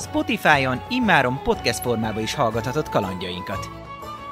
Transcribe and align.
Spotify-on 0.00 0.80
immáron 0.88 1.40
podcast 1.42 1.80
formában 1.80 2.22
is 2.22 2.34
hallgathatod 2.34 2.88
kalandjainkat. 2.88 3.70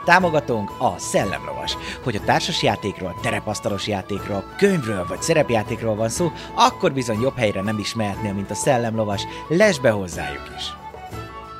Támogatónk 0.05 0.71
a 0.79 0.99
Szellemlovas. 0.99 1.77
Hogy 2.03 2.17
a 2.17 2.21
társas 2.25 2.63
játékról, 2.63 3.19
terepasztalos 3.23 3.87
játékról, 3.87 4.45
könyvről 4.57 5.07
vagy 5.07 5.23
szerepjátékról 5.23 5.95
van 5.95 6.09
szó, 6.09 6.33
akkor 6.55 6.93
bizony 6.93 7.21
jobb 7.21 7.37
helyre 7.37 7.63
nem 7.63 7.79
is 7.79 7.95
mehetnél, 7.95 8.33
mint 8.33 8.51
a 8.51 8.55
Szellemlovas. 8.55 9.23
Lesz 9.49 9.79
be 9.79 9.91
hozzájuk 9.91 10.51
is! 10.57 10.73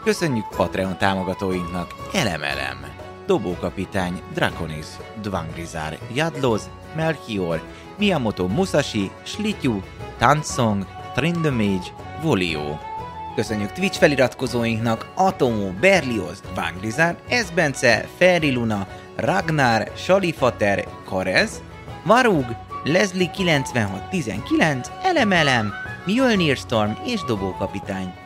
Köszönjük 0.05 0.49
Patreon 0.57 0.97
támogatóinknak 0.99 1.95
Elemelem, 2.13 2.85
Dobókapitány, 3.27 4.23
Draconis, 4.35 4.87
Dvangrizár, 5.21 5.99
Jadloz, 6.15 6.71
Melchior, 6.97 7.63
Miyamoto 7.99 8.47
Musashi, 8.47 9.11
Slityu, 9.23 9.81
Tansong, 10.19 10.87
Trindamage, 11.15 11.87
Volio. 12.23 12.95
Köszönjük 13.37 13.73
Twitch 13.73 13.99
feliratkozóinknak 13.99 15.07
Atomo, 15.15 15.71
Berlioz, 15.81 16.43
Vangrizár, 16.55 17.17
Esbence, 17.29 18.09
Ferri 18.17 18.53
Luna, 18.53 18.87
Ragnar, 19.17 19.91
Salifater, 19.97 20.89
Karez, 21.05 21.63
Varug, 22.05 22.45
Leslie 22.85 23.31
9619, 23.37 24.91
Elemelem, 25.03 25.73
Mjölnir 26.07 26.57
Storm 26.57 26.93
és 27.05 27.25
Dobókapitány. 27.25 28.26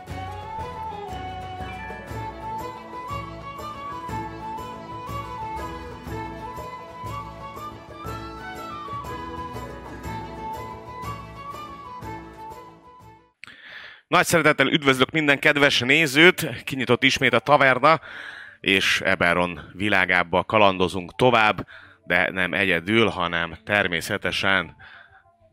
Nagy 14.10 14.26
szeretettel 14.26 14.66
üdvözlök 14.66 15.10
minden 15.10 15.38
kedves 15.38 15.78
nézőt, 15.80 16.62
kinyitott 16.64 17.02
ismét 17.02 17.32
a 17.32 17.38
taverna, 17.38 18.00
és 18.60 19.00
Eberron 19.00 19.60
világába 19.72 20.44
kalandozunk 20.44 21.16
tovább, 21.16 21.66
de 22.04 22.30
nem 22.30 22.52
egyedül, 22.52 23.08
hanem 23.08 23.58
természetesen 23.64 24.76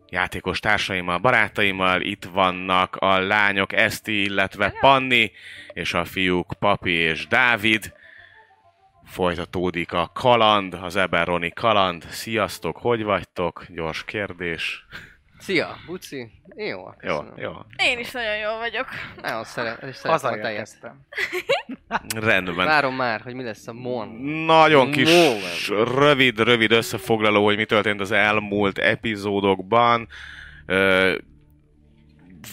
játékos 0.10 0.60
társaimmal, 0.60 1.18
barátaimmal. 1.18 2.02
Itt 2.02 2.26
vannak 2.26 2.96
a 2.96 3.20
lányok 3.20 3.74
Eszti, 3.74 4.24
illetve 4.24 4.74
Panni, 4.80 5.32
és 5.74 5.94
a 5.94 6.06
fiúk 6.06 6.54
Papi 6.60 6.92
és 6.92 7.28
Dávid. 7.28 7.94
Folytatódik 9.06 9.94
a 9.94 10.12
kaland, 10.14 10.74
az 10.74 10.96
Eberroni 10.96 11.52
kaland. 11.52 12.06
Sziasztok, 12.10 12.78
hogy 12.78 13.04
vagytok? 13.04 13.66
Gyors 13.70 14.04
kérdés. 14.04 14.86
Szia, 15.40 15.76
Buci. 15.86 16.32
Jó, 16.56 16.66
Jó, 16.68 16.86
köszönöm. 16.98 17.34
jó. 17.38 17.52
Én 17.78 18.00
is 18.00 18.12
nagyon 18.12 18.38
jól 18.38 18.58
vagyok. 18.58 18.86
Nagyon 19.22 19.44
szeret, 19.44 19.84
és 19.84 19.96
szeretem 19.96 20.34
a 20.34 20.42
tejet. 20.42 20.78
Rendben. 22.16 22.56
Várom 22.66 22.96
már, 22.96 23.22
hogy 23.22 23.34
mi 23.34 23.44
lesz 23.44 23.68
a 23.68 23.74
Mon. 23.74 24.08
Nagyon 24.46 24.92
kis, 24.92 25.10
Moment. 25.14 25.90
rövid, 25.98 26.40
rövid 26.40 26.72
összefoglaló, 26.72 27.44
hogy 27.44 27.56
mi 27.56 27.66
történt 27.66 28.02
az 28.02 28.12
elmúlt 28.12 28.78
epizódokban. 28.78 30.08
Ö, 30.66 31.16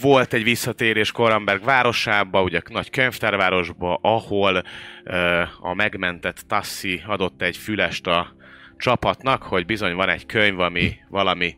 volt 0.01 0.33
egy 0.33 0.43
visszatérés 0.43 1.13
Koramberg 1.13 1.65
városába, 1.65 2.43
ugye 2.43 2.61
nagy 2.69 2.91
könyvtárvárosba, 2.91 3.99
ahol 4.03 4.63
ö, 5.05 5.43
a 5.61 5.75
megmentett 5.75 6.45
Tassi 6.49 7.03
adott 7.07 7.43
egy 7.43 7.57
fülest 7.57 8.07
a 8.07 8.35
csapatnak, 8.77 9.43
hogy 9.43 9.67
bizony 9.67 9.95
van 9.95 10.09
egy 10.09 10.27
könyv, 10.27 10.61
ami 10.61 10.97
valami 11.09 11.57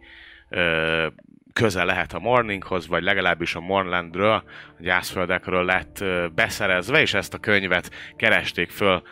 közel 1.53 1.87
lehet 1.87 2.13
a 2.13 2.19
Morninghoz, 2.19 2.87
vagy 2.87 3.03
legalábbis 3.03 3.55
a 3.55 3.61
Mornlandről, 3.61 4.43
a 4.79 4.83
gyászföldekről 4.83 5.65
lett 5.65 6.05
beszerezve, 6.35 7.01
és 7.01 7.15
ezt 7.15 7.35
a 7.35 7.39
könyvet 7.39 7.91
keresték 8.17 8.71
föl 8.71 9.03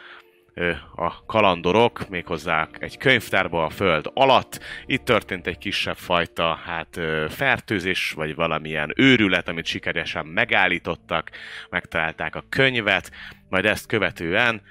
a 0.94 1.24
kalandorok, 1.26 2.08
méghozzá 2.08 2.68
egy 2.78 2.96
könyvtárba 2.96 3.64
a 3.64 3.70
föld 3.70 4.10
alatt. 4.14 4.60
Itt 4.86 5.04
történt 5.04 5.46
egy 5.46 5.58
kisebb 5.58 5.96
fajta 5.96 6.54
hát 6.64 7.00
fertőzés, 7.28 8.12
vagy 8.12 8.34
valamilyen 8.34 8.92
őrület, 8.96 9.48
amit 9.48 9.66
sikeresen 9.66 10.26
megállítottak, 10.26 11.30
megtalálták 11.70 12.36
a 12.36 12.44
könyvet, 12.48 13.10
majd 13.48 13.64
ezt 13.64 13.86
követően 13.86 14.62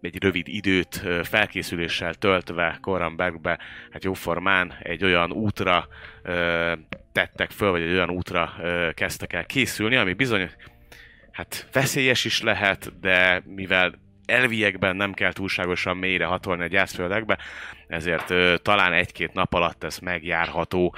egy 0.00 0.22
rövid 0.22 0.48
időt 0.48 1.04
felkészüléssel 1.22 2.14
töltve 2.14 2.78
Korambergbe, 2.80 3.58
hát 3.90 4.04
jóformán 4.04 4.74
egy 4.82 5.04
olyan 5.04 5.32
útra 5.32 5.88
tettek 7.12 7.50
föl, 7.50 7.70
vagy 7.70 7.82
egy 7.82 7.92
olyan 7.92 8.10
útra 8.10 8.52
kezdtek 8.94 9.32
el 9.32 9.46
készülni, 9.46 9.96
ami 9.96 10.12
bizony 10.12 10.50
hát 11.32 11.68
veszélyes 11.72 12.24
is 12.24 12.42
lehet, 12.42 13.00
de 13.00 13.42
mivel 13.46 13.98
elviekben 14.26 14.96
nem 14.96 15.12
kell 15.12 15.32
túlságosan 15.32 15.96
mélyre 15.96 16.24
hatolni 16.24 16.62
a 16.62 16.66
gyászföldekbe, 16.66 17.38
ezért 17.88 18.30
ö, 18.30 18.54
talán 18.62 18.92
egy-két 18.92 19.32
nap 19.32 19.54
alatt 19.54 19.84
ez 19.84 19.98
megjárható. 19.98 20.94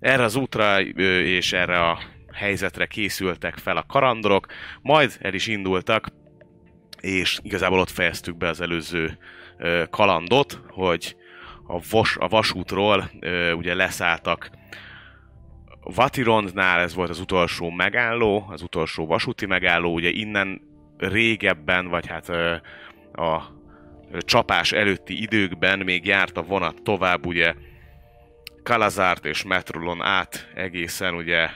Erre 0.00 0.22
az 0.22 0.36
útra 0.36 0.80
ö, 0.80 1.20
és 1.20 1.52
erre 1.52 1.88
a 1.88 1.98
helyzetre 2.32 2.86
készültek 2.86 3.56
fel 3.56 3.76
a 3.76 3.84
karandorok, 3.88 4.46
majd 4.82 5.16
el 5.20 5.34
is 5.34 5.46
indultak, 5.46 6.06
és 7.00 7.38
igazából 7.42 7.78
ott 7.78 7.90
fejeztük 7.90 8.36
be 8.36 8.48
az 8.48 8.60
előző 8.60 9.18
kalandot, 9.90 10.60
hogy 10.68 11.16
a, 11.66 11.80
vas, 11.90 12.16
a 12.16 12.28
vasútról 12.28 13.10
ugye 13.56 13.74
leszálltak 13.74 14.50
Vatirondnál, 15.82 16.80
ez 16.80 16.94
volt 16.94 17.10
az 17.10 17.20
utolsó 17.20 17.70
megálló, 17.70 18.46
az 18.48 18.62
utolsó 18.62 19.06
vasúti 19.06 19.46
megálló, 19.46 19.92
ugye 19.94 20.08
innen 20.08 20.60
régebben, 20.98 21.88
vagy 21.88 22.06
hát 22.06 22.28
a 23.12 23.58
csapás 24.18 24.72
előtti 24.72 25.22
időkben 25.22 25.78
még 25.78 26.06
járt 26.06 26.36
a 26.36 26.42
vonat 26.42 26.82
tovább, 26.82 27.26
ugye 27.26 27.54
Kalazárt 28.62 29.24
és 29.24 29.42
Metrolon 29.42 30.02
át 30.02 30.50
egészen 30.54 31.14
ugye 31.14 31.48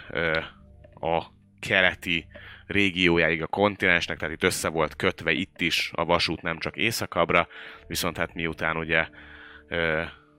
a 1.00 1.22
keleti 1.60 2.26
régiójáig 2.66 3.42
a 3.42 3.46
kontinensnek, 3.46 4.18
tehát 4.18 4.34
itt 4.34 4.42
össze 4.42 4.68
volt 4.68 4.96
kötve 4.96 5.32
itt 5.32 5.60
is 5.60 5.90
a 5.94 6.04
vasút 6.04 6.42
nem 6.42 6.58
csak 6.58 6.76
északabbra, 6.76 7.48
viszont 7.86 8.16
hát 8.16 8.34
miután 8.34 8.76
ugye 8.76 9.08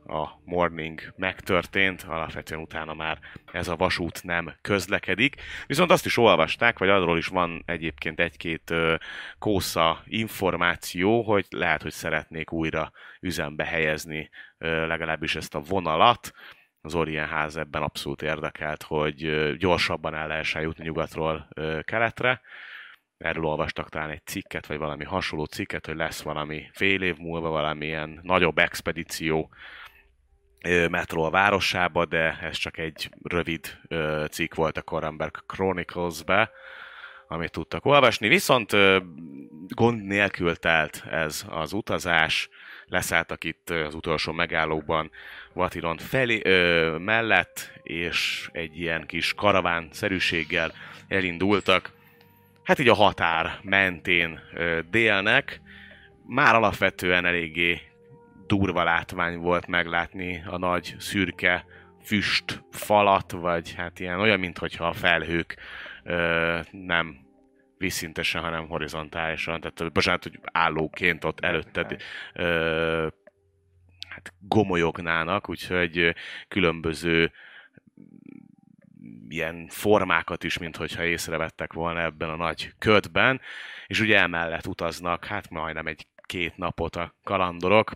a 0.07 0.27
morning 0.43 1.13
megtörtént, 1.15 2.03
alapvetően 2.07 2.61
utána 2.61 2.93
már 2.93 3.19
ez 3.51 3.67
a 3.67 3.75
vasút 3.75 4.23
nem 4.23 4.53
közlekedik. 4.61 5.35
Viszont 5.67 5.91
azt 5.91 6.05
is 6.05 6.17
olvasták, 6.17 6.77
vagy 6.79 6.89
arról 6.89 7.17
is 7.17 7.27
van 7.27 7.63
egyébként 7.65 8.19
egy-két 8.19 8.73
kósza 9.39 10.03
információ, 10.05 11.21
hogy 11.21 11.45
lehet, 11.49 11.81
hogy 11.81 11.91
szeretnék 11.91 12.51
újra 12.51 12.91
üzembe 13.19 13.65
helyezni 13.65 14.29
legalábbis 14.57 15.35
ezt 15.35 15.55
a 15.55 15.59
vonalat. 15.59 16.31
Az 16.85 16.95
Orienház 16.95 17.57
ebben 17.57 17.81
abszolút 17.81 18.21
érdekelt, 18.21 18.83
hogy 18.83 19.51
gyorsabban 19.57 20.13
el 20.13 20.27
lehessen 20.27 20.61
jutni 20.61 20.83
nyugatról 20.83 21.47
keletre. 21.81 22.41
Erről 23.17 23.45
olvastak 23.45 23.89
talán 23.89 24.09
egy 24.09 24.25
cikket, 24.25 24.65
vagy 24.65 24.77
valami 24.77 25.03
hasonló 25.03 25.45
cikket, 25.45 25.85
hogy 25.85 25.95
lesz 25.95 26.21
valami 26.21 26.69
fél 26.73 27.01
év 27.01 27.17
múlva 27.17 27.49
valamilyen 27.49 28.19
nagyobb 28.23 28.57
expedíció 28.57 29.49
metró 30.89 31.23
a 31.23 31.29
városába, 31.29 32.05
de 32.05 32.37
ez 32.41 32.57
csak 32.57 32.77
egy 32.77 33.09
rövid 33.23 33.79
cikk 34.29 34.53
volt 34.53 34.77
a 34.77 34.81
Koramberg 34.81 35.45
Chronicles-be, 35.45 36.51
amit 37.27 37.51
tudtak 37.51 37.85
olvasni. 37.85 38.27
Viszont 38.27 38.71
gond 39.67 40.03
nélkül 40.03 40.55
telt 40.55 41.03
ez 41.11 41.45
az 41.49 41.73
utazás, 41.73 42.49
leszálltak 42.87 43.43
itt 43.43 43.69
az 43.69 43.93
utolsó 43.95 44.31
megállóban 44.31 45.11
Vatiron 45.53 45.97
felé, 45.97 46.41
ö, 46.43 46.95
mellett, 46.97 47.71
és 47.83 48.49
egy 48.51 48.79
ilyen 48.79 49.05
kis 49.05 49.33
karaván-szerűséggel 49.33 50.73
elindultak. 51.07 51.91
Hát 52.63 52.79
így 52.79 52.89
a 52.89 52.93
határ 52.93 53.59
mentén 53.61 54.39
ö, 54.53 54.79
délnek. 54.89 55.61
Már 56.27 56.55
alapvetően 56.55 57.25
eléggé 57.25 57.81
durva 58.47 58.83
látvány 58.83 59.37
volt 59.37 59.67
meglátni 59.67 60.43
a 60.47 60.57
nagy 60.57 60.95
szürke 60.99 61.65
füst 62.03 62.63
falat, 62.71 63.31
vagy 63.31 63.73
hát 63.73 63.99
ilyen 63.99 64.19
olyan, 64.19 64.39
mintha 64.39 64.87
a 64.87 64.93
felhők 64.93 65.55
nem 66.71 67.25
vízszintesen, 67.77 68.41
hanem 68.41 68.67
horizontálisan, 68.67 69.59
tehát 69.61 69.93
bocsánat, 69.93 70.23
hogy 70.23 70.39
állóként 70.43 71.23
ott 71.23 71.39
előtted 71.39 72.01
ö, 72.33 73.07
hát 74.09 74.33
gomolyognának, 74.39 75.49
úgyhogy 75.49 76.15
különböző 76.47 77.31
ilyen 79.29 79.67
formákat 79.67 80.43
is, 80.43 80.57
mint 80.57 80.75
hogyha 80.75 81.03
észrevettek 81.03 81.73
volna 81.73 82.01
ebben 82.01 82.29
a 82.29 82.35
nagy 82.35 82.73
ködben, 82.79 83.41
és 83.87 83.99
ugye 83.99 84.19
emellett 84.19 84.67
utaznak, 84.67 85.25
hát 85.25 85.49
majdnem 85.49 85.87
egy 85.87 86.07
két 86.25 86.57
napot 86.57 86.95
a 86.95 87.15
kalandorok, 87.23 87.91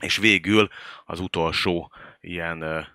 és 0.00 0.16
végül 0.16 0.68
az 1.04 1.20
utolsó 1.20 1.92
ilyen 2.20 2.86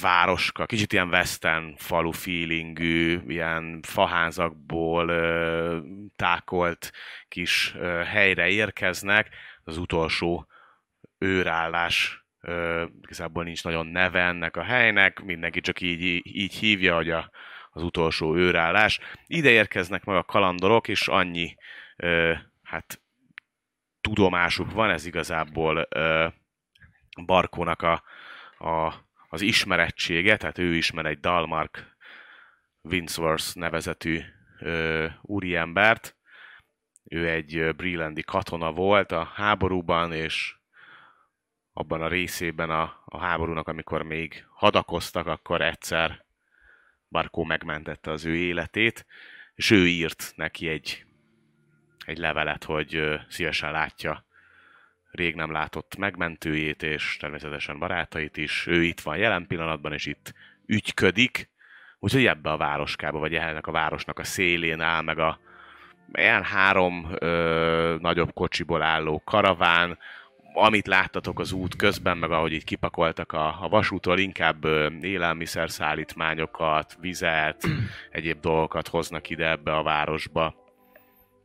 városka, 0.00 0.66
kicsit 0.66 0.92
ilyen 0.92 1.08
western 1.08 1.74
falu 1.76 2.10
feelingű, 2.10 3.20
ilyen 3.26 3.80
faházakból 3.82 5.08
ö, 5.08 5.78
tákolt 6.16 6.92
kis 7.28 7.74
ö, 7.78 8.02
helyre 8.06 8.48
érkeznek. 8.48 9.28
Az 9.64 9.76
utolsó 9.76 10.46
őrállás 11.18 12.24
ö, 12.40 12.84
igazából 13.02 13.44
nincs 13.44 13.64
nagyon 13.64 13.86
neve 13.86 14.20
ennek 14.20 14.56
a 14.56 14.62
helynek, 14.62 15.20
mindenki 15.20 15.60
csak 15.60 15.80
így, 15.80 16.20
így 16.22 16.54
hívja, 16.54 16.94
hogy 16.94 17.10
a, 17.10 17.30
az 17.70 17.82
utolsó 17.82 18.36
őrállás. 18.36 19.00
Ide 19.26 19.50
érkeznek 19.50 20.04
meg 20.04 20.16
a 20.16 20.24
kalandorok, 20.24 20.88
és 20.88 21.08
annyi 21.08 21.54
ö, 21.96 22.32
hát 22.62 23.00
tudomásuk 24.00 24.72
van, 24.72 24.90
ez 24.90 25.06
igazából 25.06 25.86
ö, 25.88 26.26
Barkónak 27.24 27.82
a, 27.82 28.02
a 28.58 28.94
az 29.34 29.40
ismerettsége, 29.40 30.36
tehát 30.36 30.58
ő 30.58 30.74
ismer 30.74 31.06
egy 31.06 31.20
Dalmark 31.20 31.96
Winsworth 32.82 33.56
nevezetű 33.56 34.20
ö, 34.58 35.06
úriembert. 35.22 36.16
Ő 37.04 37.28
egy 37.28 37.74
Brillandi 37.76 38.22
katona 38.22 38.72
volt 38.72 39.12
a 39.12 39.24
háborúban, 39.24 40.12
és 40.12 40.56
abban 41.72 42.02
a 42.02 42.08
részében 42.08 42.70
a, 42.70 43.02
a 43.04 43.18
háborúnak, 43.18 43.68
amikor 43.68 44.02
még 44.02 44.46
hadakoztak, 44.50 45.26
akkor 45.26 45.60
egyszer 45.60 46.24
Barkó 47.08 47.44
megmentette 47.44 48.10
az 48.10 48.24
ő 48.24 48.36
életét, 48.36 49.06
és 49.54 49.70
ő 49.70 49.86
írt 49.86 50.32
neki 50.36 50.68
egy, 50.68 51.06
egy 52.04 52.18
levelet, 52.18 52.64
hogy 52.64 53.20
szívesen 53.28 53.72
látja 53.72 54.26
rég 55.14 55.34
nem 55.34 55.52
látott 55.52 55.96
megmentőjét, 55.96 56.82
és 56.82 57.16
természetesen 57.16 57.78
barátait 57.78 58.36
is. 58.36 58.66
Ő 58.66 58.82
itt 58.82 59.00
van 59.00 59.16
jelen 59.16 59.46
pillanatban, 59.46 59.92
és 59.92 60.06
itt 60.06 60.32
ügyködik. 60.66 61.50
Úgyhogy 61.98 62.26
ebbe 62.26 62.50
a 62.50 62.56
városkába, 62.56 63.18
vagy 63.18 63.34
ennek 63.34 63.66
a 63.66 63.72
városnak 63.72 64.18
a 64.18 64.24
szélén 64.24 64.80
áll 64.80 65.02
meg 65.02 65.18
a 65.18 65.38
ilyen 66.12 66.42
három 66.42 67.08
ö, 67.18 67.96
nagyobb 68.00 68.32
kocsiból 68.32 68.82
álló 68.82 69.22
karaván, 69.24 69.98
amit 70.54 70.86
láttatok 70.86 71.40
az 71.40 71.52
út 71.52 71.76
közben, 71.76 72.18
meg 72.18 72.30
ahogy 72.30 72.52
így 72.52 72.64
kipakoltak 72.64 73.32
a, 73.32 73.56
a 73.60 73.68
vasútról, 73.68 74.18
inkább 74.18 74.64
ö, 74.64 74.88
élelmiszer 75.00 75.70
szállítmányokat, 75.70 76.96
vizet, 77.00 77.68
egyéb 78.10 78.40
dolgokat 78.40 78.88
hoznak 78.88 79.30
ide 79.30 79.50
ebbe 79.50 79.76
a 79.76 79.82
városba. 79.82 80.54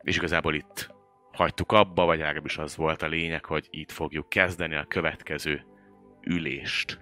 És 0.01 0.15
igazából 0.15 0.53
itt 0.53 0.97
hagytuk 1.39 1.71
abba, 1.71 2.05
vagy 2.05 2.19
legalábbis 2.19 2.57
az 2.57 2.75
volt 2.75 3.01
a 3.01 3.07
lényeg, 3.07 3.45
hogy 3.45 3.67
itt 3.69 3.91
fogjuk 3.91 4.29
kezdeni 4.29 4.75
a 4.75 4.85
következő 4.85 5.65
ülést. 6.21 6.99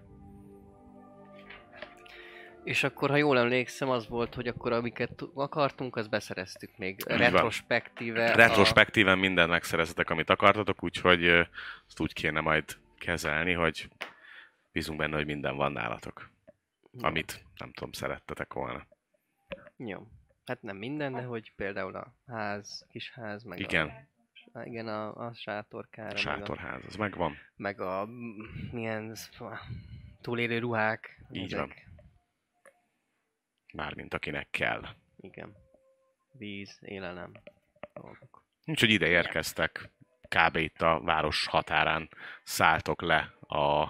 És 2.64 2.84
akkor, 2.84 3.10
ha 3.10 3.16
jól 3.16 3.38
emlékszem, 3.38 3.90
az 3.90 4.08
volt, 4.08 4.36
hogy 4.36 4.48
akkor 4.48 4.72
amiket 4.72 5.22
akartunk, 5.34 5.96
azt 5.96 6.10
beszereztük 6.10 6.78
még. 6.78 7.04
Retrospektíve. 7.06 8.36
Retrospektíven 8.36 9.18
a... 9.18 9.20
minden 9.20 9.50
megszereztetek, 9.50 10.10
amit 10.10 10.30
akartatok, 10.30 10.84
úgyhogy 10.84 11.26
ezt 11.88 12.00
úgy 12.00 12.14
kéne 12.14 12.40
majd 12.40 12.64
kezelni, 12.98 13.54
hogy 13.54 13.90
bízunk 14.72 15.00
benne, 15.00 15.16
hogy 15.16 15.26
minden 15.26 15.56
van 15.56 15.72
nálatok. 15.72 16.30
Amit, 17.00 17.46
nem 17.58 17.72
tudom, 17.72 17.92
szerettetek 17.92 18.54
volna. 18.54 18.88
Jó. 19.78 20.08
Hát 20.46 20.62
nem 20.62 20.78
minden, 20.78 21.14
de 21.14 21.22
hogy 21.22 21.54
például 21.56 21.96
a 21.96 22.14
ház, 22.28 22.86
kis 22.90 23.12
ház, 23.12 23.44
meg 23.44 23.60
Igen. 23.60 23.88
a 23.88 24.17
igen, 24.66 24.88
a, 24.88 25.16
a 25.16 25.34
sátorkára. 25.34 26.14
A 26.14 26.18
sátorház, 26.18 26.84
az 26.86 26.96
megvan. 26.96 27.36
Meg 27.56 27.82
a 27.82 28.08
milyen 28.72 29.16
túlélő 30.22 30.60
ruhák. 30.60 31.22
Így 31.32 31.54
ezek. 31.54 31.60
van. 31.60 31.74
Mármint 33.74 34.14
akinek 34.14 34.50
kell. 34.50 34.84
Igen. 35.18 35.56
Víz, 36.32 36.78
élelem. 36.82 37.32
Dolgok. 37.94 38.44
Úgyhogy 38.66 38.90
ide 38.90 39.08
érkeztek. 39.08 39.92
Kb. 40.22 40.56
itt 40.56 40.82
a 40.82 41.00
város 41.00 41.48
határán 41.48 42.10
szálltok 42.44 43.02
le 43.02 43.34
a 43.48 43.90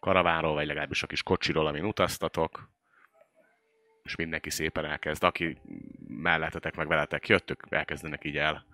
karavánról, 0.00 0.54
vagy 0.54 0.66
legalábbis 0.66 1.02
a 1.02 1.06
kis 1.06 1.22
kocsiról, 1.22 1.66
amin 1.66 1.84
utaztatok 1.84 2.70
és 4.02 4.16
mindenki 4.16 4.50
szépen 4.50 4.84
elkezd. 4.84 5.24
Aki 5.24 5.58
mellettetek, 6.08 6.76
meg 6.76 6.86
veletek 6.86 7.28
jöttök, 7.28 7.66
elkezdenek 7.68 8.24
így 8.24 8.36
el 8.36 8.66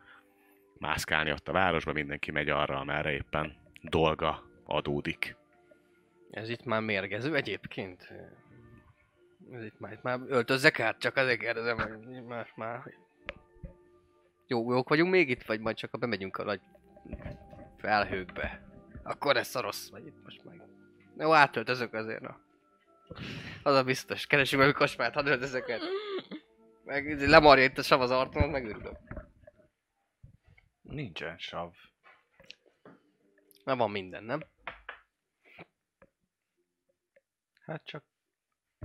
mászkálni 0.78 1.32
ott 1.32 1.48
a 1.48 1.52
városba, 1.52 1.92
mindenki 1.92 2.30
megy 2.30 2.48
arra, 2.48 2.78
amerre 2.78 3.12
éppen 3.12 3.56
dolga 3.82 4.42
adódik. 4.64 5.36
Ez 6.30 6.48
itt 6.48 6.64
már 6.64 6.80
mérgező 6.80 7.34
egyébként. 7.34 8.12
Ez 9.52 9.64
itt 9.64 9.80
már, 9.80 9.92
itt 9.92 10.02
már 10.02 10.20
öltözzek 10.26 10.80
át, 10.80 10.98
csak 10.98 11.16
azért 11.16 11.40
kérdezem, 11.40 11.78
hogy 11.78 12.24
más 12.24 12.52
már... 12.56 12.94
Jó, 14.46 14.72
jók 14.72 14.88
vagyunk 14.88 15.10
még 15.10 15.30
itt, 15.30 15.42
vagy 15.42 15.60
majd 15.60 15.76
csak 15.76 15.90
ha 15.90 15.98
bemegyünk 15.98 16.36
a 16.36 16.44
nagy 16.44 16.60
felhőkbe. 17.78 18.62
Akkor 19.02 19.36
ez 19.36 19.56
a 19.56 19.60
rossz, 19.60 19.90
vagy 19.90 20.06
itt 20.06 20.24
most 20.24 20.44
meg. 20.44 20.62
Jó, 21.18 21.32
átöltözök 21.32 21.94
azért, 21.94 22.20
na. 22.20 22.40
Az 23.62 23.74
a 23.74 23.84
biztos. 23.84 24.26
Keresünk 24.26 24.62
meg 24.62 24.70
a 24.70 24.78
kosmát, 24.78 25.14
hadd 25.14 25.26
öltözök 25.26 25.70
át. 25.70 25.80
Meg 26.84 27.28
lemarja 27.28 27.64
itt 27.64 27.78
a 27.78 27.82
sav 27.82 28.00
az 28.00 28.10
arcon, 28.10 28.48
megőrülök. 28.48 28.96
Nincsen 30.88 31.38
sav. 31.38 31.72
Na 33.64 33.76
van 33.76 33.90
minden, 33.90 34.24
nem? 34.24 34.40
Hát 37.64 37.84
csak 37.84 38.04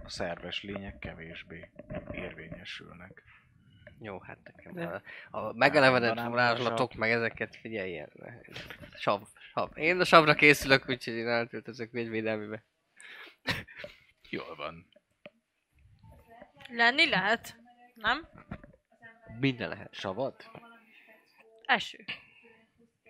a 0.04 0.10
szerves 0.10 0.64
lények 0.64 1.00
kevésbé 1.00 1.72
érvényesülnek. 2.12 3.24
Jó, 4.00 4.20
hát 4.20 4.38
nekem 4.44 4.74
De... 4.74 5.02
a, 5.32 5.38
a 5.38 5.54
megelevenedett 5.54 6.26
varázslatok, 6.26 6.94
meg 6.94 7.12
ezeket 7.12 7.56
figyeljen. 7.56 8.12
Sav, 8.94 9.22
sav. 9.54 9.78
Én 9.78 10.00
a 10.00 10.04
savra 10.04 10.34
készülök, 10.34 10.90
úgyhogy 10.90 11.14
én 11.14 11.28
eltöltözök 11.28 11.92
védvédelmibe. 11.92 12.64
Jól 14.30 14.56
van. 14.56 14.88
Lenni 16.70 17.10
lehet, 17.10 17.60
nem? 17.94 18.28
Minden 19.40 19.70
lehet. 19.70 19.94
Savad? 19.94 20.36
Eső. 21.66 21.98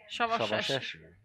Savas, 0.08 0.36
Savas 0.36 0.58
eső. 0.58 0.76
eső. 0.76 1.18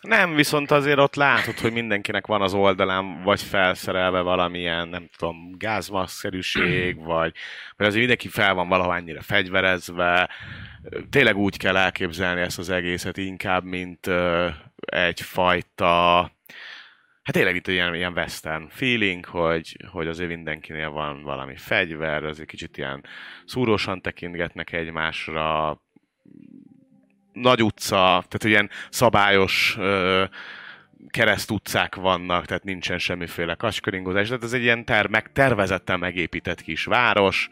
Nem, 0.00 0.34
viszont 0.34 0.70
azért 0.70 0.98
ott 0.98 1.14
látod, 1.14 1.58
hogy 1.58 1.72
mindenkinek 1.72 2.26
van 2.26 2.42
az 2.42 2.54
oldalán 2.54 3.22
vagy 3.22 3.42
felszerelve 3.42 4.20
valamilyen, 4.20 4.88
nem 4.88 5.08
tudom, 5.16 5.52
gázmaszszerűség, 5.56 6.96
vagy, 7.12 7.34
vagy 7.76 7.86
azért 7.86 7.98
mindenki 7.98 8.28
fel 8.28 8.54
van 8.54 8.68
valahol 8.68 8.94
ennyire 8.94 9.20
fegyverezve. 9.20 10.30
Tényleg 11.10 11.36
úgy 11.36 11.56
kell 11.56 11.76
elképzelni 11.76 12.40
ezt 12.40 12.58
az 12.58 12.70
egészet 12.70 13.16
inkább, 13.16 13.64
mint 13.64 14.06
uh, 14.06 14.50
egyfajta 14.86 16.32
Hát 17.28 17.36
tényleg 17.36 17.56
itt 17.56 17.66
ilyen, 17.66 17.94
ilyen 17.94 18.12
western 18.12 18.68
feeling, 18.68 19.24
hogy, 19.24 19.76
hogy 19.90 20.06
azért 20.06 20.28
mindenkinél 20.28 20.90
van 20.90 21.22
valami 21.22 21.56
fegyver, 21.56 22.24
azért 22.24 22.48
kicsit 22.48 22.76
ilyen 22.76 23.04
szúrósan 23.44 24.00
tekintgetnek 24.00 24.72
egymásra, 24.72 25.80
nagy 27.40 27.62
utca, 27.62 27.96
tehát 27.96 28.44
ilyen 28.44 28.70
szabályos 28.90 29.76
ö, 29.78 30.24
kereszt 31.08 31.50
utcák 31.50 31.94
vannak, 31.94 32.46
tehát 32.46 32.64
nincsen 32.64 32.98
semmiféle 32.98 33.54
kasköringozás, 33.54 34.26
tehát 34.26 34.42
ez 34.42 34.52
egy 34.52 34.62
ilyen 34.62 34.84
ter- 34.84 35.08
meg, 35.08 35.32
tervezetten 35.32 35.98
megépített 35.98 36.60
kis 36.60 36.84
város, 36.84 37.48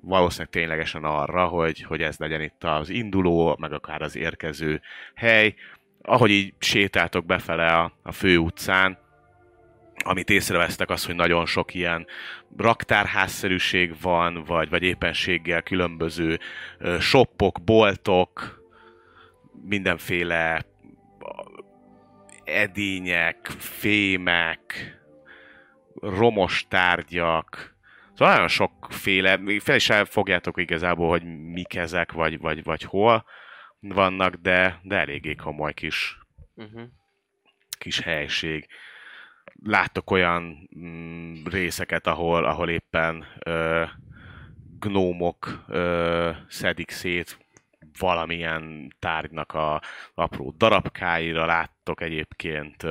valószínűleg 0.00 0.52
ténylegesen 0.52 1.04
arra, 1.04 1.46
hogy, 1.46 1.82
hogy 1.82 2.02
ez 2.02 2.16
legyen 2.18 2.40
itt 2.40 2.64
az 2.64 2.88
induló, 2.88 3.56
meg 3.60 3.72
akár 3.72 4.02
az 4.02 4.16
érkező 4.16 4.80
hely. 5.14 5.54
Ahogy 6.02 6.30
így 6.30 6.54
sétáltok 6.58 7.26
befele 7.26 7.66
a, 7.66 7.92
a 8.02 8.12
fő 8.12 8.36
utcán, 8.36 8.98
amit 10.04 10.30
észrevesztek 10.30 10.90
az, 10.90 11.06
hogy 11.06 11.14
nagyon 11.14 11.46
sok 11.46 11.74
ilyen 11.74 12.06
raktárházszerűség 12.56 13.94
van, 14.00 14.44
vagy, 14.46 14.68
vagy 14.68 14.82
éppenséggel 14.82 15.62
különböző 15.62 16.38
shoppok, 17.00 17.64
boltok, 17.64 18.61
mindenféle 19.62 20.64
edények, 22.44 23.46
fémek, 23.58 24.74
romos 25.94 26.66
tárgyak, 26.68 27.72
Szóval 28.14 28.32
nagyon 28.32 28.48
sokféle, 28.48 29.40
fel 29.60 29.76
is 29.76 29.90
fogjátok 30.04 30.60
igazából, 30.60 31.08
hogy 31.08 31.22
mik 31.52 31.74
ezek, 31.74 32.12
vagy, 32.12 32.38
vagy, 32.38 32.62
vagy 32.62 32.82
hol 32.82 33.24
vannak, 33.80 34.34
de, 34.34 34.80
de 34.82 34.96
eléggé 34.96 35.34
komoly 35.34 35.72
kis, 35.74 36.20
Uh-huh. 36.54 36.82
kis 37.78 38.00
helység. 38.00 38.66
Láttok 39.62 40.10
olyan 40.10 40.68
mm, 40.78 41.44
részeket, 41.44 42.06
ahol, 42.06 42.44
ahol 42.44 42.70
éppen 42.70 43.26
ö, 43.38 43.84
gnómok 44.78 45.64
ö, 45.68 46.30
szedik 46.48 46.90
szét 46.90 47.38
valamilyen 47.98 48.94
tárgynak 48.98 49.52
a 49.52 49.82
apró 50.14 50.54
darabkáira. 50.56 51.46
Láttok 51.46 52.00
egyébként 52.00 52.86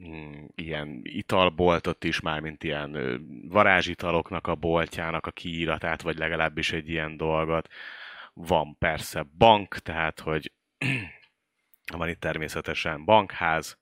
mm, 0.00 0.44
ilyen 0.54 1.00
italboltot 1.02 2.04
is, 2.04 2.20
mármint 2.20 2.64
ilyen 2.64 3.20
varázsitaloknak 3.48 4.46
a 4.46 4.54
boltjának 4.54 5.26
a 5.26 5.30
kiíratát, 5.30 6.02
vagy 6.02 6.18
legalábbis 6.18 6.72
egy 6.72 6.88
ilyen 6.88 7.16
dolgot. 7.16 7.68
Van 8.32 8.78
persze 8.78 9.26
bank, 9.38 9.74
tehát 9.74 10.20
hogy 10.20 10.52
van 11.96 12.08
itt 12.08 12.20
természetesen 12.20 13.04
bankház, 13.04 13.78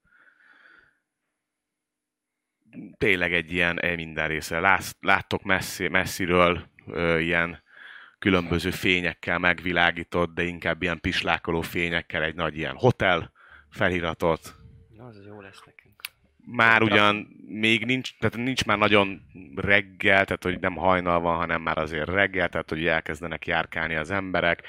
tényleg 2.97 3.33
egy 3.33 3.53
ilyen 3.53 3.81
egy 3.81 3.97
minden 3.97 4.29
része. 4.29 4.61
Lát, 4.61 4.97
láttok 5.01 5.43
messzi, 5.43 5.89
messziről 5.89 6.69
ö, 6.87 7.19
ilyen 7.19 7.63
különböző 8.23 8.71
fényekkel 8.71 9.39
megvilágított, 9.39 10.35
de 10.35 10.43
inkább 10.43 10.83
ilyen 10.83 11.01
pislákoló 11.01 11.61
fényekkel 11.61 12.23
egy 12.23 12.35
nagy 12.35 12.57
ilyen 12.57 12.77
hotel 12.77 13.33
feliratot. 13.71 14.55
Na, 14.97 15.05
az 15.05 15.25
jó 15.27 15.41
lesz 15.41 15.63
nekünk. 15.67 16.01
Már 16.45 16.83
ugyan 16.83 17.27
még 17.47 17.85
nincs, 17.85 18.19
tehát 18.19 18.37
nincs 18.37 18.65
már 18.65 18.79
nagyon 18.79 19.23
reggel, 19.55 20.25
tehát 20.25 20.43
hogy 20.43 20.61
nem 20.61 20.75
hajnal 20.75 21.21
van, 21.21 21.37
hanem 21.37 21.63
már 21.63 21.79
azért 21.79 22.09
reggel, 22.09 22.49
tehát 22.49 22.69
hogy 22.69 22.87
elkezdenek 22.87 23.47
járkálni 23.47 23.95
az 23.95 24.11
emberek, 24.11 24.63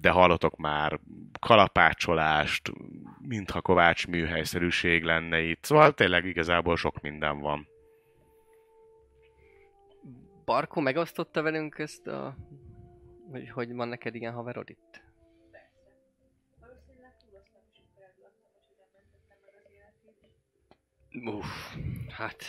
de 0.00 0.10
hallotok 0.10 0.56
már 0.56 1.00
kalapácsolást, 1.40 2.72
mintha 3.18 3.60
kovács 3.60 4.06
műhelyszerűség 4.06 5.02
lenne 5.02 5.40
itt. 5.40 5.64
Szóval 5.64 5.92
tényleg 5.92 6.24
igazából 6.24 6.76
sok 6.76 7.00
minden 7.00 7.38
van. 7.38 7.70
Barkó 10.52 10.80
megosztotta 10.80 11.42
velünk 11.42 11.78
ezt 11.78 12.06
a... 12.06 12.36
Hogy, 13.30 13.50
hogy 13.50 13.72
van 13.72 13.88
neked 13.88 14.14
ilyen 14.14 14.32
haverod 14.32 14.70
itt? 14.70 15.02
Uff, 21.24 21.74
hát... 22.08 22.44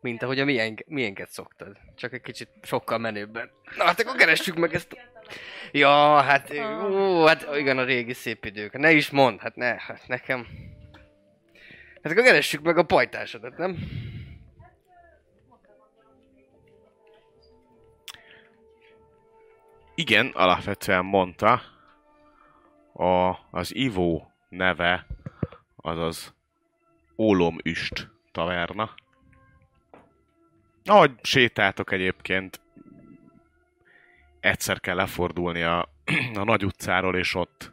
Mint 0.00 0.22
ahogy 0.22 0.40
a 0.40 0.44
milyen, 0.44 0.78
milyenket 0.86 1.30
szoktad. 1.30 1.78
Csak 1.94 2.12
egy 2.12 2.20
kicsit 2.20 2.48
sokkal 2.62 2.98
menőbben. 2.98 3.50
Na 3.76 3.84
hát 3.84 4.00
akkor 4.00 4.16
keressük 4.16 4.56
meg 4.56 4.74
ezt 4.74 4.92
a... 4.92 4.96
Ja, 5.72 6.20
hát... 6.20 6.50
Ó, 6.90 7.24
hát 7.24 7.56
igen, 7.56 7.78
a 7.78 7.84
régi 7.84 8.12
szép 8.12 8.44
idők. 8.44 8.78
Ne 8.78 8.92
is 8.92 9.10
mondd, 9.10 9.38
hát 9.38 9.56
ne, 9.56 9.80
hát 9.80 10.02
nekem... 10.06 10.46
Hát 12.02 12.12
akkor 12.12 12.24
keressük 12.24 12.62
meg 12.62 12.78
a 12.78 12.82
pajtásodat, 12.82 13.56
nem? 13.56 13.78
Igen, 19.96 20.26
alapvetően 20.26 21.04
mondta, 21.04 21.62
a, 22.92 23.36
az 23.50 23.74
Ivó 23.74 24.32
neve, 24.48 25.06
azaz 25.76 26.34
Ólomüst 27.16 28.10
taverna. 28.32 28.94
Ahogy 30.84 31.12
sétáltok 31.22 31.92
egyébként, 31.92 32.60
egyszer 34.40 34.80
kell 34.80 34.96
lefordulni 34.96 35.62
a, 35.62 35.88
a 36.34 36.44
nagy 36.44 36.64
utcáról, 36.64 37.16
és 37.16 37.34
ott 37.34 37.72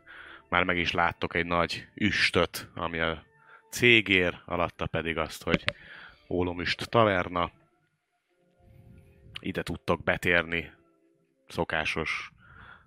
már 0.50 0.63
meg 0.63 0.78
is 0.78 0.92
láttok 0.92 1.36
egy 1.36 1.46
nagy 1.46 1.88
üstöt, 1.96 2.70
ami 2.75 3.00
a 3.00 3.24
cégér, 3.70 4.42
alatta 4.46 4.86
pedig 4.86 5.18
azt, 5.18 5.44
hogy 5.44 5.63
Ólomüst 6.30 6.90
taverna. 6.90 7.51
Ide 9.40 9.63
tudtok 9.63 10.04
betérni 10.04 10.72
szokásos 11.51 12.31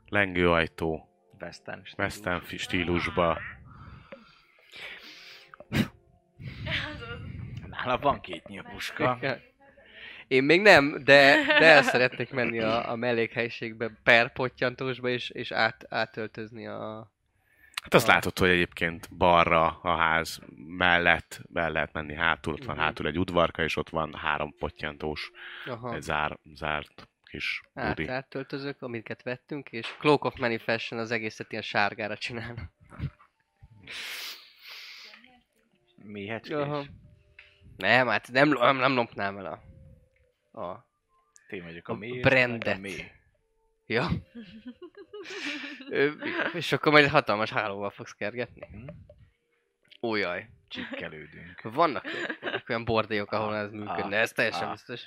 lengőajtó, 0.09 1.09
Western 1.40 1.80
stílus. 1.85 1.99
western 1.99 2.44
stílusba. 2.56 3.38
Nála 7.71 7.99
van 7.99 8.21
két 8.21 8.47
nyílpuska. 8.47 9.18
Én 10.28 10.42
még 10.44 10.61
nem, 10.61 10.90
de, 11.04 11.44
de 11.59 11.64
el 11.64 11.83
szeretnék 11.83 12.30
menni 12.30 12.61
a, 12.61 12.90
a 12.90 12.97
mellékhelyiségbe, 12.97 13.90
per 14.02 14.33
pottyantósba, 14.33 15.09
és, 15.09 15.30
és 15.30 15.52
át, 15.52 15.85
átöltözni 15.88 16.66
a... 16.66 17.12
Hát 17.83 17.94
azt 17.94 18.09
Ah. 18.09 18.14
látod, 18.14 18.38
hogy 18.38 18.49
egyébként 18.49 19.16
balra 19.16 19.66
a 19.83 19.97
ház 19.97 20.40
mellett 20.76 21.40
be 21.49 21.68
lehet 21.68 21.92
menni 21.92 22.14
hátul, 22.14 22.52
ott 22.52 22.64
van 22.64 22.75
Mhm. 22.75 22.85
hátul 22.85 23.06
egy 23.06 23.18
udvarka, 23.18 23.62
és 23.62 23.76
ott 23.76 23.88
van 23.88 24.14
három 24.14 24.54
pottyantós, 24.59 25.30
Aha. 25.66 25.94
egy 25.94 26.02
zár, 26.02 26.38
zárt 26.54 27.09
kis 27.35 27.62
Át, 27.75 27.97
budi. 27.97 28.09
átöltözök, 28.09 28.83
amiket 28.83 29.23
vettünk, 29.23 29.73
és 29.73 29.97
Cloak 29.99 30.25
of 30.25 30.37
Manifestation 30.38 31.00
az 31.00 31.11
egészet 31.11 31.50
ilyen 31.50 31.62
sárgára 31.62 32.17
csinál. 32.17 32.73
Méhecskés. 35.97 36.57
Aha. 36.57 36.85
Nem, 37.76 38.07
hát 38.07 38.29
nem, 38.33 38.49
nem, 38.49 38.76
nem 38.76 38.95
lopnám 38.95 39.38
el 39.38 39.47
a... 40.53 40.61
a 40.61 40.87
Ti 41.49 41.61
vagyok 41.61 41.88
a 41.88 41.93
A 41.93 41.97
méh. 41.97 42.21
brandet. 42.21 42.76
a 42.76 42.81
méh. 42.81 43.11
ja. 43.87 44.09
Ö, 45.91 46.12
és 46.53 46.73
akkor 46.73 46.93
majd 46.93 47.09
hatalmas 47.09 47.50
hálóval 47.50 47.91
fogsz 47.91 48.12
kergetni. 48.12 48.67
Hm? 48.71 48.88
Ó, 50.03 50.14
jaj. 50.14 50.49
Csikkelődünk. 50.69 51.61
Vannak, 51.62 52.05
vannak 52.41 52.69
olyan 52.69 52.85
bordélyok, 52.85 53.33
ahol 53.33 53.57
ez 53.57 53.71
működne, 53.71 54.17
ez 54.17 54.33
teljesen 54.33 54.64
ah. 54.67 54.71
biztos. 54.71 55.03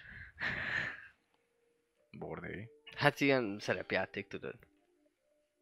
Bordély. 2.18 2.68
Hát 2.96 3.22
ilyen 3.22 3.58
szerepjáték, 3.60 4.28
tudod. 4.28 4.56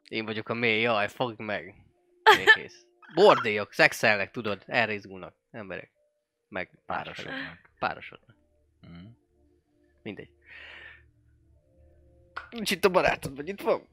Én 0.07 0.25
vagyok 0.25 0.50
a 0.50 0.53
mély, 0.53 0.81
jaj, 0.81 1.07
fogd 1.07 1.39
meg. 1.39 1.75
Kész. 2.55 2.85
Bordélyok, 3.13 3.74
szexelnek, 3.74 4.31
tudod, 4.31 4.63
erre 4.65 4.93
izgulnak 4.93 5.35
emberek. 5.51 5.91
Meg 6.50 6.69
párosodnak. 6.85 7.69
Párosodnak. 7.79 8.35
Hm. 8.81 9.05
Mindegy. 10.01 10.29
Nincs 12.50 12.71
itt 12.71 12.85
a 12.85 12.89
barátod, 12.89 13.35
vagy 13.35 13.47
itt 13.47 13.62
van? 13.62 13.88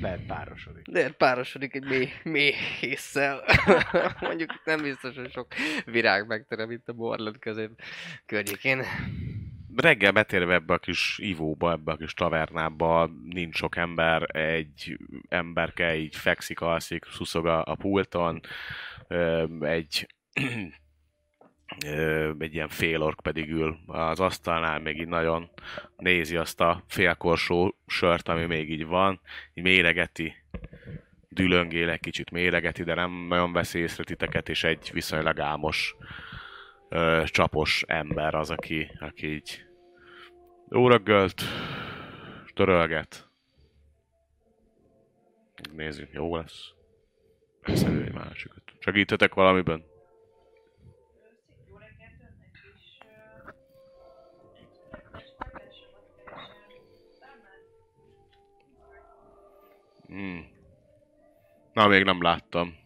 Lehet 0.00 0.26
párosodik. 0.26 0.86
De 0.86 1.10
párosodik 1.10 1.74
egy 1.74 1.84
mély, 1.84 2.08
mély. 2.22 2.54
Mondjuk 4.20 4.64
nem 4.64 4.82
biztos, 4.82 5.16
hogy 5.16 5.32
sok 5.32 5.46
virág 5.84 6.26
megterem 6.26 6.70
itt 6.70 6.88
a 6.88 6.92
borlod 6.92 7.38
közép 7.38 7.70
környékén. 8.26 8.84
Reggel 9.76 10.12
betérve 10.12 10.54
ebbe 10.54 10.74
a 10.74 10.78
kis 10.78 11.18
ivóba, 11.22 11.72
ebbe 11.72 11.92
a 11.92 11.96
kis 11.96 12.14
tavernába, 12.14 13.10
nincs 13.24 13.56
sok 13.56 13.76
ember, 13.76 14.36
egy 14.36 14.98
emberke 15.28 15.96
így 15.96 16.16
fekszik, 16.16 16.60
alszik, 16.60 17.04
szuszog 17.10 17.46
a, 17.46 17.64
a 17.64 17.74
pulton, 17.74 18.40
egy 19.60 20.06
egy 22.38 22.54
ilyen 22.54 22.68
félork 22.68 23.20
pedig 23.20 23.50
ül 23.50 23.78
az 23.86 24.20
asztalnál, 24.20 24.78
még 24.78 25.00
így 25.00 25.08
nagyon 25.08 25.50
nézi 25.96 26.36
azt 26.36 26.60
a 26.60 26.84
félkorsó 26.88 27.76
sört, 27.86 28.28
ami 28.28 28.44
még 28.44 28.70
így 28.70 28.86
van, 28.86 29.20
így 29.54 29.64
méregeti, 29.64 30.34
dülöngél 31.28 31.90
egy 31.90 32.00
kicsit 32.00 32.30
méregeti, 32.30 32.82
de 32.82 32.94
nem 32.94 33.10
nagyon 33.28 33.52
veszi 33.52 33.78
észre 33.78 34.04
titeket, 34.04 34.48
és 34.48 34.64
egy 34.64 34.90
viszonylag 34.92 35.40
álmos, 35.40 35.96
ö, 36.92 37.22
csapos 37.26 37.84
ember 37.86 38.34
az, 38.34 38.50
aki, 38.50 38.90
aki 39.00 39.26
így 39.26 39.66
jó 40.68 40.88
reggelt, 40.88 41.42
törölget. 42.54 43.28
Nézzük, 45.72 46.12
jó 46.12 46.36
lesz. 46.36 46.72
Beszélő 47.62 48.04
egy 48.04 48.12
másikat. 48.12 48.62
Segíthetek 48.78 49.34
valamiben? 49.34 49.84
Hmm. 60.06 60.46
Na, 61.72 61.86
még 61.86 62.04
nem 62.04 62.22
láttam. 62.22 62.81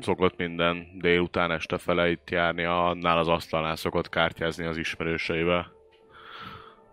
Szokott 0.00 0.36
minden 0.36 0.86
délután 0.98 1.50
este 1.50 1.78
fele 1.78 2.10
itt 2.10 2.30
járni, 2.30 2.64
annál 2.64 3.18
az 3.18 3.28
asztalnál 3.28 3.76
szokott 3.76 4.08
kártyázni 4.08 4.64
az 4.64 4.76
ismerőseivel. 4.76 5.72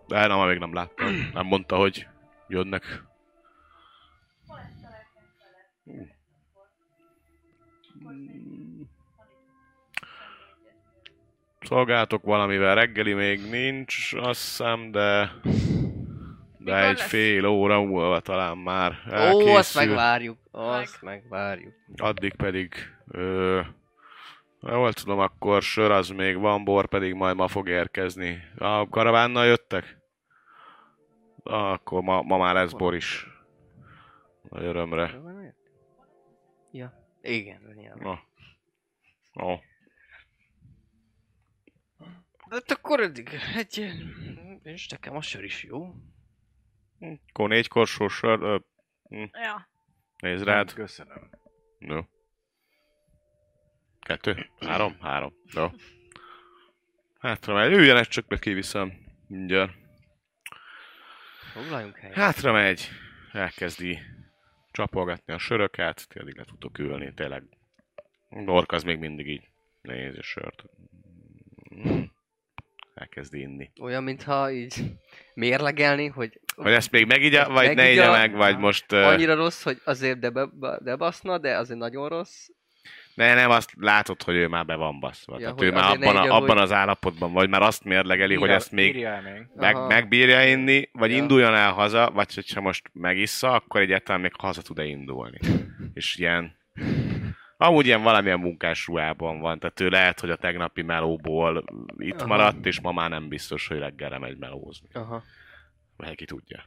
De 0.06 0.26
nem, 0.26 0.46
még 0.46 0.58
nem 0.58 0.74
láttam. 0.74 1.30
Nem 1.32 1.46
mondta, 1.46 1.76
hogy 1.76 2.06
jönnek. 2.48 3.02
szolgáltok 11.64 12.24
valamivel, 12.24 12.74
reggeli 12.74 13.12
még 13.12 13.40
nincs, 13.50 14.12
azt 14.12 14.40
hiszem, 14.40 14.90
de... 14.90 15.32
De 16.64 16.86
egy 16.86 16.96
lesz? 16.98 17.08
fél 17.08 17.46
óra 17.46 17.82
múlva 17.82 18.20
talán 18.20 18.58
már 18.58 18.92
Ó, 19.08 19.12
elkészül. 19.12 19.56
azt 19.56 19.74
megvárjuk. 19.74 20.38
Azt 20.50 21.02
megvárjuk. 21.02 21.74
Addig 21.96 22.34
pedig... 22.34 22.74
Ö, 23.06 23.60
jól 24.60 24.92
tudom, 24.92 25.18
akkor 25.18 25.62
sör 25.62 25.90
az 25.90 26.08
még 26.08 26.36
van, 26.38 26.64
bor 26.64 26.86
pedig 26.86 27.14
majd 27.14 27.36
ma 27.36 27.48
fog 27.48 27.68
érkezni. 27.68 28.42
A 28.56 28.88
karavánnal 28.88 29.44
jöttek? 29.46 29.98
Akkor 31.42 32.02
ma, 32.02 32.22
ma 32.22 32.36
már 32.36 32.54
lesz 32.54 32.72
bor 32.72 32.94
is. 32.94 33.26
Nagy 34.48 34.64
örömre. 34.64 35.20
Ja. 36.70 36.92
Igen, 37.22 37.60
nyilván. 37.74 37.98
Na. 37.98 38.22
Ó. 39.44 39.54
De 42.48 42.54
hát 42.54 42.70
akkor 42.70 43.00
eddig 43.00 43.28
egy... 43.56 43.92
És 44.62 44.88
nekem 44.88 45.16
a 45.16 45.20
sör 45.20 45.44
is 45.44 45.64
jó. 45.64 45.94
Akkor 47.28 47.48
négy 47.48 47.68
korsó 47.68 48.08
sör. 48.08 48.42
Ö, 48.42 48.56
Ja. 49.32 49.68
nézd 50.18 50.44
rád. 50.44 50.72
Köszönöm. 50.72 51.30
Jó. 51.78 52.00
Kettő? 54.00 54.46
Három? 54.60 54.96
Három. 55.00 55.34
Jó. 55.54 55.68
Hátra 57.18 57.54
megy. 57.54 57.72
Üljenek 57.72 58.06
csak 58.06 58.26
be, 58.26 58.38
kiviszem. 58.38 58.92
Mindjárt. 59.28 59.72
Foglaljunk 61.52 61.96
helyet. 61.96 62.16
Hátra 62.16 62.52
megy. 62.52 62.88
Elkezdi 63.32 63.98
csapolgatni 64.70 65.32
a 65.32 65.38
söröket. 65.38 66.08
Ti 66.08 66.18
addig 66.18 66.36
le 66.36 66.44
tudtok 66.44 66.78
ülni. 66.78 67.14
Tényleg. 67.14 67.42
Dork 68.30 68.72
az 68.72 68.82
még 68.82 68.98
mindig 68.98 69.28
így 69.28 69.48
nézi 69.82 70.18
a 70.18 70.22
sört. 70.22 70.64
Elkezdi 72.94 73.40
inni. 73.40 73.70
Olyan, 73.80 74.02
mintha 74.02 74.50
így 74.50 74.74
mérlegelni, 75.34 76.06
hogy 76.06 76.40
Vagy 76.56 76.72
ezt 76.72 76.90
még 76.90 77.06
megigya, 77.06 77.48
vagy 77.48 77.66
ne 77.68 77.74
Megigya. 77.74 78.02
igya 78.02 78.10
meg, 78.10 78.34
vagy 78.34 78.58
most... 78.58 78.92
annyira 78.92 79.34
rossz, 79.34 79.62
hogy 79.62 79.80
azért 79.84 80.18
de, 80.18 80.30
be, 80.30 80.48
de 80.82 80.96
baszna, 80.96 81.38
de 81.38 81.56
azért 81.56 81.78
nagyon 81.78 82.08
rossz. 82.08 82.46
Ne, 83.14 83.34
nem, 83.34 83.50
azt 83.50 83.72
látod, 83.76 84.22
hogy 84.22 84.34
ő 84.34 84.48
már 84.48 84.64
be 84.66 84.74
van 84.74 85.00
baszva. 85.00 85.32
Ja, 85.32 85.38
Tehát 85.40 85.58
hogy 85.58 85.66
ő 85.66 85.70
már 85.72 85.98
ne 85.98 86.06
abban, 86.08 86.16
a, 86.20 86.24
igya, 86.24 86.34
abban 86.34 86.48
hogy- 86.48 86.58
az 86.58 86.72
állapotban 86.72 87.32
vagy, 87.32 87.48
már 87.48 87.62
azt 87.62 87.84
mérlegeli, 87.84 88.34
hogy 88.34 88.42
Írja- 88.42 88.54
ezt 88.56 88.70
még. 88.72 89.06
meg, 89.54 89.74
Aha. 89.74 89.86
megbírja 89.86 90.48
inni, 90.48 90.88
vagy 90.92 91.10
Ja. 91.10 91.16
induljon 91.16 91.54
el 91.54 91.72
haza, 91.72 92.10
vagy 92.10 92.34
hogyha 92.34 92.60
most 92.60 92.90
megissza, 92.92 93.52
akkor 93.52 93.80
egyáltalán 93.80 94.20
még 94.20 94.32
haza 94.38 94.62
tud-e 94.62 94.84
indulni. 94.84 95.38
És 95.94 96.16
ilyen... 96.16 96.56
Amúgy 97.64 97.86
ilyen 97.86 98.02
valamilyen 98.02 98.40
munkás 98.40 98.86
ruhában 98.86 99.40
van, 99.40 99.58
tehát 99.58 99.80
ő 99.80 99.88
lehet, 99.88 100.20
hogy 100.20 100.30
a 100.30 100.36
tegnapi 100.36 100.82
melóból 100.82 101.64
itt 101.96 102.18
Aha. 102.20 102.26
maradt, 102.26 102.66
és 102.66 102.80
ma 102.80 102.92
már 102.92 103.10
nem 103.10 103.28
biztos, 103.28 103.66
hogy 103.66 103.78
reggelre 103.78 104.18
megy 104.18 104.38
melózni. 104.38 104.88
Aha. 104.92 105.22
Vagy 105.96 106.14
ki 106.14 106.24
tudja. 106.24 106.64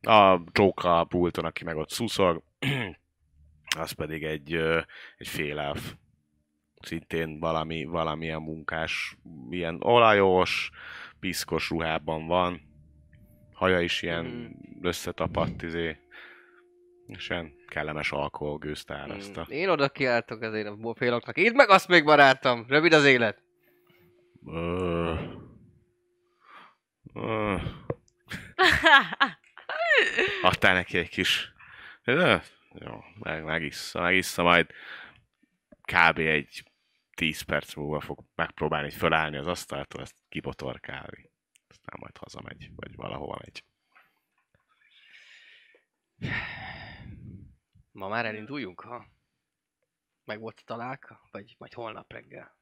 A 0.00 0.40
Jóka 0.52 0.98
a 1.00 1.04
pulton, 1.04 1.44
aki 1.44 1.64
meg 1.64 1.76
ott 1.76 1.90
szuszog, 1.90 2.42
az 3.78 3.92
pedig 3.92 4.24
egy, 4.24 4.54
egy 5.18 5.28
félelf. 5.28 5.94
Szintén 6.80 7.38
valami, 7.38 7.84
valamilyen 7.84 8.42
munkás, 8.42 9.16
ilyen 9.50 9.78
olajos, 9.82 10.70
piszkos 11.20 11.70
ruhában 11.70 12.26
van. 12.26 12.60
Haja 13.52 13.80
is 13.80 14.02
ilyen 14.02 14.24
Mhm. 14.24 14.86
összetapadt, 14.86 15.62
izé. 15.62 15.96
És 17.06 17.30
ilyen 17.30 17.52
kellemes 17.68 18.12
alkoholgőzt 18.12 18.90
áraszta. 18.90 19.40
Mm, 19.48 19.52
Én 19.52 19.68
oda 19.68 19.88
kiálltok 19.88 20.42
azért 20.42 20.66
a 20.66 20.94
féloknak. 20.94 21.36
Itt 21.38 21.54
meg 21.54 21.68
azt 21.68 21.88
még 21.88 22.04
barátom! 22.04 22.64
Rövid 22.68 22.92
az 22.92 23.04
élet! 23.04 23.42
Ö, 24.46 25.14
ö, 27.14 27.56
Adtál 30.42 30.74
neki 30.74 30.98
egy 30.98 31.08
kis... 31.08 31.52
Ö, 32.04 32.36
Jó, 32.78 33.04
meg, 33.18 33.44
megissza, 33.44 34.00
megissza, 34.00 34.42
majd 34.42 34.66
kb. 35.82 36.18
egy 36.18 36.62
10 37.14 37.40
perc 37.42 37.74
múlva 37.74 38.00
fog 38.00 38.18
megpróbálni 38.34 38.90
fölállni 38.90 39.36
az 39.36 39.46
asztaltól, 39.46 40.00
ezt 40.00 40.14
kibotorkálni. 40.28 41.30
Aztán 41.68 41.96
majd 42.00 42.16
hazamegy, 42.16 42.70
vagy 42.76 42.94
valahova 42.96 43.38
megy. 43.44 43.64
Ma 47.94 48.08
már 48.08 48.26
elinduljunk, 48.26 48.80
ha? 48.80 49.06
Meg 50.24 50.40
volt 50.40 50.58
a 50.60 50.62
találka? 50.64 51.28
Vagy 51.30 51.54
majd 51.58 51.72
holnap 51.72 52.12
reggel? 52.12 52.56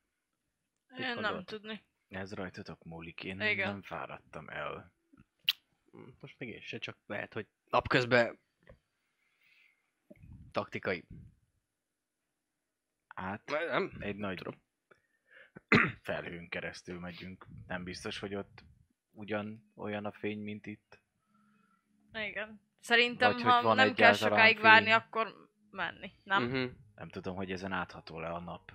Én 0.89 0.97
nem 0.99 1.15
gondolod? 1.15 1.45
tudni. 1.45 1.85
Ez 2.09 2.33
rajtatok 2.33 2.85
múlik, 2.85 3.25
én 3.25 3.41
Igen. 3.41 3.69
nem 3.69 3.83
fáradtam 3.83 4.49
el. 4.49 4.93
Mm, 5.97 6.09
Most 6.21 6.39
még 6.39 6.49
én 6.49 6.61
se, 6.61 6.79
csak 6.79 6.99
lehet, 7.07 7.33
hogy 7.33 7.49
napközben 7.65 8.39
taktikai. 10.51 11.05
Át 13.07 13.45
Nem? 13.47 13.97
egy 13.99 14.17
nagy 14.17 14.43
felhőn 16.03 16.49
keresztül 16.49 16.99
megyünk. 16.99 17.47
Nem 17.67 17.85
biztos, 17.85 18.19
hogy 18.19 18.35
ott 18.35 18.65
ugyan 19.11 19.73
olyan 19.75 20.05
a 20.05 20.13
fény, 20.13 20.39
mint 20.43 20.67
itt. 20.67 21.01
Igen. 22.13 22.61
Szerintem, 22.83 23.33
Vagy 23.33 23.43
ha 23.43 23.75
nem 23.75 23.95
kell 23.95 24.13
sokáig 24.13 24.55
fény. 24.55 24.63
várni, 24.63 24.91
akkor 24.91 25.35
menni, 25.71 26.13
nem? 26.25 26.43
Mhm. 26.43 26.65
Nem 26.95 27.09
tudom, 27.09 27.37
hogy 27.37 27.51
ezen 27.53 27.73
átható 27.73 28.19
le 28.21 28.29
a 28.29 28.41
nap. 28.41 28.73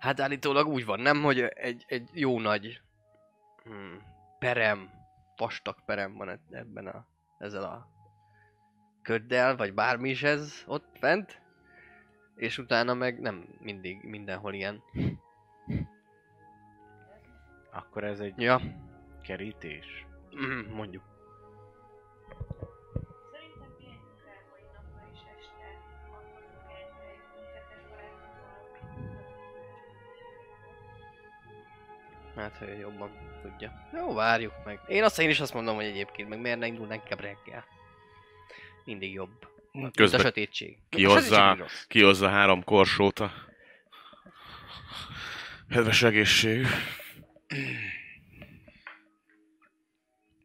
Hát 0.00 0.20
állítólag 0.20 0.66
úgy 0.66 0.84
van, 0.84 1.00
nem, 1.00 1.22
hogy 1.22 1.40
egy, 1.40 1.84
egy 1.88 2.08
jó 2.12 2.40
nagy 2.40 2.80
hmm, 3.64 4.02
perem, 4.38 4.90
vastag 5.36 5.84
perem 5.84 6.14
van 6.16 6.28
e- 6.28 6.40
ebben 6.50 6.86
a, 6.86 7.06
ezzel 7.38 7.62
a 7.64 7.88
köddel, 9.02 9.56
vagy 9.56 9.74
bármi 9.74 10.08
is 10.08 10.22
ez 10.22 10.62
ott 10.66 10.96
fent, 10.98 11.40
és 12.34 12.58
utána 12.58 12.94
meg 12.94 13.20
nem 13.20 13.48
mindig 13.60 14.02
mindenhol 14.02 14.54
ilyen. 14.54 14.82
Akkor 17.72 18.04
ez 18.04 18.20
egy 18.20 18.40
Ja, 18.40 18.60
kerítés. 19.22 20.06
Mm, 20.40 20.72
mondjuk. 20.74 21.02
Szerintem 23.32 23.70
pihenjünk 23.78 24.22
mai 24.50 24.62
napra 24.74 25.08
és 25.12 25.18
este 25.38 25.66
Hát, 32.36 32.56
hogy 32.58 32.68
ő 32.68 32.78
jobban 32.78 33.10
tudja. 33.42 33.72
Jó, 33.96 34.14
várjuk 34.14 34.52
meg. 34.64 34.80
Én 34.88 35.02
azt 35.02 35.18
én 35.20 35.28
is 35.30 35.40
azt 35.40 35.54
mondom, 35.54 35.74
hogy 35.74 35.84
egyébként 35.84 36.28
meg 36.28 36.40
miért 36.40 36.58
ne 36.58 36.66
indulnánk 36.66 37.02
inkább 37.02 37.20
reggel. 37.20 37.64
Mindig 38.84 39.12
jobb. 39.12 39.48
Mint 39.72 39.86
a 39.86 39.90
Közben 39.90 40.20
sötétség. 40.20 40.78
kihozza- 40.88 41.18
A 41.36 41.40
sötétség 41.48 41.58
rossz. 41.60 41.84
kihozza 41.88 42.28
három 42.28 42.64
korsót 42.64 43.18
a 43.18 43.32
kedves 45.70 46.02
egészség. 46.02 46.66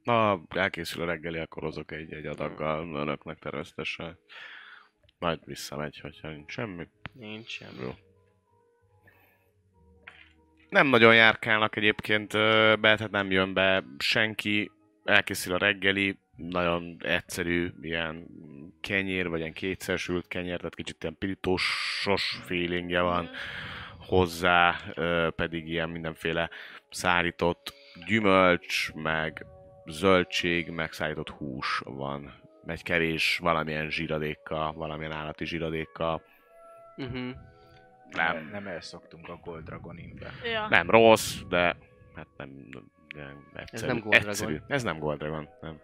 Na, 0.04 0.42
elkészül 0.50 1.02
a 1.02 1.06
reggeli, 1.06 1.40
akkor 1.40 1.64
hozok 1.64 1.92
egy, 1.92 2.14
egy 2.14 2.26
adaggal 2.26 2.96
önöknek 2.96 3.40
természetesen. 3.40 4.20
Majd 5.20 5.40
visszamegy, 5.46 6.00
hogyha 6.00 6.30
nincs 6.30 6.52
semmi. 6.52 6.88
Nincs 7.14 7.50
semmi. 7.50 7.82
Jó. 7.82 7.92
Nem 10.70 10.88
nagyon 10.88 11.16
járkálnak 11.16 11.76
egyébként 11.76 12.32
be, 12.80 12.96
tehát 12.96 13.12
nem 13.12 13.32
jön 13.32 13.54
be 13.54 13.84
senki. 13.98 14.72
Elkészül 15.04 15.54
a 15.54 15.58
reggeli, 15.58 16.18
nagyon 16.36 16.98
egyszerű, 17.00 17.72
ilyen 17.82 18.28
kenyér, 18.82 19.30
vagy 19.30 19.40
ilyen 19.40 19.54
kétszersült 19.54 20.28
kenyér, 20.28 20.58
tehát 20.58 20.76
kicsit 20.76 21.04
ilyen 21.04 21.18
pirítósos 21.18 22.40
feelingje 22.46 23.02
van 23.02 23.30
hozzá, 23.98 24.76
ö, 24.94 25.28
pedig 25.36 25.68
ilyen 25.68 25.90
mindenféle 25.90 26.50
szárított 26.90 27.74
gyümölcs, 28.08 28.92
meg 28.94 29.46
zöldség, 29.86 30.70
meg 30.70 30.92
szárított 30.92 31.30
hús 31.30 31.82
van. 31.86 32.42
Egy 32.66 32.84
kevés 32.84 33.38
valamilyen 33.38 33.90
zsíradékkal, 33.90 34.74
valamilyen 34.74 35.12
állati 35.12 35.46
zsíradékkal. 35.46 36.22
Uh-huh. 36.98 37.30
Nem. 38.10 38.50
Nem 38.52 38.68
elszoktunk 38.68 39.30
a 39.30 39.40
Gold 39.44 39.64
Dragon. 39.64 40.00
Ja. 40.44 40.68
Nem 40.70 40.90
rossz, 40.90 41.36
de 41.50 41.76
hát 42.16 42.28
nem, 42.38 42.50
nem 43.16 43.48
egyszerű. 43.54 43.88
nem 43.88 44.00
Gold 44.00 44.16
egyszerű. 44.16 44.52
Dragon. 44.54 44.72
Ez 44.72 44.84
nem 44.84 45.00
Gold 45.00 45.18
Dragon, 45.18 45.50
nem. 45.62 45.80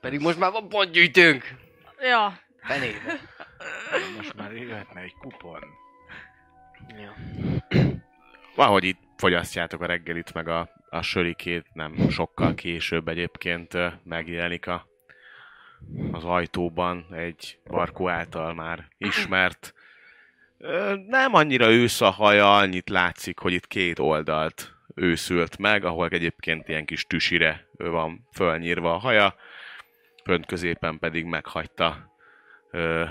Pedig 0.00 0.20
most 0.20 0.38
már 0.38 0.50
van 0.50 0.68
pontgyűjtőnk! 0.68 1.54
Ja. 2.00 2.38
Fenébe. 2.60 3.20
Most 4.16 4.34
már 4.34 4.52
jöhetne 4.52 5.00
egy 5.00 5.14
kupon. 5.20 5.60
Ja. 6.88 7.14
Valahogy 8.54 8.84
itt 8.84 9.00
fogyasztjátok 9.16 9.80
a 9.80 9.86
reggelit, 9.86 10.34
meg 10.34 10.48
a, 10.48 10.68
a 10.94 11.02
sörikét, 11.02 11.66
nem 11.72 12.08
sokkal 12.10 12.54
később 12.54 13.08
egyébként 13.08 13.76
megjelenik 14.04 14.66
a, 14.66 14.86
az 16.12 16.24
ajtóban 16.24 17.06
egy 17.10 17.58
Barkó 17.70 18.08
által 18.08 18.54
már 18.54 18.88
ismert 18.98 19.74
Nem 21.06 21.34
annyira 21.34 21.70
ősz 21.70 22.00
a 22.00 22.10
haja, 22.10 22.56
annyit 22.56 22.88
látszik, 22.88 23.38
hogy 23.38 23.52
itt 23.52 23.66
két 23.66 23.98
oldalt 23.98 24.74
őszült 24.94 25.58
meg, 25.58 25.84
ahol 25.84 26.08
egyébként 26.08 26.68
ilyen 26.68 26.84
kis 26.84 27.06
tüsire 27.06 27.66
van 27.76 28.28
fölnyírva 28.32 28.94
a 28.94 28.98
haja, 28.98 29.34
fönt 30.24 30.46
középen 30.46 30.98
pedig 30.98 31.24
meghagyta 31.24 32.12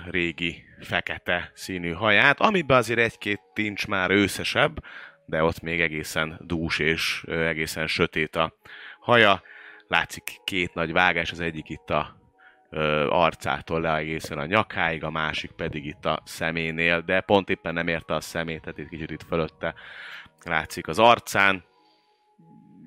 régi 0.10 0.63
fekete 0.80 1.52
színű 1.54 1.91
haját, 1.91 2.39
amiben 2.39 2.78
azért 2.78 3.00
egy-két 3.00 3.41
tincs 3.54 3.88
már 3.88 4.12
őszesebb, 4.12 4.84
de 5.26 5.44
ott 5.44 5.62
még 5.62 5.82
egészen 5.82 6.40
dús 6.42 6.80
és 6.80 7.24
egészen 7.28 7.88
sötét 7.88 8.36
a 8.36 8.54
haja. 9.00 9.42
Látszik 9.88 10.24
két 10.44 10.74
nagy 10.74 10.92
vágás, 10.92 11.32
az 11.32 11.40
egyik 11.40 11.70
itt 11.70 11.90
a 11.90 12.22
arcától 13.10 13.82
le 13.82 13.96
egészen 13.96 14.38
a 14.38 14.46
nyakáig, 14.46 15.04
a 15.04 15.10
másik 15.10 15.52
pedig 15.52 15.86
itt 15.86 16.06
a 16.06 16.22
szeménél, 16.26 17.02
de 17.02 17.22
pont 17.22 17.50
éppen 17.50 17.74
nem 17.74 17.88
érte 17.88 18.14
a 18.14 18.22
szemét, 18.22 18.62
tehát 18.62 18.78
itt 18.78 18.90
kicsit 18.90 19.12
itt 19.12 19.24
fölötte 19.24 19.74
látszik 20.44 20.88
az 20.88 21.00
arcán. 21.00 21.64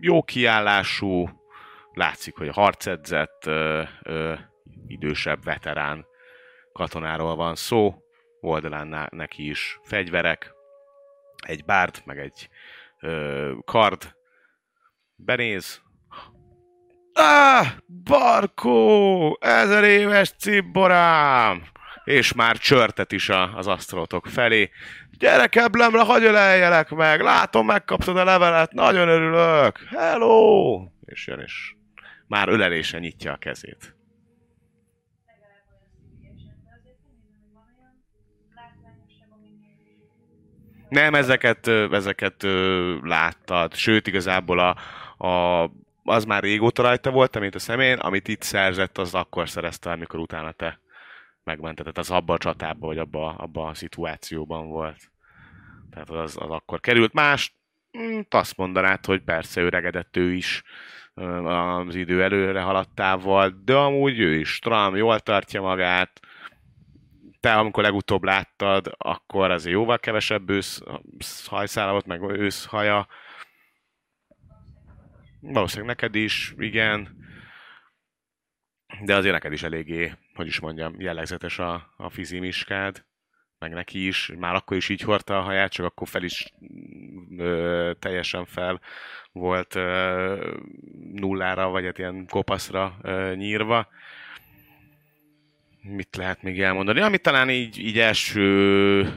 Jó 0.00 0.22
kiállású, 0.22 1.28
látszik, 1.92 2.36
hogy 2.36 2.48
harcedzett, 2.48 3.46
ö, 3.46 3.82
ö, 4.02 4.34
idősebb 4.86 5.44
veterán 5.44 6.06
katonáról 6.72 7.36
van 7.36 7.54
szó, 7.54 7.94
oldalán 8.40 9.08
neki 9.10 9.48
is 9.48 9.80
fegyverek, 9.82 10.55
egy 11.46 11.64
bárd, 11.64 12.02
meg 12.04 12.18
egy 12.18 12.48
ö, 13.00 13.52
kard. 13.64 14.14
Benéz. 15.16 15.80
Ah, 17.12 17.66
Barkó! 18.04 19.38
Ezer 19.40 19.84
éves 19.84 20.30
cibborám! 20.38 21.62
És 22.04 22.32
már 22.32 22.56
csörtet 22.56 23.12
is 23.12 23.28
a, 23.28 23.56
az 23.56 23.66
asztalotok 23.66 24.26
felé. 24.26 24.70
Gyere 25.18 25.46
keblemre, 25.46 26.00
hagyj 26.00 26.24
öleljelek 26.24 26.90
meg! 26.90 27.20
Látom, 27.20 27.66
megkaptad 27.66 28.16
a 28.16 28.24
levelet, 28.24 28.72
nagyon 28.72 29.08
örülök! 29.08 29.78
Hello! 29.88 30.88
És 31.04 31.26
jön, 31.26 31.40
és 31.40 31.74
már 32.26 32.48
ölelésen 32.48 33.00
nyitja 33.00 33.32
a 33.32 33.36
kezét. 33.36 33.96
legalább 35.26 35.66
olyan 35.70 35.90
szívesen, 36.10 36.56
de 36.64 36.70
azért 36.78 36.98
nem 37.02 37.14
hiszem, 37.18 37.40
hogy 37.40 37.52
van 37.58 37.68
olyan 37.78 37.96
látványosabb, 38.54 39.30
ami 39.36 39.50
Nem, 40.96 41.14
ezeket, 41.14 41.66
ezeket 41.92 42.46
láttad. 43.02 43.74
Sőt, 43.74 44.06
igazából 44.06 44.58
a, 44.58 44.76
a, 45.26 45.70
az 46.04 46.24
már 46.24 46.42
régóta 46.42 46.82
rajta 46.82 47.10
volt, 47.10 47.38
mint 47.38 47.54
a 47.54 47.58
szemén, 47.58 47.98
amit 47.98 48.28
itt 48.28 48.42
szerzett, 48.42 48.98
az 48.98 49.14
akkor 49.14 49.48
szerezte, 49.48 49.90
amikor 49.90 50.20
utána 50.20 50.52
te 50.52 50.80
megmentetett. 51.44 51.98
Az 51.98 52.10
abban 52.10 52.36
a 52.36 52.38
csatában, 52.38 52.88
vagy 52.88 52.98
abban 52.98 53.34
abba 53.34 53.66
a 53.66 53.74
szituációban 53.74 54.68
volt. 54.68 55.10
Tehát 55.90 56.10
az, 56.10 56.36
az 56.40 56.50
akkor 56.50 56.80
került. 56.80 57.12
Más, 57.12 57.54
mm, 57.98 58.20
azt 58.30 58.56
mondanád, 58.56 59.04
hogy 59.04 59.22
persze 59.22 59.60
öregedett 59.60 60.16
ő 60.16 60.32
is 60.32 60.62
az 61.44 61.94
idő 61.94 62.22
előre 62.22 62.60
haladtával, 62.60 63.60
de 63.64 63.74
amúgy 63.74 64.18
ő 64.18 64.34
is 64.34 64.48
stram, 64.48 64.96
jól 64.96 65.20
tartja 65.20 65.60
magát, 65.60 66.20
te, 67.46 67.54
amikor 67.54 67.82
legutóbb 67.82 68.24
láttad, 68.24 68.94
akkor 68.98 69.50
azért 69.50 69.74
jóval 69.74 69.98
kevesebb 69.98 70.50
ősz 70.50 70.82
hajszála 71.46 71.90
volt, 71.90 72.06
meg 72.06 72.22
ősz 72.22 72.64
haja. 72.64 73.06
Valószínűleg 75.40 75.96
neked 75.96 76.14
is, 76.14 76.54
igen. 76.58 77.24
De 79.04 79.14
azért 79.14 79.32
neked 79.32 79.52
is 79.52 79.62
eléggé, 79.62 80.12
hogy 80.34 80.46
is 80.46 80.60
mondjam, 80.60 81.00
jellegzetes 81.00 81.58
a, 81.58 81.94
a 81.96 82.10
fizimiskád. 82.10 83.04
Meg 83.58 83.72
neki 83.72 84.06
is. 84.06 84.32
Már 84.38 84.54
akkor 84.54 84.76
is 84.76 84.88
így 84.88 85.00
hordta 85.00 85.38
a 85.38 85.42
haját, 85.42 85.72
csak 85.72 85.86
akkor 85.86 86.08
fel 86.08 86.22
is 86.22 86.52
ö, 87.38 87.92
teljesen 87.98 88.44
fel 88.44 88.80
volt 89.32 89.74
ö, 89.74 90.54
nullára, 91.12 91.68
vagy 91.68 91.84
hát 91.84 91.98
ilyen 91.98 92.26
kopaszra 92.26 92.96
ö, 93.02 93.34
nyírva 93.34 93.88
mit 95.88 96.16
lehet 96.16 96.42
még 96.42 96.60
elmondani? 96.60 97.00
Amit 97.00 97.22
talán 97.22 97.50
így, 97.50 97.78
így 97.78 97.98
első 97.98 99.12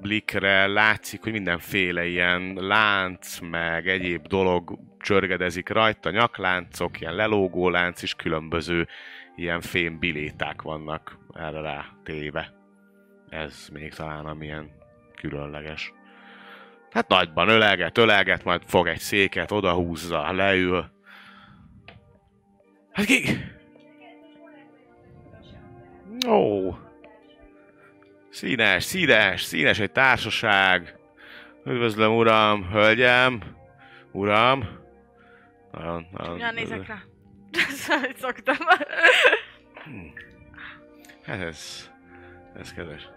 blikre 0.00 0.66
látszik, 0.66 1.22
hogy 1.22 1.32
mindenféle 1.32 2.06
ilyen 2.06 2.52
lánc, 2.54 3.38
meg 3.38 3.88
egyéb 3.88 4.26
dolog 4.26 4.78
csörgedezik 4.98 5.68
rajta, 5.68 6.10
nyakláncok, 6.10 7.00
ilyen 7.00 7.14
lelógó 7.14 7.68
lánc 7.68 8.02
is, 8.02 8.14
különböző 8.14 8.88
ilyen 9.36 9.60
fém 9.60 9.98
biléták 9.98 10.62
vannak 10.62 11.18
erre 11.34 11.60
rá 11.60 11.84
téve. 12.02 12.52
Ez 13.28 13.68
még 13.72 13.94
talán 13.94 14.26
amilyen 14.26 14.70
különleges. 15.14 15.92
Hát 16.90 17.08
nagyban 17.08 17.48
ölelget, 17.48 17.98
ölelget, 17.98 18.44
majd 18.44 18.62
fog 18.66 18.86
egy 18.86 18.98
széket, 18.98 19.50
odahúzza, 19.50 20.32
leül. 20.32 20.90
Hát 22.92 23.06
ki, 23.06 23.22
Ó. 26.26 26.70
Színes, 28.30 28.84
színes, 28.84 29.42
színes 29.42 29.78
egy 29.78 29.92
társaság. 29.92 30.96
Üdvözlöm, 31.64 32.16
uram, 32.16 32.70
hölgyem, 32.70 33.42
uram. 34.12 34.68
Nagyon, 35.72 36.06
nagyon, 36.12 36.38
Ja, 36.38 36.50
nézek 36.50 36.86
rá. 36.86 37.02
Szoktam. 38.20 38.56
Hát 41.22 41.40
ez, 41.40 41.90
ez 42.60 42.72
kedves. 42.72 43.08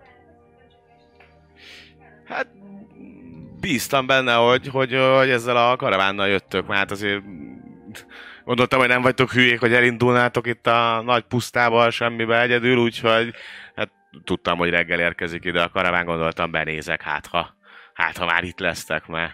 Hát 2.26 2.48
bíztam 3.60 4.06
benne, 4.06 4.34
hogy, 4.34 4.68
hogy, 4.68 4.92
hogy 4.92 5.30
ezzel 5.30 5.58
a 5.58 5.76
karavánnal 5.76 6.28
jöttök, 6.28 6.68
mert 6.68 6.80
hát 6.80 6.92
azért 6.92 7.24
gondoltam, 8.52 8.80
hogy 8.80 8.88
nem 8.88 9.02
vagytok 9.02 9.32
hülyék, 9.32 9.60
hogy 9.60 9.74
elindulnátok 9.74 10.48
itt 10.48 10.68
a 10.68 11.02
nagy 11.06 11.24
pusztába, 11.24 11.90
semmibe 11.90 12.42
egyedül, 12.42 12.78
úgyhogy 12.78 13.34
hát 13.76 13.92
tudtam, 14.24 14.58
hogy 14.58 14.70
reggel 14.70 15.00
érkezik 15.00 15.46
ide 15.46 15.62
a 15.62 15.70
karaván, 15.70 16.06
gondoltam 16.06 16.52
benézek, 16.52 17.02
hát 17.02 17.28
ha, 17.28 17.56
hát 17.94 18.18
ha 18.18 18.26
már 18.26 18.44
itt 18.44 18.60
lesztek, 18.60 19.08
mert 19.08 19.34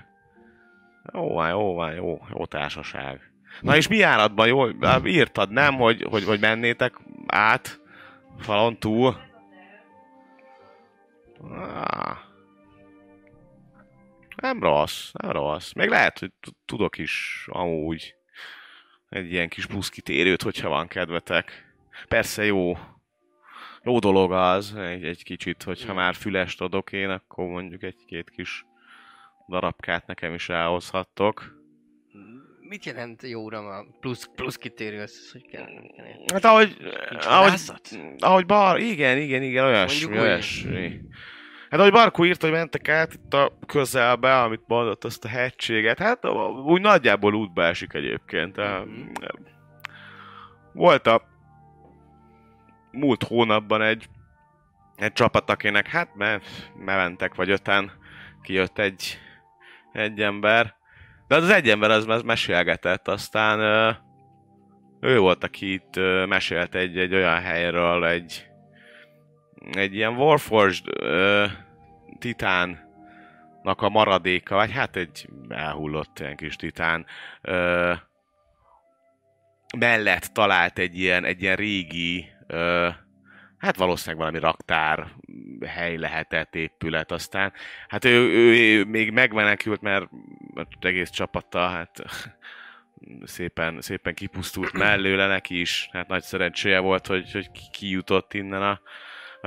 jó 1.14 1.34
van, 1.34 1.50
jó 1.50 1.74
van, 1.74 1.94
jó, 1.94 2.20
jó 2.34 2.46
társaság. 2.46 3.32
Na 3.62 3.76
és 3.76 3.88
mi 3.88 3.96
járatban, 3.96 4.48
jó, 4.48 4.68
írtad, 5.06 5.52
nem, 5.52 5.76
hogy, 5.76 6.06
hogy, 6.10 6.24
hogy 6.24 6.40
mennétek 6.40 6.94
át 7.28 7.80
falon 8.40 8.78
túl? 8.78 9.18
Ah. 11.50 12.18
Nem 14.36 14.60
rossz, 14.60 15.12
nem 15.14 15.32
rossz. 15.32 15.74
Még 15.74 15.90
lehet, 15.90 16.20
hogy 16.20 16.32
tudok 16.66 16.98
is 16.98 17.46
amúgy 17.52 18.17
egy 19.10 19.32
ilyen 19.32 19.50
kis 19.50 19.66
plusz 19.66 19.90
kitérőt, 19.90 20.42
hogyha 20.42 20.70
van 20.70 20.88
kedvetek. 20.88 21.76
Persze 22.08 22.46
jó, 22.46 22.78
jó 23.84 24.00
dolog 24.00 24.32
az, 24.32 24.76
egy, 24.76 25.04
egy 25.04 25.24
kicsit, 25.24 25.64
hogyha 25.64 25.94
már 25.94 26.16
fülest 26.16 26.62
adok 26.62 26.92
én, 26.92 27.10
akkor 27.10 27.48
mondjuk 27.48 27.84
egy-két 27.84 28.30
kis 28.30 28.66
darabkát 29.48 30.08
nekem 30.08 30.34
is 30.34 30.50
elhozhattok. 30.50 31.56
Mit 32.60 32.86
jelent 32.86 33.22
jó 33.22 33.44
uram 33.44 33.66
a 33.66 33.86
plusz, 34.00 34.30
plusz 34.36 34.56
kitérő, 34.56 35.02
ez 35.02 35.32
hogy 35.32 35.48
kell? 35.48 35.66
Hát 36.34 36.46
ahogy, 36.46 36.78
Nincs 37.10 37.26
ahogy, 37.26 37.54
ahogy 38.18 38.46
bar, 38.46 38.80
igen, 38.80 39.18
igen, 39.18 39.42
igen, 39.42 39.66
olyasmi, 39.66 40.20
olyasmi. 40.20 41.02
Hát 41.70 41.80
ahogy 41.80 41.92
Barkó 41.92 42.26
írt, 42.26 42.42
hogy 42.42 42.52
mentek 42.52 42.90
át 42.90 43.14
itt 43.14 43.34
a 43.34 43.58
közelbe, 43.66 44.42
amit 44.42 44.64
mondott, 44.68 45.04
azt 45.04 45.26
a 45.26 45.28
hegységet, 45.28 46.00
hát 46.00 46.26
úgy 46.66 46.82
nagyjából 46.82 47.34
útba 47.34 47.64
esik 47.64 47.94
egyébként. 47.94 48.58
Mhm. 48.58 49.10
Volt 50.74 51.08
a 51.08 51.22
múlt 52.92 53.24
hónapban 53.24 53.82
egy, 53.82 54.10
egy 54.96 55.14
csapat, 55.14 55.50
akinek 55.50 55.88
hát 55.88 56.16
me, 56.16 56.40
mentek 56.76 57.36
vagy 57.36 57.50
öten, 57.50 57.92
kijött 58.42 58.80
egy, 58.80 59.20
egy 59.92 60.22
ember, 60.22 60.76
de 61.28 61.36
az 61.36 61.50
egy 61.50 61.70
ember 61.70 61.92
az 61.92 62.08
az 62.08 62.22
mesélgetett, 62.22 63.08
aztán 63.08 63.60
ő 65.00 65.20
volt, 65.20 65.44
aki 65.44 65.74
itt 65.74 65.96
mesélt 66.28 66.76
egy, 66.76 66.98
egy 66.98 67.14
olyan 67.14 67.42
helyről, 67.42 68.06
egy, 68.06 68.47
egy 69.72 69.96
ilyen 69.96 70.16
Warforged 70.16 70.86
ö, 71.02 71.46
titánnak 72.20 73.82
a 73.82 73.90
maradéka, 73.90 74.56
vagy 74.56 74.72
hát 74.72 74.96
egy 74.96 75.30
elhullott 75.50 76.20
ilyen 76.20 76.36
kis 76.36 76.56
titán 76.56 77.06
ö, 77.42 77.94
mellett 79.78 80.24
talált 80.24 80.80
egy 80.80 81.00
ilyen, 81.00 81.26
egy 81.26 81.42
ilyen 81.42 81.56
régi 81.56 82.26
ö, 82.48 82.90
hát 83.58 83.76
valószínűleg 83.76 84.20
valami 84.20 84.40
raktár 84.40 85.08
hely 85.66 85.98
lehetett 85.98 86.56
épület, 86.56 87.12
aztán 87.12 87.54
hát 87.88 88.06
ő, 88.06 88.30
ő, 88.32 88.86
még 88.86 89.12
megmenekült, 89.12 89.82
mert 89.82 90.10
mert 90.54 90.86
egész 90.86 91.10
csapata, 91.10 91.68
hát 91.68 92.04
szépen, 93.24 93.82
szépen 93.82 94.14
kipusztult 94.14 94.74
mellőle 94.74 95.28
neki 95.28 95.60
is, 95.60 95.90
hát 95.92 96.08
nagy 96.08 96.24
szerencséje 96.24 96.80
volt, 96.80 97.08
hogy, 97.08 97.32
hogy 97.32 97.52
ki- 97.52 97.70
kijutott 97.72 98.34
innen 98.34 98.62
a, 98.62 98.82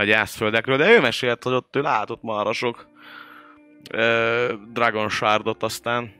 a 0.00 0.02
a 0.02 0.04
gyászföldekről, 0.04 0.76
de 0.76 0.90
ő 0.90 1.00
mesélt, 1.00 1.42
hogy 1.42 1.52
ott 1.52 1.76
ő 1.76 1.80
látott 1.80 2.22
marasok 2.22 2.88
ö, 3.90 4.54
Dragon 4.72 5.08
Shardot 5.08 5.62
aztán. 5.62 6.12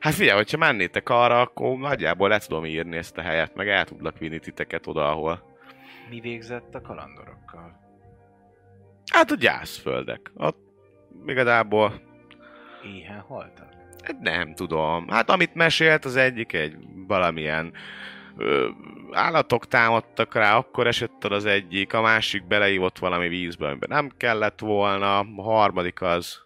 Hát 0.00 0.14
figyelj, 0.14 0.36
hogyha 0.36 0.56
mennétek 0.58 1.08
arra, 1.08 1.40
akkor 1.40 1.76
nagyjából 1.78 2.28
le 2.28 2.38
tudom 2.38 2.64
írni 2.64 2.96
ezt 2.96 3.18
a 3.18 3.22
helyet, 3.22 3.54
meg 3.54 3.68
el 3.68 3.84
tudlak 3.84 4.18
vinni 4.18 4.38
titeket 4.38 4.86
oda, 4.86 5.10
ahol. 5.10 5.42
Mi 6.10 6.20
végzett 6.20 6.74
a 6.74 6.80
kalandorokkal? 6.80 7.80
Hát 9.12 9.30
a 9.30 9.34
gyászföldek. 9.34 10.30
Ott 10.34 10.58
igazából 11.26 12.00
Éhen 12.84 13.20
haltak? 13.20 13.68
Hát 14.04 14.18
nem 14.20 14.54
tudom. 14.54 15.08
Hát 15.08 15.30
amit 15.30 15.54
mesélt, 15.54 16.04
az 16.04 16.16
egyik 16.16 16.52
egy 16.52 16.76
valamilyen 17.06 17.72
állatok 19.10 19.68
támadtak 19.68 20.34
rá, 20.34 20.56
akkor 20.56 20.86
esett 20.86 21.24
el 21.24 21.32
az 21.32 21.44
egyik, 21.44 21.92
a 21.92 22.00
másik 22.00 22.46
beleívott 22.46 22.98
valami 22.98 23.28
vízbe, 23.28 23.66
amiben 23.66 23.88
nem 23.88 24.10
kellett 24.16 24.60
volna, 24.60 25.18
a 25.18 25.42
harmadik 25.42 26.00
az, 26.00 26.38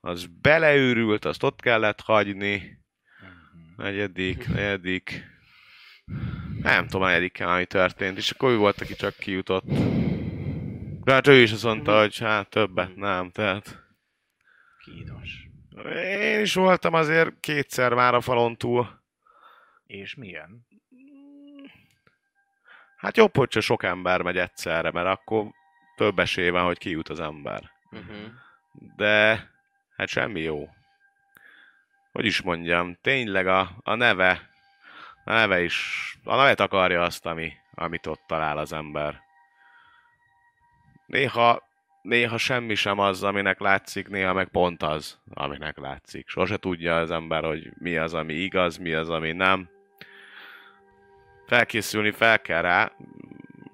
az 0.00 0.26
beleőrült, 0.40 1.24
azt 1.24 1.42
ott 1.42 1.60
kellett 1.60 2.00
hagyni, 2.00 2.78
Mhm. 3.20 3.82
negyedik, 3.82 4.48
negyedik, 4.48 5.24
nem 6.62 6.86
tudom, 6.86 7.02
a 7.02 7.06
negyedikkel 7.06 7.48
ami 7.48 7.66
történt, 7.66 8.16
és 8.16 8.30
akkor 8.30 8.50
ő 8.50 8.56
volt, 8.56 8.80
aki 8.80 8.94
csak 8.94 9.16
kijutott. 9.16 9.64
De 11.04 11.12
hát 11.12 11.26
ő 11.26 11.40
is 11.40 11.52
azt 11.52 11.64
mondta, 11.64 11.98
hogy 11.98 12.18
hát 12.18 12.48
többet 12.50 12.96
nem, 12.96 13.30
tehát... 13.30 13.84
Kínos. 14.84 15.48
Én 16.04 16.40
is 16.40 16.54
voltam 16.54 16.94
azért 16.94 17.40
kétszer 17.40 17.94
már 17.94 18.14
a 18.14 18.20
falon 18.20 18.56
túl. 18.56 19.02
És 19.86 20.14
milyen? 20.14 20.66
Hát 23.00 23.16
jobb, 23.16 23.36
hogy 23.36 23.48
csak 23.48 23.62
sok 23.62 23.82
ember 23.82 24.22
megy 24.22 24.38
egyszerre, 24.38 24.90
mert 24.90 25.06
akkor 25.06 25.46
több 25.96 26.18
esély 26.18 26.48
van, 26.48 26.64
hogy 26.64 26.78
kijut 26.78 27.08
az 27.08 27.20
ember. 27.20 27.70
Uh-huh. 27.90 28.16
De 28.96 29.48
hát 29.96 30.08
semmi 30.08 30.40
jó. 30.40 30.68
Hogy 32.12 32.24
is 32.24 32.42
mondjam, 32.42 32.98
tényleg 33.00 33.46
a, 33.46 33.70
a 33.82 33.94
neve, 33.94 34.50
a 35.24 35.32
neve 35.32 35.62
is, 35.62 36.18
a 36.24 36.36
nevet 36.36 36.60
akarja 36.60 37.02
azt, 37.02 37.26
ami, 37.26 37.52
amit 37.74 38.06
ott 38.06 38.22
talál 38.26 38.58
az 38.58 38.72
ember. 38.72 39.20
Néha, 41.06 41.62
néha 42.02 42.38
semmi 42.38 42.74
sem 42.74 42.98
az, 42.98 43.22
aminek 43.22 43.60
látszik, 43.60 44.08
néha 44.08 44.32
meg 44.32 44.48
pont 44.48 44.82
az, 44.82 45.18
aminek 45.34 45.78
látszik. 45.78 46.28
Sose 46.28 46.56
tudja 46.56 46.96
az 46.96 47.10
ember, 47.10 47.44
hogy 47.44 47.72
mi 47.78 47.96
az, 47.96 48.14
ami 48.14 48.32
igaz, 48.34 48.76
mi 48.76 48.92
az, 48.92 49.10
ami 49.10 49.32
nem. 49.32 49.68
Felkészülni 51.50 52.10
fel 52.10 52.40
kell 52.40 52.62
rá, 52.62 52.92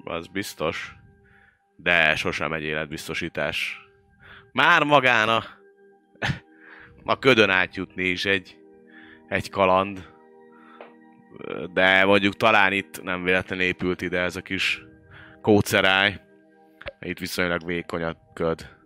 az 0.04 0.26
biztos, 0.26 0.96
de 1.76 2.14
sosem 2.14 2.52
egy 2.52 2.62
életbiztosítás. 2.62 3.80
Már 4.52 4.82
magán 4.82 5.28
a, 5.28 5.44
a 7.04 7.18
ködön 7.18 7.50
átjutni 7.50 8.04
is 8.04 8.24
egy, 8.24 8.58
egy 9.28 9.50
kaland. 9.50 10.08
De 11.72 12.04
mondjuk 12.04 12.34
talán 12.34 12.72
itt 12.72 13.02
nem 13.02 13.22
véletlenül 13.22 13.64
épült 13.64 14.02
ide 14.02 14.20
ez 14.20 14.36
a 14.36 14.42
kis 14.42 14.82
kóceráj. 15.42 16.20
Itt 17.00 17.18
viszonylag 17.18 17.66
vékony 17.66 18.02
a 18.02 18.16
köd. 18.34 18.76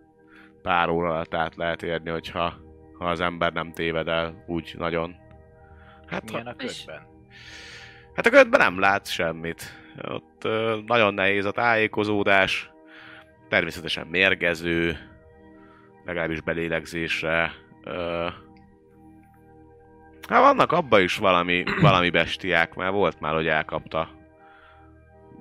Pár 0.62 0.88
óra 0.88 1.08
alatt 1.08 1.34
át 1.34 1.56
lehet 1.56 1.82
érni, 1.82 2.10
hogyha 2.10 2.54
ha 2.98 3.08
az 3.10 3.20
ember 3.20 3.52
nem 3.52 3.72
téved 3.72 4.08
el 4.08 4.44
úgy 4.46 4.74
nagyon. 4.78 5.16
Hát, 6.06 6.30
Milyen 6.30 6.46
a 6.46 6.54
És- 6.58 6.84
ködben? 6.84 7.08
Hát 8.14 8.26
a 8.26 8.30
ködben 8.30 8.60
nem 8.60 8.78
látsz 8.78 9.10
semmit. 9.10 9.62
Ott 10.02 10.44
ö, 10.44 10.78
nagyon 10.86 11.14
nehéz 11.14 11.44
a 11.44 11.50
tájékozódás. 11.50 12.70
Természetesen 13.48 14.06
mérgező, 14.06 14.98
legalábbis 16.04 16.40
belélegzésre. 16.40 17.52
Ö, 17.84 18.28
hát 20.28 20.40
vannak 20.40 20.72
abba 20.72 21.00
is 21.00 21.16
valami, 21.16 21.64
valami 21.80 22.10
bestiák, 22.10 22.74
mert 22.74 22.92
volt 22.92 23.20
már, 23.20 23.34
hogy 23.34 23.46
elkapta 23.46 24.18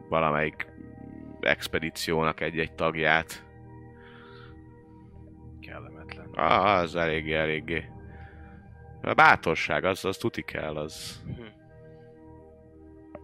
valamelyik 0.09 0.67
expedíciónak 1.39 2.41
egy-egy 2.41 2.73
tagját. 2.73 3.45
Kellemetlen. 5.61 6.29
Ah, 6.33 6.79
az 6.79 6.95
eléggé, 6.95 7.33
eléggé. 7.33 7.89
A 9.01 9.13
bátorság, 9.13 9.83
az, 9.83 10.05
az 10.05 10.17
tuti 10.17 10.41
kell, 10.41 10.77
az... 10.77 11.23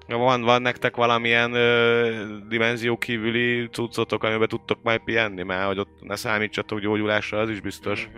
Van, 0.08 0.42
van 0.42 0.62
nektek 0.62 0.96
valamilyen 0.96 1.54
ö, 1.54 2.10
dimenzió 2.48 2.98
kívüli 2.98 3.68
cuccotok, 3.72 4.24
amiben 4.24 4.48
tudtok 4.48 4.80
majd 4.84 5.00
pihenni? 5.00 5.44
Mert 5.44 5.66
hogy 5.68 5.80
ott 5.80 5.98
ne 6.02 6.16
számítsatok 6.16 6.80
gyógyulásra, 6.80 7.40
az 7.40 7.50
is 7.50 7.60
biztos. 7.62 8.08
Mhm. 8.14 8.18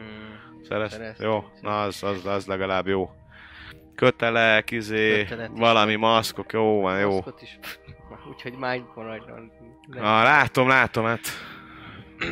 Szerez? 0.67 0.91
Szereztek, 0.91 1.25
Jó, 1.25 1.43
na 1.61 1.81
az, 1.81 2.03
az, 2.03 2.25
az 2.25 2.45
legalább 2.45 2.87
jó. 2.87 3.09
Kötelek, 3.95 4.71
izé, 4.71 5.17
Kötelet 5.23 5.49
is 5.53 5.59
valami 5.59 5.95
van. 5.95 6.09
maszkok, 6.09 6.53
jó 6.53 6.81
van, 6.81 6.99
jó. 6.99 7.11
Maszkot 7.11 7.41
is. 7.41 7.59
Úgyhogy 8.31 8.53
mind 8.53 8.83
maradjon. 8.95 9.51
Ah, 9.91 9.99
látom, 10.23 10.67
látom, 10.67 11.05
hát 11.05 11.27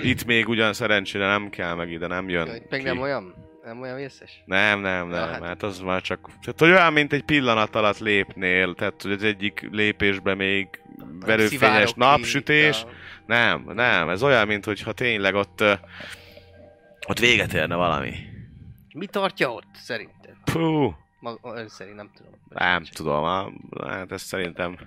itt 0.04 0.26
még 0.26 0.48
ugyan 0.48 0.74
szerencsére 0.74 1.28
nem 1.28 1.50
kell, 1.50 1.74
meg 1.76 1.92
ide 1.92 2.08
nem 2.08 2.30
jön. 2.30 2.48
Jaj, 2.48 2.62
Meg 2.70 2.84
nem 2.84 3.00
olyan? 3.00 3.36
Nem 3.66 3.82
olyan 3.82 3.96
vészes? 3.96 4.42
Nem, 4.46 4.80
nem, 4.80 5.10
Ja, 5.10 5.16
nem, 5.16 5.30
hát- 5.30 5.44
hát 5.44 5.64
az 5.64 5.80
már 5.80 6.02
csak... 6.02 6.20
Tehát, 6.42 6.60
hogy 6.60 6.70
olyan, 6.70 6.94
mint 6.94 7.14
egy 7.14 7.24
pillanat 7.24 7.76
alatt 7.76 8.00
lépnél, 8.00 8.74
tehát, 8.76 9.02
hogy 9.02 9.12
az 9.12 9.24
egyik 9.24 9.68
lépésben 9.72 10.38
még 10.38 10.68
verőfényes 11.20 11.94
ki 11.94 12.00
napsütés. 12.00 12.84
a- 12.84 12.88
Nem, 13.26 13.64
nem, 13.74 14.10
ez 14.10 14.24
olyan, 14.24 14.48
mint 14.48 14.66
hogyha 14.66 14.92
tényleg 14.92 15.36
ott... 15.36 15.64
Ott 17.08 17.20
véget 17.20 17.54
érne 17.54 17.76
valami. 17.76 18.14
Mi 18.94 19.06
tartja 19.06 19.52
ott, 19.52 19.74
szerinted? 19.74 20.36
Puh, 20.52 20.94
Maga, 21.20 21.58
ön 21.58 21.68
szerint, 21.68 21.96
nem 21.96 22.12
tudom. 22.16 22.32
nem 22.50 22.84
tudom, 22.84 23.24
á, 23.26 23.46
hát 23.88 24.12
ez 24.12 24.22
szerintem... 24.22 24.78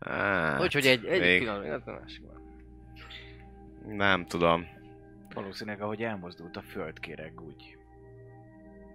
Hát, 0.00 0.58
Hogy, 0.58 0.72
hogy 0.72 0.86
egy, 0.86 1.04
egy 1.04 1.20
még 1.20 1.38
pillanat, 1.38 1.84
másik 1.86 2.22
van. 2.26 2.42
Nem 3.96 4.26
tudom. 4.26 4.66
Valószínűleg, 5.34 5.80
ahogy 5.80 6.02
elmozdult 6.02 6.56
a 6.56 6.62
földkéreg, 6.62 7.40
úgy 7.40 7.78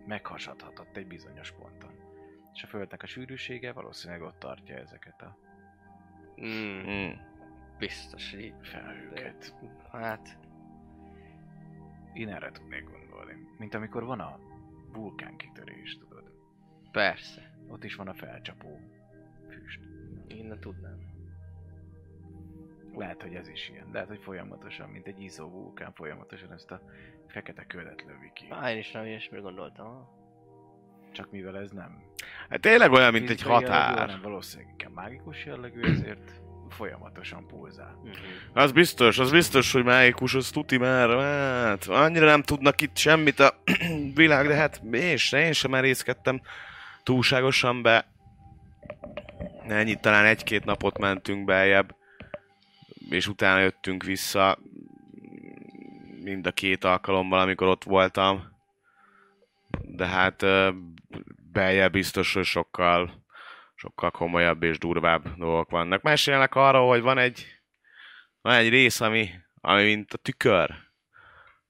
meghasadhatott 0.06 0.98
egy 0.98 1.08
bizonyos 1.08 1.52
ponton. 1.52 1.92
És 2.54 2.64
a 2.64 2.68
földnek 2.68 3.04
a 3.04 3.08
sűrűsége 3.08 3.72
valószínűleg 3.72 4.22
ott 4.22 4.40
tartja 4.40 4.76
ezeket 4.76 5.22
a 5.22 5.38
Mm, 6.42 7.12
biztos 7.78 8.34
így. 8.34 8.54
felhőket. 8.62 9.56
Hát, 9.92 10.38
Én 12.14 12.30
erre 12.30 12.52
tudnék 12.52 12.84
gondolni. 12.84 13.34
Mint 13.58 13.74
amikor 13.74 14.04
van 14.04 14.20
a 14.20 14.40
vulkánkitörés, 14.92 15.98
tudod. 15.98 16.32
persze. 16.92 17.52
Ott 17.68 17.84
is 17.84 17.96
van 17.96 18.08
a 18.08 18.14
felcsapó 18.14 18.80
füst. 19.50 19.80
Én 20.28 20.46
ne 20.46 20.60
tudnám. 20.60 20.98
Lehet, 23.00 23.22
hogy 23.22 23.34
ez 23.34 23.48
is 23.48 23.70
ilyen. 23.70 23.90
Lehet, 23.94 24.08
hogy 24.08 24.20
folyamatosan, 24.24 24.90
mint 24.90 25.08
egy 25.08 25.22
izzó 25.22 25.50
vulkán, 25.50 25.94
folyamatosan 25.94 26.54
ezt 26.54 26.72
a 26.72 26.82
fekete 27.28 27.66
ködet 27.66 28.04
lövi 28.08 28.32
ki. 28.34 28.46
Á, 28.50 28.72
én 28.72 28.78
is 28.78 28.92
nem 28.92 29.06
ilyesmire 29.06 29.42
gondoltam. 29.42 30.08
Csak 31.12 31.32
mivel 31.32 31.58
ez 31.58 31.72
nem 31.72 32.02
Hát 32.50 32.62
tényleg 32.62 32.92
olyan, 32.92 33.12
mint 33.12 33.30
egy 33.30 33.42
jellegű, 33.42 33.66
határ. 33.66 33.98
hanem 33.98 34.22
valószínűleg 34.22 34.72
inkább 34.72 34.94
mágikus 34.94 35.46
jellegű, 35.46 35.82
ezért 35.82 36.42
folyamatosan 36.70 37.48
pulzál. 37.48 38.00
Mhm. 38.04 38.14
Az 38.54 38.72
biztos, 38.72 39.20
az 39.20 39.32
biztos, 39.32 39.72
hogy 39.72 39.84
mágikus, 39.84 40.34
az 40.36 40.50
tuti 40.50 40.78
már, 40.78 41.10
hát 41.66 41.86
annyira 41.86 42.26
nem 42.26 42.42
tudnak 42.42 42.82
itt 42.82 42.98
semmit 42.98 43.40
a 43.40 43.54
világ, 44.16 44.48
de 44.48 44.56
hát 44.56 44.82
én, 44.92 45.18
sem, 45.18 45.40
én 45.40 45.54
sem 45.54 45.72
merészkedtem 45.72 46.42
túlságosan 47.04 47.82
be. 47.82 48.06
Ennyit 49.68 50.02
talán 50.02 50.26
egy-két 50.26 50.66
napot 50.66 50.98
mentünk 50.98 51.46
beljebb, 51.46 51.96
és 53.10 53.28
utána 53.28 53.60
jöttünk 53.60 54.04
vissza 54.04 54.58
mind 56.24 56.48
a 56.48 56.52
két 56.52 56.84
alkalommal, 56.84 57.40
amikor 57.40 57.68
ott 57.68 57.84
voltam. 57.84 58.58
De 59.82 60.08
hát 60.08 60.42
ö, 60.42 60.72
beljebb 61.52 61.92
biztos, 61.92 62.34
hogy 62.34 62.46
sokkal, 62.46 63.26
sokkal 63.76 64.12
komolyabb 64.12 64.64
és 64.64 64.78
durvább 64.78 65.36
dolgok 65.38 65.70
vannak. 65.70 66.02
Mesélnek 66.02 66.56
arról, 66.56 66.88
hogy 66.88 67.02
van 67.02 67.18
egy 67.18 67.60
van 68.42 68.54
egy 68.54 68.70
rész, 68.70 69.02
ami, 69.02 69.30
ami 69.62 69.84
mint 69.84 70.14
a 70.14 70.18
tükör. 70.18 70.74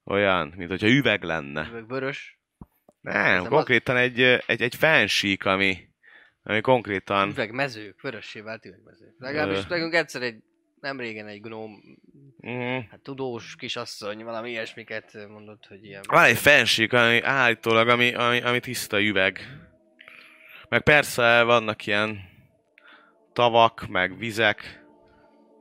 Olyan, 0.03 0.53
mint 0.55 0.69
hogyha 0.69 0.87
üveg 0.87 1.23
lenne. 1.23 1.67
Üveg 1.69 1.87
vörös, 1.87 2.39
Nem, 3.01 3.41
az- 3.41 3.47
konkrétan 3.47 3.95
egy, 3.95 4.21
egy, 4.21 4.61
egy 4.61 4.75
fensík, 4.75 5.45
ami, 5.45 5.77
ami 6.43 6.61
konkrétan... 6.61 7.29
üvegmezők, 7.29 8.01
vörössé 8.01 8.41
vált 8.41 8.65
üvegmezők. 8.65 9.15
Legalábbis 9.17 9.57
Ö. 9.57 9.67
nekünk 9.69 9.93
egyszer 9.93 10.21
egy, 10.21 10.43
nem 10.81 10.99
régen 10.99 11.27
egy 11.27 11.41
gnóm, 11.41 11.81
Mm, 12.47 12.79
hát 12.89 12.99
tudós 13.01 13.55
kisasszony, 13.55 14.23
valami 14.23 14.49
ilyesmiket 14.49 15.27
mondott, 15.29 15.65
hogy 15.65 15.85
ilyen... 15.85 16.01
van 16.07 16.23
egy 16.23 16.37
fensík, 16.37 16.93
ami 16.93 17.21
állítólag, 17.21 17.87
ami, 17.87 18.13
ami, 18.13 18.41
ami 18.41 18.59
tiszta 18.59 19.01
üveg. 19.01 19.39
Meg 20.69 20.81
persze 20.81 21.43
vannak 21.43 21.85
ilyen 21.85 22.19
tavak, 23.33 23.87
meg 23.87 24.17
vizek, 24.17 24.83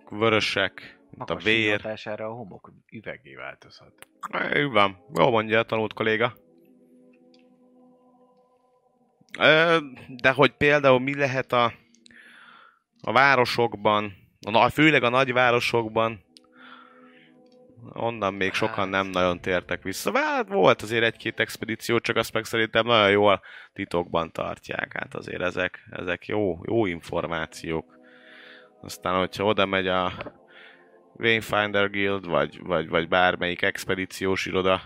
vörösek, 0.08 0.98
mint 1.10 1.30
a 1.30 1.36
vér. 1.36 1.80
hatására 1.80 2.26
a 2.26 2.32
homok 2.32 2.72
üvegé 2.90 3.34
változhat. 3.34 4.08
Így 4.56 4.70
van. 4.70 5.04
Jó 5.14 5.30
mondja 5.30 5.58
a 5.58 5.62
tanult 5.62 5.92
kolléga. 5.92 6.36
De 10.08 10.30
hogy 10.34 10.50
például 10.50 11.00
mi 11.00 11.16
lehet 11.16 11.52
a, 11.52 11.72
a 13.00 13.12
városokban, 13.12 14.27
a, 14.40 14.68
főleg 14.68 15.02
a 15.02 15.08
nagyvárosokban, 15.08 16.24
onnan 17.92 18.34
még 18.34 18.52
sokan 18.52 18.88
nem 18.88 19.06
nagyon 19.06 19.40
tértek 19.40 19.82
vissza. 19.82 20.18
Hát 20.18 20.48
volt 20.48 20.82
azért 20.82 21.04
egy-két 21.04 21.40
expedíció, 21.40 21.98
csak 21.98 22.16
azt 22.16 22.32
meg 22.32 22.44
szerintem 22.44 22.86
nagyon 22.86 23.10
jól 23.10 23.40
titokban 23.72 24.32
tartják. 24.32 24.92
Hát 24.98 25.14
azért 25.14 25.42
ezek, 25.42 25.88
ezek 25.90 26.26
jó, 26.26 26.58
jó 26.64 26.86
információk. 26.86 27.98
Aztán, 28.82 29.18
hogyha 29.18 29.44
oda 29.44 29.66
megy 29.66 29.86
a 29.86 30.12
Wayfinder 31.16 31.90
Guild, 31.90 32.26
vagy, 32.26 32.60
vagy, 32.62 32.88
vagy 32.88 33.08
bármelyik 33.08 33.62
expedíciós 33.62 34.46
iroda, 34.46 34.80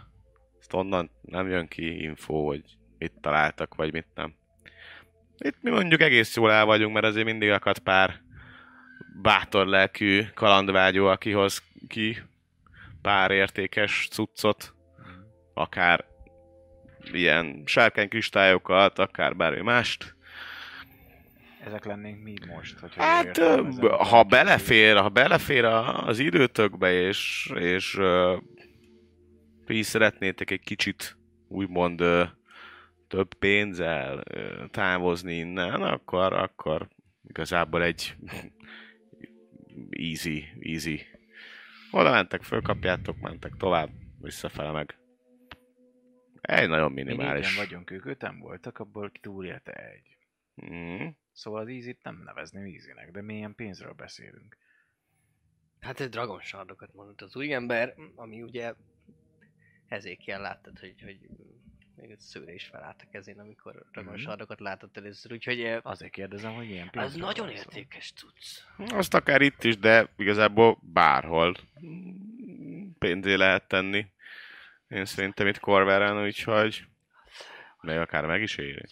azt 0.59 0.75
onnan 0.75 1.11
nem 1.21 1.49
jön 1.49 1.69
ki 1.69 2.03
info, 2.03 2.47
hogy 2.47 2.63
mit 2.99 3.13
találtak, 3.21 3.75
vagy 3.75 3.93
mit 3.93 4.07
nem. 4.15 4.35
Itt 5.39 5.57
mi 5.61 5.71
mondjuk 5.71 6.01
egész 6.01 6.37
jól 6.37 6.53
el 6.53 6.65
vagyunk, 6.65 6.93
mert 6.95 7.07
azért 7.07 7.27
mindig 7.27 7.51
akad 7.51 7.79
pár 7.79 8.21
bátor 9.23 9.67
lelkű 9.67 10.23
kalandvágyó, 10.35 11.07
aki 11.07 11.31
hoz 11.31 11.63
ki 11.89 12.23
pár 13.03 13.31
értékes 13.31 14.09
cuccot, 14.11 14.75
akár 15.55 16.05
ilyen 17.13 17.63
sárkánykristályokat, 17.65 18.99
akár 18.99 19.37
bármi 19.37 19.61
mást. 19.61 20.15
Ezek 21.65 21.85
lennénk 21.85 22.23
mi 22.23 22.35
most, 22.55 22.79
hogyha 22.79 23.03
Hát, 23.03 23.39
ha 23.99 24.23
belefér, 24.23 24.97
ha 24.97 25.09
belefér 25.09 25.65
az 25.65 26.19
időtökbe, 26.19 26.93
és, 26.93 27.51
és 27.55 28.01
ti 29.65 29.79
is 29.79 29.87
szeretnétek 29.87 30.51
egy 30.51 30.61
kicsit 30.61 31.17
úgymond 31.49 32.01
ö, 32.01 32.25
több 33.09 33.35
pénzzel 33.35 34.23
ö, 34.25 34.65
távozni 34.71 35.35
innen, 35.35 35.83
akkor, 35.83 36.33
akkor 36.33 36.89
igazából 37.29 37.83
egy 37.83 38.17
easy, 39.91 40.45
easy. 40.61 41.01
Oda 41.91 42.11
mentek, 42.11 42.43
fölkapjátok, 42.43 43.21
mentek 43.21 43.57
tovább, 43.57 43.91
visszafele 44.21 44.71
meg. 44.71 44.97
Egy 46.41 46.69
nagyon 46.69 46.93
Mi 46.93 47.03
minimális. 47.03 47.47
négyen 47.47 47.65
vagyunk, 47.67 47.91
ők 47.91 48.05
öten 48.05 48.39
voltak, 48.39 48.79
abból 48.79 49.13
túlélte 49.21 49.73
egy. 49.73 50.17
Mm. 50.71 51.07
Szóval 51.33 51.61
az 51.61 51.69
ízit 51.69 52.03
nem 52.03 52.23
nevezném 52.25 52.67
ízinek, 52.67 53.11
de 53.11 53.23
milyen 53.23 53.55
pénzről 53.55 53.93
beszélünk. 53.93 54.57
Hát 55.81 56.01
ez 56.01 56.09
dragon 56.09 56.41
sardokat 56.41 56.95
mondott 56.95 57.21
az 57.21 57.37
új 57.37 57.53
ember, 57.53 57.95
ami 58.15 58.43
ugye 58.43 58.75
Ezékiel 59.89 60.41
láttad, 60.41 60.79
hogy, 60.79 61.01
hogy 61.03 61.19
még 62.03 62.11
egy 62.11 62.19
szőre 62.21 62.53
is 62.55 62.65
felállt 62.65 63.03
a 63.05 63.09
kezén, 63.13 63.39
amikor 63.39 63.85
dragon 63.93 64.13
Mhm. 64.13 64.23
sardokat 64.23 64.61
látott 64.61 64.97
először, 64.97 65.33
úgyhogy 65.33 65.61
eh, 65.61 65.79
Azért 65.83 66.13
kérdezem, 66.13 66.53
hogy 66.55 66.71
ilyen 66.71 66.91
az 66.93 67.15
nagyon 67.15 67.47
van 67.47 67.55
értékes 67.55 68.13
cucc. 68.13 68.59
Azt 68.93 69.15
akár 69.15 69.41
itt 69.41 69.65
is, 69.65 69.79
de 69.79 70.09
igazából 70.17 70.79
bárhol 70.83 71.55
pénzé 72.99 73.35
lehet 73.35 73.69
tenni. 73.69 74.07
Én 74.89 75.05
szerintem 75.05 75.47
itt 75.47 75.59
Corveren, 75.59 76.25
úgyhogy 76.25 76.85
még 77.81 77.97
akár 77.97 78.27
meg 78.27 78.43
is 78.43 78.57
éri. 78.57 78.85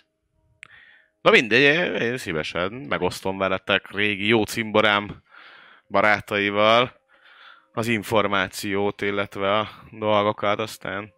Na 1.20 1.30
mindegy, 1.30 1.60
én- 1.60 1.94
én 1.94 2.16
szívesen 2.16 2.72
megosztom 2.72 3.38
veletek 3.38 3.90
régi 3.90 4.26
jó 4.26 4.44
cimborám 4.44 5.22
barátaival 5.88 7.00
az 7.72 7.86
információt, 7.86 9.00
illetve 9.02 9.58
a 9.58 9.68
dolgokat, 9.90 10.58
aztán 10.58 11.12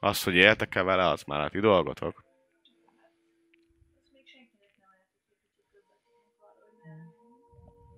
az, 0.00 0.22
hogy 0.22 0.34
éltek-e 0.34 0.82
vele, 0.82 1.08
az 1.08 1.22
már 1.22 1.40
a 1.40 1.48
ti 1.48 1.60
dolgotok. 1.60 2.24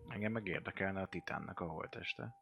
Engem 0.08 0.32
meg 0.32 0.46
érdekelne 0.46 1.00
a 1.00 1.06
titánnak 1.06 1.60
a 1.60 1.64
holteste. 1.64 2.34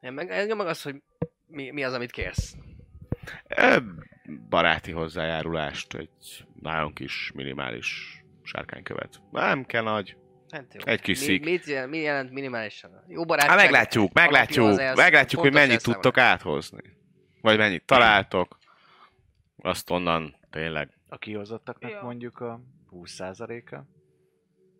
Én 0.00 0.12
meg, 0.12 0.30
engem 0.30 0.56
meg 0.56 0.66
az, 0.66 0.82
hogy 0.82 1.02
mi, 1.46 1.70
mi 1.70 1.84
az, 1.84 1.92
amit 1.92 2.10
kérsz. 2.10 2.56
Ö, 3.48 3.76
Baráti 4.48 4.92
hozzájárulást, 4.92 5.94
egy 5.94 6.46
nagyon 6.60 6.92
kis, 6.92 7.32
minimális 7.34 8.18
sárkánykövet. 8.42 9.20
Nem 9.30 9.64
kell 9.64 9.82
nagy. 9.82 10.16
Hát 10.50 10.74
jó. 10.74 10.80
Egy 10.84 11.00
kis 11.00 11.18
mi, 11.18 11.24
szik. 11.24 11.44
mit, 11.44 11.64
jelent, 11.64 11.90
mi 11.90 11.98
jelent 11.98 12.30
minimálisan? 12.30 13.04
Jó 13.08 13.24
barátság. 13.24 13.50
Hát 13.50 13.62
meglátjuk, 13.62 14.12
meglátjuk, 14.12 14.76
meglátjuk, 14.94 15.40
hogy 15.40 15.52
mennyit 15.52 15.82
tudtok 15.82 16.18
áthozni. 16.18 16.82
Vagy 17.40 17.56
mennyit 17.56 17.84
találtok. 17.84 18.58
Azt 19.62 19.90
onnan 19.90 20.36
tényleg 20.50 20.98
A 21.08 21.18
kihozottaknak 21.18 21.90
Ja. 21.90 22.02
mondjuk 22.02 22.40
a 22.40 22.60
20%-a. 22.90 23.76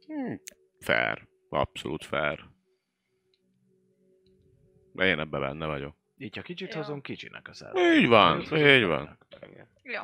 hmm, 0.06 0.40
fair. 0.80 1.26
Abszolút 1.48 2.04
fair. 2.04 2.44
De 4.92 5.06
én 5.06 5.18
ebben 5.18 5.40
benne 5.40 5.66
vagyok. 5.66 5.96
Így, 6.18 6.36
ha 6.36 6.42
kicsit 6.42 6.72
Ja. 6.72 6.76
hozunk, 6.76 7.02
kicsinek 7.02 7.48
a 7.48 7.52
száz. 7.52 7.72
Így 7.96 8.06
van, 8.08 8.40
így 8.40 8.84
van. 8.84 9.18
Ez 9.18 9.38
tök 9.38 9.54
jó. 9.82 10.02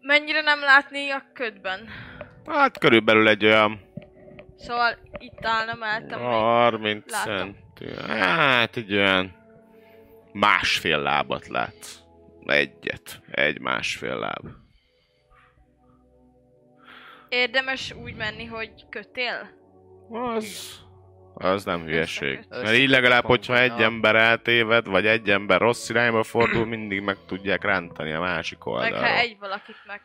Mennyire 0.00 0.40
nem 0.40 0.60
látni 0.60 1.10
a 1.10 1.22
ködben? 1.32 1.88
Hát 2.44 2.78
körülbelül 2.78 3.28
egy 3.28 3.44
olyan 3.44 3.80
Szóval 4.56 4.98
itt 5.18 5.44
állna 5.44 5.74
mellettem 5.74 6.18
még. 6.20 6.28
30 6.28 7.10
látom. 7.10 7.36
centi. 7.36 7.86
Hát 8.08 8.76
egy 8.76 8.92
olyan 8.92 9.34
másfél 10.32 10.98
lábat 10.98 11.46
látsz. 11.46 11.98
Egyet. 12.46 13.20
Egy 13.30 13.60
másfél 13.60 14.18
láb. 14.18 14.48
Érdemes 17.28 17.92
úgy 17.92 18.14
menni, 18.14 18.44
hogy 18.44 18.88
kötél? 18.88 19.50
Az... 20.10 20.84
Az 21.38 21.64
nem 21.64 21.82
hülyeség. 21.82 22.44
Mert 22.48 22.72
így 22.72 22.88
legalább, 22.88 23.24
hogyha 23.24 23.58
egy 23.58 23.80
ember 23.80 24.14
eltéved, 24.14 24.86
vagy 24.86 25.06
egy 25.06 25.30
ember 25.30 25.60
rossz 25.60 25.88
irányba 25.88 26.22
fordul, 26.22 26.66
mindig 26.66 27.00
meg 27.00 27.16
tudják 27.26 27.64
rántani 27.64 28.12
a 28.12 28.20
másik 28.20 28.64
Meg 28.64 28.94
ha 28.94 29.06
egy 29.06 29.36
valakit 29.38 29.76
meg... 29.86 30.00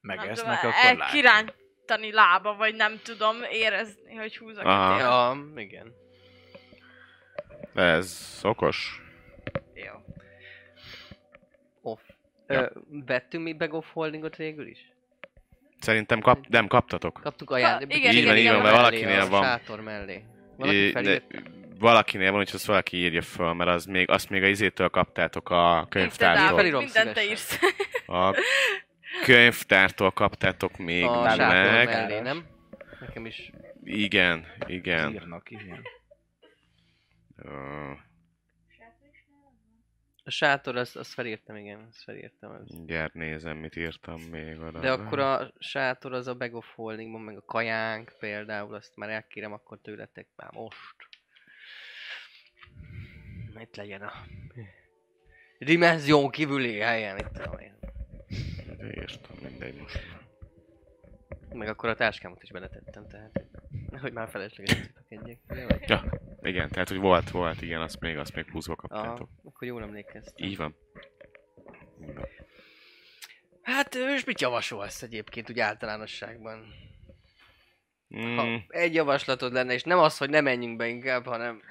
Megesznek, 0.00 0.58
akkor 0.58 0.74
el, 0.82 0.96
látjuk. 0.96 1.20
kirántani 1.20 2.12
lába, 2.12 2.54
vagy 2.56 2.74
nem 2.74 3.00
tudom 3.02 3.36
érezni, 3.50 4.14
hogy 4.14 4.36
húz 4.36 4.56
a 4.56 4.62
Aha. 4.62 4.98
Ja, 4.98 5.52
igen. 5.56 5.92
Ez 7.74 8.38
okos. 8.42 9.07
Ja. 12.48 12.60
Ö, 12.60 12.66
vettünk 13.06 13.44
mi 13.44 13.52
bag 13.52 13.74
of 13.74 13.86
holdingot 13.92 14.36
végül 14.36 14.66
is? 14.66 14.92
Szerintem 15.80 16.20
kap, 16.20 16.46
nem 16.48 16.66
kaptatok. 16.66 17.20
Kaptuk 17.22 17.50
ajándékba. 17.50 17.94
igen, 17.94 18.14
Így 18.14 18.24
van, 18.24 18.36
így 18.36 18.48
van, 18.48 18.60
mert 18.62 18.74
valakinél 18.76 19.20
a 19.20 19.26
van. 19.28 19.42
sátor 19.42 19.80
mellé. 19.80 20.24
Valaki 20.56 20.90
ne- 20.92 21.18
valakinél 21.78 22.28
van, 22.30 22.38
hogy 22.38 22.50
azt 22.52 22.66
valaki 22.66 22.96
írja 22.96 23.22
föl, 23.22 23.52
mert 23.52 23.70
az 23.70 23.84
még, 23.84 24.10
azt 24.10 24.28
még 24.30 24.42
a 24.42 24.46
izétől 24.46 24.88
kaptátok 24.88 25.50
a 25.50 25.86
könyvtártól. 25.90 26.56
Felírom 26.58 26.82
Mindent 26.84 27.12
te 27.14 27.24
írsz. 27.24 27.58
A 28.06 28.34
könyvtártól 29.24 30.10
kaptátok 30.10 30.76
még 30.76 31.04
A 31.04 31.22
meg. 31.36 31.86
mellé, 31.86 32.20
nem? 32.20 32.44
Nekem 33.00 33.26
is. 33.26 33.50
Igen, 33.84 34.46
igen. 34.66 35.12
Írnak, 35.12 35.50
igen. 35.50 35.82
Ö, 37.36 37.50
A 40.28 40.30
sátor, 40.30 40.76
azt, 40.76 40.96
azt 40.96 41.12
felírtam, 41.12 41.56
igen, 41.56 41.86
azt 41.90 42.02
felírtam. 42.02 42.50
Az. 42.50 42.70
Mindjárt 42.70 43.14
nézem, 43.14 43.56
mit 43.56 43.76
írtam 43.76 44.20
még 44.20 44.60
oda. 44.60 44.80
De 44.80 44.92
akkor 44.92 45.18
a 45.18 45.52
sátor 45.58 46.12
az 46.12 46.26
a 46.26 46.34
bag 46.34 46.54
of 46.54 46.74
holdingban, 46.74 47.20
meg 47.20 47.36
a 47.36 47.44
kajánk 47.44 48.14
például, 48.18 48.74
azt 48.74 48.96
már 48.96 49.08
elkérem 49.08 49.52
akkor 49.52 49.78
tőletek 49.82 50.28
már 50.36 50.50
most. 50.52 50.96
Itt 53.60 53.76
legyen 53.76 54.02
a 54.02 54.12
dimenzión 55.58 56.30
kívüli 56.30 56.78
helyen, 56.78 57.18
itt 57.18 57.32
tudom 57.32 57.58
én. 57.58 57.78
Írtam, 58.82 59.36
mindegy 59.42 59.80
most. 59.80 59.98
Meg 61.52 61.68
akkor 61.68 61.88
a 61.88 61.94
táskámat 61.94 62.42
is 62.42 62.50
beletettem, 62.50 63.08
tehát 63.08 63.46
hogy 64.00 64.12
már 64.12 64.28
felesleges 64.28 64.90
egyek. 65.08 65.38
Ja, 65.86 66.20
igen, 66.40 66.68
tehát 66.68 66.88
hogy 66.88 66.98
volt, 66.98 67.30
volt, 67.30 67.62
igen, 67.62 67.80
azt 67.80 68.00
még, 68.00 68.16
azt 68.16 68.34
még 68.34 68.44
pluszba 68.44 68.74
Aha, 68.78 68.88
kaptátok. 68.88 69.30
Akkor 69.58 69.70
jól 69.70 69.82
emlékeztem. 69.82 70.46
Így 70.46 70.56
van. 70.56 70.76
Így 72.02 72.14
van. 72.14 72.28
Hát, 73.62 73.94
és 73.94 74.24
mit 74.24 74.40
javasolsz 74.40 75.02
egyébként 75.02 75.50
úgy 75.50 75.58
általánosságban? 75.58 76.74
Ha 78.10 78.44
Mm, 78.44 78.56
egy 78.68 78.94
javaslatod 78.94 79.52
lenne, 79.52 79.72
és 79.72 79.82
nem 79.82 79.98
az, 79.98 80.18
hogy 80.18 80.30
ne 80.30 80.40
menjünk 80.40 80.76
be 80.76 80.88
inkább, 80.88 81.26
hanem 81.26 81.62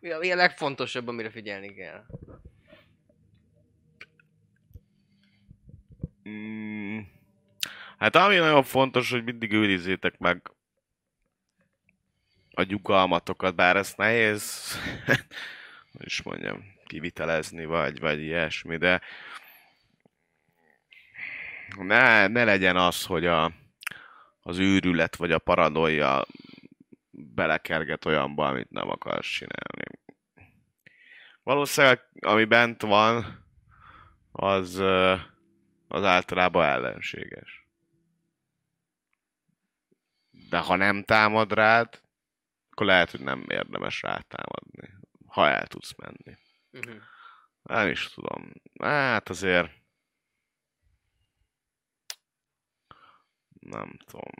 mi 0.00 0.10
a, 0.10 0.18
mi 0.18 0.32
a 0.32 0.36
legfontosabb, 0.36 1.08
amire 1.08 1.30
figyelni 1.30 1.74
kell? 1.74 2.04
mm, 6.28 6.98
hát 7.98 8.16
ami 8.16 8.36
nagyon 8.36 8.62
fontos, 8.62 9.10
hogy 9.10 9.24
mindig 9.24 9.52
őrizzétek 9.52 10.18
meg 10.18 10.52
a 12.50 12.62
nyugalmatokat, 12.62 13.54
bár 13.54 13.76
ezt 13.76 13.96
nehéz, 13.96 14.74
is 16.00 16.22
mondjam, 16.22 16.64
kivitelezni, 16.86 17.64
vagy, 17.64 18.00
vagy 18.00 18.20
ilyesmi, 18.20 18.76
de 18.76 19.00
ne, 21.76 22.26
ne 22.26 22.44
legyen 22.44 22.76
az, 22.76 23.04
hogy 23.04 23.26
a, 23.26 23.52
az 24.40 24.58
őrület 24.58 25.16
vagy 25.16 25.32
a 25.32 25.38
paranoia 25.38 26.26
belekerget 27.10 28.04
olyanba, 28.04 28.46
amit 28.46 28.70
nem 28.70 28.88
akarsz 28.88 29.28
csinálni. 29.28 29.98
Valószínűleg, 31.42 32.08
ami 32.20 32.44
bent 32.44 32.82
van, 32.82 33.44
az, 34.32 34.78
az 35.88 36.04
általában 36.04 36.64
ellenséges. 36.64 37.66
De 40.48 40.58
ha 40.58 40.76
nem 40.76 41.02
támad 41.02 41.52
rád, 41.52 42.00
akkor 42.70 42.86
lehet, 42.86 43.10
hogy 43.10 43.20
nem 43.20 43.44
érdemes 43.48 44.02
rátámadni, 44.02 44.97
ha 45.38 45.48
el 45.48 45.66
tudsz 45.66 45.94
menni. 45.96 46.38
Uh-huh. 46.72 47.02
Nem 47.62 47.88
is 47.88 48.08
tudom. 48.08 48.52
Hát 48.80 49.28
azért... 49.28 49.70
Nem 53.60 53.96
tudom. 54.06 54.32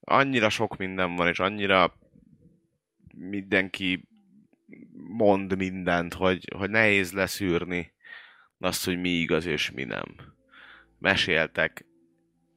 Annyira 0.00 0.48
sok 0.48 0.76
minden 0.76 1.16
van, 1.16 1.28
és 1.28 1.38
annyira 1.38 1.96
mindenki 3.14 4.08
mond 4.92 5.56
mindent, 5.56 6.14
hogy, 6.14 6.48
hogy 6.56 6.70
nehéz 6.70 7.12
leszűrni 7.12 7.94
azt, 8.58 8.84
hogy 8.84 9.00
mi 9.00 9.08
igaz 9.08 9.46
és 9.46 9.70
mi 9.70 9.84
nem. 9.84 10.34
Meséltek 10.98 11.84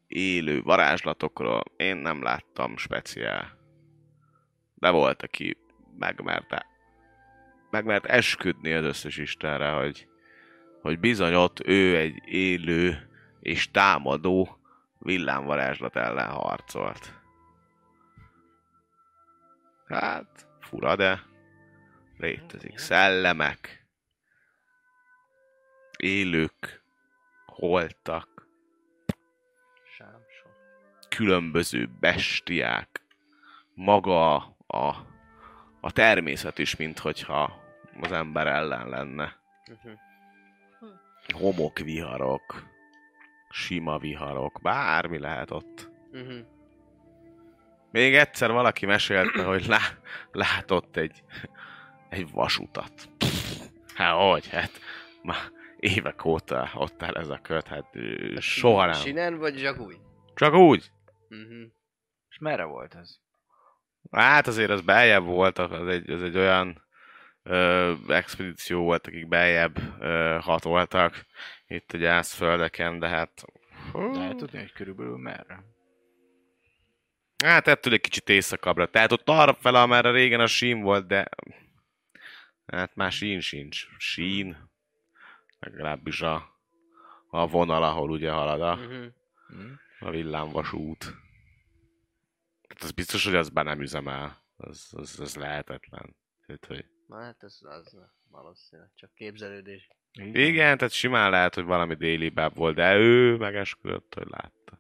élő 0.07 0.61
varázslatokról, 0.61 1.63
én 1.75 1.95
nem 1.95 2.23
láttam 2.23 2.77
speciál. 2.77 3.57
De 4.73 4.89
volt, 4.89 5.21
aki 5.21 5.64
megmerte. 5.97 6.65
Megmert 7.69 8.05
esküdni 8.05 8.73
az 8.73 8.83
összes 8.83 9.17
Istenre, 9.17 9.69
hogy, 9.69 10.07
hogy 10.81 10.99
bizony 10.99 11.33
ott 11.33 11.67
ő 11.67 11.97
egy 11.97 12.21
élő 12.25 13.09
és 13.39 13.71
támadó 13.71 14.59
villámvarázslat 14.99 15.95
ellen 15.95 16.29
harcolt. 16.29 17.13
Hát, 19.87 20.47
fura, 20.59 20.95
de 20.95 21.23
létezik. 22.17 22.77
Szellemek, 22.77 23.85
élők, 25.97 26.83
holtak, 27.45 28.35
különböző 31.15 31.89
bestiák, 31.99 33.01
maga 33.73 34.35
a, 34.67 35.14
a 35.85 35.91
természet 35.91 36.59
is, 36.59 36.75
mint 36.75 36.99
hogyha 36.99 37.61
az 38.01 38.11
ember 38.11 38.47
ellen 38.47 38.89
lenne. 38.89 39.35
Uh-huh. 39.71 39.99
Homokviharok, 41.33 42.63
sima 43.49 43.97
viharok, 43.97 44.59
bármi 44.61 45.19
lehet 45.19 45.51
ott. 45.51 45.89
Uh-huh. 46.11 46.39
Még 47.91 48.15
egyszer 48.15 48.51
valaki 48.51 48.85
mesélte, 48.85 49.43
hogy 49.43 49.65
lá, 49.65 49.79
látott 50.31 50.97
egy, 50.97 51.23
egy 52.09 52.31
vasutat. 52.31 53.09
Hát 53.95 54.15
hogy? 54.15 54.47
Hát 54.49 54.71
már 55.23 55.51
évek 55.79 56.25
óta 56.25 56.69
ott 56.73 57.03
áll 57.03 57.15
ez 57.15 57.29
a 57.29 57.39
köt, 57.41 57.67
hát 57.67 57.95
ö, 57.95 58.39
soha 58.39 58.85
nem. 58.85 58.93
Sinen 58.93 59.37
vagy 59.37 59.57
zsagúj? 59.57 59.95
Csak 60.35 60.53
úgy. 60.53 60.91
Uh-huh. 61.29 61.71
És 62.29 62.37
merre 62.37 62.63
volt 62.63 62.95
ez? 62.95 63.23
Hát 64.11 64.47
azért 64.47 64.69
az 64.69 64.81
beljebb 64.81 65.23
volt, 65.23 65.59
az 65.59 65.87
egy, 65.87 66.09
az 66.09 66.21
egy 66.23 66.37
olyan 66.37 66.83
ö, 67.43 67.93
expedíció 68.07 68.83
volt, 68.83 69.07
akik 69.07 69.27
beljebb 69.27 69.77
ö, 69.99 70.37
hatoltak 70.41 71.25
itt 71.67 71.91
a 71.91 71.97
gyászföldeken, 71.97 72.99
de 72.99 73.07
hát... 73.07 73.45
Lehet 73.93 74.37
tudni, 74.37 74.59
hogy 74.59 74.71
körülbelül 74.71 75.17
merre? 75.17 75.63
Hát 77.43 77.67
ettől 77.67 77.93
egy 77.93 78.01
kicsit 78.01 78.29
északabbra. 78.29 78.89
Tehát 78.89 79.11
ott 79.11 79.29
arra 79.29 79.53
fel, 79.53 79.75
amerre 79.75 80.11
régen 80.11 80.39
a 80.39 80.47
sín 80.47 80.81
volt, 80.81 81.07
de... 81.07 81.27
Hát 82.65 82.95
már 82.95 83.11
sín 83.11 83.39
sincs. 83.39 83.87
Sín. 83.97 84.69
Legalábbis 85.59 86.21
a, 86.21 86.59
a 87.29 87.47
vonal, 87.47 87.83
ahol 87.83 88.09
ugye 88.09 88.31
halad 88.31 88.61
a, 88.61 88.73
Uh-huh. 88.73 89.05
Hm? 89.47 90.07
a 90.07 90.09
villámvasút. 90.09 91.13
Tehát 92.75 92.83
az 92.83 92.91
biztos, 92.91 93.25
hogy 93.25 93.35
az 93.35 93.49
be 93.49 93.61
nem 93.61 93.81
üzemel. 93.81 94.43
Az, 94.57 94.89
az, 94.91 95.19
az 95.19 95.35
lehetetlen. 95.35 96.15
Tehát, 96.45 96.65
hogy... 96.65 96.85
Na 97.07 97.21
hát 97.21 97.43
ez 97.43 97.59
az 97.61 97.97
valószínűleg 98.29 98.91
csak 98.95 99.13
képzelődés. 99.13 99.89
Így 100.19 100.35
Igen, 100.35 100.77
tehát 100.77 100.93
simán 100.93 101.29
lehet, 101.29 101.55
hogy 101.55 101.63
valami 101.63 101.95
déli 101.95 102.29
báb 102.29 102.55
volt, 102.55 102.75
de 102.75 102.95
ő 102.95 103.37
megesküdött, 103.37 104.13
hogy 104.13 104.27
látta. 104.29 104.79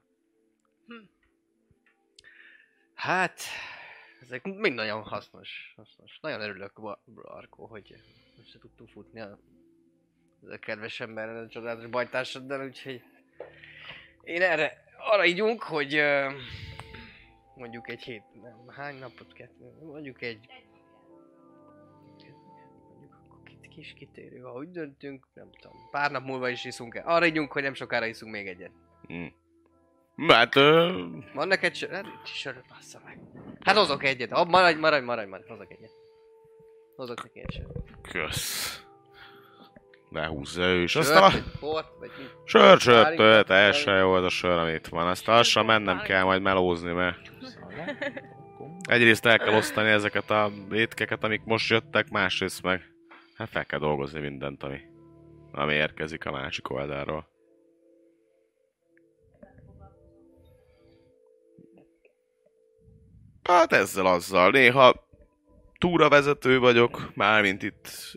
Hát, 2.93 3.39
ezek 4.21 4.43
mind 4.43 4.73
nagyon 4.73 5.01
hasznos. 5.01 5.73
hasznos. 5.75 6.19
Nagyon 6.21 6.41
örülök, 6.41 6.79
Arko, 7.15 7.65
hogy 7.65 7.95
össze 8.39 8.59
tudtunk 8.59 8.89
futni 8.89 9.19
a, 9.19 9.39
a 10.49 10.57
kedves 10.57 10.99
emberrel, 10.99 11.43
a 11.43 11.47
csodálatos 11.47 11.89
bajtársaddal, 11.89 12.65
úgyhogy 12.65 13.03
én 14.23 14.41
erre 14.41 14.83
arra 14.97 15.25
ígyunk, 15.25 15.63
hogy 15.63 15.95
ö, 15.95 16.29
mondjuk 17.55 17.89
egy 17.89 18.01
hét, 18.01 18.23
nem, 18.41 18.67
hány 18.67 18.95
napot, 18.99 19.33
kettő, 19.33 19.71
mondjuk 19.81 20.21
egy 20.21 20.47
mondjuk 22.89 23.13
akkor 23.25 23.43
kit- 23.43 23.67
kis 23.67 23.93
kitérő, 23.93 24.39
ha 24.39 24.51
úgy 24.53 24.71
döntünk, 24.71 25.27
nem 25.33 25.49
tudom, 25.61 25.77
pár 25.91 26.11
nap 26.11 26.23
múlva 26.25 26.49
is 26.49 26.65
iszunk 26.65 26.95
el. 26.95 27.07
Arra 27.07 27.25
ígyunk, 27.25 27.51
hogy 27.51 27.61
nem 27.63 27.73
sokára 27.73 28.05
iszunk 28.05 28.31
még 28.31 28.47
egyet. 28.47 28.71
Hm. 29.07 29.25
Hát, 30.27 30.55
ö, 30.55 31.03
Van 31.33 31.47
neked 31.47 31.75
sör? 31.75 31.89
Hát 31.91 32.03
nincs 32.03 32.27
söröd, 32.27 32.63
bassza 32.69 32.99
meg. 33.05 33.19
Hát 33.59 33.75
hozok 33.77 34.03
egyet. 34.03 34.31
Oh, 34.31 34.47
maradj, 34.47 34.79
maradj, 34.79 35.05
maradj, 35.05 35.29
maradj, 35.29 35.47
hozok 35.49 35.71
egyet. 35.71 35.91
Hozok 36.95 37.23
neki 37.23 37.39
egy 37.39 37.51
sört. 37.51 38.01
kösz. 38.11 38.84
Behúzza 40.15 40.61
ő 40.61 40.81
is. 40.81 40.95
Aztán 40.95 41.23
a... 41.23 41.31
Sör, 42.45 42.79
sör, 42.79 43.15
tölt, 43.15 43.47
teljesen 43.47 43.97
jó 43.97 44.11
az 44.11 44.23
a 44.23 44.29
sör, 44.29 44.57
amit 44.57 44.87
van. 44.87 45.07
Azt 45.07 45.25
lassan 45.25 45.65
mennem 45.65 46.01
kell 46.01 46.23
majd 46.23 46.41
melózni, 46.41 46.91
mert 46.91 47.31
egyrészt 48.81 49.25
el 49.25 49.37
kell 49.37 49.53
osztani 49.55 49.89
ezeket 49.89 50.29
a 50.31 50.51
étkeket, 50.71 51.23
amik 51.23 51.43
most 51.43 51.69
jöttek, 51.69 52.09
másrészt 52.09 52.63
meg 52.63 52.81
hát 53.35 53.49
fel 53.49 53.65
kell 53.65 53.79
dolgozni 53.79 54.19
mindent, 54.19 54.63
ami, 54.63 54.79
ami 55.51 55.73
érkezik 55.73 56.25
a 56.25 56.31
másik 56.31 56.69
oldalról. 56.69 57.27
Hát 63.43 63.73
ezzel 63.73 64.05
azzal. 64.05 64.51
Néha 64.51 65.07
túravezető 65.77 66.59
vagyok, 66.59 67.11
mármint 67.15 67.63
itt 67.63 68.15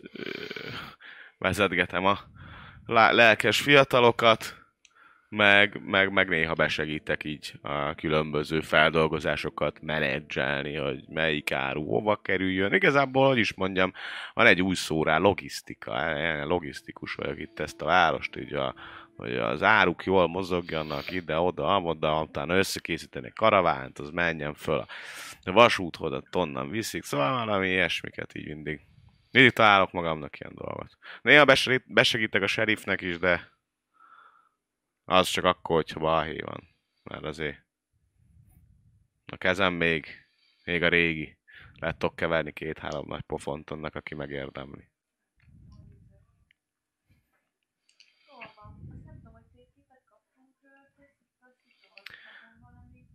vezetgetem 1.39 2.05
a 2.05 2.19
lelkes 2.85 3.61
fiatalokat, 3.61 4.59
meg, 5.29 5.81
meg, 5.85 6.11
meg 6.11 6.29
néha 6.29 6.53
besegítek 6.53 7.23
így 7.23 7.53
a 7.61 7.95
különböző 7.95 8.61
feldolgozásokat 8.61 9.81
menedzselni, 9.81 10.75
hogy 10.75 11.03
melyik 11.07 11.51
áru 11.51 11.85
hova 11.85 12.15
kerüljön. 12.15 12.73
Igazából, 12.73 13.27
hogy 13.27 13.37
is 13.37 13.53
mondjam, 13.53 13.93
van 14.33 14.45
egy 14.45 14.61
új 14.61 14.75
szó 14.75 15.03
rá, 15.03 15.17
logisztika. 15.17 16.17
Én 16.17 16.47
logisztikus 16.47 17.13
vagyok 17.13 17.39
itt 17.39 17.59
ezt 17.59 17.81
a 17.81 17.85
várost, 17.85 18.35
így 18.35 18.53
a, 18.53 18.75
hogy 19.15 19.37
az 19.37 19.63
áruk 19.63 20.05
jól 20.05 20.27
mozogjanak 20.27 21.11
ide-oda, 21.11 21.75
amoda, 21.75 22.21
utána 22.21 22.57
összekészíteni 22.57 23.25
egy 23.25 23.33
karavánt, 23.33 23.99
az 23.99 24.09
menjen 24.09 24.53
föl 24.53 24.85
a 25.43 25.51
vasúthoz, 25.51 26.23
onnan 26.31 26.69
viszik, 26.69 27.03
szóval 27.03 27.45
valami 27.45 27.67
ilyesmiket 27.67 28.35
így 28.35 28.47
mindig. 28.47 28.88
Mindig 29.31 29.51
találok 29.51 29.91
magamnak 29.91 30.39
ilyen 30.39 30.55
dolgot. 30.55 30.97
Néha 31.21 31.45
besegít- 31.45 31.93
besegítek 31.93 32.41
a 32.41 32.47
sheriffnek 32.47 33.01
is, 33.01 33.17
de 33.17 33.51
az 35.05 35.29
csak 35.29 35.43
akkor, 35.43 35.75
hogyha 35.75 35.99
balhé 35.99 36.39
van. 36.39 36.75
Mert 37.03 37.23
azért 37.23 37.65
a 39.25 39.37
kezem 39.37 39.73
még, 39.73 40.07
még 40.63 40.83
a 40.83 40.87
régi. 40.89 41.37
Lehet 41.73 41.97
tudok 41.97 42.15
keverni 42.15 42.51
két-három 42.51 43.05
nagy 43.07 43.21
pofont 43.21 43.69
annak, 43.69 43.95
aki 43.95 44.15
megérdemli. 44.15 44.89
Jól 48.27 48.51
van. 48.55 48.89
Azt 48.91 49.05
nem 49.05 49.17
tudom, 49.17 49.33
hogy 49.33 49.45
térképet 49.55 50.03
kaptunk 50.05 50.55
tőle, 50.61 50.91
azt 51.39 51.65
is 51.65 51.77
olvashatom 51.89 52.59
valami. 52.61 53.05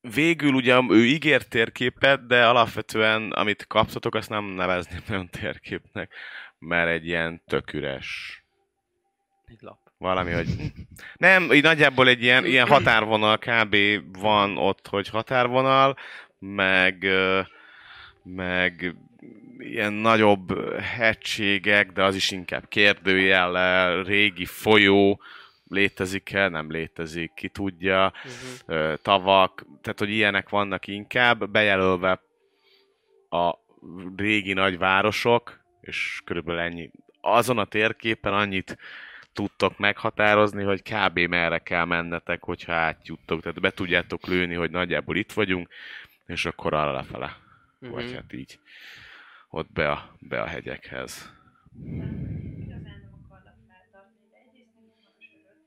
Végül 0.00 0.52
ugye 0.52 0.80
ő 0.88 1.04
ígért 1.06 1.48
térképet, 1.48 2.26
de 2.26 2.46
alapvetően 2.46 3.30
amit 3.30 3.66
kaptatok, 3.66 4.14
azt 4.14 4.28
nem 4.28 4.44
nevezném 4.44 5.00
nagyon 5.08 5.28
térképnek, 5.28 6.14
mert 6.58 6.88
egy 6.88 7.06
ilyen 7.06 7.42
tök 7.46 7.72
üres 7.72 8.42
Egy 9.46 9.58
lap. 9.60 9.78
valami, 9.98 10.32
hogy... 10.32 10.48
Nem, 11.16 11.52
így 11.52 11.62
nagyjából 11.62 12.08
egy 12.08 12.22
ilyen, 12.22 12.44
ilyen 12.44 12.66
határvonal 12.66 13.38
kb. 13.38 13.76
van 14.18 14.56
ott, 14.56 14.86
hogy 14.86 15.08
határvonal, 15.08 15.96
meg, 16.38 17.06
meg 18.22 18.94
ilyen 19.58 19.92
nagyobb 19.92 20.78
hegységek, 20.80 21.92
de 21.92 22.02
az 22.04 22.14
is 22.14 22.30
inkább 22.30 22.68
kérdőjellel, 22.68 24.02
régi 24.02 24.44
folyó, 24.44 25.20
létezik-e, 25.70 26.48
nem 26.48 26.70
létezik, 26.70 27.34
ki 27.34 27.48
tudja, 27.48 28.12
Uh-huh. 28.66 28.94
tavak, 29.02 29.64
tehát 29.82 29.98
hogy 29.98 30.10
ilyenek 30.10 30.48
vannak 30.48 30.86
inkább, 30.86 31.50
bejelölve 31.50 32.20
a 33.30 33.54
régi 34.16 34.52
nagyvárosok, 34.52 35.60
és 35.80 36.20
körülbelül 36.24 36.60
ennyi. 36.60 36.90
Azon 37.20 37.58
a 37.58 37.64
térképen 37.64 38.32
annyit 38.34 38.78
tudtok 39.32 39.78
meghatározni, 39.78 40.62
hogy 40.62 40.82
kb. 40.82 41.18
merre 41.18 41.58
kell 41.58 41.84
mennetek, 41.84 42.42
hogyha 42.42 42.72
átjuttok. 42.72 43.40
Tehát 43.42 43.60
be 43.60 43.70
tudjátok 43.70 44.26
lőni, 44.26 44.54
hogy 44.54 44.70
nagyjából 44.70 45.16
itt 45.16 45.32
vagyunk, 45.32 45.68
és 46.26 46.44
akkor 46.44 46.74
arra 46.74 46.92
lefele. 46.92 47.36
Uh-huh. 47.80 47.96
Vagy 47.96 48.04
Mhm. 48.06 48.14
hát 48.14 48.32
így 48.32 48.58
ott 49.50 49.72
be 49.72 49.90
a, 49.90 50.16
be 50.18 50.40
a 50.42 50.46
hegyekhez. 50.46 51.32
Igazán 51.84 52.82
nem 52.82 53.12
akarlak 53.24 53.56
feltartani, 53.68 54.26
de 54.30 54.36
egyrészt 54.44 54.72
nem 54.74 54.84
van 54.88 55.02
a 55.10 55.12
söröd. 55.26 55.58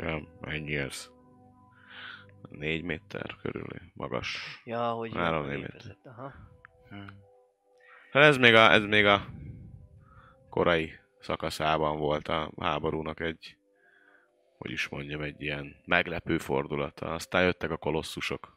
Olyan, 0.00 0.28
ennyi 0.40 0.76
ez. 0.76 1.10
Négy 2.48 2.82
méter 2.82 3.36
körül 3.42 3.66
magas. 3.94 4.60
Ja, 4.64 4.90
hogy 4.90 5.12
Három 5.14 5.38
akkor 5.38 5.52
német. 5.52 5.72
létezett, 5.72 6.06
Aha. 6.06 6.32
Hát 8.10 8.22
ez 8.22 8.36
még 8.36 8.54
a, 8.54 8.72
ez 8.72 8.82
még 8.82 9.06
a 9.06 9.26
korai 10.50 10.92
szakaszában 11.20 11.98
volt 11.98 12.28
a 12.28 12.52
háborúnak 12.60 13.20
egy, 13.20 13.56
hogy 14.58 14.70
is 14.70 14.88
mondjam, 14.88 15.22
egy 15.22 15.42
ilyen 15.42 15.76
meglepő 15.84 16.38
fordulata. 16.38 17.06
Aztán 17.06 17.44
jöttek 17.44 17.70
a 17.70 17.76
kolosszusok. 17.76 18.56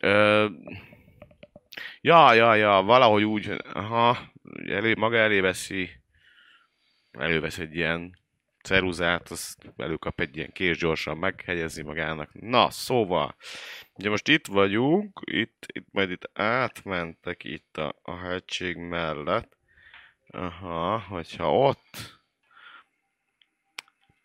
Ö, 0.00 0.46
ja, 2.00 2.32
ja, 2.32 2.54
ja, 2.54 2.82
valahogy 2.82 3.24
úgy, 3.24 3.50
aha, 3.72 4.18
elé, 4.66 4.94
maga 4.94 5.16
eléveszi, 5.16 5.90
elővesz 7.12 7.58
egy 7.58 7.74
ilyen 7.74 8.18
ceruzát, 8.62 9.30
azt 9.30 9.72
előkap 9.76 10.20
egy 10.20 10.36
ilyen 10.36 10.52
kés 10.52 10.78
gyorsan, 10.78 11.18
meghegyezi 11.18 11.82
magának. 11.82 12.30
Na, 12.32 12.70
szóval, 12.70 13.36
ugye 13.94 14.10
most 14.10 14.28
itt 14.28 14.46
vagyunk, 14.46 15.20
itt, 15.24 15.66
itt 15.72 15.86
majd 15.90 16.10
itt 16.10 16.30
átmentek 16.32 17.44
itt 17.44 17.76
a, 17.76 17.98
a 18.02 18.16
hegység 18.16 18.76
mellett. 18.76 19.56
Aha, 20.26 20.98
hogyha 20.98 21.58
ott... 21.58 22.22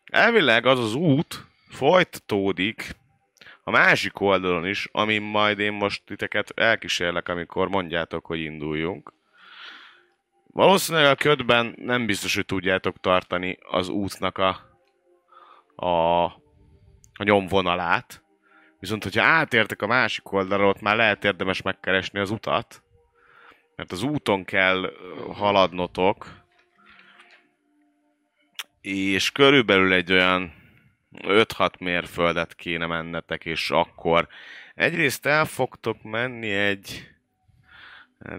Elvileg 0.06 0.66
az 0.66 0.80
az 0.80 0.94
út 0.94 1.46
folytatódik 1.70 2.98
a 3.70 3.72
másik 3.72 4.20
oldalon 4.20 4.66
is, 4.68 4.90
amin 4.92 5.22
majd 5.22 5.60
én 5.60 5.74
most 5.74 6.04
titeket 6.06 6.52
elkísérlek, 6.56 7.30
amikor 7.30 7.68
mondjátok, 7.68 8.26
hogy 8.26 8.40
induljunk. 8.40 9.14
Valószínűleg 10.48 11.12
a 11.12 11.16
ködben 11.16 11.74
nem 11.78 12.06
biztos, 12.06 12.36
hogy 12.36 12.46
tudjátok 12.46 13.00
tartani 13.00 13.58
az 13.62 13.90
útnak 13.90 14.38
a, 14.38 14.60
a, 15.76 16.24
a 17.14 17.24
nyomvonalát. 17.24 18.24
Viszont, 18.80 19.04
hogyha 19.04 19.24
átértek 19.24 19.82
a 19.82 19.88
másik 19.88 20.32
oldalra, 20.32 20.68
ott 20.68 20.82
már 20.82 20.96
lehet 20.96 21.24
érdemes 21.24 21.62
megkeresni 21.62 22.20
az 22.20 22.32
utat. 22.32 22.84
Mert 23.76 23.92
az 23.92 24.04
úton 24.04 24.46
kell 24.46 24.94
haladnotok. 25.34 26.38
És 28.82 29.32
körülbelül 29.32 29.94
egy 29.94 30.12
olyan 30.12 30.54
5-6 31.14 31.80
mérföldet 31.80 32.56
kéne 32.56 32.86
mennetek, 32.86 33.46
és 33.46 33.72
akkor 33.72 34.28
egyrészt 34.76 35.26
el 35.26 35.46
fogtok 35.46 36.04
menni 36.04 36.50
egy... 36.50 37.14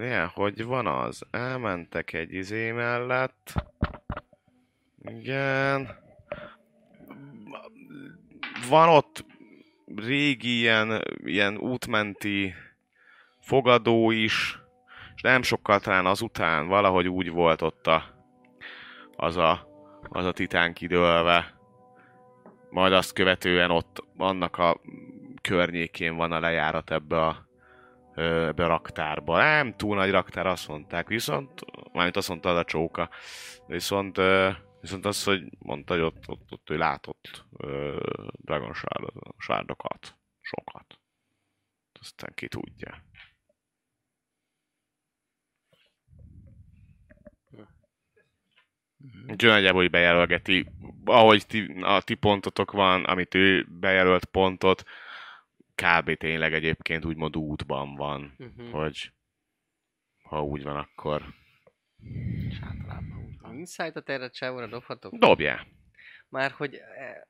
Ilyen, 0.01 0.27
hogy 0.27 0.65
van 0.65 0.87
az? 0.87 1.23
Elmentek 1.31 2.13
egy 2.13 2.33
izé 2.33 2.71
mellett. 2.71 3.53
Igen. 5.05 5.99
Van 8.69 8.89
ott 8.89 9.25
régi 9.97 10.59
ilyen, 10.59 11.03
ilyen 11.25 11.57
útmenti 11.57 12.55
fogadó 13.41 14.11
is, 14.11 14.59
és 15.15 15.23
nem 15.23 15.43
sokkal 15.43 15.81
talán 15.81 16.07
azután 16.07 16.69
valahogy 16.69 17.09
úgy 17.09 17.31
volt 17.31 17.63
ott 17.63 17.87
a, 17.87 18.05
az, 19.17 19.37
a, 19.37 19.69
az 20.09 20.25
a 20.25 20.33
titán 20.33 20.73
kidőlve. 20.73 21.59
Majd 22.71 22.93
azt 22.93 23.13
követően 23.13 23.71
ott 23.71 24.05
annak 24.17 24.59
a 24.59 24.81
környékén 25.43 26.17
van 26.17 26.33
a 26.33 26.41
lejárat 26.41 26.91
ebbe 26.91 27.27
a, 27.27 27.47
ebbe 28.15 28.65
a 28.65 28.69
raktárba. 28.69 29.39
Nem 29.39 29.77
túl 29.77 29.97
nagy 29.97 30.11
raktár, 30.11 30.47
azt 30.47 30.69
mondták, 30.69 31.09
viszont, 31.09 31.51
mármint 31.93 32.17
azt 32.17 32.29
mondta 32.29 32.57
a 32.57 32.65
csóka, 32.65 33.09
viszont, 33.67 34.19
viszont 34.81 35.05
az, 35.05 35.25
hogy 35.25 35.43
mondta, 35.59 35.95
hogy 35.95 36.03
ott, 36.03 36.29
ott, 36.29 36.53
ott 36.53 36.71
ő 36.71 36.77
látott 36.77 37.45
ö, 37.57 38.01
Dragon 38.33 38.75
Shard- 38.75 39.13
Shardokat, 39.39 40.19
sokat. 40.41 41.01
Aztán 42.01 42.33
ki 42.35 42.49
tudja. 42.49 43.05
Úgyhogy 49.29 49.51
nagyjából 49.51 49.85
így 49.85 49.91
bejelölgeti, 49.91 50.67
ahogy 51.05 51.47
ti, 51.47 51.81
a 51.83 52.03
ti 52.03 52.15
pontotok 52.15 52.73
van, 52.73 53.05
amit 53.05 53.35
ő 53.35 53.67
bejelölt 53.69 54.25
pontot, 54.25 54.83
kb. 55.75 56.17
tényleg 56.17 56.53
egyébként 56.55 57.05
úgymond 57.05 57.37
útban 57.37 57.95
van, 57.95 58.35
Uh-huh. 58.39 58.71
hogy 58.71 59.13
ha 60.23 60.43
úgy 60.45 60.63
van, 60.63 60.77
akkor 60.77 61.35
És 62.49 62.59
általában. 62.63 63.30
Insight-ot 63.53 64.09
erre 64.09 64.25
a 64.25 64.31
csávóra 64.31 64.67
dobhatok? 64.67 65.15
dobjál. 65.15 65.67
Már 66.29 66.51
hogy 66.51 66.75
eh, 66.75 67.21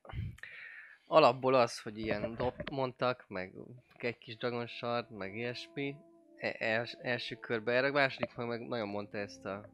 alapból 1.06 1.54
az, 1.54 1.80
hogy 1.80 1.98
ilyen 1.98 2.34
dob 2.34 2.54
mondtak, 2.70 3.24
meg 3.28 3.52
egy 3.98 4.18
kis 4.18 4.36
Dragon 4.36 4.66
Shard, 4.66 5.10
meg 5.10 5.36
ilyesmi, 5.36 5.96
e- 6.36 6.56
els, 6.58 6.92
első 7.02 7.34
körben, 7.34 7.74
erre 7.74 7.88
a 7.88 7.92
második 7.92 8.34
meg, 8.34 8.48
meg 8.48 8.68
nagyon 8.68 8.88
mondta 8.88 9.18
ezt 9.18 9.44
a 9.44 9.68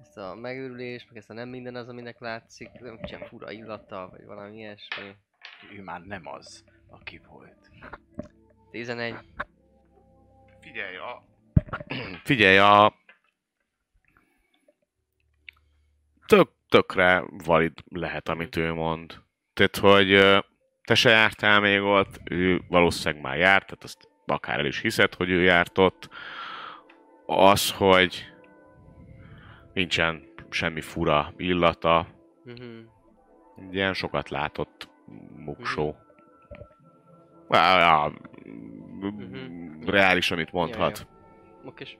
ezt 0.00 0.16
a 0.16 0.34
megőrülést, 0.34 1.08
meg 1.08 1.16
ezt 1.16 1.30
a 1.30 1.34
nem 1.34 1.48
minden 1.48 1.74
az, 1.74 1.88
aminek 1.88 2.18
látszik, 2.20 2.70
nem 2.72 3.00
csak 3.02 3.26
fura 3.26 3.50
illata, 3.50 4.08
vagy 4.10 4.24
valami 4.24 4.56
ilyesmi. 4.56 5.16
Ő 5.76 5.82
már 5.82 6.00
nem 6.00 6.26
az, 6.26 6.64
aki 6.88 7.20
volt. 7.28 7.70
11. 8.70 9.14
Figyelj 10.60 10.96
a... 10.96 11.24
Figyelj 12.24 12.58
a... 12.58 12.94
Tök, 16.26 16.48
tökre 16.68 17.24
valid 17.44 17.72
lehet, 17.88 18.28
amit 18.28 18.56
ő 18.56 18.72
mond. 18.72 19.22
Tehát, 19.54 19.76
hogy 19.76 20.40
te 20.84 20.94
se 20.94 21.10
jártál 21.10 21.60
még 21.60 21.80
ott, 21.82 22.20
ő 22.24 22.60
valószínűleg 22.68 23.22
már 23.22 23.36
járt, 23.36 23.64
tehát 23.66 23.84
azt 23.84 24.08
akár 24.26 24.58
el 24.58 24.66
is 24.66 24.80
hiszed, 24.80 25.14
hogy 25.14 25.30
ő 25.30 25.42
járt 25.42 25.78
ott. 25.78 26.08
Az, 27.26 27.70
hogy 27.72 28.32
nincsen 29.72 30.22
semmi 30.50 30.80
fura 30.80 31.32
illata, 31.36 32.06
egy 33.56 33.74
ilyen 33.74 33.92
sokat 33.94 34.28
látott 34.28 34.88
muksó. 35.36 35.96
Á, 37.48 37.78
á, 37.78 38.10
Mhm. 39.00 39.88
Reális, 39.88 40.30
amit 40.30 40.52
mondhat. 40.52 41.06
Okés. 41.64 41.98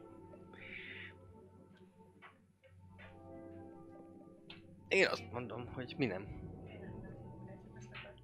Én 4.95 5.07
azt 5.07 5.33
mondom, 5.33 5.67
hogy 5.73 5.95
mi 5.97 6.07
nem. 6.07 6.27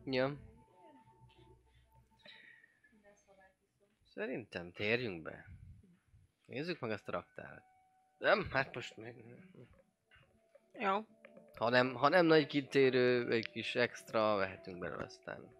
Ja. 0.05 0.37
Szerintem 4.14 4.73
térjünk 4.73 5.23
be. 5.23 5.47
Nézzük 6.47 6.81
meg 6.81 6.91
ezt 6.91 7.09
a 7.09 7.12
raktárat. 7.12 7.62
Nem, 8.18 8.49
hát 8.51 8.75
most 8.75 8.97
még... 8.97 9.14
Jó. 10.73 11.05
Ha 11.59 11.68
nem, 11.68 11.95
ha 11.95 12.09
nem 12.09 12.27
nagy 12.27 12.47
kitérő, 12.47 13.31
egy 13.31 13.51
kis 13.51 13.75
extra, 13.75 14.37
vehetünk 14.37 14.79
belőle 14.79 15.05
aztán. 15.05 15.57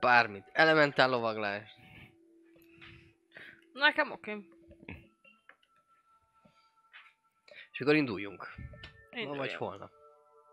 Bármit. 0.00 0.50
Elementál 0.52 1.08
lovaglás. 1.08 1.70
Nekem 3.72 4.10
oké. 4.10 4.48
És 7.72 7.80
akkor 7.80 7.94
induljunk. 7.94 8.48
Ma 9.24 9.34
vagy 9.34 9.54
holnap. 9.54 9.90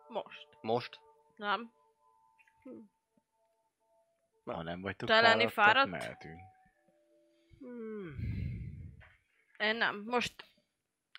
Most. 0.08 0.48
Most? 0.62 1.00
Nem. 1.36 1.72
Ha 4.46 4.64
nem 4.64 4.82
vagytok 4.82 5.08
Te 5.10 5.14
fáradtak, 5.14 5.50
fáradt? 5.50 5.90
mehetünk. 5.90 6.40
Hmm. 7.60 8.16
Én 9.58 9.76
nem. 9.76 10.04
Most 10.06 10.34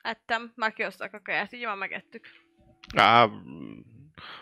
ettem, 0.03 0.53
már 0.57 0.73
kihoztak 0.73 1.13
a 1.13 1.21
kaját, 1.23 1.53
így 1.53 1.65
már 1.65 1.77
megettük. 1.77 2.27
Á, 2.97 3.29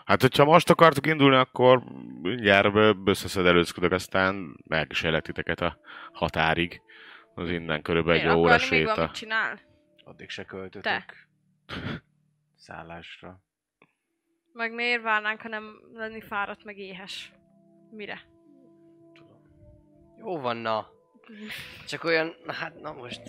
hát, 0.04 0.20
hogyha 0.20 0.44
most 0.44 0.70
akartok 0.70 1.06
indulni, 1.06 1.36
akkor 1.36 1.82
mindjárt 2.22 2.96
összeszedelőzködök, 3.04 3.92
aztán 3.92 4.56
elkísérlek 4.68 5.22
titeket 5.22 5.60
a 5.60 5.78
határig. 6.12 6.82
Az 7.34 7.50
innen 7.50 7.82
körülbelül 7.82 8.20
egy 8.20 8.26
Én 8.26 8.32
óra 8.34 8.54
akarni 8.54 8.68
még 8.70 8.78
séta. 8.80 8.94
valamit 8.94 9.16
csinál? 9.16 9.60
Addig 10.04 10.30
se 10.30 10.44
költötök 10.44 11.04
szállásra. 12.62 13.40
Meg 14.52 14.72
miért 14.72 15.02
várnánk, 15.02 15.40
ha 15.40 15.48
nem 15.48 15.80
lenni 15.92 16.20
fáradt, 16.20 16.64
meg 16.64 16.78
éhes? 16.78 17.32
Mire? 17.90 18.26
Jó 20.18 20.40
van, 20.40 20.56
na. 20.56 20.90
Csak 21.86 22.04
olyan, 22.04 22.34
hát 22.46 22.80
na 22.80 22.92
most... 22.92 23.20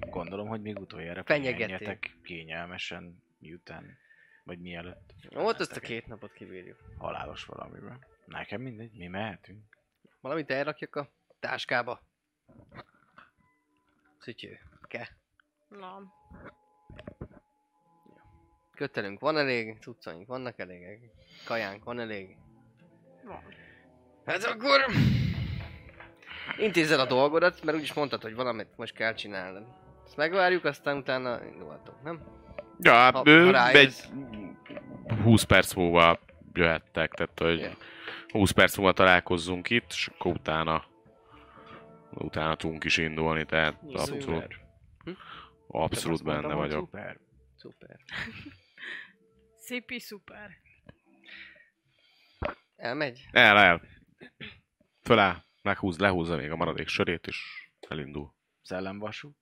Gondolom, 0.00 0.48
hogy 0.48 0.60
még 0.60 0.78
utoljára 0.78 1.22
pihenjetek 1.22 2.16
kényelmesen, 2.22 3.22
miután, 3.38 3.98
vagy 4.44 4.58
mielőtt. 4.58 5.14
Volt 5.30 5.60
ezt 5.60 5.70
a 5.70 5.74
elmentek 5.74 5.82
két 5.82 6.06
napot 6.06 6.32
kibírjuk. 6.32 6.78
Halálos 6.98 7.44
valamiben. 7.44 8.06
Nekem 8.26 8.60
mindegy, 8.60 8.92
mi 8.92 9.06
mehetünk. 9.06 9.76
Valamit 10.20 10.50
elrakjak 10.50 10.96
a 10.96 11.10
táskába. 11.40 12.00
Szütyő. 14.18 14.58
Ke. 14.88 15.16
Na, 15.68 16.12
Kötelünk 18.76 19.20
van 19.20 19.36
elég, 19.36 19.78
cuccaink 19.80 20.26
vannak 20.26 20.58
elég, 20.58 20.98
kajánk 21.46 21.84
van 21.84 22.00
elég. 22.00 22.36
van. 23.24 23.42
Hát 24.26 24.44
akkor... 24.44 24.84
Intézzel 26.58 27.00
a 27.00 27.06
dolgodat, 27.06 27.64
mert 27.64 27.76
úgyis 27.76 27.92
mondtad, 27.92 28.22
hogy 28.22 28.34
valamit 28.34 28.68
most 28.76 28.94
kell 28.94 29.14
csinálnod. 29.14 29.66
Ezt 30.06 30.16
megvárjuk, 30.16 30.64
aztán 30.64 30.96
utána 30.96 31.44
indulhatunk, 31.44 32.02
nem? 32.02 32.20
Ja, 32.80 32.92
hát 32.92 33.14
Ha- 33.14 33.22
ő 33.26 33.40
ha 33.40 33.46
egy 33.46 33.52
rájössz. 33.74 34.04
20 35.22 35.42
perc 35.42 35.74
múlva 35.74 36.18
jöhettek, 36.52 37.12
tehát 37.12 37.38
hogy 37.38 37.60
Ja. 37.60 37.70
20 38.28 38.50
perc 38.50 38.76
múlva 38.76 38.92
találkozzunk 38.92 39.70
itt, 39.70 39.90
és 39.90 40.08
akkor 40.08 40.32
utána 40.32 40.84
utána 42.14 42.56
tudunk 42.56 42.84
is 42.84 42.96
indulni, 42.96 43.44
tehát 43.44 43.74
abszolút. 43.92 44.60
Hm? 45.04 45.10
abszolút 45.66 46.22
mondtam, 46.22 46.42
benne 46.42 46.54
hogy 46.60 46.68
vagyok. 46.68 46.84
Szuper. 46.84 47.18
Szuper. 47.56 47.96
Szépi 49.72 49.98
szuper. 49.98 50.50
Elmegy? 52.76 53.28
El, 53.30 53.58
el. 53.58 53.82
Föláll, 55.00 55.44
meghúz, 55.62 55.98
lehúzza 55.98 56.36
még 56.36 56.50
a 56.50 56.56
maradék 56.56 56.88
sörét, 56.88 57.26
és 57.26 57.70
elindul. 57.88 58.34
Szellemvasút. 58.62 59.36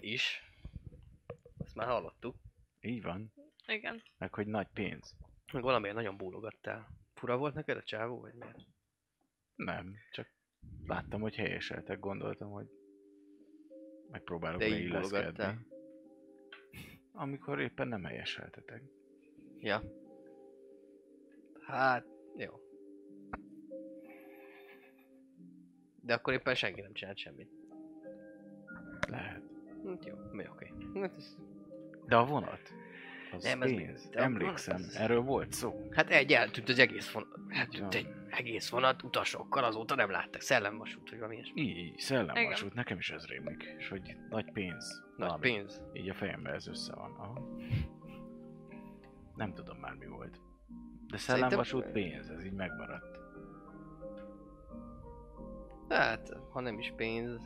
Is. 0.00 0.42
Ezt 1.58 1.74
már 1.74 1.86
hallottuk. 1.86 2.36
Így 2.80 3.02
van. 3.02 3.32
Igen. 3.66 4.02
Meg 4.18 4.34
hogy 4.34 4.46
nagy 4.46 4.68
pénz. 4.72 5.16
Meg 5.52 5.62
valamiért 5.62 5.96
nagyon 5.96 6.16
bólogattál. 6.16 6.88
Fura 7.14 7.36
volt 7.36 7.54
neked 7.54 7.76
a 7.76 7.82
csávó, 7.82 8.20
vagy 8.20 8.34
miért? 8.34 8.58
Nem, 9.54 9.94
csak 10.10 10.28
láttam, 10.86 11.20
hogy 11.20 11.34
helyeseltek, 11.34 11.98
gondoltam, 11.98 12.50
hogy 12.50 12.66
megpróbálok 14.10 14.60
De 14.60 14.66
így. 14.66 14.96
Amikor 17.12 17.60
éppen 17.60 17.88
nem 17.88 18.04
helyeseltetek. 18.04 18.82
Ja. 19.60 19.82
Hát, 21.66 22.04
jó. 22.36 22.50
De 26.02 26.14
akkor 26.14 26.32
éppen 26.32 26.54
senki 26.54 26.80
nem 26.80 26.92
csinált 26.92 27.16
semmit. 27.18 27.50
Lehet. 29.08 29.42
Hát 29.86 30.04
jó, 30.06 30.14
mi 30.32 30.48
oké. 30.48 30.72
Hát, 30.94 31.12
ez- 31.16 31.36
De 32.06 32.16
a 32.16 32.24
vonat? 32.24 32.60
Az 33.32 33.42
Nem, 33.44 33.62
ez 33.62 33.70
pénz. 33.74 34.08
de 34.08 34.20
Emlékszem, 34.20 34.74
az- 34.76 34.96
erről 34.96 35.20
volt 35.20 35.52
szó. 35.52 35.88
hát 35.90 36.10
egy 36.10 36.32
eltűnt 36.32 36.68
az 36.68 36.78
egész 36.78 37.12
vonat. 37.12 37.28
Eltűnt 37.48 37.94
egy 37.94 38.08
egész 38.30 38.70
vonat 38.70 39.02
utasokkal, 39.02 39.64
azóta 39.64 39.94
nem 39.94 40.10
láttak 40.10 40.40
szellemvasút, 40.40 41.10
vagy 41.10 41.18
valami 41.18 41.36
ilyesmi. 41.36 41.60
Így, 41.60 41.98
szellemvasút, 41.98 42.74
nekem 42.74 42.98
is 42.98 43.10
ez 43.10 43.26
rémlik. 43.26 43.74
És 43.78 43.88
hogy 43.88 44.16
nagy 44.28 44.52
pénz. 44.52 45.02
Nagy 45.16 45.28
valami. 45.28 45.40
pénz. 45.50 45.82
Így 45.92 46.08
a 46.08 46.14
fejemben 46.14 46.54
ez 46.54 46.66
össze 46.68 46.94
van. 46.94 47.10
Aha. 47.12 47.56
Nem 49.36 49.54
tudom 49.54 49.76
már 49.76 49.94
mi 49.94 50.06
volt. 50.06 50.40
De 51.06 51.16
szellemvasút 51.16 51.86
pénz, 51.86 52.30
ez 52.30 52.44
így 52.44 52.52
megmaradt. 52.52 53.18
Hát, 55.88 56.36
ha 56.52 56.60
nem 56.60 56.78
is 56.78 56.92
pénz, 56.96 57.40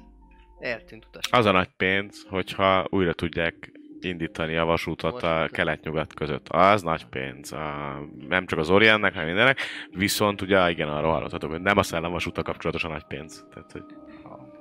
eltűnt 0.58 1.04
utas. 1.04 1.32
Az 1.32 1.44
a 1.44 1.52
nagy 1.52 1.70
pénz, 1.76 2.26
hogyha 2.28 2.86
újra 2.90 3.12
tudják 3.12 3.72
indítani 4.00 4.56
a 4.56 4.64
vasútat 4.64 5.22
a 5.22 5.48
kelet-nyugat 5.52 6.14
között. 6.14 6.48
Az 6.48 6.82
nagy 6.82 7.04
pénz. 7.04 7.52
A, 7.52 7.98
nem 8.28 8.46
csak 8.46 8.58
az 8.58 8.70
Orientnek, 8.70 9.12
hanem 9.12 9.26
mindennek. 9.26 9.58
Viszont 9.90 10.40
ugye 10.40 10.70
igen, 10.70 10.88
arról 10.88 11.12
hallottatok, 11.12 11.50
hogy 11.50 11.60
nem 11.60 11.78
a 11.78 11.82
szellemvasúttal 11.82 12.42
kapcsolatos 12.42 12.84
a 12.84 12.88
nagy 12.88 13.04
pénz. 13.04 13.46
Tehát, 13.50 13.72
hogy, 13.72 13.84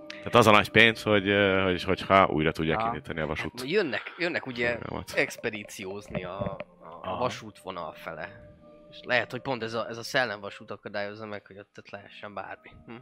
tehát 0.09 0.35
az 0.35 0.47
a 0.47 0.51
nagy 0.51 0.69
pénz, 0.69 1.03
hogy, 1.03 1.33
hogy 1.63 1.83
hogyha 1.83 2.27
újra 2.27 2.51
tudják 2.51 2.79
Ha. 2.79 2.87
indítani 2.87 3.19
a 3.19 3.25
vasút. 3.25 3.63
Jönnek, 3.65 4.01
jönnek 4.17 4.45
ugye 4.45 4.77
expedíciózni 5.15 6.23
a, 6.23 6.57
a, 7.01 7.07
a 7.07 7.11
Aha. 7.11 7.17
vasútvonal 7.17 7.93
fele. 7.93 8.51
És 8.89 8.99
lehet, 9.03 9.31
hogy 9.31 9.41
pont 9.41 9.63
ez 9.63 9.73
a, 9.73 9.87
ez 9.87 9.97
a 9.97 10.03
szellemvasút 10.03 10.71
akadályozza 10.71 11.25
meg, 11.25 11.45
hogy 11.47 11.57
ott, 11.57 11.77
ott 11.77 11.89
lehessen 11.89 12.33
bármi. 12.33 12.69
Hm? 12.85 12.95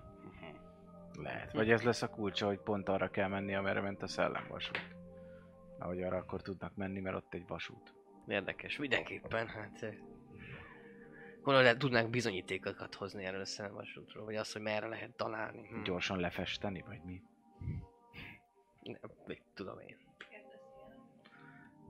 Lehet. 1.22 1.54
Vagy 1.54 1.72
ez 1.72 1.82
lesz 1.82 2.02
a 2.02 2.08
kulcsa, 2.10 2.46
hogy 2.46 2.60
pont 2.60 2.90
arra 2.90 3.10
kell 3.10 3.28
menni, 3.28 3.56
amerre 3.56 3.82
ment 3.82 4.02
a 4.04 4.08
szellemvasút. 4.08 4.82
Ahogy 5.80 6.02
arra 6.02 6.18
akkor 6.18 6.42
tudnak 6.42 6.76
menni, 6.76 7.00
mert 7.00 7.16
ott 7.16 7.34
egy 7.34 7.48
vasút. 7.48 7.94
Érdekes, 8.28 8.78
mindenképpen, 8.78 9.48
hát... 9.48 9.82
eh, 9.84 9.96
Hol 11.42 11.54
lehet, 11.54 11.78
tudnánk 11.78 12.10
bizonyítékokat 12.10 12.96
hozni 12.96 13.26
erről 13.26 13.42
a 13.42 13.46
szellemvasútról, 13.46 14.26
vagy 14.26 14.36
azt, 14.36 14.54
hogy 14.54 14.62
merre 14.62 14.88
lehet 14.88 15.12
találni. 15.16 15.68
Hm. 15.68 15.82
Gyorsan 15.84 16.20
lefesteni, 16.20 16.84
vagy 16.88 17.02
mi? 17.04 17.22
Nem, 18.82 19.00
mit 19.26 19.44
tudom 19.54 19.80
én. 19.80 19.98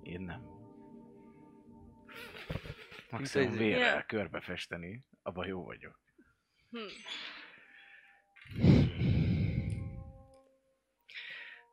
Én 0.03 0.21
nem. 0.21 0.60
Maximum 3.11 3.57
vérrel 3.57 3.95
Ja. 3.95 4.03
körbefesteni, 4.05 5.05
abban 5.21 5.47
jó 5.47 5.63
vagyok. 5.63 5.99
Hm. 6.69 6.79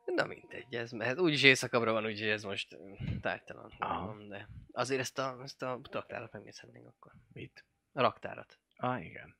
Na 0.05 0.25
mindegy, 0.25 0.75
ez 0.75 0.91
mehet. 0.91 1.19
Úgyis 1.19 1.43
éjszakabbra 1.43 1.91
van, 1.91 2.05
úgyhogy 2.05 2.27
ez 2.27 2.43
most 2.43 2.73
ö, 2.73 2.93
tártalan. 3.21 3.73
Mondom, 3.77 4.27
de 4.29 4.47
azért 4.71 4.99
ezt 4.99 5.19
a, 5.19 5.39
ezt 5.43 5.61
a 5.61 5.79
raktárat 5.91 6.31
megnézhetnénk 6.31 6.87
akkor. 6.87 7.11
Mit? 7.33 7.65
A 7.91 8.01
raktárat. 8.01 8.59
Ah, 8.75 9.05
igen. 9.05 9.37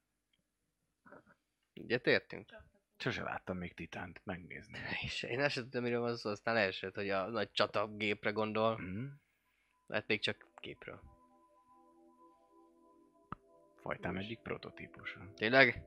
Ugye 1.74 1.98
tértünk? 1.98 2.50
Sose 2.98 3.24
láttam 3.24 3.58
még 3.58 3.74
Titánt 3.74 4.22
megnézni. 4.24 4.80
És 5.06 5.24
én 5.24 5.50
sem 5.50 5.64
tudom, 5.64 5.84
miről 5.84 6.00
van 6.00 6.16
szó, 6.18 6.30
aztán 6.30 6.58
elsőt, 6.58 6.96
hogy 6.96 7.10
a 7.10 7.28
nagy 7.28 7.52
csata 7.52 7.88
gépre 7.88 8.32
gondol. 8.32 8.82
Mm. 8.82 9.06
Lehet 9.86 10.08
még 10.08 10.22
csak 10.22 10.46
képről. 10.56 11.19
Fajtám 13.90 14.18
egyik 14.18 14.40
prototípusa. 14.40 15.20
Tényleg? 15.36 15.84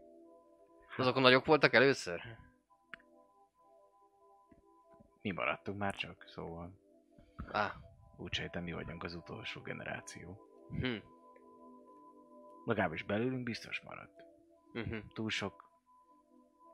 Azok 0.97 1.21
nagyok 1.21 1.45
voltak 1.45 1.73
először? 1.75 2.21
Mi 5.21 5.31
maradtunk 5.31 5.79
már 5.79 5.95
csak, 5.95 6.25
szóval 6.27 6.79
Á, 7.53 7.73
úgy 8.17 8.33
sejtem 8.33 8.63
mi 8.63 8.73
vagyunk 8.73 9.05
az 9.05 9.15
utolsó 9.15 9.61
generáció. 9.61 10.39
hm. 10.69 10.97
Legalábbis 12.65 13.03
belőlünk 13.03 13.43
biztos 13.43 13.81
maradt. 13.81 14.25
Mhm. 14.73 14.97
Túl 15.15 15.31
sok 15.31 15.71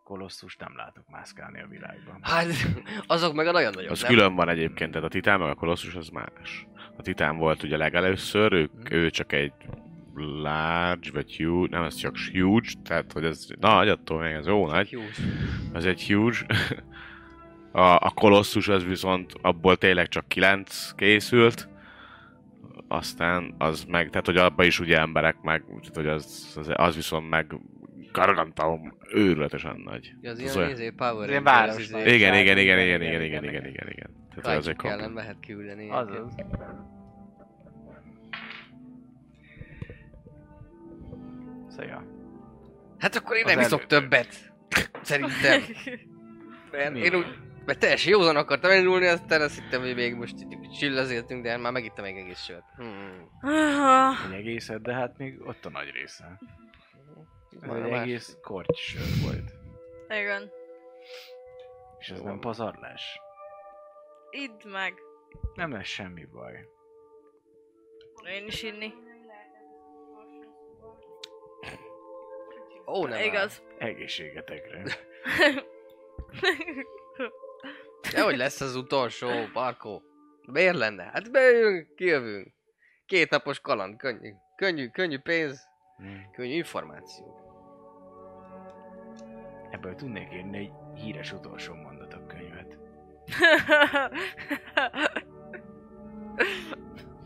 kolosszus 0.05 0.57
nem 0.57 0.76
látok 0.76 1.09
mászkálni 1.09 1.61
a 1.62 1.66
világban. 1.66 2.18
Hát, 2.22 2.47
azok 3.07 3.35
meg 3.35 3.47
a 3.47 3.51
nagyon 3.53 3.72
nagyok, 3.74 3.91
Az 3.91 4.01
nem? 4.01 4.11
külön 4.11 4.35
van 4.35 4.49
egyébként, 4.49 4.91
tehát 4.93 5.07
a 5.07 5.11
Titán 5.11 5.39
meg 5.41 5.49
a 5.51 5.55
Kolossus 5.55 5.95
az 5.95 6.09
más. 6.09 6.66
A 6.97 7.03
Titán 7.03 7.37
volt 7.37 7.62
ugye 7.62 7.76
legelőször, 7.76 8.53
ő, 8.53 8.70
Mhm. 8.74 8.93
ő 8.95 9.11
csak 9.11 9.33
egy 9.33 9.53
large, 10.19 11.11
vagy 11.12 11.37
huge, 11.37 11.77
nem, 11.77 11.83
ez 11.85 11.95
csak 11.95 12.16
huge, 12.33 12.69
tehát 12.85 13.12
hogy 13.12 13.25
ez 13.25 13.47
nagy, 13.61 13.89
attól 13.89 14.23
még 14.23 14.33
ez 14.33 14.47
jó 14.47 14.66
nagy. 14.66 14.91
Huge. 14.91 15.33
Ez 15.73 15.85
egy 15.85 16.07
huge. 16.07 16.37
A, 17.73 17.81
a 17.81 18.11
Kolossus 18.14 18.69
az 18.69 18.85
viszont 18.85 19.33
abból 19.43 19.77
tényleg 19.77 20.09
csak 20.09 20.29
9 20.29 20.93
készült. 20.95 21.69
Aztán 22.89 23.55
az 23.59 23.85
meg, 23.85 24.11
tehát 24.11 24.27
hogy 24.27 24.37
abban 24.37 24.66
is 24.66 24.81
ugye 24.81 24.99
emberek 24.99 25.41
meg, 25.43 25.64
tehát 25.66 25.95
hogy 25.95 26.07
az, 26.07 26.55
az, 26.57 26.71
az 26.75 26.95
viszont 26.95 27.29
meg 27.29 27.55
Gargantaum 28.12 28.97
őrületesen 29.12 29.81
nagy. 29.85 30.12
Ja, 30.21 30.31
az 30.31 30.39
Ez 30.39 30.55
ilyen 30.57 30.71
izé, 30.71 30.91
Power 30.91 31.29
Ilyen 31.29 31.43
város 31.45 31.79
izé. 31.79 32.14
Igen, 32.14 32.35
igen, 32.35 32.59
igen, 32.59 32.59
Igen, 32.59 32.79
igen, 32.81 33.01
igen, 33.01 33.03
igen, 33.03 33.23
igen, 33.23 33.45
igen, 33.45 33.45
igen, 33.45 33.66
igen, 33.66 33.89
igen. 33.89 34.11
Tehát 34.29 34.43
Kaiju 34.43 34.59
azért 34.59 34.85
ellen 34.85 34.99
komplet. 34.99 35.25
lehet 35.25 35.37
küldeni. 35.47 35.91
Azaz. 35.91 36.35
Szóval, 41.79 41.93
ja. 41.93 42.05
Hát 42.99 43.14
akkor 43.14 43.37
én 43.37 43.45
Az 43.45 43.51
nem 43.51 43.61
iszok 43.61 43.87
többet. 43.87 44.53
Szerintem. 45.03 45.62
Mert 46.70 46.97
én 46.97 47.14
úgy, 47.14 47.39
mert 47.64 47.79
teljesen 47.79 48.12
józan 48.12 48.37
akartam 48.37 48.70
elindulni, 48.70 49.07
aztán 49.07 49.41
azt 49.41 49.59
hittem, 49.61 49.81
hogy 49.81 49.95
még 49.95 50.14
most 50.14 50.35
csillazéltünk, 50.79 51.43
de 51.43 51.57
már 51.57 51.72
megittem 51.72 52.05
egy 52.05 52.16
egész 52.16 52.43
sört. 52.43 52.64
Hmm. 52.76 53.31
Egy 54.26 54.39
egészet, 54.39 54.83
de 54.83 54.95
hát 54.95 55.18
még 55.18 55.41
ott 55.47 55.64
a 55.66 55.70
nagy 55.70 55.91
része. 55.91 56.39
Ez 57.61 57.70
egy 57.70 57.93
egész 57.93 58.37
korty 58.43 58.74
sör 58.74 59.03
volt. 59.22 59.53
Igen. 60.09 60.51
És 61.99 62.09
ez 62.09 62.18
Jó. 62.18 62.24
nem 62.24 62.39
pazarlás. 62.39 63.20
Idd 64.31 64.68
meg. 64.72 64.95
Nem 65.55 65.72
lesz 65.72 65.87
semmi 65.87 66.24
baj. 66.24 66.68
Én 68.37 68.47
is 68.47 68.62
inni. 68.62 68.93
Ó, 72.89 73.07
nem 73.07 73.22
Igaz. 73.22 73.62
Egészségetekre. 73.78 74.82
De 78.12 78.22
hogy 78.22 78.36
lesz 78.36 78.61
az 78.61 78.76
utolsó, 78.76 79.28
Barkó? 79.53 80.03
Miért 80.47 80.76
lenne? 80.76 81.03
Hát 81.12 81.30
bejövünk, 81.30 81.95
kijövünk. 81.95 82.53
Két 83.07 83.30
napos 83.30 83.61
kaland, 83.61 83.97
könnyű. 83.97 84.32
Könnyű, 84.57 84.89
könnyű 84.89 85.18
pénz, 85.18 85.66
Hmm. 85.97 86.30
könnyű 86.32 86.53
információ. 86.53 87.36
Ebből 89.70 89.95
tudnék 89.95 90.32
írni 90.32 90.59
egy 90.59 90.72
híres 90.95 91.32
utolsó 91.32 91.74
mondatok 91.74 92.28
könyvet. 92.28 92.78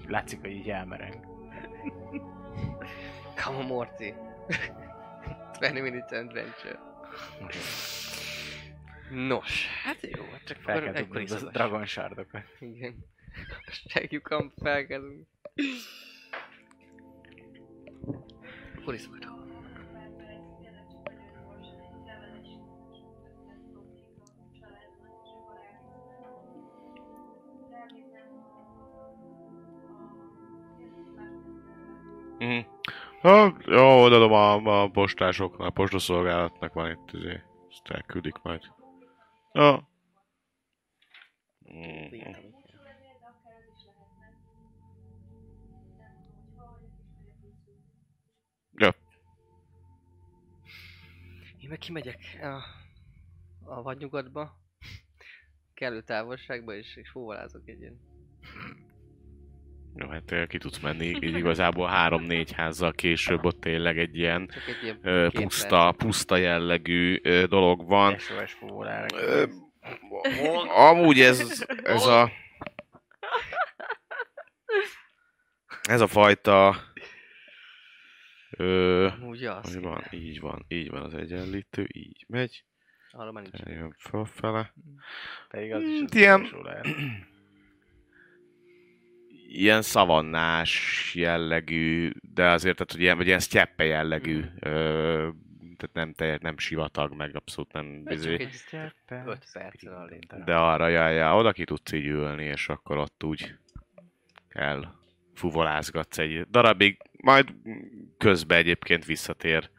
Látszik, 0.08 0.40
hogy 0.40 0.50
így 0.50 0.70
elmereng. 0.70 1.26
Come 3.44 3.56
on, 3.58 3.64
Morty. 3.64 4.14
20 5.70 5.80
minutes 5.80 6.10
adventure. 6.10 6.78
Nos, 9.10 9.66
hát 9.84 9.98
jó, 10.16 10.24
csak 10.44 10.56
Fel 10.56 10.82
kell 10.82 10.92
tudnod 10.92 11.16
a 11.16 11.20
iszom. 11.20 11.48
dragon 11.52 11.86
shardokat. 11.86 12.44
Igen. 12.58 12.94
Segjük, 13.86 14.28
felkezünk. 14.56 15.26
Akkor 18.76 18.94
iszom. 18.94 19.31
Ha, 33.22 33.56
jó, 33.66 34.02
odaadom 34.02 34.32
a, 34.32 34.82
a 34.82 34.90
postásoknak, 34.90 35.66
a 35.66 35.70
postaszolgálatnak 35.70 36.72
van 36.72 36.90
itt, 36.90 37.12
izé, 37.12 37.42
ezt 37.68 37.88
elküldik 37.88 38.42
majd. 38.42 38.62
Ja. 39.52 39.88
Mhm. 41.58 42.14
Ja. 48.74 48.94
Én 51.58 51.68
meg 51.68 51.78
kimegyek 51.78 52.20
a, 52.40 52.62
a 53.74 53.82
vadnyugatba. 53.82 54.56
Kellő 55.74 56.02
távolságba, 56.02 56.74
és, 56.74 56.96
és 56.96 57.10
fóvalázok 57.10 57.68
egy 57.68 57.80
ilyen. 57.80 58.00
Jó, 59.96 60.08
hát 60.08 60.46
ki 60.46 60.58
tudsz 60.58 60.78
menni, 60.78 61.06
így 61.06 61.36
igazából 61.36 61.88
három-négy 61.88 62.52
házzal 62.52 62.92
később 62.92 63.44
ott 63.44 63.60
tényleg 63.60 63.98
egy 63.98 64.16
ilyen 64.16 64.50
egy 64.66 64.82
ilyen 64.82 64.98
ö, 65.02 65.28
puszta, 65.32 65.94
puszta 65.98 66.36
jellegű 66.36 67.20
ö, 67.22 67.46
dolog 67.46 67.86
van. 67.86 68.16
Ö, 69.14 69.44
Amúgy 70.68 71.20
ez, 71.20 71.64
ez 71.82 72.06
a... 72.06 72.30
Ez 75.82 76.00
a 76.00 76.06
fajta... 76.06 76.76
Ö. 78.50 79.08
Úgy 79.22 79.44
az. 79.44 79.80
van, 79.80 80.04
így 80.10 80.40
van, 80.40 80.64
így 80.68 80.90
van 80.90 81.02
az 81.02 81.14
egyenlítő, 81.14 81.86
így 81.92 82.24
megy, 82.28 82.64
Arra 83.10 83.32
már 83.32 83.42
nincs. 83.42 83.76
jön 83.76 83.96
fölfele. 83.98 84.74
Pedig 85.48 85.72
az 85.72 85.82
is 85.82 86.00
az 86.02 86.14
ilyen-. 86.14 86.48
Ilyen 89.54 89.82
szavannás 89.82 91.12
jellegű, 91.14 92.10
de 92.34 92.48
azért, 92.48 92.76
tehát, 92.76 92.92
hogy 92.92 93.00
ilyen, 93.00 93.16
vagy 93.16 93.26
ilyen 93.26 93.38
sztyeppe 93.38 93.84
jellegű, 93.84 94.44
ö, 94.60 95.28
tehát 95.76 95.92
nem, 95.92 96.12
teljes, 96.12 96.38
nem 96.40 96.58
sivatag, 96.58 97.14
meg 97.14 97.36
abszolút 97.36 97.72
nem 97.72 97.94
Csak 97.94 98.04
bizé, 98.04 98.32
egy 98.32 98.60
5 99.08 99.44
perccel 99.52 99.94
alig. 99.94 100.26
de 100.44 100.56
arra, 100.56 100.88
ja, 100.88 101.08
ja, 101.08 101.36
oda 101.36 101.52
ki 101.52 101.64
tudsz 101.64 101.92
így 101.92 102.06
ülni, 102.06 102.44
és 102.44 102.68
akkor 102.68 102.96
ott 102.96 103.24
úgy 103.24 103.54
el 104.48 105.00
fuvolázgatsz 105.34 106.18
egy 106.18 106.46
darabig, 106.50 106.96
majd 107.22 107.54
közben 108.18 108.58
egyébként 108.58 109.04
visszatér 109.04 109.70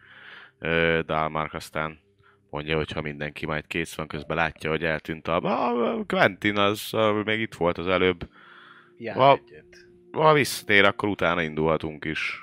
ö, 0.60 1.00
Dalmark, 1.06 1.54
aztán 1.54 2.00
mondja, 2.50 2.76
hogy 2.76 2.92
ha 2.92 3.02
mindenki 3.02 3.46
majd 3.46 3.68
kész 3.68 3.96
van, 3.96 4.08
közben 4.08 4.38
látja, 4.38 4.70
hogy 4.70 4.84
eltűnt 4.84 5.28
a... 5.28 5.36
a 5.98 6.04
Quentin 6.06 6.58
az, 6.58 6.94
a, 6.94 7.24
még 7.26 7.40
itt 7.40 7.54
volt 7.54 7.78
az 7.78 7.88
előbb, 7.88 8.30
Jár 8.98 9.16
Va- 9.18 9.42
egyet. 9.46 9.88
ha 10.12 10.34
visszatér, 10.34 10.86
akkor 10.86 11.10
utána 11.10 11.42
indulhatunk 11.42 12.06
is. 12.06 12.42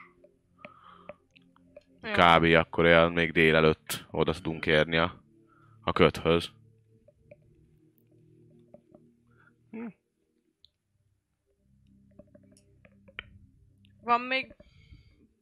Jó. 2.03 2.11
Kb. 2.11 2.45
akkor 2.45 2.85
olyan 2.85 3.13
még 3.13 3.33
délelőtt 3.33 4.07
oda 4.11 4.33
tudunk 4.33 4.67
érni 4.67 4.97
a, 4.97 5.23
a 5.83 5.93
köthöz. 5.93 6.51
Van 14.03 14.21
még 14.21 14.55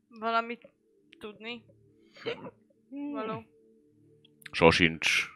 valamit 0.09 0.69
tudni? 1.19 1.65
Való. 3.13 3.45
Sosincs 4.53 5.27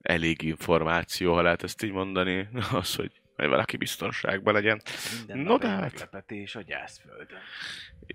elég 0.00 0.42
információ, 0.42 1.34
ha 1.34 1.42
lehet 1.42 1.62
ezt 1.62 1.82
így 1.82 1.92
mondani, 1.92 2.48
az, 2.72 2.94
hogy 2.94 3.20
hogy 3.36 3.48
valaki 3.48 3.76
biztonságban 3.76 4.54
legyen. 4.54 4.82
Minden 5.16 5.38
No, 5.38 5.58
de 5.58 5.68
hát. 5.68 5.80
meglepetés 5.80 6.54
a 6.56 6.60
gyászföldön. 6.60 7.38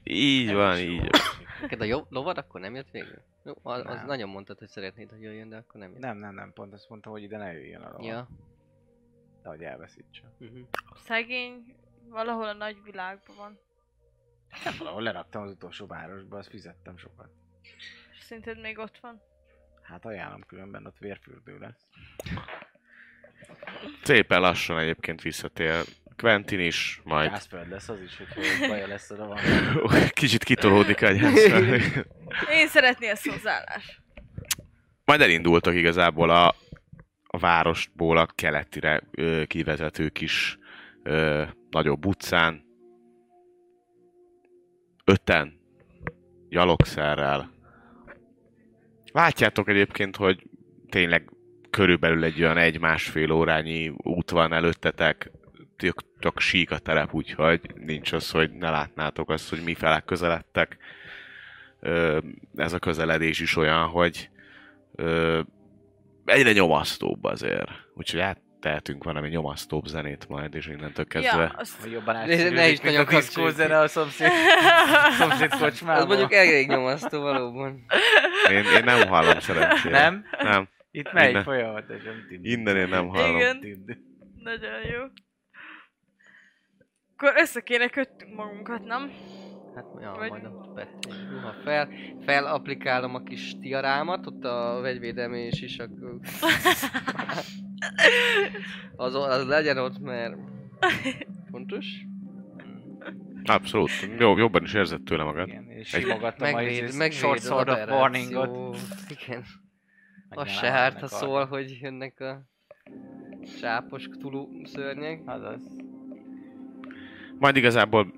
Így 0.03 0.53
van, 0.53 0.78
így 0.78 0.99
van. 0.99 1.22
Neked 1.61 1.82
a 1.82 1.84
jó 1.84 2.05
lovat 2.09 2.38
akkor 2.38 2.61
nem 2.61 2.76
jött 2.76 2.91
végül? 2.91 3.22
Jó, 3.43 3.53
az, 3.61 3.80
az 3.80 3.95
Nem. 3.95 4.05
nagyon 4.05 4.30
mondtad, 4.30 4.57
hogy 4.57 4.67
szeretnéd, 4.67 5.09
hogy 5.09 5.22
jöjjön, 5.22 5.49
de 5.49 5.57
akkor 5.57 5.80
nem 5.80 5.91
jött. 5.91 5.99
Nem, 5.99 6.17
nem, 6.17 6.34
nem, 6.34 6.53
pont 6.53 6.74
azt 6.74 6.89
mondta, 6.89 7.09
hogy 7.09 7.22
ide 7.24 7.38
ne 7.38 7.53
jöjjön 7.53 7.82
a 7.82 7.91
lova. 7.91 8.03
Ja. 8.03 8.28
De 9.43 9.49
hogy 9.49 9.63
elveszítse. 9.63 10.24
Uh-huh. 10.39 10.67
Szegény 10.95 11.76
valahol 12.09 12.47
a 12.47 12.53
nagy 12.53 12.84
világban 12.84 13.36
van. 13.36 13.59
Nem 14.63 14.74
valahol 14.78 15.01
leraktam 15.01 15.41
az 15.41 15.51
utolsó 15.51 15.86
városba, 15.86 16.38
azt 16.38 16.49
fizettem 16.49 16.97
sokat. 16.97 17.30
És 18.11 18.24
szerinted 18.24 18.59
még 18.59 18.78
ott 18.78 18.97
van? 18.97 19.22
Hát 19.82 20.05
ajánlom 20.05 20.41
különben, 20.41 20.86
ott 20.86 20.97
vérfürdő 20.97 21.57
lesz. 21.57 21.88
Szépen 24.04 24.41
lassan 24.41 24.78
egyébként 24.78 25.22
visszatér. 25.22 25.84
Quentin 26.16 26.60
is, 26.60 27.02
majd 27.04 27.30
Gyászföld 27.30 27.70
lesz 27.70 27.89
az 27.89 28.02
is, 28.02 28.18
hogyha 28.18 28.68
baja 28.68 28.88
lesz 28.88 29.12
oda 29.12 29.28
van. 29.28 29.38
kicsit 30.10 30.43
kitolódik 30.43 31.02
a 31.02 31.12
gyászra. 31.12 31.58
Én 32.60 32.68
szeretné 32.68 33.08
ezt 33.08 33.28
hozzáállás. 33.28 34.02
Majd 35.06 35.22
elindultak 35.22 35.76
igazából 35.76 36.30
a, 36.30 36.56
a 37.28 37.38
városból 37.38 38.18
a 38.18 38.26
keletire 38.36 39.02
ö, 39.12 39.43
kivezető 39.45 40.10
kis 40.10 40.58
ö, 41.04 41.43
nagyobb 41.70 42.06
utcán. 42.06 42.64
Öten 45.06 45.60
gyalogszerrel. 46.49 47.52
Látjátok 49.12 49.68
egyébként, 49.68 50.16
hogy 50.16 50.47
tényleg 50.89 51.31
körülbelül 51.72 52.24
egy 52.24 52.41
olyan 52.41 52.57
egy-másfél 52.57 53.32
órányi 53.32 53.91
út 53.97 54.30
van 54.30 54.53
előttetek, 54.53 55.32
tök, 55.78 56.01
tök 56.19 56.39
sík 56.39 56.72
a 56.72 56.78
terep, 56.78 57.13
úgyhogy 57.13 57.61
nincs 57.76 58.11
az, 58.11 58.32
hogy 58.32 58.51
ne 58.51 58.69
látnátok 58.69 59.30
azt, 59.30 59.49
hogy 59.49 59.61
mi 59.63 59.74
felek 59.74 60.05
közeledtek. 60.05 60.78
Ez 62.55 62.74
a 62.74 62.80
közeledés 62.80 63.39
is 63.39 63.55
olyan, 63.55 63.88
hogy 63.88 64.30
egyre 66.26 66.51
nyomasztóbb 66.51 67.24
azért. 67.24 67.69
Úgyhogy 67.93 68.19
hát 68.19 68.41
tehetünk 68.61 69.03
valami 69.03 69.30
nyomasztóbb 69.30 69.86
zenét 69.86 70.28
majd, 70.30 70.55
és 70.55 70.67
innentől 70.67 71.05
kezdve... 71.05 71.41
Ja, 71.41 71.53
azt... 71.57 71.82
Hogy 71.82 71.91
jobban 71.91 72.13
ne 72.13 72.19
átszűrődik, 72.19 72.72
is 72.72 72.80
nagyon 72.80 73.05
a 73.05 73.09
diszkó 73.09 73.49
zene 73.49 73.80
a 73.80 73.88
szomszéd, 73.88 74.32
szomszéd 75.19 75.49
kocsmában. 75.49 76.01
Az 76.01 76.07
mondjuk 76.07 76.34
elég 76.34 76.67
nyomasztó 76.67 77.22
valóban. 77.22 77.86
Én, 78.49 78.63
én 78.78 78.84
nem 78.84 79.07
hallom 79.07 79.39
szerencsére. 79.39 79.99
Nem? 79.99 80.26
Nem. 80.41 80.69
Itt 80.92 81.12
megy 81.12 81.30
Innen. 81.30 81.44
folyamatosan. 81.44 82.14
Innen 82.42 82.78
én 82.78 82.88
nem 82.88 83.08
hallom. 83.08 83.36
Igen. 83.36 83.60
Nagyon 84.44 84.82
jó. 84.94 85.02
Akkor 87.16 87.34
össze 87.38 87.62
kéne 87.62 87.88
köttünk 87.88 88.36
magunkat, 88.36 88.86
nem? 88.86 89.12
Hát, 89.76 89.86
ja, 90.02 90.12
Vagy- 90.18 90.30
majd 90.30 90.46
a 90.46 90.72
be, 90.74 90.88
fel, 91.64 91.89
felapplikálom 92.26 93.16
a 93.16 93.24
kis 93.24 93.56
tiarámat, 93.60 94.26
ott 94.28 94.44
a 94.44 94.80
vegyvédelmi 94.82 95.39
és 95.39 95.62
is, 95.62 95.78
akkor... 95.80 96.16
az, 98.96 99.16
az 99.16 99.48
legyen 99.48 99.78
ott, 99.78 100.00
mert 100.00 100.36
fontos. 101.52 101.86
Abszolút. 103.44 103.89
Jó, 104.20 104.38
jobban 104.38 104.64
is 104.64 104.74
érzed 104.74 105.02
tőle 105.04 105.24
magad. 105.24 105.48
Igen, 105.48 105.70
és 105.70 105.94
Egy- 105.94 106.02
simogattam 106.02 106.54
a 106.54 106.56
Megvéd, 106.56 106.84
izé- 106.84 106.98
megvéd 106.98 107.89
warningot. 107.89 108.78
Igen. 109.10 109.44
Az 110.36 110.50
se 110.50 110.70
árt, 110.70 111.00
ha 111.00 111.08
szól, 111.08 111.46
hogy 111.46 111.78
jönnek 111.82 112.20
a 112.20 112.42
csápos 113.60 114.08
tulú 114.20 114.66
szörnyek. 114.66 115.22
Azaz. 115.26 115.62
Majd 117.40 117.56
igazából 117.56 118.14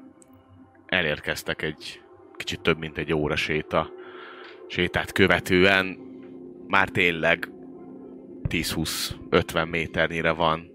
elérkeztek 0.85 1.61
egy 1.61 2.01
kicsit 2.35 2.61
több 2.61 2.77
mint 2.77 2.97
egy 2.97 3.13
óra 3.13 3.35
séta. 3.35 3.89
Sétát 4.67 5.11
követően 5.11 5.85
már 6.67 6.89
tényleg 6.89 7.51
10-20-50 8.49 9.69
méternyire 9.69 10.31
van 10.31 10.71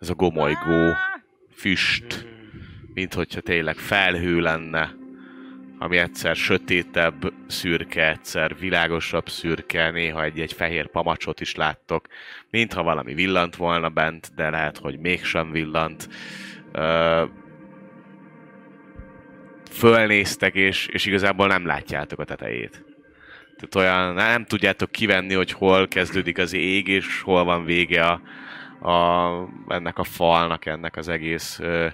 ez 0.00 0.10
a 0.10 0.14
gomolygó 0.14 0.92
füst, 1.50 2.26
mint 2.94 3.14
hogyha 3.14 3.40
tényleg 3.40 3.76
felhő 3.76 4.40
lenne, 4.40 4.94
ami 5.78 5.96
egyszer 5.96 6.36
sötétebb 6.36 7.32
szürke, 7.46 8.08
egyszer 8.08 8.58
világosabb 8.58 9.28
szürke, 9.28 9.90
néha 9.90 10.22
egy-egy 10.22 10.52
fehér 10.52 10.86
pamacsot 10.86 11.40
is 11.40 11.54
láttok, 11.54 12.06
mintha 12.50 12.82
valami 12.82 13.14
villant 13.14 13.56
volna 13.56 13.88
bent, 13.88 14.32
de 14.34 14.50
lehet, 14.50 14.78
hogy 14.78 14.98
mégsem 14.98 15.50
villant. 15.50 16.08
Ö, 16.72 17.24
fölnéztek, 19.70 20.54
és, 20.54 20.86
és 20.86 21.06
igazából 21.06 21.46
nem 21.46 21.66
látjátok 21.66 22.18
a 22.18 22.24
tetejét. 22.24 22.84
Tehát 23.56 23.74
olyan, 23.74 24.14
nem 24.14 24.44
tudjátok 24.44 24.90
kivenni, 24.90 25.34
hogy 25.34 25.52
hol 25.52 25.88
kezdődik 25.88 26.38
az 26.38 26.52
ég, 26.52 26.88
és 26.88 27.20
hol 27.20 27.44
van 27.44 27.64
vége 27.64 28.04
a, 28.04 28.20
a, 28.90 29.48
ennek 29.68 29.98
a 29.98 30.04
falnak, 30.04 30.66
ennek 30.66 30.96
az 30.96 31.08
egész 31.08 31.58
ö, 31.58 31.86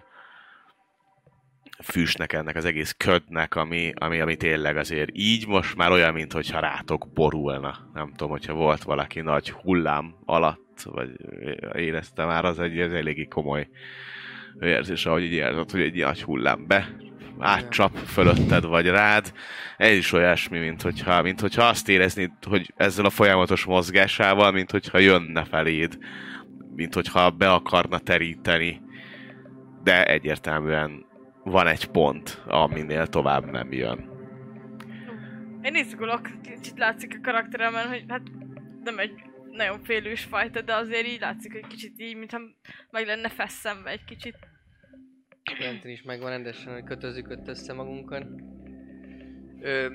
füstnek, 1.82 2.32
ennek 2.32 2.56
az 2.56 2.64
egész 2.64 2.94
ködnek, 2.98 3.54
ami, 3.54 3.92
ami, 3.94 4.20
ami 4.20 4.36
tényleg 4.36 4.76
azért 4.76 5.10
így 5.12 5.46
most 5.46 5.76
már 5.76 5.90
olyan, 5.90 6.12
mintha 6.12 6.60
rátok 6.60 7.08
borulna. 7.14 7.90
Nem 7.94 8.10
tudom, 8.10 8.30
hogyha 8.30 8.52
volt 8.52 8.82
valaki 8.82 9.20
nagy 9.20 9.50
hullám 9.50 10.14
alatt, 10.24 10.82
vagy 10.84 11.10
érezte 11.74 12.24
már, 12.24 12.44
az 12.44 12.58
egy, 12.58 12.78
ez 12.78 12.92
eléggé 12.92 13.24
komoly 13.24 13.68
érzés, 14.60 15.06
ahogy 15.06 15.22
így 15.22 15.32
érzed, 15.32 15.70
hogy 15.70 15.80
egy 15.80 15.96
nagy 15.96 16.22
hullám 16.22 16.66
be 16.66 16.96
átcsap 17.38 17.96
fölötted 17.96 18.64
vagy 18.64 18.86
rád. 18.86 19.32
Ez 19.76 19.96
is 19.96 20.12
olyasmi, 20.12 20.58
mint 20.58 20.82
hogyha, 20.82 21.22
mint 21.22 21.40
hogyha 21.40 21.64
azt 21.64 21.88
éreznéd, 21.88 22.30
hogy 22.48 22.72
ezzel 22.76 23.04
a 23.04 23.10
folyamatos 23.10 23.64
mozgásával, 23.64 24.50
mint 24.52 24.70
hogyha 24.70 24.98
jönne 24.98 25.44
feléd, 25.44 25.98
mint 26.74 26.94
hogyha 26.94 27.30
be 27.30 27.52
akarna 27.52 27.98
teríteni, 27.98 28.80
de 29.82 30.04
egyértelműen 30.04 31.08
van 31.44 31.66
egy 31.66 31.86
pont, 31.86 32.42
aminél 32.46 33.06
tovább 33.06 33.50
nem 33.50 33.72
jön. 33.72 34.08
Én 35.62 35.74
izgulok, 35.74 36.28
kicsit 36.42 36.78
látszik 36.78 37.14
a 37.14 37.20
karakteremen, 37.22 37.88
hogy 37.88 38.04
hát 38.08 38.22
nem 38.84 38.98
egy 38.98 39.12
nagyon 39.50 39.82
félős 39.82 40.24
fajta, 40.24 40.60
de 40.60 40.74
azért 40.74 41.06
így 41.06 41.20
látszik, 41.20 41.52
hogy 41.52 41.66
kicsit 41.66 42.00
így, 42.00 42.16
mintha 42.16 42.40
meg 42.90 43.06
lenne 43.06 43.28
feszembe 43.28 43.90
egy 43.90 44.04
kicsit. 44.04 44.36
Quentin 45.58 45.90
is 45.90 46.02
megvan 46.02 46.30
rendesen, 46.30 46.72
hogy 46.72 46.84
kötözzük 46.84 47.30
ott 47.30 47.48
össze 47.48 47.72
magunkat. 47.72 48.26
Ö, 49.60 49.88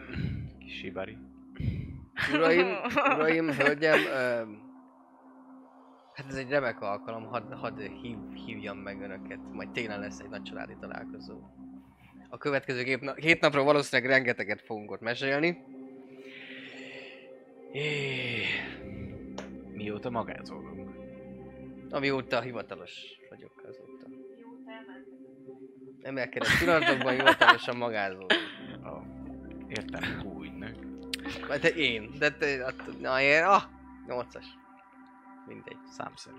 Kis 0.60 0.91
uraim, 2.34 2.76
uraim, 3.16 3.52
hölgyem, 3.52 4.00
ö, 4.00 4.41
hát 6.16 6.26
ez 6.30 6.36
egy 6.36 6.49
remek 6.49 6.82
alkalom, 6.82 7.26
hadd 7.26 7.53
had 7.53 7.80
hív, 7.80 8.18
hívjam 8.45 8.78
meg 8.78 9.01
önöket, 9.01 9.39
majd 9.51 9.70
télen 9.72 9.99
lesz 9.99 10.20
egy 10.20 10.30
nagy 10.30 10.43
családi 10.43 10.76
találkozó. 10.80 11.39
A 12.30 12.38
következő 12.38 12.84
két, 12.84 13.01
na- 13.01 13.13
két 13.13 13.41
napról 13.41 13.63
valószínűleg 13.63 14.11
rengeteget 14.11 14.61
fogunk 14.61 14.91
ott 14.91 15.01
mesélni. 15.01 15.57
É, 17.72 18.43
Mióta 19.74 20.09
magázolunk. 20.09 20.89
amióta 21.89 22.41
hivatalos 22.41 22.91
vagyok 23.30 23.63
azóta. 23.68 24.07
Emelkedett 26.01 26.57
pillanatokban 26.59 27.13
hivatalosan 27.13 27.78
magázolok. 27.78 28.32
Oh. 28.84 29.03
Értem, 29.68 30.32
újnak. 30.38 30.76
Vagy 31.47 31.61
te 31.61 31.70
én, 31.70 32.11
de 32.20 32.32
te, 32.32 32.74
na 32.99 33.22
én, 33.22 33.43
ah, 33.43 33.63
nyolcas. 34.07 34.45
Mindegy, 35.48 35.78
Számszerű. 35.98 36.36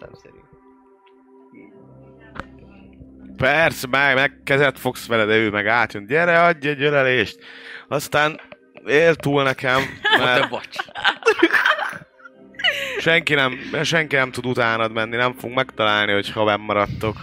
számszerű. 0.00 0.38
Persze, 3.36 3.86
meg, 3.86 4.14
meg 4.14 4.40
kezet 4.44 4.78
fogsz 4.78 5.06
vele, 5.06 5.24
de 5.24 5.36
ő 5.36 5.50
meg 5.50 5.66
átjön. 5.66 6.06
Gyere, 6.06 6.42
adj 6.44 6.68
egy 6.68 6.82
ölelést! 6.82 7.38
Aztán 7.88 8.40
él 8.86 9.14
túl 9.14 9.42
nekem, 9.42 9.82
Te 10.16 10.24
mert 10.24 10.48
bocs. 10.48 10.76
senki 12.98 13.34
nem, 13.34 13.58
senki 13.82 14.16
nem 14.16 14.30
tud 14.30 14.46
utánad 14.46 14.92
menni, 14.92 15.16
nem 15.16 15.32
fog 15.34 15.50
megtalálni, 15.50 16.12
hogy 16.12 16.30
ha 16.32 16.44
benn 16.44 16.60
maradtok. 16.60 17.16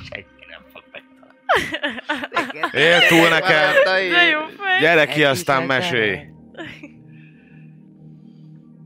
Él 2.71 3.07
túl 3.07 3.29
nekem! 3.29 3.71
De 3.83 4.23
jó 4.23 4.39
fej! 4.39 4.79
Gyere 4.79 5.05
ki, 5.05 5.23
aztán 5.23 5.63
mesélj! 5.63 6.19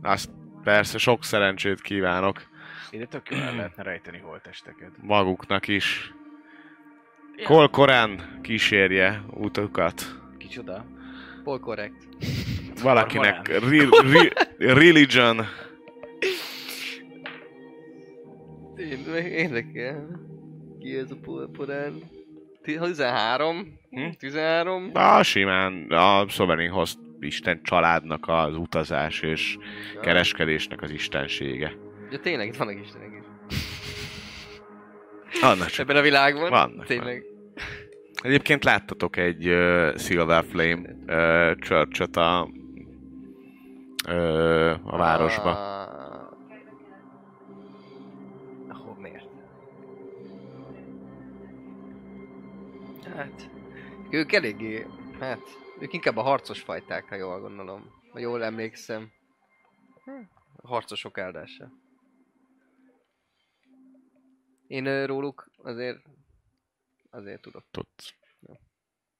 Azt 0.01 0.29
persze 0.67 0.97
sok 0.97 1.23
szerencsét 1.23 1.81
kívánok 1.81 2.41
Ide 2.91 3.05
tök 3.05 3.29
jól 3.29 3.39
lehetne 3.39 3.83
rejteni 3.83 4.17
holtesteket. 4.17 4.89
maguknak 5.01 5.67
is. 5.67 6.13
Ja. 7.35 7.45
Kolkorán 7.45 8.39
kísérje 8.41 9.21
utukat. 9.33 10.01
Kicsoda? 10.37 10.85
Pol 11.43 11.59
korrekt. 11.59 12.07
Valakinek 12.81 13.47
re- 13.47 14.01
re- 14.11 14.73
religion. 14.73 15.45
Én, 18.77 19.05
meg 19.11 19.25
érdekel. 19.31 20.19
Ki 20.79 20.97
ez 20.97 21.11
a 21.11 21.15
Pol 21.23 21.49
Porán? 21.51 21.93
13? 22.63 23.77
Hm? 23.89 24.09
13? 24.19 24.89
Na, 24.93 25.23
simán 25.23 25.91
a 25.91 26.27
Sovereignhoz 26.29 26.97
Isten 27.19 27.59
családnak 27.63 28.27
az 28.27 28.55
utazás 28.55 29.21
és 29.21 29.57
kereskedésnek 30.01 30.81
az 30.81 30.89
istensége. 30.89 31.73
Ja 32.11 32.19
tényleg, 32.19 32.47
itt 32.47 32.55
vannak 32.55 32.79
istenek 32.83 33.09
is. 33.19 33.25
Annak 35.41 35.67
csak. 35.67 35.79
Ebben 35.79 35.95
a 35.95 36.01
világban? 36.01 36.49
Vannak, 36.49 36.85
Tényleg. 36.85 37.23
Egyébként 38.21 38.63
láttatok 38.63 39.17
egy 39.17 39.47
uh, 39.47 39.97
Silver 39.97 40.43
Flame 40.43 40.81
uh, 41.07 41.55
church 41.59 42.17
a, 42.17 42.49
uh, 44.07 44.75
a 44.83 44.97
városba. 44.97 45.49
Ah. 45.49 45.87
Ahol 48.67 48.97
miért? 48.99 49.29
Hát, 53.15 53.49
ők 54.09 54.33
eléggé, 54.33 54.85
hát, 55.19 55.39
ők 55.79 55.93
inkább 55.93 56.17
a 56.17 56.21
harcos 56.21 56.61
fajták, 56.61 57.03
ha 57.09 57.15
jól 57.15 57.39
gondolom. 57.39 57.91
Ha 58.11 58.19
jól 58.19 58.43
emlékszem. 58.43 59.11
A 60.55 60.67
harcosok 60.67 61.17
áldása. 61.17 61.71
Én 64.67 65.05
róluk 65.05 65.49
azért, 65.57 65.99
azért 67.09 67.41
tudok. 67.41 67.65
Tudsz. 67.71 68.13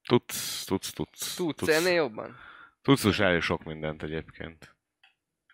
Tudsz, 0.02 0.64
tudsz, 0.64 0.92
tudsz. 0.92 1.34
Tudsz 1.34 1.68
ennél 1.68 1.92
jobban? 1.94 2.36
Tudsz 2.82 3.04
is 3.04 3.18
elég 3.18 3.40
sok 3.40 3.64
mindent 3.64 4.02
egyébként. 4.02 4.76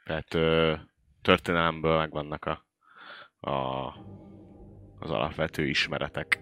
Tehát 0.05 0.35
ö, 0.35 0.75
történelemből 1.23 1.97
megvannak 1.99 2.45
a, 2.45 2.67
a, 3.51 3.51
az 4.99 5.11
alapvető 5.11 5.67
ismeretek. 5.67 6.41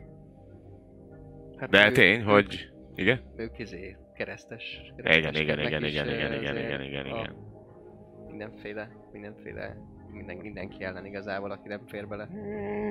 Hát 1.56 1.70
De 1.70 1.86
ők- 1.86 1.94
tény, 1.94 2.20
ők- 2.20 2.28
hogy... 2.28 2.70
Igen? 2.94 3.32
Ők 3.36 3.58
izé, 3.58 3.96
keresztes. 4.16 4.80
Igen, 4.96 5.34
igen, 5.34 5.34
igen, 5.34 5.58
igen, 5.58 5.84
igen, 5.84 6.08
igen, 6.08 6.56
igen, 6.56 6.80
igen, 6.82 7.04
a- 7.04 7.08
igen. 7.20 7.34
Mindenféle, 8.28 8.88
mindenféle 9.12 9.76
minden, 10.12 10.36
mindenki 10.36 10.84
ellen 10.84 11.06
igazából, 11.06 11.50
aki 11.50 11.68
nem 11.68 11.80
fér 11.86 12.08
bele. 12.08 12.28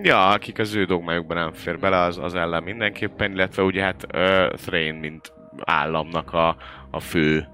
Ja, 0.04 0.30
akik 0.30 0.60
az 0.60 0.76
ő 0.76 0.86
dogmájukban 0.86 1.38
nem 1.38 1.52
fér 1.52 1.80
bele, 1.80 1.98
az, 1.98 2.18
az 2.18 2.36
ellen 2.36 2.64
mindenképpen, 2.64 3.32
illetve 3.32 3.64
ugye 3.64 3.84
hát 3.84 4.06
uh, 4.16 4.54
Thrain, 4.54 4.96
mint 4.96 5.34
államnak 5.64 6.34
a, 6.34 6.56
a 6.92 7.00
fő 7.00 7.48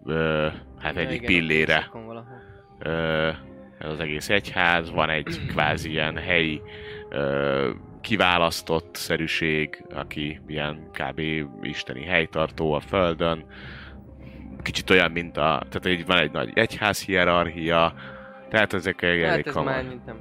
uh, 0.00 0.52
hát 0.78 0.94
Ja, 0.94 1.00
egyik 1.00 1.22
igen, 1.22 1.26
pillére. 1.26 1.90
ez 3.78 3.88
az 3.90 4.00
egész 4.00 4.30
egyház, 4.30 4.90
van 4.90 5.10
egy 5.10 5.40
kvázi 5.52 5.90
ilyen 5.90 6.16
helyi 6.16 6.62
ö, 7.08 7.70
kiválasztott 8.04 8.94
szerűség, 8.96 9.84
aki 9.94 10.40
ilyen 10.46 10.90
kb. 10.92 11.20
isteni 11.62 12.04
helytartó 12.04 12.72
a 12.72 12.80
földön. 12.80 13.46
Kicsit 14.62 14.90
olyan, 14.90 15.10
mint 15.10 15.36
a... 15.36 15.66
Tehát 15.68 15.86
így 15.98 16.06
van 16.06 16.18
egy 16.18 16.32
nagy 16.32 16.50
egyház 16.54 17.04
hierarchia, 17.04 17.94
tehát 18.48 18.72
ezek 18.72 19.02
elég 19.02 19.24
Hát 19.24 19.46
ez 19.46 19.52
komoly. 19.52 19.72
már 19.72 19.84
nem. 20.06 20.20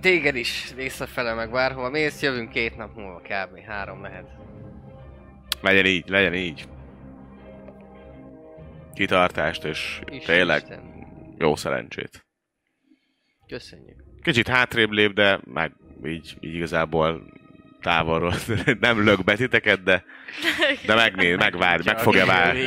Téged 0.00 0.36
is 0.36 0.72
visszafele 0.76 1.34
meg 1.34 1.50
bárhova 1.50 1.90
mész, 1.90 2.22
jövünk 2.22 2.50
két 2.50 2.76
nap 2.76 2.96
múlva 2.96 3.20
kb. 3.20 3.58
Három 3.66 4.02
lehet. 4.02 4.26
Legyen 5.60 5.86
így, 5.86 6.08
legyen 6.08 6.34
így. 6.34 6.68
Kitartást 8.94 9.64
és 9.64 10.00
Isten, 10.10 10.34
tényleg 10.36 10.62
Isten. 10.62 10.82
jó 11.38 11.56
szerencsét. 11.56 12.26
Köszönjük. 13.46 14.09
Kicsit 14.22 14.48
hátrébb 14.48 14.90
lép, 14.90 15.12
de 15.12 15.40
meg 15.44 15.72
így, 16.04 16.36
így 16.40 16.54
igazából 16.54 17.22
távolról 17.80 18.34
nem 18.80 19.04
lök 19.04 19.24
be 19.24 19.36
titeket, 19.36 19.82
de, 19.82 20.04
de 20.86 20.94
megnéz, 20.94 21.36
megvár, 21.36 21.84
meg 21.84 21.98
fogja 21.98 22.26
várni, 22.26 22.62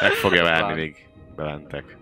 meg 0.00 0.10
fogja 0.10 0.42
várni, 0.42 0.94
bementek. 1.36 1.96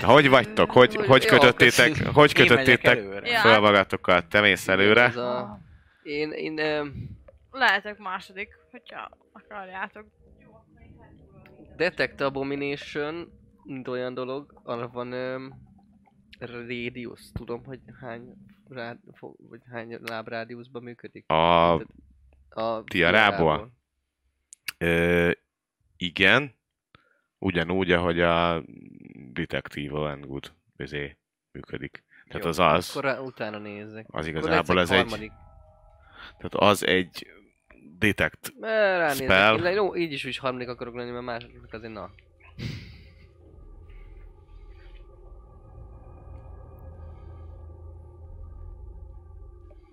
Na, 0.00 0.06
hogy 0.06 0.28
vagytok? 0.28 0.70
Hogy, 0.70 0.94
Hogy- 0.94 1.26
kötöttétek, 1.26 2.06
hogy 2.12 2.32
kötöttétek 2.32 2.98
föl 3.42 3.58
magatokat? 3.60 4.26
Te 4.26 4.40
mész 4.40 4.68
előre? 4.68 5.12
Én, 6.02 6.30
én, 6.30 6.60
Lehetek 7.50 7.98
második, 7.98 8.48
hogyha 8.70 9.10
akarjátok. 9.32 10.06
Detect 11.76 12.20
Abomination, 12.20 13.32
mint 13.64 13.88
olyan 13.88 14.14
dolog, 14.14 14.60
arra 14.64 14.88
van 14.88 15.12
radius, 16.50 17.20
tudom, 17.32 17.64
hogy 17.64 17.80
hány, 18.00 18.34
rád, 18.68 18.98
vagy 19.36 19.60
hány 19.70 19.98
lábrádiuszban 20.02 20.82
működik. 20.82 21.28
A, 21.30 21.72
A 22.48 22.84
tiarából? 22.84 23.72
ö, 24.78 25.30
igen, 25.96 26.54
ugyanúgy, 27.38 27.92
ahogy 27.92 28.20
a 28.20 28.62
Detective 29.32 29.98
and 29.98 30.26
Good 30.26 30.52
közé 30.76 31.16
működik. 31.52 32.04
Tehát 32.28 32.42
Jó, 32.42 32.48
az 32.48 32.58
az, 32.58 32.96
Akkor 32.96 33.18
utána 33.26 33.58
nézzek. 33.58 34.06
az 34.10 34.26
igazából 34.26 34.80
ez 34.80 34.90
egy, 34.90 34.96
harmadik. 34.96 35.32
tehát 36.18 36.54
az 36.54 36.86
egy 36.86 37.26
detect 37.98 38.52
Ránézek. 38.60 39.24
spell. 39.24 39.66
Én, 39.66 39.72
jó, 39.74 39.96
így 39.96 40.12
is 40.12 40.24
úgy 40.24 40.36
harmadik 40.36 40.68
akarok 40.68 40.94
lenni, 40.94 41.10
mert 41.10 41.24
második 41.24 41.72
azért 41.72 41.92
na. 41.92 42.10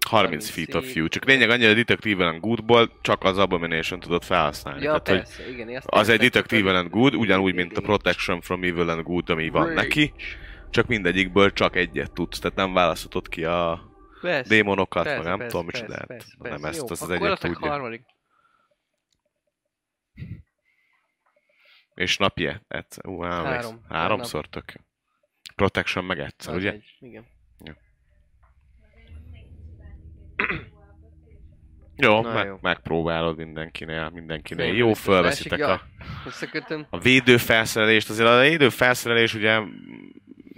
30 0.09 0.49
feet 0.49 0.73
of 0.75 0.93
view. 0.93 1.07
Csak 1.07 1.25
lényeg 1.25 1.49
annyi, 1.49 1.63
hogy 1.63 1.71
a 1.71 1.75
Detective 1.75 2.25
and 2.25 2.39
Goodból 2.39 2.91
csak 3.01 3.23
az 3.23 3.37
Abomination 3.37 3.99
tudod 3.99 4.23
felhasználni. 4.23 4.83
Ja, 4.83 4.99
Tehát, 4.99 5.07
hogy 5.07 5.17
persze, 5.17 5.49
igen. 5.51 5.75
Azt 5.75 5.87
az 5.87 6.09
egy 6.09 6.19
Detective 6.19 6.77
and 6.77 6.89
Good, 6.89 7.15
ugyanúgy, 7.15 7.53
mint 7.53 7.77
a 7.77 7.81
Protection 7.81 8.41
from 8.41 8.63
Evil 8.63 8.89
and 8.89 9.03
Good, 9.03 9.29
ami 9.29 9.49
van 9.49 9.73
neki. 9.73 10.13
Csak 10.69 10.87
mindegyikből 10.87 11.53
csak 11.53 11.75
egyet 11.75 12.11
tudsz, 12.11 12.39
tehát 12.39 12.57
nem 12.57 12.73
választhatod 12.73 13.29
ki 13.29 13.43
a 13.43 13.87
Persze, 14.21 14.49
démonokat, 14.49 15.03
persze, 15.03 15.17
meg 15.17 15.27
nem 15.27 15.37
persze, 15.37 15.51
tudom 15.51 15.65
micsodát. 15.65 16.05
persze, 16.05 16.33
Nem 16.39 16.63
ezt 16.63 16.91
az, 16.91 17.01
az 17.01 17.09
egyet 17.09 17.39
tudja. 17.39 17.69
harmadik. 17.69 18.01
És 21.93 22.17
napi 22.17 22.49
egyszer. 22.67 23.05
Ú, 23.07 23.21
Három. 23.21 23.45
Három. 23.45 23.81
Háromszor 23.89 24.45
tök. 24.45 24.73
Protection 25.55 26.05
meg 26.05 26.19
egyszer, 26.19 26.55
ugye? 26.55 26.71
egy, 26.71 26.95
igen. 26.99 27.25
Jó, 32.01 32.21
Na 32.21 32.33
meg, 32.33 32.47
jó. 32.47 32.57
megpróbálod 32.61 33.37
mindenkinél, 33.37 34.09
mindenkinél. 34.09 34.73
Jó, 34.73 34.93
fölveszitek 34.93 35.59
másik, 35.59 35.81
a, 36.79 36.87
a 36.89 36.99
védőfelszerelést. 36.99 38.09
Azért 38.09 38.27
a 38.29 38.39
védőfelszerelés 38.39 39.33
ugye 39.33 39.59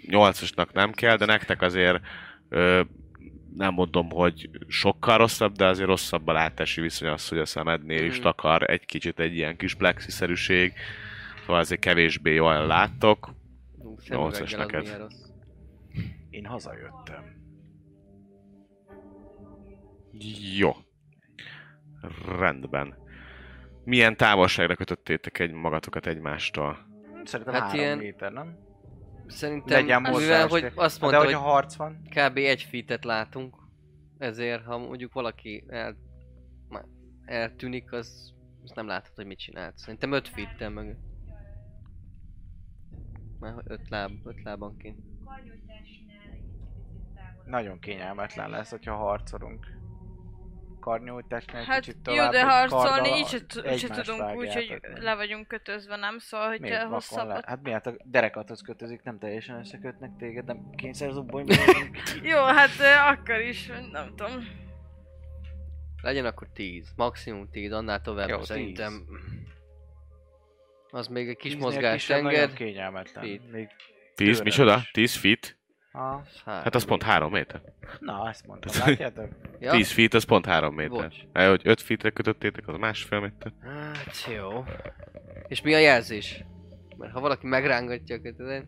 8-asnak 0.07 0.71
nem 0.73 0.91
kell, 0.91 1.15
de 1.17 1.25
nektek 1.25 1.61
azért 1.61 2.01
ö, 2.49 2.81
nem 3.55 3.73
mondom, 3.73 4.09
hogy 4.09 4.49
sokkal 4.67 5.17
rosszabb, 5.17 5.55
de 5.55 5.65
azért 5.65 5.87
rosszabb 5.87 6.27
a 6.27 6.31
látási 6.31 6.81
viszony 6.81 7.07
az, 7.09 7.27
hogy 7.27 7.37
a 7.37 7.45
szemednél 7.45 8.03
is 8.05 8.13
Mhm. 8.15 8.21
takar 8.23 8.69
egy 8.69 8.85
kicsit 8.85 9.19
egy 9.19 9.35
ilyen 9.35 9.57
kis 9.57 9.73
plexiszerűség. 9.75 10.73
Szóval 11.41 11.59
azért 11.59 11.81
kevésbé 11.81 12.33
jól 12.33 12.65
láttok. 12.67 13.33
Ú, 13.77 13.95
Nyolcas 14.07 14.49
szemüveggel 14.49 14.59
az 14.59 14.59
neked. 14.65 14.81
milyen 14.83 14.99
rossz. 14.99 15.29
Én 16.29 16.45
hazajöttem. 16.45 17.23
Jó. 20.57 20.71
Rendben. 22.39 22.95
Milyen 23.83 24.17
távolságra 24.17 24.75
kötöttétek 24.75 25.39
egy 25.39 25.51
magatokat 25.51 26.05
egymástól? 26.07 26.77
Szerintem 27.23 27.53
Hát 27.53 27.63
három 27.63 27.79
ilyen- 27.79 27.97
méter, 27.97 28.31
nem? 28.31 28.57
Szerintem, 29.27 29.81
Legyen 29.81 30.01
mivel 30.01 30.11
mozgás. 30.19 30.49
hogy 30.49 30.71
azt 30.75 30.99
De 30.99 31.05
mondta, 31.05 31.23
hogyha 31.23 31.39
hogy 31.39 31.51
harc 31.51 31.75
van, 31.75 32.01
kb. 32.09 32.37
egy 32.37 32.63
feet 32.63 33.03
látunk, 33.03 33.55
ezért 34.17 34.63
ha 34.63 34.77
mondjuk 34.77 35.13
valaki 35.13 35.63
el, 35.67 35.95
eltűnik, 37.25 37.91
az, 37.91 38.33
az 38.63 38.71
nem 38.75 38.87
látod, 38.87 39.15
hogy 39.15 39.25
mit 39.25 39.37
csinált. 39.39 39.77
Szerintem 39.77 40.11
5 40.11 40.27
feet 40.27 40.69
mögött. 40.73 40.99
Már 43.39 43.53
öt 43.67 43.89
láb, 43.89 44.11
öt 44.23 44.43
lábanként. 44.43 44.97
Nagyon 47.45 47.79
kényelmetlen 47.79 48.49
lesz, 48.49 48.69
hogyha 48.69 48.95
harcolunk. 48.95 49.67
Karnyújtásnál 50.81 51.63
Hát 51.63 51.79
kicsit 51.79 51.95
jó, 52.07 52.13
tovább, 52.13 52.31
de 52.31 52.39
egy 52.39 52.45
harcolni 52.45 53.09
így 53.17 53.27
se, 53.27 53.77
se 53.77 53.87
tudunk 53.87 54.35
úgy, 54.35 54.53
hogy 54.53 54.67
vágjátok. 54.69 55.03
le 55.03 55.15
vagyunk 55.15 55.47
kötözve, 55.47 55.95
nem? 55.95 56.17
Szóval, 56.17 56.47
hogy 56.47 56.59
Miért 56.59 56.75
vakon 56.75 56.89
le? 56.89 56.95
hosszabbat... 56.95 57.45
Hát 57.45 57.61
miért 57.63 57.85
a 57.85 57.95
derekathoz 58.03 58.61
kötözik, 58.61 59.03
nem 59.03 59.19
teljesen 59.19 59.59
összekötnek 59.59 60.11
téged, 60.17 60.45
nem 60.45 60.69
kényszerzubboly 60.75 61.43
Jó, 62.31 62.43
hát 62.43 62.69
akkor 63.15 63.39
is, 63.39 63.69
nem 63.91 64.13
tudom. 64.15 64.47
Legyen 66.01 66.25
akkor 66.25 66.47
10, 66.53 66.93
maximum 66.95 67.49
10, 67.49 67.71
annál 67.71 68.01
tovább 68.01 68.27
Jó, 68.27 68.33
Jó, 68.33 68.39
10. 68.39 68.47
szerintem. 68.47 69.05
Az 70.89 71.07
még 71.07 71.29
egy 71.29 71.37
kis 71.37 71.55
mozgást 71.55 72.09
enged. 72.11 72.53
Kényelmetlen. 72.53 73.23
Feet. 73.23 73.51
Még 73.51 73.67
10, 74.15 74.27
Tőlem 74.27 74.43
micsoda? 74.43 74.77
is. 74.77 74.91
10 74.91 75.15
feet? 75.15 75.57
Ha. 75.91 76.23
Hát 76.45 76.75
az 76.75 76.85
pont 76.85 77.03
3 77.03 77.31
méter. 77.31 77.61
Na, 77.99 78.29
ezt 78.29 78.47
mondtam, 78.47 78.87
látjátok? 78.87 79.29
Ja? 79.59 79.71
10 79.71 79.91
feet, 79.91 80.13
az 80.13 80.23
pont 80.23 80.45
3 80.45 80.75
méter. 80.75 80.89
Bocs. 81.01 81.15
Eh, 81.31 81.49
hogy 81.49 81.61
5 81.63 81.81
feetre 81.81 82.09
kötöttétek, 82.09 82.67
az 82.67 82.77
másfél 82.77 83.19
méter. 83.19 83.51
Hát 83.93 84.25
jó. 84.35 84.63
És 85.47 85.61
mi 85.61 85.73
a 85.73 85.77
jelzés? 85.77 86.43
Mert 86.97 87.13
ha 87.13 87.19
valaki 87.19 87.47
megrángatja 87.47 88.15
a 88.15 88.21
kötelet, 88.21 88.65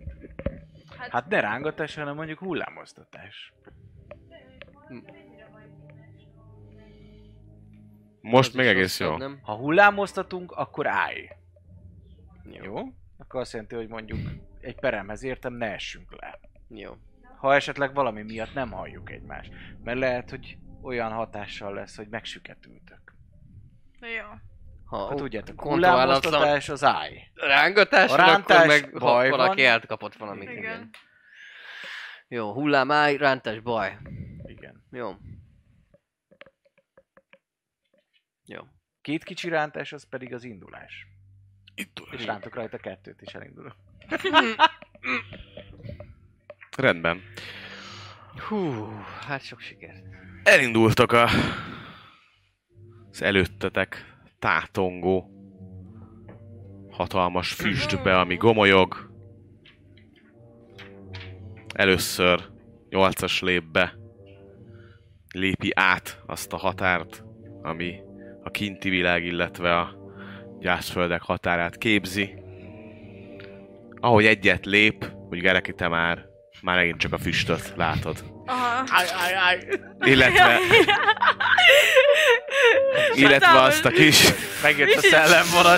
Hát 1.09 1.27
ne 1.27 1.39
rángatás, 1.39 1.95
hanem 1.95 2.15
mondjuk 2.15 2.39
hullámoztatás. 2.39 3.53
Most 8.21 8.49
az 8.49 8.55
még 8.55 8.65
egész 8.67 8.99
jó. 8.99 9.17
Nem? 9.17 9.39
Ha 9.41 9.55
hullámoztatunk, 9.55 10.51
akkor 10.51 10.87
állj. 10.87 11.29
Jó. 12.51 12.63
Jó? 12.63 12.77
Akkor 13.17 13.39
azt 13.41 13.51
jelenti, 13.51 13.75
hogy 13.75 13.87
mondjuk 13.87 14.19
egy 14.59 14.79
peremhez 14.79 15.23
értem, 15.23 15.53
ne 15.53 15.73
essünk 15.73 16.15
le. 16.21 16.39
Jó. 16.69 16.91
Ha 17.43 17.55
esetleg 17.55 17.93
valami 17.93 18.21
miatt 18.21 18.53
nem 18.53 18.71
halljuk 18.71 19.11
egymást. 19.11 19.53
Mert 19.83 19.99
lehet, 19.99 20.29
hogy 20.29 20.57
olyan 20.81 21.11
hatással 21.11 21.73
lesz, 21.73 21.95
hogy 21.95 22.07
megsüketültök. 22.07 23.15
Jó. 23.99 24.25
Ha 24.85 24.97
Ha 24.97 25.13
ó, 25.13 25.15
tudjátok, 25.15 25.61
hullámoztatás 25.61 26.69
az 26.69 26.83
állj. 26.83 27.31
rángatás, 27.33 28.09
A 28.09 28.13
akkor 28.13 28.25
rántás 28.25 28.67
meg 28.67 28.89
ha 28.91 28.99
baj 28.99 29.29
valaki 29.29 29.61
van. 29.61 29.71
elkapott 29.71 30.15
valamit. 30.15 30.49
Igen. 30.49 30.57
Igen. 30.57 30.89
Jó, 32.27 32.53
hullám 32.53 32.91
állj, 32.91 33.17
rántás 33.17 33.59
baj. 33.59 33.97
Igen. 34.45 34.83
Jó. 34.91 35.15
Jó. 38.45 38.61
Két 39.01 39.23
kicsi 39.23 39.49
rántás, 39.49 39.93
az 39.93 40.09
pedig 40.09 40.33
az 40.33 40.43
indulás. 40.43 41.07
Indulás. 41.75 42.19
És 42.19 42.25
rántok 42.25 42.55
rajta 42.55 42.77
kettőt 42.77 43.21
is 43.21 43.33
elindulok. 43.33 43.75
Rendben. 46.77 47.21
Hú, 48.47 48.87
hát 49.27 49.41
sok 49.43 49.59
siker. 49.59 49.93
Elindultak 50.43 51.11
a... 51.11 51.27
az 53.11 53.21
előttetek 53.21 54.15
tátongó 54.39 55.33
hatalmas 56.91 57.53
füstbe, 57.53 58.19
ami 58.19 58.35
gomolyog. 58.35 59.11
Először 61.73 62.49
nyolcas 62.89 63.41
lép 63.41 63.63
be, 63.63 63.97
lépi 65.33 65.71
át 65.73 66.21
azt 66.25 66.53
a 66.53 66.57
határt, 66.57 67.23
ami 67.61 68.01
a 68.43 68.49
kinti 68.49 68.89
világ, 68.89 69.25
illetve 69.25 69.77
a 69.77 69.97
gyászföldek 70.59 71.21
határát 71.21 71.77
képzi. 71.77 72.33
Ahogy 73.99 74.25
egyet 74.25 74.65
lép, 74.65 75.11
hogy 75.27 75.39
Gereki, 75.39 75.73
te 75.73 75.87
már, 75.87 76.32
már 76.63 76.75
megint 76.75 76.99
csak 76.99 77.13
a 77.13 77.17
füstöt 77.17 77.73
látod. 77.75 78.23
Aha. 78.45 78.83
Aj, 78.87 79.07
aj, 79.23 79.33
aj. 79.33 79.79
Illetve, 79.99 80.57
illetve 83.13 83.61
azt 83.61 83.85
a 83.85 83.89
kis 83.89 84.33
Megjött 84.63 84.93
a. 84.93 85.77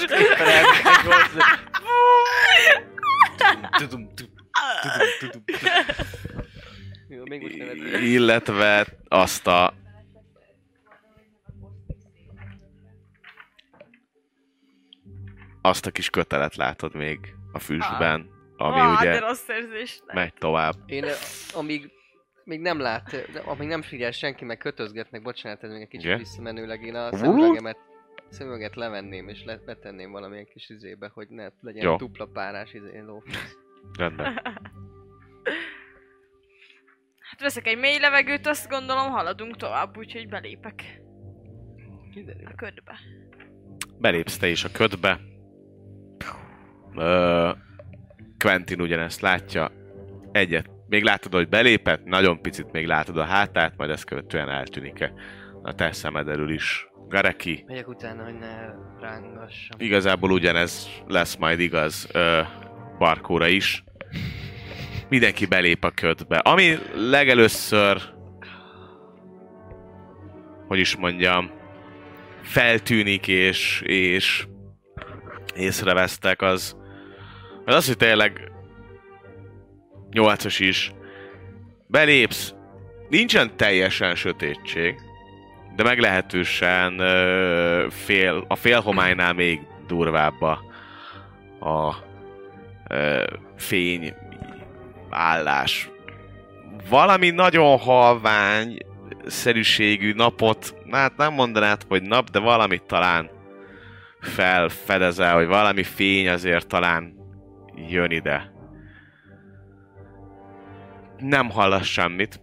Jó, 7.08 7.24
még 7.24 7.42
most 7.42 7.58
nevettem. 7.58 8.04
illetve 8.04 8.86
azt 9.08 9.48
a 9.48 9.74
azt 15.62 15.86
a 15.86 15.92
kis 15.92 16.10
kötelet 16.10 16.56
látod 16.56 16.96
még 16.96 17.20
a 17.52 17.60
füstben, 17.60 18.35
ami 18.58 18.80
ah, 18.80 19.00
ugye 19.00 19.12
de 19.12 19.20
rossz 19.20 19.48
érzés. 19.48 20.02
megy 20.14 20.34
tovább. 20.34 20.74
Én 20.86 21.04
eh, 21.04 21.14
amíg 21.54 21.92
még 22.44 22.60
nem 22.60 22.80
lát, 22.80 23.32
de 23.32 23.40
amíg 23.40 23.68
nem 23.68 23.82
figyel 23.82 24.12
senki, 24.12 24.46
meg 24.46 24.58
kötözgetnek, 24.58 25.22
bocsánat, 25.22 25.64
ez 25.64 25.72
még 25.72 25.82
egy 25.82 25.88
kicsit 25.88 26.06
Ugye? 26.06 26.18
visszamenőleg, 26.18 26.84
én 26.84 26.96
a 26.96 27.16
szemüvegemet, 27.16 27.78
szemüveget 28.30 28.76
levenném 28.76 29.28
és 29.28 29.44
le, 29.44 29.58
betenném 29.66 30.12
valamilyen 30.12 30.46
kis 30.46 30.70
izébe, 30.70 31.12
hogy 31.14 31.28
ne 31.30 31.48
legyen 31.62 31.84
Jó. 31.84 31.96
dupla 31.96 32.26
párás 32.26 32.74
izé, 32.74 33.00
lófasz. 33.00 33.58
Rendben. 33.98 34.42
Hát 37.30 37.42
veszek 37.42 37.68
egy 37.68 37.78
mély 37.78 38.00
levegőt, 38.00 38.48
azt 38.48 38.70
gondolom 38.70 39.12
haladunk 39.12 39.56
tovább, 39.56 39.98
úgyhogy 39.98 40.28
belépek 40.28 41.02
Kiderül. 42.14 42.46
a 42.46 42.56
ködbe. 42.56 43.00
Belépsz 43.98 44.38
te 44.38 44.48
is 44.48 44.64
a 44.64 44.72
ködbe. 44.72 45.20
Ö, 46.96 47.52
Quentin 48.46 48.82
ugyanezt 48.82 49.22
látja. 49.22 49.72
Egyet. 50.32 50.70
Még 50.88 51.04
látod, 51.04 51.34
hogy 51.34 51.50
belépett, 51.50 52.04
nagyon 52.04 52.42
picit 52.42 52.72
még 52.72 52.86
látod 52.86 53.18
a 53.18 53.24
hátát, 53.24 53.74
majd 53.78 53.90
ezt 53.90 54.06
követően 54.06 54.50
eltűnik 54.50 55.12
a 55.64 55.74
te 55.76 55.92
szemed 55.92 56.28
elől 56.28 56.50
is. 56.50 56.88
Gareki, 57.08 57.64
Megyek 57.68 57.88
utána, 57.88 58.24
hogy 58.24 58.34
ne 58.34 58.56
rángassam. 59.00 59.80
igazából 59.80 60.32
ugyanez 60.32 60.90
lesz 61.08 61.36
majd 61.36 61.60
igaz 61.60 62.08
ö, 62.12 62.42
Barkóra 62.98 63.48
is. 63.48 63.84
Mindenki 65.10 65.46
belép 65.46 65.84
a 65.84 65.92
ködbe. 65.92 66.38
Ami 66.38 66.78
legelőször, 66.96 68.02
hogy 70.68 70.80
is 70.80 70.96
mondjam, 70.96 71.52
feltűnik 72.42 73.28
és, 73.28 73.82
és 73.86 74.48
észrevesztek, 75.56 76.42
az, 76.42 76.78
az 77.66 77.76
az, 77.76 77.88
hogy 77.88 77.98
tényleg 77.98 78.52
nyolcas 80.12 80.60
is 80.60 80.92
belépsz, 81.88 82.54
nincsen 83.10 83.58
teljesen 83.58 84.16
sötétség, 84.16 84.96
de 85.76 85.84
meglehetősen 85.84 87.00
ö, 87.00 87.88
fél, 87.90 88.46
a 88.48 88.56
félhomálynál 88.56 89.34
még 89.34 89.60
durvább 89.88 90.42
a, 90.42 90.60
a 91.70 91.96
ö, 92.88 93.24
fény 93.58 94.14
állás. 95.10 95.90
Valami 96.90 97.30
nagyon 97.30 97.78
halvány 97.78 98.78
szerűségű 99.26 100.14
napot, 100.14 100.76
hát 100.92 101.18
nem 101.18 101.34
mondanád, 101.34 101.82
hogy 101.88 102.02
nap, 102.02 102.30
de 102.30 102.40
valamit 102.40 102.84
talán 102.84 103.30
felfedezel, 104.20 105.36
hogy 105.36 105.48
valami 105.48 105.84
fény 105.84 106.30
azért 106.30 106.68
talán 106.68 107.15
jön 107.76 108.12
ide. 108.12 108.52
Nem 111.18 111.50
hallasz 111.50 111.86
semmit. 111.86 112.42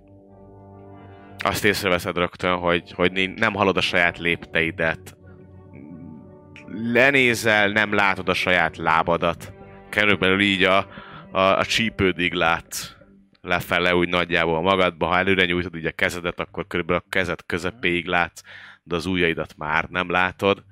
Azt 1.38 1.64
észreveszed 1.64 2.16
rögtön, 2.16 2.56
hogy, 2.56 2.92
hogy 2.92 3.30
nem 3.36 3.54
hallod 3.54 3.76
a 3.76 3.80
saját 3.80 4.18
lépteidet. 4.18 5.16
Lenézel, 6.66 7.68
nem 7.68 7.92
látod 7.94 8.28
a 8.28 8.34
saját 8.34 8.76
lábadat. 8.76 9.52
Körülbelül 9.88 10.40
így 10.40 10.62
a, 10.62 10.86
a, 11.30 11.40
a 11.40 11.64
csípődig 11.64 12.32
látsz 12.32 12.94
lefele 13.42 13.94
úgy 13.94 14.08
nagyjából 14.08 14.62
magadba. 14.62 15.06
Ha 15.06 15.18
előre 15.18 15.44
nyújtod 15.44 15.76
így 15.76 15.86
a 15.86 15.92
kezedet, 15.92 16.40
akkor 16.40 16.66
körülbelül 16.66 17.02
a 17.04 17.08
kezed 17.08 17.46
közepéig 17.46 18.06
látsz, 18.06 18.42
de 18.82 18.94
az 18.94 19.06
ujjaidat 19.06 19.54
már 19.56 19.84
nem 19.84 20.10
látod. 20.10 20.64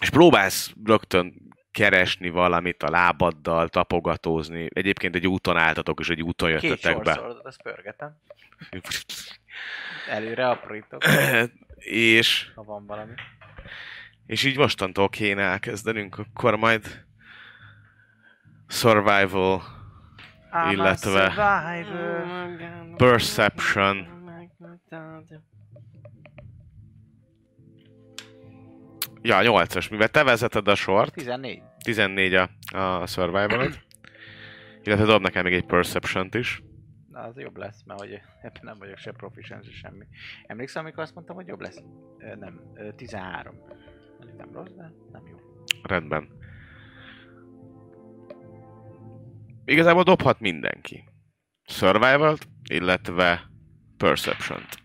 És 0.00 0.10
próbálsz 0.10 0.72
rögtön 0.84 1.34
keresni 1.72 2.28
valamit 2.30 2.82
a 2.82 2.90
lábaddal, 2.90 3.68
tapogatózni. 3.68 4.68
Egyébként 4.72 5.14
egy 5.14 5.26
úton 5.26 5.56
álltatok, 5.56 6.00
és 6.00 6.08
egy 6.08 6.22
úton 6.22 6.50
Két 6.50 6.62
jöttetek 6.62 6.98
be. 7.02 7.04
sorszorodat, 7.12 7.46
azt 7.46 7.62
pörgetem. 7.62 8.16
Előre 10.08 10.48
aprítok, 10.48 11.02
és, 11.78 12.50
ha 12.54 12.62
van 12.62 12.86
valami. 12.86 13.12
és 14.26 14.44
így 14.44 14.56
mostantól 14.56 15.08
kéne 15.08 15.42
elkezdenünk, 15.42 16.18
akkor 16.18 16.56
majd 16.56 17.04
survival, 18.68 19.62
I'm 20.52 20.72
Illetve- 20.72 21.26
a 21.26 21.30
survivor. 21.30 22.96
perception. 22.96 24.18
Ja, 29.22 29.38
8-as, 29.42 29.90
mivel 29.90 30.08
te 30.08 30.24
vezeted 30.24 30.68
a 30.68 30.74
sort, 30.74 31.12
14. 31.14 31.62
14 31.84 32.34
a, 32.34 32.48
a 33.00 33.06
survival 33.06 33.70
illetve 34.82 35.04
dob 35.04 35.22
nekem 35.22 35.44
még 35.44 35.52
egy 35.52 35.66
perception 35.66 36.28
is. 36.32 36.62
Na, 37.10 37.20
az 37.20 37.38
jobb 37.38 37.56
lesz, 37.56 37.82
mert 37.84 38.00
hogy 38.00 38.20
ebben 38.42 38.60
nem 38.62 38.78
vagyok 38.78 38.96
se 38.96 39.12
proficiency, 39.12 39.72
semmi. 39.72 40.06
Emlékszem, 40.46 40.82
amikor 40.82 41.02
azt 41.02 41.14
mondtam, 41.14 41.36
hogy 41.36 41.46
jobb 41.46 41.60
lesz? 41.60 41.82
Ö, 42.18 42.34
nem, 42.34 42.60
ö, 42.74 42.92
13. 42.92 43.54
Mondjuk 44.18 44.38
nem 44.38 44.52
rossz, 44.52 44.72
de 44.76 44.92
nem 45.12 45.26
jó. 45.26 45.36
Rendben. 45.82 46.28
Igazából 49.64 50.02
dobhat 50.02 50.40
mindenki. 50.40 51.04
survival 51.66 52.36
illetve 52.70 53.50
Perception-t. 53.96 54.78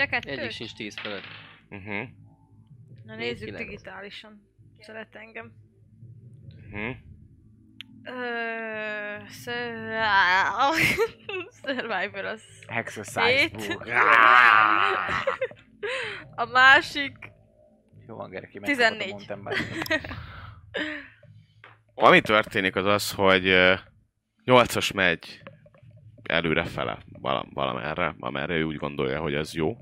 Mind 0.00 0.12
a 0.12 0.18
kettő? 0.20 0.40
Egyik 0.40 0.50
sincs 0.50 0.74
10 0.74 0.98
felett. 0.98 1.24
Uh-huh. 1.70 2.08
Na 3.04 3.16
nézzük 3.16 3.44
kilenc. 3.44 3.64
digitálisan. 3.64 4.42
Szeret 4.78 5.14
engem. 5.14 5.52
Uh-huh. 6.66 6.96
Ö, 8.02 9.24
ször... 9.28 10.02
Survivor 11.64 12.24
az... 12.24 12.42
Exercise 12.66 13.48
book. 13.48 13.86
A 16.34 16.44
másik... 16.44 17.32
Jó 18.06 18.16
van, 18.16 18.30
Gereki, 18.30 18.58
14. 18.58 19.10
Mondtam 19.10 19.40
már. 19.40 19.54
Ami 21.94 22.20
történik 22.20 22.76
az 22.76 22.86
az, 22.86 23.12
hogy 23.12 23.46
ö, 23.46 23.74
8-as 24.44 24.94
megy 24.94 25.42
előre 26.22 26.64
fele, 26.64 26.98
vala, 27.12 27.46
valamerre, 27.52 28.14
amerre 28.18 28.54
ő 28.54 28.62
úgy 28.62 28.76
gondolja, 28.76 29.20
hogy 29.20 29.34
ez 29.34 29.54
jó. 29.54 29.76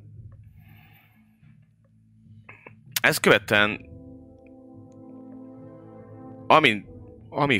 Ez 3.08 3.18
követően 3.18 3.80
ami, 6.46 6.84
ami 7.28 7.58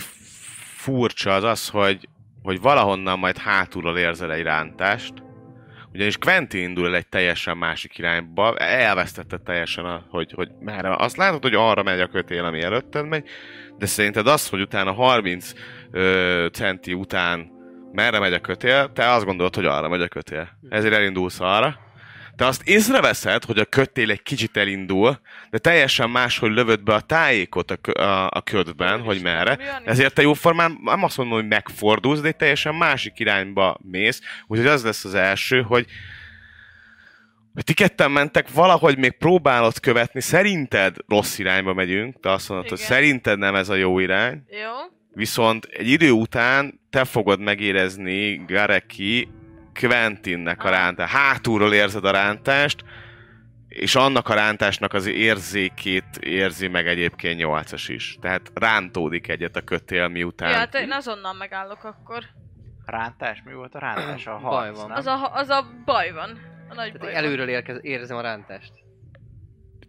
furcsa 0.76 1.34
az 1.34 1.44
az, 1.44 1.68
hogy, 1.68 2.08
hogy 2.42 2.60
valahonnan 2.60 3.18
majd 3.18 3.38
hátulról 3.38 3.98
érzel 3.98 4.32
egy 4.32 4.42
rántást, 4.42 5.12
ugyanis 5.92 6.18
Quentin 6.18 6.62
indul 6.62 6.86
el 6.86 6.94
egy 6.94 7.08
teljesen 7.08 7.56
másik 7.56 7.98
irányba, 7.98 8.56
elvesztette 8.56 9.38
teljesen, 9.38 9.84
a, 9.84 10.06
hogy, 10.10 10.32
hogy 10.32 10.48
merre. 10.60 10.96
Azt 10.96 11.16
látod, 11.16 11.42
hogy 11.42 11.54
arra 11.54 11.82
megy 11.82 12.00
a 12.00 12.08
kötél, 12.08 12.44
ami 12.44 12.62
előtted 12.62 13.06
megy, 13.06 13.28
de 13.78 13.86
szerinted 13.86 14.26
az, 14.26 14.48
hogy 14.48 14.60
utána 14.60 14.92
30 14.92 15.52
ö, 15.90 16.46
centi 16.52 16.92
után 16.92 17.50
merre 17.92 18.18
megy 18.18 18.32
a 18.32 18.40
kötél, 18.40 18.92
te 18.92 19.10
azt 19.10 19.24
gondolod, 19.24 19.54
hogy 19.54 19.66
arra 19.66 19.88
megy 19.88 20.02
a 20.02 20.08
kötél. 20.08 20.48
Ezért 20.68 20.94
elindulsz 20.94 21.40
arra. 21.40 21.86
Te 22.38 22.46
azt 22.46 22.62
észreveszed, 22.68 23.44
hogy 23.44 23.58
a 23.58 23.64
kötél 23.64 24.10
egy 24.10 24.22
kicsit 24.22 24.56
elindul, 24.56 25.20
de 25.50 25.58
teljesen 25.58 26.10
máshogy 26.10 26.50
lövöd 26.50 26.82
be 26.82 26.94
a 26.94 27.00
tájékot 27.00 27.70
a, 27.70 28.00
a, 28.00 28.30
a 28.30 28.42
ködben, 28.42 29.00
hogy 29.00 29.22
merre. 29.22 29.58
Ezért 29.84 30.14
te 30.14 30.22
jóformán 30.22 30.78
nem 30.82 31.04
azt 31.04 31.16
mondom, 31.16 31.38
hogy 31.38 31.48
megfordulsz, 31.48 32.20
de 32.20 32.28
egy 32.28 32.36
teljesen 32.36 32.74
másik 32.74 33.18
irányba 33.18 33.78
mész. 33.82 34.20
Úgyhogy 34.46 34.66
az 34.66 34.84
lesz 34.84 35.04
az 35.04 35.14
első, 35.14 35.62
hogy 35.62 35.86
Ti 37.64 37.72
ketten 37.72 38.10
mentek, 38.10 38.52
valahogy 38.52 38.98
még 38.98 39.12
próbálod 39.12 39.80
követni, 39.80 40.20
szerinted 40.20 40.96
rossz 41.08 41.38
irányba 41.38 41.74
megyünk, 41.74 42.20
te 42.20 42.32
azt 42.32 42.48
mondod, 42.48 42.68
hogy 42.68 42.78
Igen. 42.78 42.90
szerinted 42.90 43.38
nem 43.38 43.54
ez 43.54 43.68
a 43.68 43.74
jó 43.74 43.98
irány, 43.98 44.42
Jó. 44.50 44.70
viszont 45.12 45.64
egy 45.64 45.88
idő 45.88 46.10
után 46.10 46.80
te 46.90 47.04
fogod 47.04 47.40
megérezni 47.40 48.44
Gareki 48.46 49.28
Quentinnek 49.80 50.64
a 50.64 50.70
rántást. 50.70 51.12
Hátulról 51.12 51.72
érzed 51.74 52.04
a 52.04 52.10
rántást, 52.10 52.84
és 53.68 53.94
annak 53.94 54.28
a 54.28 54.34
rántásnak 54.34 54.92
az 54.92 55.06
érzékét 55.06 56.16
érzi 56.20 56.68
meg 56.68 56.86
egyébként 56.86 57.38
nyolcas 57.38 57.88
is. 57.88 58.18
Tehát 58.20 58.50
rántódik 58.54 59.28
egyet 59.28 59.56
a 59.56 59.60
kötél 59.60 60.08
miután. 60.08 60.50
Ja, 60.50 60.56
hát 60.56 60.74
én 60.74 60.92
azonnal 60.92 61.32
megállok 61.32 61.84
akkor. 61.84 62.24
Rántás? 62.86 63.42
Mi 63.44 63.52
volt 63.52 63.74
a 63.74 63.78
rántás? 63.78 64.26
A 64.26 64.38
Baj 64.42 64.66
harc, 64.66 64.76
van. 64.76 64.88
nem? 64.88 64.96
Az 64.96 65.06
a, 65.06 65.34
az 65.34 65.48
a 65.48 65.66
baj 65.84 66.12
van. 66.12 66.30
A 66.68 66.74
nagy 66.74 66.92
Tehát 66.92 66.98
baj 66.98 67.14
előről 67.14 67.48
érkez, 67.48 67.78
érzem 67.80 68.16
a 68.16 68.20
rántást. 68.20 68.72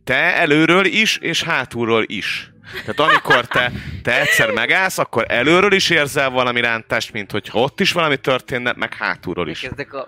Te 0.04 0.36
előről 0.36 0.86
is, 0.86 1.18
és 1.18 1.44
hátulról 1.44 2.04
is. 2.06 2.52
Tehát 2.72 3.00
amikor 3.00 3.46
te, 3.46 3.72
te 4.04 4.20
egyszer 4.20 4.52
megállsz, 4.52 4.98
akkor 4.98 5.26
előről 5.28 5.74
is 5.74 5.90
érzel 5.90 6.30
valami 6.30 6.62
rántást, 6.62 7.12
mint 7.14 7.32
hogyha 7.32 7.60
ott 7.60 7.80
is 7.80 7.92
valami 7.92 8.18
történne, 8.18 8.74
meg 8.76 8.94
hátulról 8.94 9.50
is. 9.50 9.60
Kezdek 9.60 9.94
a... 9.94 10.08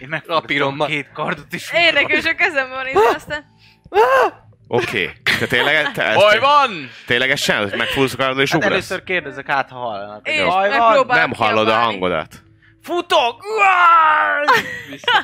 Én 0.00 0.08
meg 0.08 0.22
Rapírommal. 0.26 0.86
két 0.86 1.10
kardot 1.14 1.54
is. 1.54 1.72
Érdekes, 1.72 2.24
a 2.24 2.34
kezemben 2.34 2.76
van 2.76 2.86
itt, 2.86 3.14
aztán... 3.14 3.44
Oké. 4.68 5.02
Okay. 5.02 5.12
Te 5.38 5.46
tényleg, 5.46 5.92
te, 5.92 6.14
Baj 6.14 6.38
van! 6.38 6.90
ténylegesen 7.06 7.72
megfúrsz 7.76 8.12
a 8.12 8.16
karodról 8.16 8.42
és 8.42 8.50
Hát 8.50 8.58
ugrasz? 8.58 8.72
először 8.72 9.04
kérdezek 9.04 9.48
át, 9.48 9.68
ha 9.70 9.78
hallanak. 9.78 10.28
És 10.28 10.42
Baj 10.42 10.78
van! 10.78 11.06
Nem 11.06 11.32
hallod 11.32 11.68
a 11.68 11.74
hangodat. 11.74 12.42
Futok! 12.82 13.44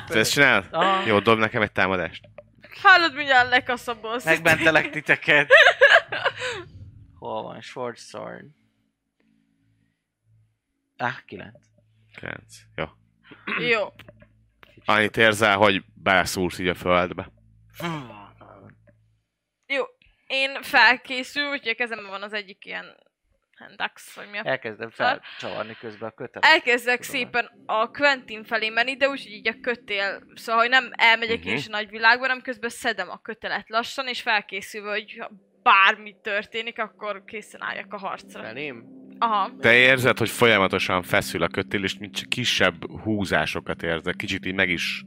Ezt 0.07 0.31
csinálod? 0.31 0.65
Ah. 0.71 0.85
Jó, 1.05 1.19
dob 1.19 1.39
nekem 1.39 1.61
egy 1.61 1.71
támadást. 1.71 2.21
Hallod, 2.83 3.13
mindjárt 3.13 3.49
lekaszabolsz. 3.49 4.25
Megmentelek 4.25 4.89
titeket. 4.95 5.49
Hol 7.19 7.43
van? 7.43 7.61
Short 7.61 7.97
sword. 7.97 8.45
Ah, 10.97 11.23
kilenc. 11.25 11.65
9. 12.15 12.55
Jó. 12.75 12.85
Jó. 13.67 13.93
Annyit 14.85 15.17
érzel, 15.17 15.57
hogy 15.57 15.83
beleszúrsz 15.93 16.59
így 16.59 16.67
a 16.67 16.75
földbe. 16.75 17.31
Jó. 19.65 19.83
Én 20.27 20.61
felkészül, 20.61 21.49
úgyhogy 21.49 21.67
a 21.71 21.75
kezemben 21.75 22.09
van 22.09 22.23
az 22.23 22.33
egyik 22.33 22.65
ilyen 22.65 22.97
handax, 23.67 24.15
vagy 24.15 24.27
mi 24.31 24.37
a... 24.37 24.41
Elkezdem 24.45 24.89
felcsavarni 24.89 25.75
közben 25.79 26.09
a 26.09 26.11
kötelet. 26.11 26.49
Elkezdek 26.49 26.99
Tudom. 27.05 27.19
szépen 27.21 27.49
a 27.65 27.87
Quentin 27.87 28.43
felé 28.43 28.69
menni, 28.69 28.95
de 28.97 29.07
úgy, 29.09 29.23
hogy 29.23 29.31
így 29.31 29.47
a 29.47 29.55
kötél, 29.61 30.23
szóval, 30.35 30.61
hogy 30.61 30.69
nem 30.69 30.89
elmegyek 30.91 31.37
Mhm. 31.37 31.45
uh-huh. 31.45 31.59
is 31.59 31.67
a 31.67 31.71
nagyvilágba, 31.71 32.21
hanem 32.21 32.41
közben 32.41 32.69
szedem 32.69 33.09
a 33.09 33.21
kötelet 33.21 33.69
lassan, 33.69 34.07
és 34.07 34.21
felkészülve, 34.21 34.89
hogy 34.91 35.17
ha 35.19 35.31
bármi 35.63 36.15
történik, 36.21 36.79
akkor 36.79 37.23
készen 37.25 37.61
álljak 37.63 37.93
a 37.93 37.97
harcra. 37.97 38.41
Felém? 38.43 38.83
Aha. 39.19 39.51
Te 39.59 39.73
érzed, 39.73 40.17
hogy 40.17 40.29
folyamatosan 40.29 41.03
feszül 41.03 41.43
a 41.43 41.47
kötél, 41.47 41.83
és 41.83 41.97
mint 41.97 42.15
csak 42.15 42.29
kisebb 42.29 43.01
húzásokat 43.01 43.83
érzed, 43.83 44.15
kicsit 44.15 44.45
így 44.45 44.53
meg 44.53 44.69
is 44.69 45.03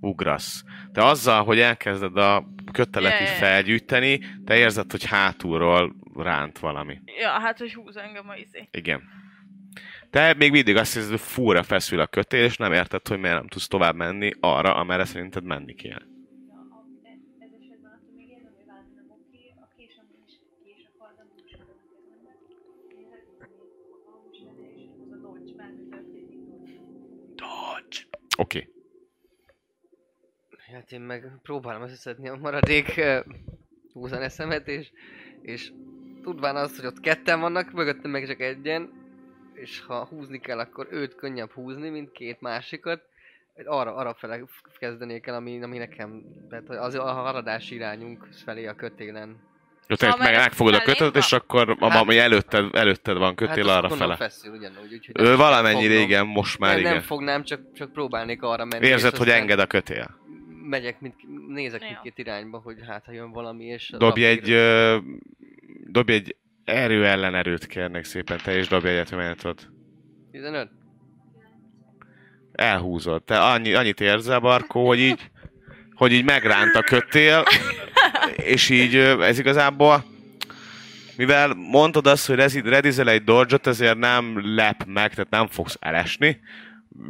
ugrasz. 0.00 0.62
De 0.92 1.02
azzal, 1.02 1.44
hogy 1.44 1.60
elkezded 1.60 2.16
a 2.16 2.44
kötelet 2.72 3.12
Ja, 3.12 3.20
így 3.20 3.32
felgyűjteni, 3.32 4.20
te 4.44 4.56
érzed, 4.56 4.90
hogy 4.90 5.04
hátulról 5.06 5.94
ránt 6.22 6.58
valami. 6.58 7.00
Ja, 7.20 7.30
hát, 7.30 7.58
hogy 7.58 7.74
húz 7.74 7.96
engem 7.96 8.28
a 8.28 8.36
izé. 8.36 8.68
Igen. 8.70 9.02
Te 10.10 10.34
még 10.34 10.50
mindig 10.50 10.76
azt 10.76 10.94
hiszed, 10.94 11.10
hogy 11.10 11.20
fúra 11.20 11.62
feszül 11.62 12.00
a 12.00 12.06
kötél, 12.06 12.44
és 12.44 12.56
nem 12.56 12.72
érted, 12.72 13.08
hogy 13.08 13.18
miért 13.18 13.36
nem 13.36 13.48
tudsz 13.48 13.66
tovább 13.66 13.94
menni 13.94 14.32
arra, 14.40 14.74
amerre 14.74 15.04
szerinted 15.04 15.44
menni 15.44 15.74
történik, 15.74 16.06
dodge. 27.34 27.98
Oké. 28.38 28.58
Okay. 28.58 28.74
Hát 30.74 30.92
én 30.92 31.00
meg 31.00 31.38
próbálom 31.42 31.82
összeszedni 31.82 32.28
a 32.28 32.36
maradék 32.36 32.94
uh, 32.96 33.24
húzan 33.92 34.22
eszemet, 34.22 34.68
és, 34.68 34.90
és 35.42 35.72
tudván 36.26 36.56
azt, 36.56 36.76
hogy 36.76 36.86
ott 36.86 37.00
ketten 37.00 37.40
vannak, 37.40 37.72
mögöttem 37.72 38.10
meg 38.10 38.26
csak 38.26 38.40
egyen, 38.40 38.90
és 39.54 39.80
ha 39.86 40.04
húzni 40.04 40.40
kell, 40.40 40.58
akkor 40.58 40.86
őt 40.90 41.14
könnyebb 41.14 41.50
húzni, 41.50 41.88
mint 41.88 42.12
két 42.12 42.40
másikat. 42.40 43.00
Arra, 43.64 43.94
arra 43.94 44.14
fele 44.14 44.40
kezdenék 44.78 45.26
el, 45.26 45.34
ami, 45.34 45.62
ami 45.62 45.78
nekem, 45.78 46.22
tehát 46.50 46.68
az 46.68 46.94
a 46.94 47.02
haladási 47.02 47.74
irányunk 47.74 48.28
felé 48.44 48.66
a 48.66 48.74
kötélen. 48.74 49.28
Jó, 49.88 49.96
te 49.96 50.04
Szóval 50.06 50.16
meg 50.18 50.32
meg 50.32 50.40
megfogod 50.40 50.74
a 50.74 50.94
van? 50.98 51.10
és 51.14 51.32
akkor 51.32 51.76
a, 51.78 51.88
Hát- 51.88 52.00
ami 52.00 52.18
előtted, 52.18 52.74
előtted 52.74 53.16
van 53.16 53.34
kötél 53.34 53.66
hát 53.66 53.76
arra 53.76 53.88
fele. 53.88 54.16
feszül 54.16 54.52
ugyanúgy, 54.52 54.92
úgyhogy 54.92 55.20
Ő 55.20 55.36
valamennyi 55.36 55.82
fognom. 55.82 55.96
régen, 55.98 56.26
most 56.26 56.58
már 56.58 56.70
nem, 56.70 56.80
igen. 56.80 56.92
nem 56.92 57.02
fognám, 57.02 57.42
csak, 57.42 57.60
csak 57.74 57.92
próbálnék 57.92 58.42
arra 58.42 58.64
menni. 58.64 58.86
Érzed, 58.86 59.16
hogy 59.16 59.28
enged 59.28 59.58
a 59.58 59.66
kötél. 59.66 60.18
Megyek, 60.62 61.00
mint, 61.00 61.14
nézek 61.48 61.80
mindkét 61.80 62.18
irányba, 62.18 62.58
hogy 62.58 62.76
hát 62.86 63.04
ha 63.04 63.12
jön 63.12 63.30
valami, 63.30 63.64
és... 63.64 63.94
Dobj 63.98 64.24
egy, 64.24 64.50
ö, 64.50 64.96
dobj 65.88 66.12
egy 66.12 66.36
erő 66.64 67.06
ellen 67.06 67.34
erőt 67.34 67.66
kérnék 67.66 68.04
szépen, 68.04 68.38
te 68.44 68.58
is 68.58 68.68
dobj 68.68 68.88
egyet, 68.88 69.10
hogy 69.10 69.54
15? 70.30 70.70
elhúzod. 72.52 73.22
Te 73.22 73.38
annyi, 73.38 73.74
annyit 73.74 74.00
érzel, 74.00 74.38
Barkó, 74.38 74.86
hogy 74.86 74.98
így, 74.98 75.30
hogy 75.94 76.12
így 76.12 76.24
megránt 76.24 76.74
a 76.74 76.82
kötél, 76.82 77.44
és 78.36 78.68
így 78.68 78.94
ez 78.96 79.38
igazából, 79.38 80.04
mivel 81.16 81.54
mondtad 81.54 82.06
azt, 82.06 82.26
hogy 82.26 82.62
redizel 82.64 83.08
egy 83.08 83.24
dodge 83.24 83.58
ezért 83.62 83.98
nem 83.98 84.54
lep 84.54 84.84
meg, 84.86 85.10
tehát 85.10 85.30
nem 85.30 85.46
fogsz 85.46 85.76
elesni, 85.80 86.40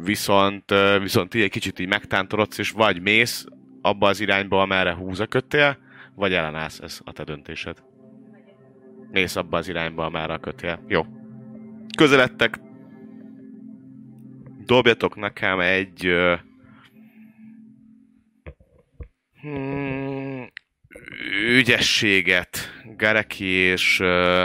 viszont, 0.03 0.73
viszont 1.01 1.33
így 1.33 1.41
egy 1.41 1.49
kicsit 1.49 1.79
így 1.79 1.87
megtántorodsz, 1.87 2.57
és 2.57 2.71
vagy 2.71 3.01
mész 3.01 3.45
abba 3.81 4.07
az 4.07 4.19
irányba, 4.19 4.61
amerre 4.61 4.93
húz 4.93 5.19
a 5.19 5.25
kötél, 5.25 5.77
vagy 6.15 6.33
ellenállsz, 6.33 6.79
ez 6.79 6.99
a 7.03 7.11
te 7.11 7.23
döntésed. 7.23 7.77
Mész 9.11 9.35
abba 9.35 9.57
az 9.57 9.67
irányba, 9.67 10.05
amerre 10.05 10.33
a 10.33 10.39
kötél. 10.39 10.83
Jó. 10.87 11.05
Közeledtek. 11.97 12.59
Dobjatok 14.65 15.15
nekem 15.15 15.59
egy... 15.59 16.05
ö, 16.05 16.35
Hmm, 19.41 20.47
ügyességet. 21.47 22.57
Gareki 22.97 23.45
és... 23.45 23.99
ö, 23.99 24.43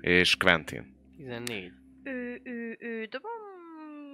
és 0.00 0.36
Quentin. 0.36 0.96
14. 1.16 1.72
Ő, 2.04 2.40
ő, 2.44 2.76
ő, 2.80 3.04
dobom... 3.04 3.30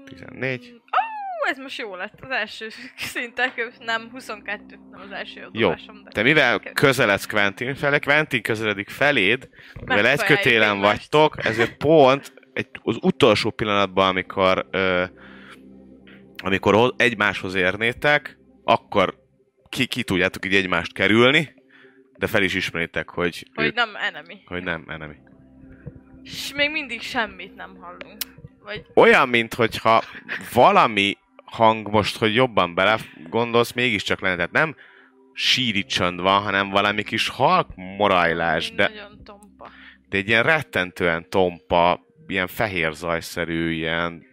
14. 0.04 0.72
Ó, 0.74 1.03
ez 1.50 1.58
most 1.58 1.78
jó 1.78 1.96
lett. 1.96 2.14
Az 2.20 2.30
első 2.30 2.68
szintek, 2.96 3.72
nem, 3.78 4.08
22, 4.10 4.78
nem 4.90 5.00
az 5.00 5.10
első 5.10 5.48
Jó. 5.52 5.68
de... 5.70 5.78
Te 6.10 6.22
mivel 6.22 6.60
közeledsz 6.60 7.26
Quentin 7.26 7.74
felé, 7.74 7.98
Quentin 7.98 8.42
közeledik 8.42 8.88
feléd, 8.88 9.48
mivel 9.84 10.06
egy 10.06 10.22
kötélen 10.22 10.80
vagytok, 10.80 11.44
ezért 11.44 11.76
pont 11.76 12.32
egy, 12.52 12.68
az 12.82 12.98
utolsó 13.00 13.50
pillanatban, 13.50 14.08
amikor, 14.08 14.66
ö, 14.70 15.04
amikor 16.42 16.74
ho- 16.74 17.00
egymáshoz 17.00 17.54
érnétek, 17.54 18.38
akkor 18.64 19.22
ki, 19.68 19.86
ki 19.86 20.02
tudjátok 20.02 20.46
így 20.46 20.54
egymást 20.54 20.92
kerülni, 20.92 21.54
de 22.18 22.26
fel 22.26 22.42
is 22.42 22.54
ismeritek, 22.54 23.08
hogy, 23.10 23.46
Hogy 23.54 23.64
ők, 23.64 23.74
nem 23.74 23.96
enemy. 23.96 24.42
hogy 24.46 24.62
nem 24.62 24.84
enemy. 24.88 25.14
És 26.22 26.52
még 26.54 26.70
mindig 26.70 27.00
semmit 27.02 27.54
nem 27.54 27.76
hallunk. 27.80 28.16
Vagy 28.62 28.86
Olyan, 28.94 29.28
mintha 29.28 30.02
valami 30.52 31.16
hang 31.54 31.88
most, 31.90 32.16
hogy 32.16 32.34
jobban 32.34 32.74
bele 32.74 32.98
gondolsz, 33.28 33.72
mégiscsak 33.72 34.20
lenne. 34.20 34.36
Tehát 34.36 34.52
nem 34.52 34.74
síri 35.32 35.84
csönd 35.84 36.20
van, 36.20 36.42
hanem 36.42 36.70
valami 36.70 37.02
kis 37.02 37.28
halk 37.28 37.68
morajlás, 37.74 38.72
de, 38.72 38.88
nagyon 38.88 39.24
tompa. 39.24 39.70
de 40.08 40.16
egy 40.16 40.28
ilyen 40.28 40.42
rettentően 40.42 41.28
tompa, 41.28 42.00
ilyen 42.26 42.46
fehér 42.46 42.92
zajszerű, 42.92 43.70
ilyen 43.70 44.32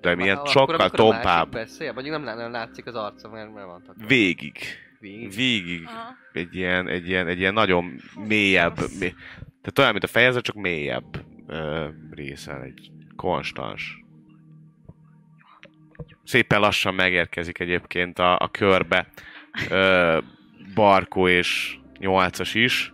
de 0.00 0.14
milyen 0.14 0.36
Akkor, 0.36 0.48
sokkal 0.48 0.74
amikor 0.74 1.00
a 1.00 1.02
másik 1.02 1.22
tompább. 1.22 1.50
Beszél, 1.50 1.92
vagy 1.92 2.10
nem, 2.10 2.22
nem 2.22 2.50
látszik 2.50 2.86
az 2.86 2.94
arca, 2.94 3.28
mert, 3.28 3.54
mert 3.54 3.66
van 3.66 3.82
takva. 3.86 4.06
Végig. 4.06 4.58
Végig. 5.00 5.34
Végig. 5.34 5.86
Aha. 5.86 6.14
Egy 6.32 6.56
ilyen, 6.56 6.88
egy 6.88 7.08
ilyen, 7.08 7.26
egy 7.26 7.38
ilyen 7.38 7.52
nagyon 7.52 8.00
mélyebb, 8.26 8.76
mé... 8.76 9.14
tehát 9.38 9.78
olyan, 9.78 9.90
mint 9.90 10.04
a 10.04 10.06
fejezet, 10.06 10.42
csak 10.42 10.54
mélyebb 10.54 11.24
ö, 11.46 11.88
részen, 12.10 12.62
egy 12.62 12.90
konstans. 13.16 14.03
Szépen 16.24 16.60
lassan 16.60 16.94
megérkezik 16.94 17.58
egyébként 17.58 18.18
a, 18.18 18.38
a 18.38 18.48
körbe 18.48 19.06
ö, 19.70 20.18
Barkó 20.74 21.28
és 21.28 21.76
nyolcas 21.98 22.54
is. 22.54 22.92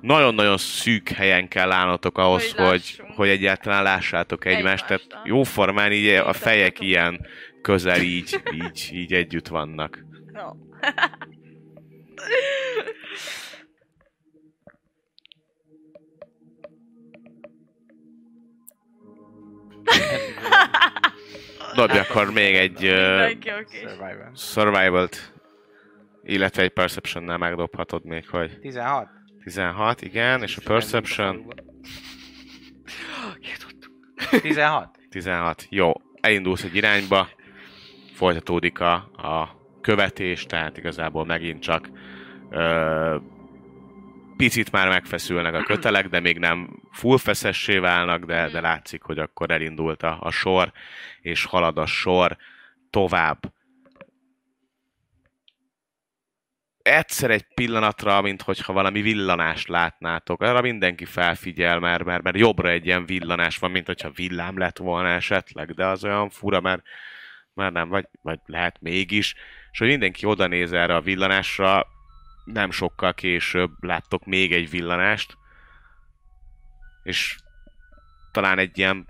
nagyon-nagyon 0.00 0.56
szűk 0.56 1.08
helyen 1.08 1.48
kell 1.48 1.72
állnotok 1.72 2.18
ahhoz, 2.18 2.52
Hogy 2.52 2.66
hogy, 2.66 3.02
hogy 3.16 3.28
egyáltalán 3.28 3.82
lássátok 3.82 4.44
egymást. 4.44 4.84
Egymást, 4.90 5.08
Tehát 5.08 5.26
jóformán 5.26 5.92
így 5.92 6.08
a 6.08 6.32
fejek 6.32 6.80
ilyen 6.80 7.26
közel 7.62 8.00
így, 8.00 8.42
így, 8.52 8.90
így 8.92 9.12
együtt 9.12 9.48
vannak. 9.48 10.04
Jó. 10.34 10.56
Dobj 21.74 21.98
akkor 21.98 22.32
még 22.32 22.54
egy 22.54 22.84
uh, 22.84 23.28
Mindenki. 23.28 23.50
Survival. 23.70 24.30
survival-t, 24.34 25.32
illetve 26.22 26.62
egy 26.62 26.70
perception-nel 26.70 27.38
megdobhatod 27.38 28.04
még, 28.04 28.28
hogy 28.28 28.58
16? 28.60 29.08
16, 29.44 30.02
igen, 30.02 30.42
és 30.42 30.56
a 30.56 30.60
perception 30.64 31.54
16? 34.42 34.98
16. 35.10 35.66
Jó, 35.70 35.92
elindulsz 36.20 36.62
egy 36.62 36.74
irányba, 36.74 37.28
folytatódik 38.14 38.80
a, 38.80 38.92
a 39.16 39.56
követés, 39.80 40.44
tehát 40.44 40.76
igazából 40.76 41.24
megint 41.24 41.62
csak 41.62 41.88
ö, 42.50 43.16
picit 44.38 44.72
már 44.72 44.88
megfeszülnek 44.88 45.54
a 45.54 45.62
kötelek, 45.62 46.08
de 46.08 46.20
még 46.20 46.38
nem 46.38 46.82
full 46.92 47.18
feszessé 47.18 47.78
válnak, 47.78 48.24
de, 48.24 48.48
de 48.48 48.60
látszik, 48.60 49.02
hogy 49.02 49.18
akkor 49.18 49.50
elindult 49.50 50.02
a, 50.02 50.18
a 50.20 50.30
sor, 50.30 50.72
és 51.20 51.44
halad 51.44 51.78
a 51.78 51.86
sor 51.86 52.36
tovább. 52.90 53.38
Egyszer 56.82 57.30
egy 57.30 57.46
pillanatra, 57.54 58.20
mint 58.20 58.42
hogyha 58.42 58.72
valami 58.72 59.00
villanást 59.00 59.68
látnátok, 59.68 60.42
arra 60.42 60.60
mindenki 60.60 61.04
felfigyel, 61.04 61.78
mert, 61.78 62.04
mert, 62.04 62.22
mert 62.22 62.36
jobbra 62.36 62.68
egy 62.70 62.86
ilyen 62.86 63.06
villanás 63.06 63.58
van, 63.58 63.70
mint 63.70 63.86
hogyha 63.86 64.10
villám 64.10 64.58
lett 64.58 64.78
volna 64.78 65.08
esetleg, 65.08 65.70
de 65.70 65.86
az 65.86 66.04
olyan 66.04 66.30
fura, 66.30 66.60
mert, 66.60 66.82
mert 67.54 67.72
nem, 67.72 67.88
vagy, 67.88 68.08
vagy 68.22 68.38
lehet 68.46 68.80
mégis, 68.80 69.34
és 69.70 69.78
hogy 69.78 69.88
mindenki 69.88 70.26
oda 70.26 70.46
néz 70.46 70.72
erre 70.72 70.94
a 70.94 71.00
villanásra, 71.00 71.86
nem 72.52 72.70
sokkal 72.70 73.14
később 73.14 73.70
láttok 73.80 74.24
még 74.24 74.52
egy 74.52 74.70
villanást, 74.70 75.36
és 77.02 77.36
talán 78.32 78.58
egy 78.58 78.78
ilyen 78.78 79.08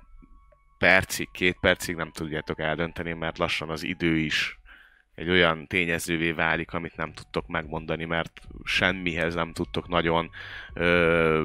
percig, 0.78 1.30
két 1.30 1.56
percig 1.60 1.96
nem 1.96 2.10
tudjátok 2.10 2.58
eldönteni, 2.58 3.12
mert 3.12 3.38
lassan 3.38 3.70
az 3.70 3.82
idő 3.82 4.16
is 4.16 4.58
egy 5.14 5.30
olyan 5.30 5.66
tényezővé 5.66 6.32
válik, 6.32 6.72
amit 6.72 6.96
nem 6.96 7.12
tudtok 7.12 7.46
megmondani, 7.46 8.04
mert 8.04 8.40
semmihez 8.64 9.34
nem 9.34 9.52
tudtok 9.52 9.88
nagyon 9.88 10.30
ö, 10.74 11.44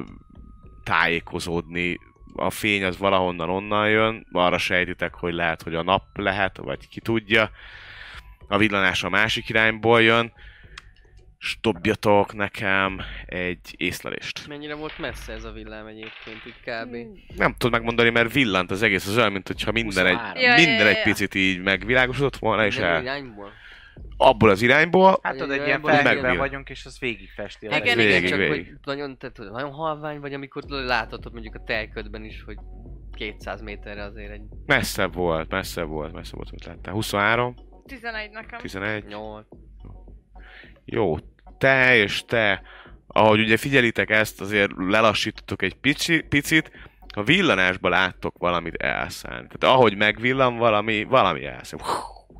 tájékozódni. 0.84 1.98
A 2.34 2.50
fény 2.50 2.84
az 2.84 2.98
valahonnan 2.98 3.50
onnan 3.50 3.90
jön, 3.90 4.26
arra 4.32 4.58
sejtitek, 4.58 5.14
hogy 5.14 5.34
lehet, 5.34 5.62
hogy 5.62 5.74
a 5.74 5.82
nap 5.82 6.02
lehet, 6.12 6.56
vagy 6.56 6.88
ki 6.88 7.00
tudja. 7.00 7.50
A 8.48 8.58
villanás 8.58 9.04
a 9.04 9.08
másik 9.08 9.48
irányból 9.48 10.02
jön, 10.02 10.32
és 11.44 11.58
dobjatok 11.60 12.34
nekem 12.34 13.00
egy 13.26 13.74
észlelést. 13.76 14.46
Mennyire 14.48 14.74
volt 14.74 14.98
messze 14.98 15.32
ez 15.32 15.44
a 15.44 15.52
villám 15.52 15.86
egyébként, 15.86 16.46
így 16.46 16.60
kb. 16.60 16.96
Nem 17.36 17.52
tudod 17.52 17.72
megmondani, 17.72 18.10
mert 18.10 18.32
villant 18.32 18.70
az 18.70 18.82
egész, 18.82 19.06
az 19.06 19.16
olyan, 19.16 19.32
mint 19.32 19.46
hogyha 19.46 19.72
minden 19.72 20.06
egy, 20.06 20.12
23. 20.14 20.42
Ja, 20.42 20.50
ja, 20.50 20.54
minden 20.54 20.86
ja, 20.86 20.88
egy 20.88 20.96
ja. 20.96 21.02
picit 21.02 21.34
így 21.34 21.62
megvilágosodott 21.62 22.36
volna, 22.36 22.66
és 22.66 22.76
el, 22.76 23.02
irányból? 23.02 23.50
abból 24.16 24.50
az 24.50 24.62
irányból, 24.62 25.18
Hát 25.22 25.36
tudod, 25.36 25.50
egy 25.50 25.66
ilyen 25.66 25.82
felhőben 25.82 26.36
vagyunk, 26.36 26.70
és 26.70 26.84
az 26.84 26.98
végigfesti. 26.98 27.66
a 27.66 27.76
Igen, 27.76 27.96
végig, 27.96 28.10
igen, 28.10 28.24
igen. 28.24 28.30
csak 28.30 28.38
végig. 28.38 28.66
hogy 28.66 28.78
nagyon, 28.84 29.18
tehát, 29.18 29.36
hogy 29.36 29.50
nagyon 29.50 29.72
halvány 29.72 30.20
vagy, 30.20 30.34
amikor 30.34 30.62
láthatod 30.68 31.32
mondjuk 31.32 31.54
a 31.54 31.62
tejködben 31.66 32.24
is, 32.24 32.42
hogy 32.42 32.56
200 33.16 33.62
méterre 33.62 34.02
azért 34.02 34.30
egy 34.30 34.42
messzebb 34.66 35.14
volt, 35.14 35.50
messzebb 35.50 35.88
volt, 35.88 36.12
messzebb 36.12 36.36
volt, 36.36 36.50
mint 36.50 36.64
láttál. 36.64 36.92
23, 36.92 37.54
11 37.86 38.30
nekem. 38.30 38.58
11, 38.60 39.04
8. 39.04 39.46
jó, 40.84 41.16
te 41.58 41.96
és 41.96 42.24
te, 42.26 42.62
ahogy 43.06 43.40
ugye 43.40 43.56
figyelitek 43.56 44.10
ezt, 44.10 44.40
azért 44.40 44.70
lelassítottok 44.76 45.62
egy 45.62 45.74
pici, 45.74 46.20
picit, 46.20 46.70
a 47.14 47.22
villanásban 47.22 47.90
láttok 47.90 48.34
valamit 48.38 48.74
elszállni. 48.74 49.46
Tehát 49.46 49.76
ahogy 49.76 49.96
megvillan 49.96 50.56
valami, 50.56 51.04
valami 51.04 51.44
elszáll. 51.44 51.80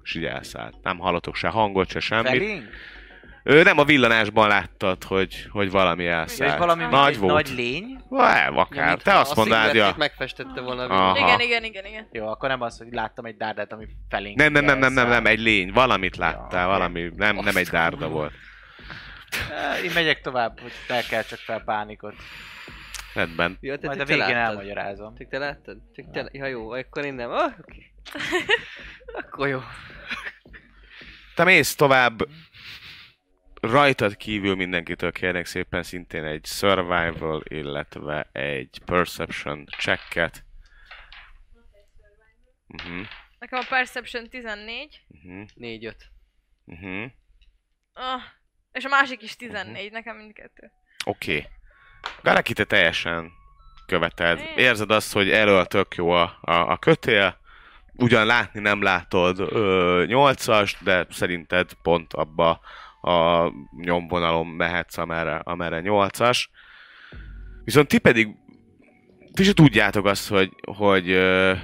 És 0.03 0.15
így 0.15 0.25
elszállt. 0.25 0.75
Nem 0.83 0.99
hallotok 0.99 1.35
se 1.35 1.49
hangot, 1.49 1.89
se 1.89 2.01
semmit. 2.01 2.27
Felénk? 2.27 2.65
Ő 3.47 3.63
nem 3.63 3.79
a 3.79 3.85
villanásban 3.85 4.49
láttad, 4.49 5.05
hogy, 5.05 5.47
hogy 5.51 5.71
valami 5.71 6.07
elszállt. 6.07 6.59
valami 6.59 6.85
Nagy 6.85 7.19
volt. 7.19 7.33
nagy 7.33 7.57
lény? 7.57 7.99
Nem, 8.09 8.59
akár. 8.59 8.99
Te 8.99 9.19
azt 9.19 9.37
mondád, 9.37 9.75
ja. 9.75 9.95
megfestette 9.97 10.61
volna 10.61 10.85
Aha. 10.85 11.19
Igen, 11.19 11.41
igen, 11.41 11.65
igen, 11.65 11.85
igen. 11.85 12.09
Jó, 12.13 12.27
akkor 12.27 12.49
nem 12.49 12.61
az, 12.61 12.79
hogy 12.79 12.87
láttam 12.91 13.25
egy 13.25 13.37
dárdát, 13.37 13.73
ami 13.73 13.87
felénk 14.09 14.37
Nem, 14.37 14.53
nem, 14.53 14.65
nem, 14.65 14.79
nem, 14.79 14.93
nem, 14.93 15.09
nem, 15.09 15.27
egy 15.27 15.41
lény. 15.41 15.73
Valamit 15.73 16.17
láttál, 16.17 16.63
Ja, 16.63 16.69
valami. 16.69 17.11
Nem, 17.17 17.37
nem 17.37 17.57
egy 17.57 17.69
dárda 17.69 18.09
volt. 18.09 18.33
Eh, 19.51 19.85
Én 19.85 19.91
megyek 19.95 20.21
tovább, 20.21 20.61
hogy 20.61 20.73
fel 20.73 21.03
kell 21.03 21.23
csak 21.23 21.39
fel 21.39 21.61
pánikot. 21.65 22.15
Rendben. 23.15 23.59
Te, 23.61 23.79
Majd 23.87 24.01
a 24.01 24.05
végén 24.05 24.19
láttad? 24.19 24.37
elmagyarázom. 24.37 25.17
Csak 25.17 25.29
te 25.29 25.39
láttad? 25.39 25.79
Csak 25.95 26.11
te, 26.11 26.29
ja 26.33 26.47
jó, 26.47 26.71
akkor 26.71 27.05
én 27.05 27.15
nem. 27.15 27.31
Ah, 27.31 27.53
oké. 27.61 27.93
akkor 29.21 29.49
jó. 29.49 29.61
Te 31.35 31.45
mész 31.45 31.75
tovább. 31.75 32.19
Rajtad 33.61 34.17
kívül 34.17 34.55
mindenkitől 34.55 35.13
kérnek 35.13 35.47
szépen 35.47 35.83
szintén 35.83 36.25
egy 36.25 36.45
survival, 36.47 37.43
illetve 37.45 38.29
egy 38.33 38.81
perception 38.85 39.65
checket. 39.79 40.45
Uh-huh, 42.69 43.07
Nekem 43.39 43.59
a 43.59 43.65
Perception 43.69 44.29
14. 44.29 45.05
uh-huh, 45.09 45.49
4-5. 45.57 45.95
uh-huh. 46.65 47.11
Ah, 47.93 48.21
és 48.75 48.85
a 48.85 48.89
másik 48.89 49.23
is 49.23 49.37
14, 49.37 49.93
nekem 49.93 50.17
mindkettő. 50.17 50.73
Oké. 51.05 51.37
Okay. 51.37 51.47
Garaki, 52.23 52.53
te 52.53 52.65
teljesen 52.65 53.33
követed. 53.87 54.39
Én? 54.39 54.47
Érzed 54.57 54.91
azt, 54.91 55.13
hogy 55.13 55.31
elől 55.31 55.65
tök 55.65 55.95
jó 55.95 56.11
a, 56.11 56.39
a, 56.41 56.53
a 56.53 56.77
kötél. 56.77 57.39
Ugyan 57.97 58.27
látni 58.27 58.61
nem 58.61 58.83
látod 58.83 59.39
ö, 59.39 60.05
8-as, 60.09 60.73
de 60.81 61.07
szerinted 61.11 61.73
pont 61.83 62.13
abba 62.13 62.61
a 63.01 63.51
nyomvonalon 63.81 64.47
mehetsz, 64.47 64.97
amerre, 64.97 65.37
amerre 65.37 65.81
8-as. 65.85 66.45
Viszont 67.65 67.89
ti 67.89 67.99
pedig 67.99 68.29
ti 69.33 69.43
se 69.43 69.53
tudjátok 69.53 70.07
azt, 70.07 70.29
hogy, 70.29 70.51
hogy 70.77 71.11
ö, 71.11 71.55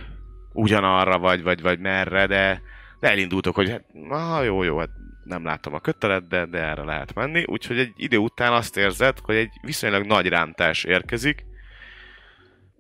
ugyanarra 0.53 1.19
vagy, 1.19 1.43
vagy, 1.43 1.61
vagy 1.63 1.79
merre, 1.79 2.27
de, 2.27 2.63
de 3.01 3.11
elindultok, 3.11 3.55
hogy 3.55 3.71
hát, 3.71 3.85
ah, 4.09 4.45
jó, 4.45 4.63
jó, 4.63 4.79
hát 4.79 4.91
nem 5.31 5.45
látom 5.45 5.75
a 5.75 5.81
kötelet, 5.81 6.29
de, 6.29 6.47
de 6.47 6.59
erre 6.59 6.83
lehet 6.83 7.15
menni. 7.15 7.45
Úgyhogy 7.47 7.79
egy 7.79 7.93
idő 7.97 8.17
után 8.17 8.53
azt 8.53 8.77
érzed, 8.77 9.19
hogy 9.19 9.35
egy 9.35 9.51
viszonylag 9.63 10.07
nagy 10.07 10.27
rántás 10.27 10.85
érkezik 10.85 11.45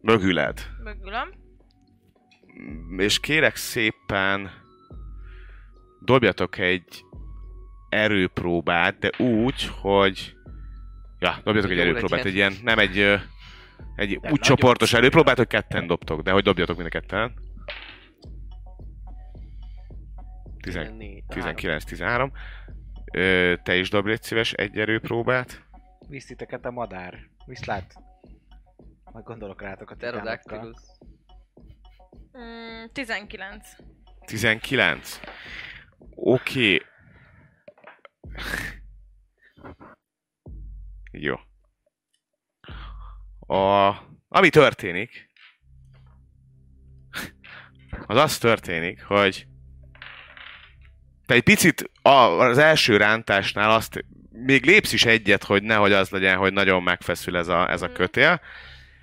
mögüled. 0.01 0.67
Mögülöm. 0.83 1.29
És 2.97 3.21
kérek 3.21 3.57
szépen 3.57 4.51
dobjatok 6.01 6.59
egy 6.59 7.05
erőpróbát, 7.89 8.99
de 8.99 9.11
úgy, 9.19 9.71
hogy... 9.81 10.35
Ja, 11.19 11.41
dobjatok 11.45 11.71
egy 11.71 11.79
erőpróbát, 11.79 12.25
egy 12.25 12.35
ilyen, 12.35 12.53
nem 12.63 12.79
egy, 12.79 12.99
egy 13.97 14.19
úgy 14.31 14.41
csoportos 14.41 14.93
erőpróbát, 14.93 15.37
hogy 15.37 15.47
ketten 15.47 15.87
dobtok, 15.87 16.23
de 16.23 16.31
hogy 16.31 16.43
dobjatok 16.43 16.77
mind 16.77 16.89
a 16.95 16.99
ketten. 16.99 17.35
19-13. 20.63 22.31
Ö, 23.13 23.55
te 23.63 23.77
is 23.77 23.91
dobj 23.91 24.09
légy 24.09 24.23
szíves 24.23 24.53
egy 24.53 24.79
erőpróbát. 24.79 25.65
Visz 26.09 26.31
a 26.63 26.71
madár. 26.71 27.29
Viszlát. 27.47 27.95
Majd 29.13 29.25
gondolok 29.25 29.63
rátok 29.63 29.91
a 29.91 29.95
titánokkal. 29.95 30.75
Mm, 32.39 32.85
19. 32.93 33.69
19. 34.27 35.21
Oké. 36.15 36.83
Jó. 41.13 41.37
A, 43.57 43.89
ami 44.29 44.49
történik, 44.51 45.31
az 48.07 48.17
az 48.17 48.39
történik, 48.39 49.03
hogy 49.03 49.50
te 51.31 51.37
egy 51.37 51.43
picit 51.43 51.91
az 52.03 52.59
első 52.59 52.97
rántásnál 52.97 53.71
azt 53.71 54.05
még 54.45 54.65
lépsz 54.65 54.93
is 54.93 55.05
egyet, 55.05 55.45
hogy 55.45 55.63
nehogy 55.63 55.93
az 55.93 56.11
legyen, 56.11 56.37
hogy 56.37 56.53
nagyon 56.53 56.83
megfeszül 56.83 57.37
ez 57.37 57.49
a, 57.49 57.71
ez 57.71 57.83
a 57.83 57.87
Mhm. 57.87 57.95
kötél, 57.95 58.41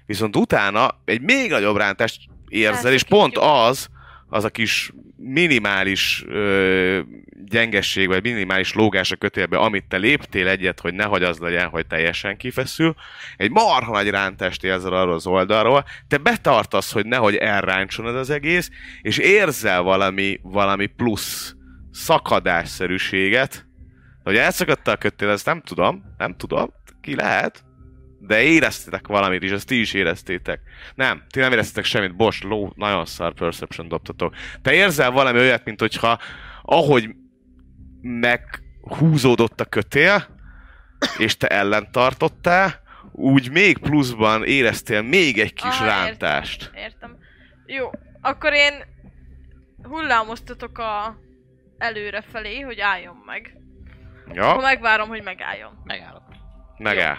viszont 0.05 0.35
utána 0.35 1.01
egy 1.05 1.21
még 1.21 1.49
nagyobb 1.49 1.77
rántást 1.77 2.21
érzel, 2.47 2.93
és 2.93 3.03
pont 3.03 3.37
az, 3.37 3.87
az 4.29 4.43
a 4.43 4.49
kis 4.49 4.91
minimális 5.15 6.23
ö, 6.27 6.99
gyengesség, 7.45 8.07
vagy 8.07 8.23
minimális 8.23 8.73
lógás 8.73 9.11
a 9.11 9.15
kötélbe, 9.15 9.57
amit 9.57 9.85
te 9.87 9.97
léptél 9.97 10.47
egyet, 10.47 10.79
hogy 10.79 10.93
nehogy 10.93 11.23
az 11.23 11.37
legyen, 11.37 11.67
hogy 11.67 11.87
teljesen 11.87 12.37
kifeszül, 12.37 12.95
egy 13.37 13.51
marha 13.51 13.91
nagy 13.91 14.09
rántást 14.09 14.63
érzel 14.63 14.93
arról 14.93 15.13
az 15.13 15.27
oldalról, 15.27 15.85
te 16.07 16.17
betartasz, 16.17 16.91
hogy 16.91 17.05
nehogy 17.05 17.35
elráncson 17.35 18.07
ez 18.07 18.15
az 18.15 18.29
egész, 18.29 18.69
és 19.01 19.17
érzel 19.17 19.81
valami, 19.81 20.39
valami 20.43 20.85
plusz 20.85 21.56
szakadásszerűséget, 21.97 23.65
hogy 24.23 24.35
elszakadta 24.35 24.91
a 24.91 24.97
kötél, 24.97 25.29
ezt 25.29 25.45
nem 25.45 25.61
tudom, 25.61 26.03
nem 26.17 26.35
tudom, 26.37 26.73
ki 27.01 27.15
lehet, 27.15 27.63
de 28.19 28.41
éreztétek 28.41 29.07
valamit 29.07 29.43
is, 29.43 29.51
ezt 29.51 29.67
ti 29.67 29.79
is 29.79 29.93
éreztétek. 29.93 30.59
Nem, 30.95 31.23
ti 31.29 31.39
nem 31.39 31.51
éreztétek 31.51 31.83
semmit, 31.83 32.15
Boss, 32.15 32.41
ló, 32.41 32.73
nagyon 32.75 33.05
szar 33.05 33.33
perception 33.33 33.87
dobtatok. 33.87 34.35
Te 34.61 34.73
érzel 34.73 35.11
valami 35.11 35.39
olyat, 35.39 35.65
mint 35.65 35.79
hogyha 35.79 36.19
ahogy 36.61 37.15
meghúzódott 38.01 39.61
a 39.61 39.65
kötél, 39.65 40.27
és 41.17 41.37
te 41.37 41.47
ellen 41.47 41.91
tartottál, 41.91 42.81
úgy 43.11 43.51
még 43.51 43.77
pluszban 43.77 44.45
éreztél 44.45 45.01
még 45.01 45.39
egy 45.39 45.53
kis 45.53 45.79
Ah, 45.79 45.85
rántást. 45.85 46.71
Értem. 46.75 47.17
Jó, 47.65 47.89
akkor 48.21 48.53
én 48.53 48.73
hullámoztatok 49.81 50.77
a 50.77 51.25
előre 51.77 52.23
felé, 52.31 52.59
hogy 52.59 52.79
álljon 52.79 53.23
meg. 53.25 53.53
Akkor 54.25 54.35
Ja, 54.35 54.55
megvárom, 54.55 55.07
hogy 55.07 55.23
megálljon. 55.23 55.81
Megállok. 55.83 56.23
megáll. 56.77 57.17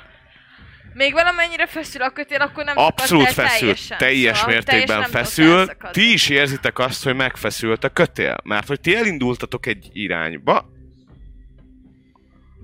Még 0.94 1.12
valamennyire 1.12 1.66
feszül 1.66 2.02
a 2.02 2.10
kötél, 2.10 2.40
akkor 2.40 2.64
nem 2.64 2.76
Abszolút 2.78 3.28
feszül, 3.28 3.58
teljesen. 3.58 3.98
teljes 3.98 4.36
Szóval 4.38 4.52
mértékben 4.54 4.86
teljesen 4.86 5.00
nem 5.00 5.10
feszül. 5.24 5.66
Ti 5.90 6.12
is 6.12 6.28
érzitek 6.28 6.78
azt, 6.78 7.04
hogy 7.04 7.14
megfeszült 7.14 7.84
a 7.84 7.88
kötél. 7.88 8.36
Mert 8.44 8.66
hogy 8.68 8.80
ti 8.80 8.96
elindultatok 8.96 9.66
egy 9.66 9.88
irányba, 9.92 10.68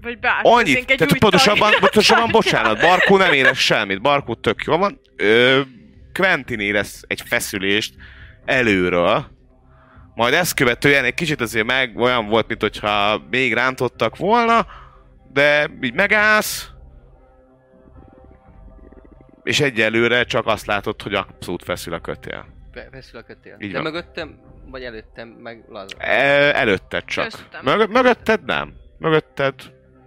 Vagy 0.03 0.19
beátközünk 0.19 0.61
Annyit, 0.61 0.91
egy 0.91 0.97
tehát 0.97 1.19
pontosabban, 1.19 1.73
pontosabban 1.81 2.31
bocsánat, 2.41 2.81
Barkó 2.81 3.17
nem 3.17 3.33
érez 3.33 3.59
semmit, 3.59 4.01
Barkó 4.03 4.35
tök 4.35 4.63
jó 4.65 4.77
van. 4.77 5.01
Ö, 5.17 5.61
Quentin 6.13 6.61
érez 6.61 7.05
egy 7.07 7.23
feszülést 7.27 7.95
előről, 8.45 9.34
majd 10.15 10.35
ezt 10.35 10.55
követően 10.55 11.05
egy 11.05 11.15
kicsit 11.15 11.41
azért 11.41 11.67
meg 11.67 11.97
olyan 11.97 12.27
volt, 12.29 12.47
mint 12.49 12.61
hogyha 12.61 13.23
még 13.31 13.53
rántottak 13.55 14.17
volna, 14.17 14.67
de 15.33 15.71
így 15.81 15.95
megállsz, 15.95 16.69
és 19.43 19.61
egyelőre 19.61 20.25
csak 20.25 20.47
azt 20.47 20.67
látod, 20.67 21.03
hogy 21.03 21.15
abszolút 21.15 21.63
feszül 21.65 21.93
a 21.95 22.01
kötél. 22.01 22.47
Fe- 22.73 22.89
Feszül 22.93 23.19
a 23.21 23.23
kötél. 23.23 23.57
Így 23.59 23.73
De 23.73 23.83
van. 23.83 23.93
mögöttem, 23.93 24.41
vagy 24.71 24.83
előttem, 24.83 25.29
meg 25.29 25.65
laza. 25.69 25.97
E, 25.99 26.55
előtted 26.59 27.05
csak. 27.05 27.25
Köztem. 27.25 27.61
Mög- 27.65 27.91
mögötted 27.91 28.45
nem. 28.45 28.73
Mögötted 28.99 29.55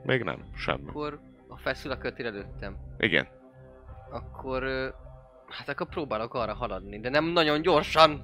még 0.03 0.23
nem, 0.23 0.37
semmi. 0.57 0.87
Akkor, 0.89 1.19
ha 1.47 1.57
feszül 1.63 1.91
a 1.91 1.97
kötél 1.97 2.25
előttem, 2.25 2.75
Igen. 2.99 3.27
akkor, 4.11 4.63
hát 5.49 5.69
akkor 5.69 5.87
próbálok 5.89 6.33
arra 6.33 6.53
haladni, 6.53 6.99
de 6.99 7.09
nem 7.09 7.25
nagyon 7.25 7.61
gyorsan, 7.61 8.21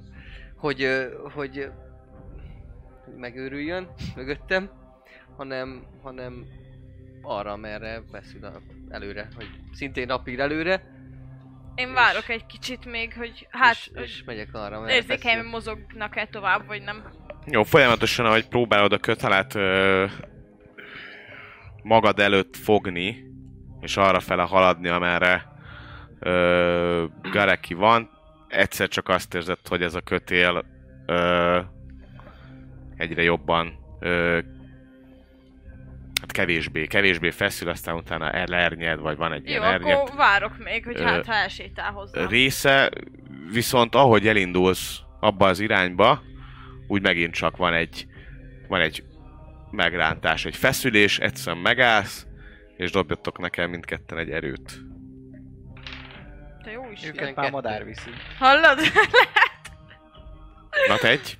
hogy, 0.56 1.08
hogy 1.34 1.70
megőrüljön 3.16 3.88
mögöttem, 4.16 4.70
hanem, 5.36 5.86
hanem 6.02 6.46
arra, 7.22 7.56
merre 7.56 8.02
feszül 8.12 8.44
a, 8.44 8.60
előre, 8.88 9.28
hogy 9.36 9.48
szintén 9.72 10.06
napír 10.06 10.40
előre, 10.40 10.92
Én 11.74 11.92
várok 11.92 12.28
egy 12.28 12.46
kicsit 12.46 12.84
még, 12.84 13.14
hogy 13.14 13.46
hát 13.50 13.74
és, 13.74 13.90
és 13.94 14.22
megyek 14.24 14.48
arra, 14.54 14.80
merre 14.80 14.94
érzékeim 14.94 15.46
mozognak-e 15.46 16.26
tovább, 16.26 16.66
vagy 16.66 16.82
nem. 16.82 17.04
Jó, 17.46 17.62
folyamatosan, 17.62 18.26
ahogy 18.26 18.48
próbálod 18.48 18.92
a 18.92 18.98
kötelet 18.98 19.54
ö, 19.54 20.06
magad 21.82 22.18
előtt 22.18 22.56
fogni, 22.56 23.24
és 23.80 23.96
arra 23.96 24.20
fele 24.20 24.42
haladni, 24.42 24.88
amerre 24.88 25.46
ö, 26.18 27.04
Gareki 27.22 27.74
van, 27.74 28.10
egyszer 28.54 28.88
csak 28.88 29.08
azt 29.08 29.34
érzed, 29.34 29.58
hogy 29.68 29.82
ez 29.82 29.94
a 29.94 30.00
kötél 30.00 30.64
ö, 31.06 31.60
egyre 32.96 33.22
jobban 33.22 33.78
ö, 34.00 34.40
hát 36.20 36.32
kevésbé, 36.32 36.86
kevésbé 36.86 37.30
feszül, 37.30 37.68
aztán 37.68 37.94
utána 37.94 38.30
elernyed, 38.30 38.98
vagy 39.00 39.16
van 39.16 39.32
egy 39.32 39.44
Jó, 39.44 39.50
ilyen 39.50 39.62
ernyed 39.62 39.98
akkor 39.98 40.16
várok 40.16 40.58
még, 40.64 40.84
hogy 40.84 41.00
Ö, 41.00 41.02
hát 41.02 41.26
ha 41.26 41.34
elsétál 41.34 41.92
hozzá. 41.92 42.26
része, 42.26 42.90
viszont 43.52 43.94
ahogy 43.94 44.26
elindulsz 44.28 44.98
abba 45.20 45.46
az 45.46 45.60
irányba, 45.60 46.22
úgy 46.88 47.02
megint 47.02 47.34
csak 47.34 47.56
van 47.56 47.74
egy, 47.74 48.06
van 48.68 48.80
egy 48.80 49.04
megrántás, 49.70 50.44
egy 50.44 50.56
feszülés, 50.56 51.18
egyszerűen 51.18 51.62
megállsz, 51.62 52.26
és 52.76 52.90
dobjatok 52.90 53.38
nekem 53.38 53.70
mindketten 53.70 54.18
egy 54.18 54.30
erőt. 54.30 54.80
Jó 56.74 56.88
is. 56.92 57.04
Ők- 57.04 57.20
Őket 57.20 57.36
már 57.36 57.50
madár 57.50 57.84
viszi. 57.84 58.10
Hallod? 58.38 58.78
Na 60.88 61.08
egy. 61.08 61.38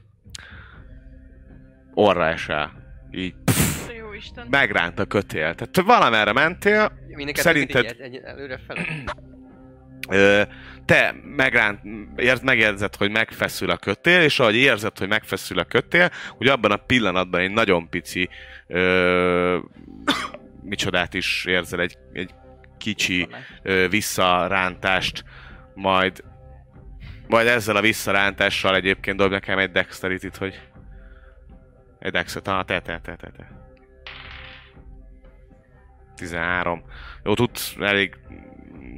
Orra 1.94 2.26
esel. 2.26 2.72
Így 3.10 3.34
jó 3.98 4.12
Isten. 4.12 4.46
megránt 4.50 4.98
a 4.98 5.04
kötél. 5.04 5.54
Tehát 5.54 5.70
te 5.70 5.82
valamerre 5.82 6.32
mentél, 6.32 6.92
Mindenket 7.08 7.44
Szerinted- 7.44 7.84
Egy, 7.84 8.00
egy, 8.00 8.20
előre 8.24 8.60
fel. 8.66 8.76
Ö, 10.08 10.42
te 10.84 11.14
megránt, 11.36 11.80
érz, 12.16 12.40
megérzed, 12.40 12.96
hogy 12.96 13.10
megfeszül 13.10 13.70
a 13.70 13.76
kötél, 13.76 14.22
és 14.22 14.40
ahogy 14.40 14.56
érzed, 14.56 14.98
hogy 14.98 15.08
megfeszül 15.08 15.58
a 15.58 15.64
kötél, 15.64 16.10
úgy 16.38 16.48
abban 16.48 16.70
a 16.70 16.76
pillanatban 16.76 17.40
egy 17.40 17.50
nagyon 17.50 17.88
pici 17.88 18.28
ö, 18.66 19.58
micsodát 20.62 21.14
is 21.14 21.44
érzel, 21.44 21.80
egy, 21.80 21.98
egy 22.12 22.30
kicsi 22.84 23.28
ö, 23.62 23.88
visszarántást, 23.88 25.24
majd 25.74 26.24
majd 27.26 27.46
ezzel 27.46 27.76
a 27.76 27.80
visszarántással 27.80 28.74
egyébként 28.74 29.16
dob 29.16 29.30
nekem 29.30 29.58
egy 29.58 29.70
dexterity 29.70 30.26
hogy 30.38 30.60
egy 31.98 32.12
dexet, 32.12 32.48
ah, 32.48 32.64
te, 32.64 32.80
te, 32.80 33.00
te, 33.02 33.16
te, 33.16 33.30
te. 33.36 33.62
13. 36.16 36.82
Jó, 37.24 37.34
tudsz 37.34 37.74
elég 37.80 38.16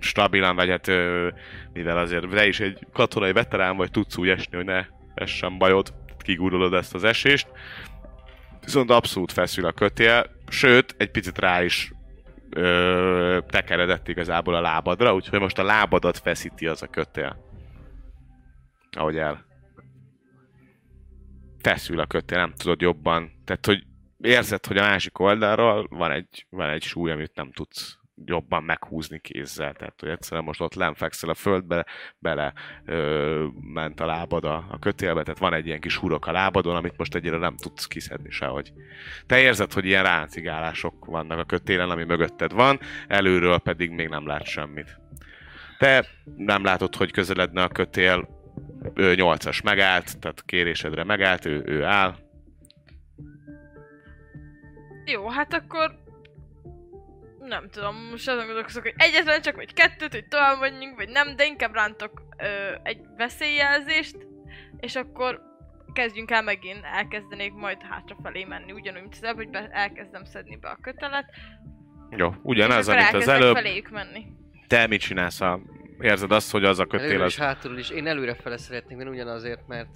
stabilan, 0.01 0.57
vagy 0.57 0.69
hát 0.69 0.87
mivel 1.73 1.99
azért 1.99 2.31
te 2.31 2.47
is 2.47 2.61
egy 2.61 2.87
katonai 2.93 3.33
veterán 3.33 3.77
vagy, 3.77 3.91
tudsz 3.91 4.17
úgy 4.17 4.29
esni, 4.29 4.57
hogy 4.57 4.65
ne 4.65 4.87
essen 5.15 5.59
bajod, 5.59 5.95
kigurulod 6.19 6.75
ezt 6.75 6.95
az 6.95 7.05
esést. 7.05 7.49
Viszont 8.61 8.91
abszolút 8.91 9.33
feszül 9.33 9.67
a 9.67 9.73
kötél, 9.73 10.27
sőt, 10.49 10.95
egy 10.99 11.11
picit 11.11 11.39
rá 11.39 11.63
is 11.63 11.93
ö, 12.51 13.39
tekeredett 13.47 14.09
igazából 14.09 14.55
a 14.55 14.60
lábadra, 14.60 15.14
úgyhogy 15.14 15.40
most 15.40 15.59
a 15.59 15.62
lábadat 15.62 16.18
feszíti 16.18 16.66
az 16.66 16.82
a 16.82 16.86
kötél. 16.86 17.36
Ahogy 18.90 19.16
el. 19.16 19.44
Feszül 21.59 22.01
a 22.01 22.06
kötél, 22.06 22.39
nem 22.39 22.52
tudod 22.56 22.81
jobban. 22.81 23.32
Tehát, 23.44 23.66
hogy 23.66 23.86
érzed, 24.20 24.66
hogy 24.66 24.77
a 24.77 24.82
másik 24.82 25.18
oldalról 25.18 25.86
van 25.90 26.10
egy, 26.10 26.47
van 26.51 26.70
egy 26.70 26.82
súly, 26.82 27.10
amit 27.10 27.35
nem 27.35 27.52
tudsz 27.52 27.98
jobban 28.25 28.63
meghúzni 28.63 29.21
kézzel. 29.21 29.73
Tehát, 29.73 30.01
hogy 30.01 30.09
egyszerűen 30.09 30.45
most 30.45 30.61
ott 30.61 30.75
lenfekszel 30.75 31.31
a 31.31 31.35
földbe, 31.35 31.87
bele 32.19 32.53
ö, 32.85 33.47
ment 33.61 34.01
a 34.01 34.07
lábad 34.07 34.45
a, 34.45 34.67
a 34.71 34.79
kötélbe, 34.79 35.23
tehát 35.23 35.39
van 35.39 35.55
egy 35.55 35.67
ilyen 35.67 35.81
kis 35.81 35.97
hurok 35.97 36.27
a 36.27 36.33
lábadon, 36.33 36.77
amit 36.77 36.97
most 36.97 37.15
egyre 37.15 37.37
nem 37.37 37.57
tudsz 37.57 37.87
kiszedni 37.87 38.31
sehogy. 38.31 38.73
Te 39.27 39.39
érzed, 39.39 39.73
hogy 39.73 39.85
ilyen 39.85 40.03
ráncigálások 40.03 41.05
vannak 41.05 41.39
a 41.39 41.45
kötélen, 41.45 41.91
ami 41.91 42.05
mögötted 42.05 42.53
van, 42.53 42.81
előről 43.09 43.59
pedig 43.59 43.91
még 43.91 44.09
nem 44.09 44.27
lát 44.27 44.45
semmit. 44.45 45.01
Te 45.79 46.07
nem 46.37 46.65
látod, 46.65 46.95
hogy 46.95 47.13
közeledne 47.13 47.63
a 47.63 47.69
kötél, 47.69 48.29
ő 48.95 49.15
8-as 49.17 49.65
megállt, 49.65 50.19
tehát 50.19 50.45
kérésedre 50.45 51.05
megállt, 51.05 51.45
ő, 51.45 51.63
ő 51.67 51.85
áll. 51.85 52.15
Jó, 55.05 55.29
hát 55.29 55.55
akkor... 55.55 56.05
Nem 57.48 57.68
tudom, 57.70 57.97
most 58.10 58.28
azon 58.28 58.47
gondolkozok, 58.47 58.82
hogy 58.82 58.94
egyetlen 58.97 59.43
csak, 59.43 59.56
vagy 59.56 59.73
kettőt, 59.74 60.12
hogy 60.12 60.28
tovább 60.28 60.60
menjünk, 60.60 60.97
vagy 60.97 61.09
nem, 61.09 61.36
de 61.36 61.44
inkább 61.44 61.74
rántok 61.74 62.23
ö, 62.39 62.74
egy 62.82 62.98
veszélyjelzést, 63.16 64.16
és 64.81 64.97
akkor 64.97 65.40
kezdjünk 65.93 66.31
el 66.31 66.43
megint, 66.43 66.85
elkezdenék 66.85 67.52
majd 67.52 67.82
hátrafelé 67.90 68.44
menni, 68.44 68.73
ugyanúgy, 68.73 69.01
mint 69.01 69.14
az 69.14 69.24
előbb, 69.24 69.36
hogy 69.36 69.51
be, 69.51 69.68
elkezdem 69.73 70.24
szedni 70.24 70.56
be 70.56 70.68
a 70.68 70.78
kötelet, 70.82 71.24
Jó, 72.10 72.35
ugyanaz, 72.43 72.89
amit 72.89 73.12
az 73.12 73.28
előbb. 73.28 73.55
feléjük 73.55 73.90
menni. 73.90 74.27
Te 74.66 74.86
mit 74.86 75.01
csinálsz? 75.01 75.40
A... 75.40 75.60
Érzed 76.01 76.32
azt, 76.32 76.51
hogy 76.51 76.64
az 76.64 76.78
a 76.78 76.86
kötél 76.86 77.06
Előre 77.06 77.24
az... 77.24 77.32
és 77.32 77.39
hátul 77.39 77.78
is. 77.78 77.90
Én 77.90 78.06
előre 78.06 78.35
fele 78.35 78.56
szeretnék 78.56 78.97
menni 78.97 79.10
ugyanazért, 79.10 79.66
mert 79.66 79.89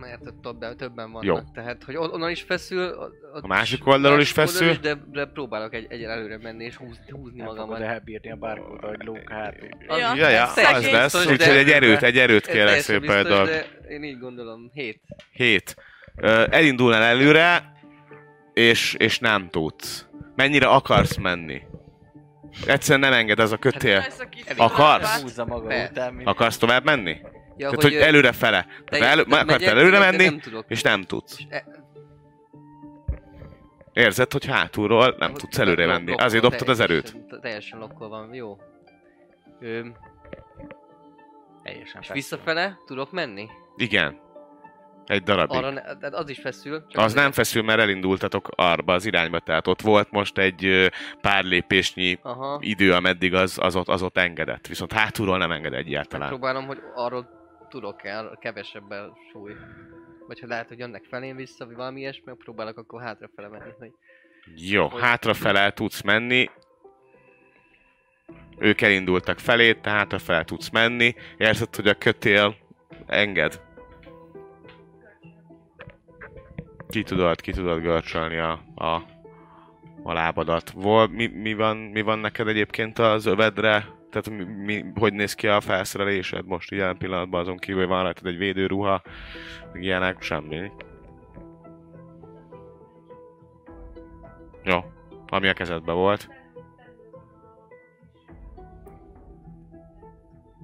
mert 0.00 0.26
ott 0.26 0.42
többen, 0.42 0.76
többen 0.76 1.10
vannak. 1.12 1.24
Jó. 1.24 1.38
Tehát, 1.54 1.84
hogy 1.84 1.96
on- 1.96 2.12
onnan 2.12 2.30
is 2.30 2.42
feszül, 2.42 2.88
ott 3.34 3.42
A 3.42 3.46
másik 3.46 3.86
oldalról 3.86 4.20
is 4.20 4.28
oldalról 4.36 4.52
feszül? 4.52 4.70
is, 4.70 4.78
de, 4.80 4.94
de 5.12 5.24
próbálok 5.26 5.74
egy, 5.74 5.86
egy 5.88 6.02
előre 6.02 6.38
menni 6.38 6.64
és 6.64 6.76
húzni, 6.76 7.04
húzni 7.10 7.36
Nem 7.36 7.46
magamat. 7.46 7.66
fogod 7.76 7.82
elbírni 7.92 8.30
a 8.30 8.36
bárkót, 8.36 8.80
hogy 8.84 9.02
lók 9.04 9.30
hátul. 9.30 9.68
Az- 9.88 9.98
Ja. 9.98 10.14
Ja, 10.16 10.28
ja, 10.28 10.44
az 10.46 10.90
lesz, 10.90 11.14
úgyhogy 11.26 11.56
egy 11.56 11.70
erőt, 11.70 12.02
egy 12.02 12.18
erőt 12.18 12.46
teljesen 12.46 12.80
szépen, 12.80 13.22
biztos, 13.22 13.48
de 13.48 13.66
én 13.88 14.02
így 14.02 14.18
gondolom, 14.18 14.70
hét. 14.72 15.00
7. 15.32 15.74
Ö, 16.16 16.46
elindulnál 16.50 17.02
előre, 17.02 17.72
és, 18.52 18.94
és 18.94 19.18
nem 19.18 19.48
tudsz. 19.50 20.06
Mennyire 20.36 20.66
akarsz 20.66 21.16
menni? 21.16 21.60
Egyszerűen 22.66 23.10
nem 23.10 23.18
enged 23.18 23.38
ez 23.38 23.52
a 23.52 23.56
kötél. 23.56 24.04
A 24.18 24.28
kis 24.28 24.42
Akarsz? 24.56 25.20
Húzza 25.22 25.44
maga 25.44 25.88
után. 25.88 26.20
Akarsz 26.24 26.56
tovább 26.58 26.84
menni? 26.84 27.16
Ja, 27.56 27.68
Tehát, 27.70 27.82
hogy 27.82 27.94
ö, 27.94 28.00
előre 28.00 28.32
fele. 28.32 28.66
Tehát 28.84 29.06
elő, 29.12 29.24
tehát 29.24 29.44
akartál 29.44 29.78
előre 29.78 29.98
menni, 29.98 30.24
nem 30.24 30.38
tudok. 30.40 30.64
és 30.68 30.82
nem 30.82 31.02
tudsz. 31.02 31.38
E- 31.48 31.64
Érzed, 33.92 34.32
hogy 34.32 34.46
hátulról 34.46 35.14
nem 35.18 35.34
tudsz 35.34 35.58
előre 35.58 35.86
menni. 35.86 36.12
Azért 36.14 36.42
dobtad 36.42 36.68
az 36.68 36.80
erőt. 36.80 37.04
teljesen- 37.12 37.40
Teljesen 37.40 37.78
lokkol 37.78 38.08
van, 38.08 38.34
jó. 38.34 38.56
Ö, 39.60 39.80
Teljesen 41.62 42.00
és 42.00 42.08
visszafele 42.12 42.78
tudok 42.86 43.12
menni? 43.12 43.48
Igen. 43.76 44.18
Egy 45.06 45.22
darabig. 45.22 45.56
Arra 45.56 45.70
ne, 45.70 45.80
tehát 45.82 46.14
az 46.14 46.28
is 46.28 46.38
feszül. 46.40 46.84
Csak 46.88 47.04
Az 47.04 47.12
nem 47.14 47.32
feszül, 47.32 47.62
mert 47.62 47.80
elindultatok 47.80 48.48
arba 48.54 48.92
az 48.92 49.06
irányba, 49.06 49.38
tehát 49.40 49.66
ott 49.66 49.80
volt 49.80 50.10
most 50.10 50.38
egy 50.38 50.90
pár 51.20 51.44
lépésnyi 51.44 52.18
Aha. 52.22 52.58
idő, 52.60 52.92
ameddig 52.92 53.34
az, 53.34 53.58
az, 53.62 53.76
ott, 53.76 53.88
az 53.88 54.02
ott 54.02 54.18
engedett. 54.18 54.66
Viszont 54.66 54.92
hátulról 54.92 55.38
nem 55.38 55.50
enged 55.52 55.72
egyáltalán. 55.74 56.28
Próbálom, 56.28 56.66
hogy 56.66 56.78
arról 56.94 57.28
tudok 57.70 58.04
el 58.04 58.38
kevesebben 58.40 59.12
súly. 59.32 59.52
Vagy 60.26 60.40
ha 60.40 60.46
lehet, 60.46 60.68
hogy 60.68 60.78
jönnek 60.78 61.04
felém 61.04 61.36
vissza, 61.36 61.66
vagy 61.66 61.74
valami 61.74 62.00
ilyesmi, 62.00 62.32
próbálok 62.38 62.76
akkor 62.76 63.02
hátrafele 63.02 63.48
menni, 63.48 63.72
hogy 63.78 63.92
Jó, 64.56 64.88
hátrafele 64.88 65.72
tudsz 65.72 66.02
menni. 66.02 66.50
Ők 68.58 68.80
elindultak 68.80 69.38
felé, 69.38 69.74
te 69.74 69.90
hátrafele 69.90 70.44
tudsz 70.44 70.70
menni. 70.70 71.14
Érzed, 71.36 71.74
hogy 71.74 71.88
a 71.88 71.94
kötél 71.94 72.56
enged. 73.06 73.60
Ki 76.88 77.02
tudod, 77.02 77.40
ki 77.40 77.52
tudod 77.52 77.80
görcsölni 77.80 78.38
a, 78.38 78.62
a, 78.74 78.94
a 80.02 80.12
lábadat. 80.12 80.70
Vol, 80.70 81.08
mi, 81.08 81.26
mi, 81.26 81.54
van, 81.54 81.76
mi 81.76 82.02
van 82.02 82.18
neked 82.18 82.48
egyébként 82.48 82.98
az 82.98 83.26
övedre? 83.26 83.99
Tehát 84.10 84.30
mi, 84.30 84.44
mi, 84.44 84.84
hogy 84.94 85.12
néz 85.12 85.34
ki 85.34 85.48
a 85.48 85.60
felszerelésed 85.60 86.46
most 86.46 86.72
ilyen 86.72 86.96
pillanatban 86.96 87.40
azon 87.40 87.56
kívül, 87.56 87.80
hogy 87.80 87.88
van 87.88 88.02
rajtad 88.02 88.26
egy 88.26 88.38
védőruha, 88.38 89.02
meg 89.72 89.82
ilyenek, 89.82 90.22
semmi. 90.22 90.70
Jó, 94.62 94.78
ami 95.26 95.48
a 95.48 95.52
kezedben 95.52 95.94
volt. 95.94 96.28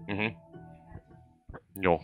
Uh-huh. 0.06 0.32
Jó. 1.80 1.98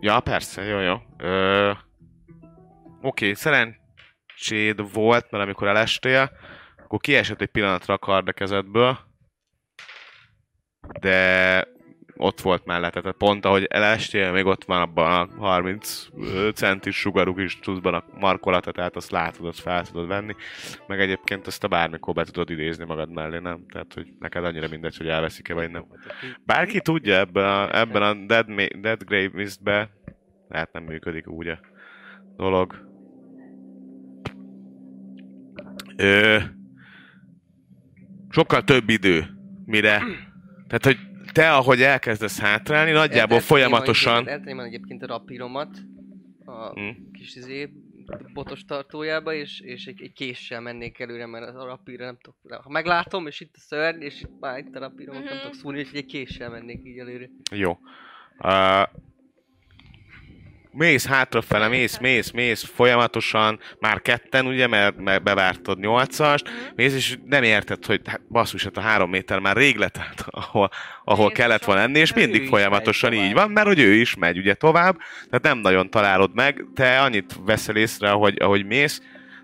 Ja, 0.00 0.20
persze, 0.20 0.62
jó, 0.62 0.78
jó. 0.78 0.96
Ö... 1.16 1.72
Oké, 3.02 3.32
szerencséd 3.32 4.92
volt, 4.92 5.30
mert 5.30 5.44
amikor 5.44 5.68
elestél, 5.68 6.30
akkor 6.86 7.00
kiesett 7.00 7.40
egy 7.40 7.48
pillanatra 7.48 7.94
a 7.94 7.98
kard 7.98 8.28
a 8.28 8.32
kezedből, 8.32 8.98
de 11.00 11.68
ott 12.16 12.40
volt 12.40 12.64
mellette, 12.64 13.00
tehát 13.00 13.16
pont 13.16 13.44
ahogy 13.44 13.64
elestél, 13.64 14.32
még 14.32 14.44
ott 14.44 14.64
van 14.64 14.80
abban 14.80 15.28
a 15.28 15.46
30 15.46 16.06
centis 16.54 16.96
sugarú 16.96 17.34
kis 17.34 17.58
cuccban 17.62 17.94
a 17.94 18.04
markolata, 18.18 18.72
tehát 18.72 18.96
azt 18.96 19.10
látod, 19.10 19.46
azt 19.46 19.60
fel 19.60 19.86
tudod 19.86 20.06
venni, 20.06 20.34
meg 20.86 21.00
egyébként 21.00 21.46
ezt 21.46 21.64
a 21.64 21.68
bármikor 21.68 22.14
be 22.14 22.24
tudod 22.24 22.50
idézni 22.50 22.84
magad 22.84 23.10
mellé, 23.10 23.38
nem? 23.38 23.66
Tehát, 23.72 23.94
hogy 23.94 24.06
neked 24.18 24.44
annyira 24.44 24.68
mindegy, 24.68 24.96
hogy 24.96 25.08
elveszik-e 25.08 25.54
vagy 25.54 25.70
nem. 25.70 25.86
Bárki 26.44 26.80
tudja 26.80 27.14
ebben 27.14 27.44
a, 27.44 27.78
ebben 27.78 28.02
a 28.02 28.14
Dead, 28.26 28.46
Dead 28.80 29.04
Grave 29.04 29.30
Mistbe, 29.32 29.90
lehet 30.48 30.72
nem 30.72 30.82
működik 30.82 31.28
úgy 31.28 31.48
a 31.48 31.58
dolog. 32.36 32.84
Ö, 35.96 36.38
sokkal 38.30 38.64
több 38.64 38.88
idő, 38.88 39.26
mire... 39.64 39.98
Tehát, 40.66 40.84
hogy 40.84 40.98
te, 41.32 41.52
ahogy 41.52 41.82
elkezdesz 41.82 42.40
hátrálni, 42.40 42.90
nagyjából 42.90 43.40
folyamatosan... 43.40 44.28
Eltenném 44.28 44.60
egyébként 44.60 45.02
a 45.02 45.06
rapíromat 45.06 45.76
a 46.44 46.80
Mm. 46.80 46.88
kis 47.12 47.34
izé 47.36 47.72
botos 48.32 48.64
tartójába, 48.64 49.32
és, 49.34 49.60
és 49.60 49.86
egy, 49.86 50.02
egy 50.02 50.12
késsel 50.12 50.60
mennék 50.60 50.98
előre, 51.00 51.26
mert 51.26 51.54
a 51.56 51.64
rapírra 51.64 52.04
nem 52.04 52.18
tudok. 52.20 52.62
Ha 52.62 52.70
meglátom, 52.70 53.26
és 53.26 53.40
itt 53.40 53.54
a 53.56 53.60
szörny, 53.60 54.00
és 54.02 54.20
itt 54.20 54.40
már 54.40 54.58
itt 54.58 54.74
a 54.74 54.78
rapírom, 54.78 55.14
nem 55.14 55.24
Mhm. 55.24 55.36
tudok 55.36 55.54
szúrni, 55.54 55.78
úgyhogy 55.80 55.98
egy 55.98 56.06
késsel 56.06 56.50
mennék 56.50 56.80
így 56.84 56.98
előre. 56.98 57.28
Jó. 57.50 57.78
Uh, 58.38 58.82
mész 60.76 61.06
hátrafele, 61.06 61.68
mész, 61.68 61.98
mész, 61.98 62.30
mész 62.30 62.64
folyamatosan, 62.74 63.60
már 63.80 64.00
ketten, 64.02 64.46
ugye, 64.46 64.66
mert, 64.66 64.96
mert 64.96 65.22
bevártad 65.22 65.78
nyolcast, 65.78 66.48
mész, 66.74 66.94
és 66.94 67.18
nem 67.24 67.42
érted, 67.42 67.84
hogy 67.84 68.00
hát 68.06 68.20
basszus, 68.28 68.64
hát 68.64 68.76
a 68.76 68.80
három 68.80 69.10
méter 69.10 69.38
már 69.38 69.56
rég 69.56 69.76
letelt, 69.76 70.24
ahol, 70.30 70.70
ahol 71.04 71.24
Jézusom. 71.24 71.32
kellett 71.32 71.64
volna 71.64 71.80
lenni, 71.80 71.98
és 71.98 72.10
Hát 72.12 72.18
mindig 72.18 72.48
folyamatosan 72.48 73.12
így 73.12 73.18
tovább. 73.18 73.34
van, 73.34 73.50
mert 73.50 73.66
hogy 73.66 73.78
ő 73.80 73.92
is 73.94 74.14
megy 74.14 74.38
ugye 74.38 74.54
tovább, 74.54 74.96
tehát 75.28 75.42
nem 75.42 75.58
nagyon 75.58 75.90
találod 75.90 76.34
meg, 76.34 76.64
te 76.74 77.00
annyit 77.00 77.34
veszel 77.44 77.76
észre, 77.76 78.10
ahogy, 78.10 78.36
ahogy 78.42 78.66
mész, 78.66 79.00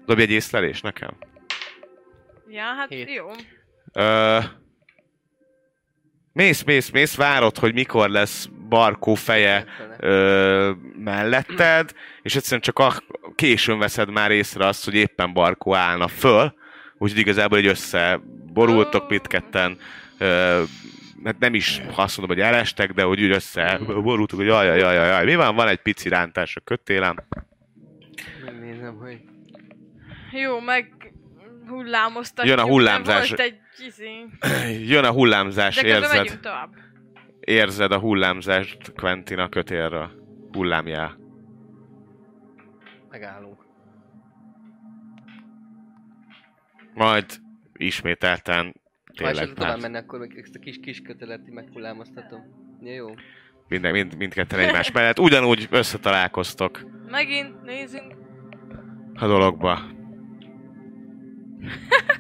dobj 0.06 0.22
egy 0.22 0.30
észlelés 0.30 0.80
nekem. 0.80 1.10
Ja, 2.48 2.64
hát 2.78 2.88
Hét. 2.88 3.10
jó. 3.14 3.26
Ö, 3.92 4.38
mész, 6.32 6.62
mész, 6.62 6.90
mész, 6.90 7.14
várod, 7.16 7.58
hogy 7.58 7.72
mikor 7.74 8.08
lesz 8.08 8.48
Barkó 8.72 9.14
feje 9.14 9.64
ö, 9.98 10.70
melletted, 10.96 11.92
és 12.22 12.36
egyszerűen 12.36 12.60
csak 12.60 12.78
a, 12.78 12.92
későn 13.34 13.78
veszed 13.78 14.10
már 14.10 14.30
észre 14.30 14.66
azt, 14.66 14.84
hogy 14.84 14.94
éppen 14.94 15.32
Barkó 15.32 15.74
állna 15.74 16.08
föl, 16.08 16.54
úgyhogy 16.98 17.20
igazából 17.20 17.58
egy 17.58 17.66
összeborultok 17.66 19.08
mindketten, 19.08 19.78
ö, 20.18 20.62
hát 21.24 21.38
nem 21.38 21.54
is 21.54 21.82
azt 21.94 22.18
mondom, 22.18 22.36
hogy 22.36 22.46
elestek, 22.46 22.92
de 22.92 23.02
hogy 23.02 23.22
úgy 23.22 23.30
összeborultuk, 23.30 24.38
hogy 24.38 24.48
jaj, 24.48 24.66
jaj, 24.66 24.78
jaj, 24.78 24.94
jaj, 24.94 25.24
mi 25.24 25.34
van, 25.34 25.54
van 25.54 25.68
egy 25.68 25.80
pici 25.80 26.08
rántás 26.08 26.56
a 26.56 26.60
kötélem. 26.60 27.16
Megnézem, 28.44 28.96
hogy... 28.96 29.20
Jó, 30.30 30.60
meg 30.60 31.12
hullámoztak. 31.66 32.46
Jön 32.46 32.58
a 32.58 32.66
hullámzás. 32.66 33.28
Volt 33.28 33.40
egy 33.40 33.58
izé. 33.86 34.26
Jön 34.92 35.04
a 35.04 35.10
hullámzás, 35.10 35.74
De 35.74 35.86
érzed, 35.86 36.38
tovább. 36.42 36.70
Érzed 37.44 37.92
a 37.92 37.98
hullámzást 37.98 38.92
Quentin 38.92 39.38
a 39.38 39.48
kötélről. 39.48 40.10
Hullámjál. 40.52 41.18
Megállunk. 43.10 43.64
Majd 46.94 47.24
ismételten 47.72 48.64
Ha 48.64 49.12
tényleg 49.14 49.34
esetleg 49.34 49.56
tovább 49.56 49.80
már 49.80 49.90
menni, 49.90 50.04
akkor 50.04 50.18
meg 50.18 50.38
ezt 50.38 50.54
a 50.54 50.58
kis 50.58 50.78
kis 50.82 51.00
kötelet 51.00 51.50
meghullámoztatom. 51.50 52.40
Ja, 52.80 52.92
jó. 52.92 53.14
minden, 53.68 53.92
mind, 53.92 54.16
mindketten 54.16 54.58
egymás 54.58 54.92
mellett 54.92 55.18
ugyanúgy 55.18 55.68
összetalálkoztok 55.70 56.80
Megint 57.10 57.62
nézzünk. 57.62 58.14
a 59.14 59.26
dologba. 59.26 59.78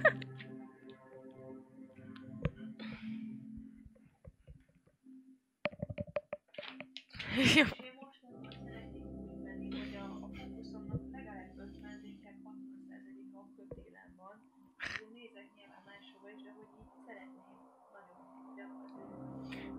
gyakorlatilag. 7.36 7.80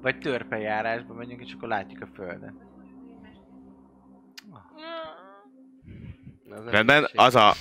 Vagy 0.02 0.20
törpejárásba 0.20 1.14
megyünk, 1.14 1.42
és 1.42 1.54
akkor 1.54 1.68
látjuk 1.68 2.02
a 2.02 2.08
földet. 2.16 2.54
Az 6.50 6.70
Rendben, 6.70 7.08
az 7.14 7.36
a... 7.36 7.54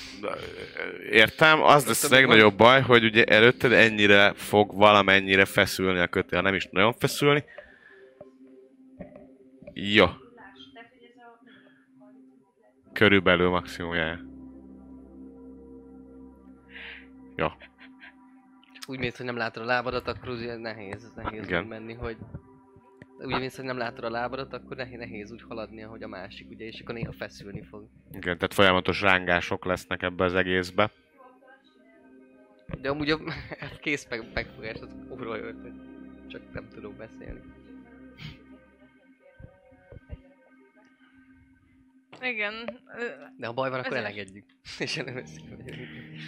Értem, 1.11 1.63
az 1.63 1.87
lesz 1.87 2.05
a 2.05 2.15
legnagyobb 2.15 2.57
baj, 2.57 2.81
hogy 2.81 3.05
ugye 3.05 3.25
előtted 3.25 3.73
ennyire 3.73 4.33
fog 4.35 4.75
valamennyire 4.75 5.45
feszülni 5.45 5.99
a 5.99 6.07
kötél, 6.07 6.41
nem 6.41 6.55
is 6.55 6.69
nagyon 6.71 6.93
feszülni. 6.93 7.45
Jó, 9.75 10.05
Láss, 10.05 10.73
tehát 10.75 10.91
hogy 10.91 11.09
ez 11.11 11.23
a 11.23 12.93
körülbelül 12.93 13.51
maximum. 13.51 13.95
Jó, 17.37 17.49
Csak 18.73 18.89
úgy 18.89 18.99
mész, 18.99 19.17
hogy 19.17 19.27
nem 19.27 19.37
látod 19.37 19.63
a 19.63 19.67
lábadat, 19.67 20.09
akkor 20.09 20.29
ugye 20.29 20.57
nehéz, 20.57 21.13
nehéz 21.17 21.45
Igen. 21.47 21.63
úgy 21.63 21.69
menni, 21.69 21.93
hogy... 21.93 22.17
Úgy 23.19 23.39
mész, 23.39 23.57
hogy 23.57 23.65
nem 23.65 23.77
látod 23.77 24.05
a 24.05 24.11
lábadat, 24.11 24.53
akkor 24.53 24.77
nehéz, 24.77 24.99
nehéz 24.99 25.33
úgy 25.33 25.43
haladni, 25.49 25.83
ahogy 25.83 26.03
a 26.03 26.09
másik, 26.09 26.51
ugye, 26.51 26.65
és 26.65 26.81
akkor 26.81 26.95
néha 26.95 27.13
feszülni 27.13 27.63
fog. 27.63 27.89
igen, 28.13 28.39
tehát 28.39 28.55
folyamatos 28.55 29.01
rángások 29.01 29.65
lesznek 29.65 30.03
ebbe 30.03 30.25
az 30.25 30.35
egészbe. 30.35 30.91
De 32.81 32.89
amúgy 32.89 33.11
a 33.11 33.19
kész 33.83 34.07
meg, 34.11 34.33
megfogás 34.35 34.81
az 34.81 34.97
óra 35.11 35.37
jött, 35.37 35.67
csak 36.29 36.53
nem 36.53 36.69
tudok 36.69 36.95
beszélni. 36.95 37.41
Igen. 42.23 42.81
De 43.37 43.47
ha 43.47 43.53
baj 43.53 43.71
van, 43.71 43.79
akkor 43.79 43.93
Ezért. 43.97 44.05
elengedjük. 44.07 44.45
És 44.79 44.95
nem 44.95 45.15
veszik. 45.15 45.41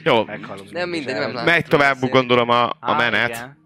Jó, 0.04 0.24
Meghalunk. 0.24 0.70
Nem 0.70 0.88
mindegy, 0.88 1.14
nem 1.14 1.22
el- 1.22 1.32
lát- 1.32 1.44
megy 1.46 1.64
tovább 1.64 1.96
gondolom 2.00 2.48
a, 2.48 2.64
a 2.64 2.76
Á, 2.80 2.96
menet. 2.96 3.28
igen. 3.28 3.56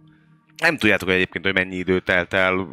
Nem 0.57 0.77
tudjátok 0.77 1.09
egyébként, 1.09 1.45
hogy 1.45 1.55
mennyi 1.55 1.77
idő 1.77 2.01
telt 2.01 2.33
el. 2.33 2.69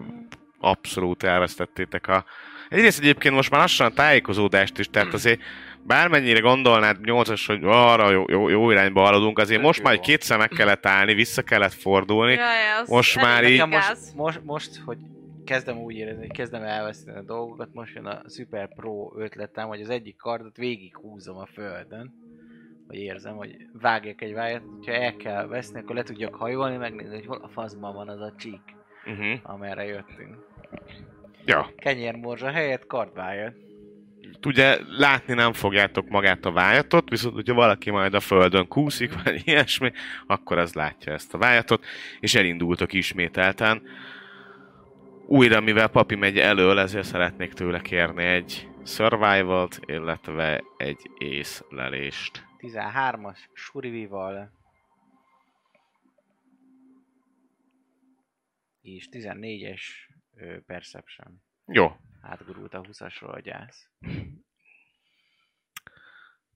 Abszolút 0.60 1.24
elvesztettétek 1.24 2.08
a... 2.08 2.26
Egyrészt 2.70 3.00
egyébként 3.00 3.36
most 3.36 3.50
már 3.52 3.60
lassan 3.60 3.88
a 3.88 3.94
tájékozódást 3.94 4.80
is, 4.80 4.90
tehát 4.90 5.14
azért 5.14 5.40
bármennyire 5.84 6.40
gondolnád 6.40 6.98
8-as, 7.04 7.44
hogy 7.46 7.60
arra 7.64 8.12
jó, 8.12 8.24
jó, 8.28 8.50
jó 8.50 8.72
irányba 8.72 9.02
haladunk, 9.02 9.40
azért 9.40 9.58
Tök 9.58 9.66
most 9.68 9.84
már 9.84 9.94
egy 9.94 10.00
kétszer 10.00 10.38
meg 10.38 10.50
kellett 10.50 10.86
állni, 10.86 11.14
vissza 11.14 11.42
kellett 11.42 11.74
fordulni. 11.74 12.34
Jaj, 12.34 12.72
az 12.82 12.90
Most 12.90 13.18
elég 13.18 13.30
már 13.30 13.44
így- 13.44 13.52
Nekem 13.58 13.70
gáz. 13.70 13.88
most, 13.88 14.16
most, 14.16 14.40
most, 14.44 14.82
hogy 14.86 14.98
kezdem 15.46 15.78
úgy 15.78 15.96
érezni, 15.96 16.28
hogy 16.28 16.36
kezdem 16.36 16.64
elveszteni 16.64 17.18
a 17.18 17.22
dolgokat, 17.22 17.74
most 17.74 17.96
jön 17.96 18.06
a 18.06 18.22
Super 18.30 18.74
Pro 18.74 19.14
ötletem, 19.18 19.68
hogy 19.68 19.82
az 19.82 19.90
egyik 19.90 20.16
kardot 20.16 20.58
végig 20.58 20.98
húzom 20.98 21.38
a 21.38 21.46
földön, 21.46 22.14
hogy 22.88 22.96
érzem, 22.98 23.36
hogy 23.36 23.56
vágjak 23.74 24.22
egy 24.22 24.34
vájat, 24.34 24.64
hogyha 24.76 24.92
el 24.94 25.16
kell 25.16 25.48
veszni, 25.48 25.80
akkor 25.80 25.96
le 25.96 26.04
tudjak 26.04 26.36
hajolni, 26.36 26.78
megnézni, 26.78 27.16
hogy 27.16 27.26
hol 27.26 27.40
a 27.42 27.48
faszban 27.48 27.94
van 27.94 28.10
az 28.10 28.22
a 28.22 28.34
csík, 28.38 28.76
Uh-huh. 29.06 29.40
amerre 29.44 29.84
jöttünk. 29.86 30.36
Ja. 31.46 31.70
Kenyérmorzsa 31.78 32.52
helyett 32.52 32.86
kardvájat. 32.88 33.54
Ugye 34.46 34.78
látni 34.98 35.34
nem 35.34 35.54
fogjátok 35.54 36.08
magát 36.08 36.46
a 36.46 36.52
vájatot, 36.52 37.10
viszont 37.10 37.34
hogyha 37.34 37.54
valaki 37.54 37.90
majd 37.90 38.14
a 38.14 38.20
földön 38.20 38.68
kúszik, 38.68 39.24
vagy 39.24 39.42
ilyesmi, 39.48 39.92
akkor 40.28 40.58
az 40.58 40.74
látja 40.74 41.14
ezt 41.14 41.34
a 41.34 41.38
vájatot, 41.38 41.86
és 42.20 42.36
elindultok 42.36 42.94
ismételten. 42.94 43.82
Újra, 45.28 45.60
mivel 45.60 45.88
papi 45.88 46.16
megy 46.16 46.38
elől, 46.40 46.80
ezért 46.80 47.06
szeretnék 47.06 47.54
tőle 47.54 47.82
kérni 47.82 48.24
egy 48.24 48.70
survival-t, 48.86 49.80
illetve 49.86 50.64
egy 50.78 51.10
észlelést. 51.18 52.46
13-as 52.60 53.38
Surivival. 53.54 54.52
És 58.82 59.08
14-es 59.12 59.82
ö, 60.36 60.60
Perception. 60.66 61.44
Jó, 61.66 61.92
Átgurult 62.22 62.74
a 62.74 62.82
20-asról 62.82 63.34
a 63.34 63.40
gyász. 63.40 63.90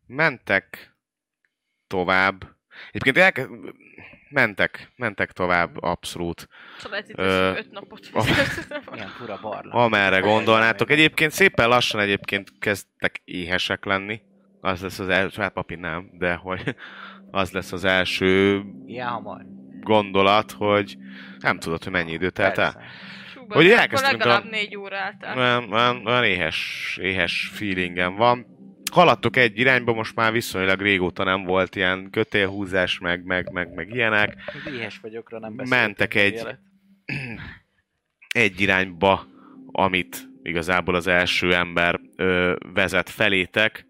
mentek 0.06 0.96
tovább. 1.88 2.56
Egyébként 2.92 3.18
elke... 3.18 3.48
mentek, 4.30 4.92
mentek 4.96 5.32
tovább, 5.32 5.82
abszolút. 5.82 6.48
Szóval 6.78 7.00
itt 7.00 7.18
Ö, 7.20 7.52
öt 7.58 7.72
napot. 7.72 8.10
Milyen 8.92 9.08
fura 9.08 9.40
barlang. 9.42 9.76
Amerre 9.76 10.20
gondolnátok. 10.20 10.90
Egyébként 10.92 11.32
szépen 11.32 11.68
lassan 11.70 12.00
egyébként 12.02 12.50
kezdtek 12.60 13.22
éhesek 13.26 13.86
lenni. 13.86 14.22
Az 14.62 14.82
lesz 14.82 15.00
az 15.00 15.10
első, 15.10 15.42
hát 15.42 15.54
papi 15.54 15.76
nem, 15.76 16.10
de 16.14 16.34
hogy 16.36 16.76
az 17.32 17.52
lesz 17.52 17.72
az 17.72 17.84
első 17.84 18.62
Ilyen 18.86 19.08
hamar. 19.08 19.42
gondolat, 19.82 20.52
hogy 20.52 20.98
nem 21.40 21.60
tudod, 21.60 21.84
hogy 21.84 21.92
mennyi 21.92 22.12
idő 22.12 22.30
telt 22.30 22.58
el. 22.58 22.82
Hogy 23.48 23.70
elkezdtünk 23.70 24.18
legalább 24.24 24.44
a- 24.46 24.50
négy 24.50 24.76
óra 24.78 24.96
eltelt. 24.96 25.38
Olyan, 25.38 25.74
olyan, 25.74 26.06
olyan 26.08 26.24
éhes, 26.24 26.98
éhes 27.02 27.50
feelingem 27.54 28.16
van. 28.16 28.46
Haladtok 28.90 29.36
egy 29.36 29.60
irányba, 29.60 29.94
most 29.94 30.16
már 30.16 30.32
viszonylag 30.32 30.82
régóta 30.82 31.24
nem 31.24 31.44
volt 31.44 31.76
ilyen 31.76 32.10
kötélhúzás, 32.12 33.00
meg, 33.00 33.24
meg, 33.24 33.52
meg, 33.52 33.74
meg 33.74 33.90
ilyenek. 33.96 34.36
Éhes 34.74 35.00
vagyokra 35.02 35.40
nem 35.40 35.56
beszéltünk. 35.56 35.82
Mentek 35.86 36.14
egy- 36.14 36.48
egy 38.34 38.62
irányba, 38.62 39.26
amit 39.66 40.28
igazából 40.44 40.96
az 40.96 41.08
első 41.08 41.54
ember 41.56 42.00
ö, 42.16 42.56
vezet 42.74 43.10
felétek, 43.10 43.86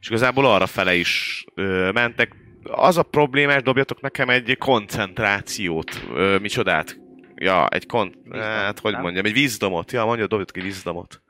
és 0.00 0.08
igazából 0.08 0.46
arra 0.46 0.66
fele 0.66 0.94
is 0.94 1.44
ö, 1.54 1.90
mentek. 1.92 2.34
Az 2.62 2.96
a 2.96 3.02
problémás, 3.02 3.62
dobjatok 3.62 4.00
nekem 4.00 4.28
egy 4.28 4.56
koncentrációt, 4.58 6.02
ö, 6.14 6.38
micsodát? 6.38 6.98
Ja, 7.34 7.68
egy 7.68 7.86
kon... 7.86 8.06
Wisdom, 8.24 8.40
Hát, 8.40 8.78
hogy 8.78 8.92
nem? 8.92 9.00
mondjam, 9.02 9.24
egy 9.24 9.32
vízdomot. 9.32 9.92
Ja, 9.92 10.04
mondja, 10.04 10.26
dobjatok 10.26 10.56
egy 10.56 10.62
vízdomot. 10.62 11.22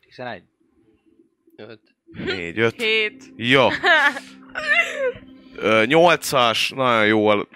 11. 0.00 0.42
Öt. 1.68 1.80
Négy, 2.24 2.58
öt. 2.58 2.82
Hét. 2.82 3.24
Jó. 3.36 3.68
Nyolcas, 5.84 6.70
nagyon 6.70 7.06
jól. 7.06 7.48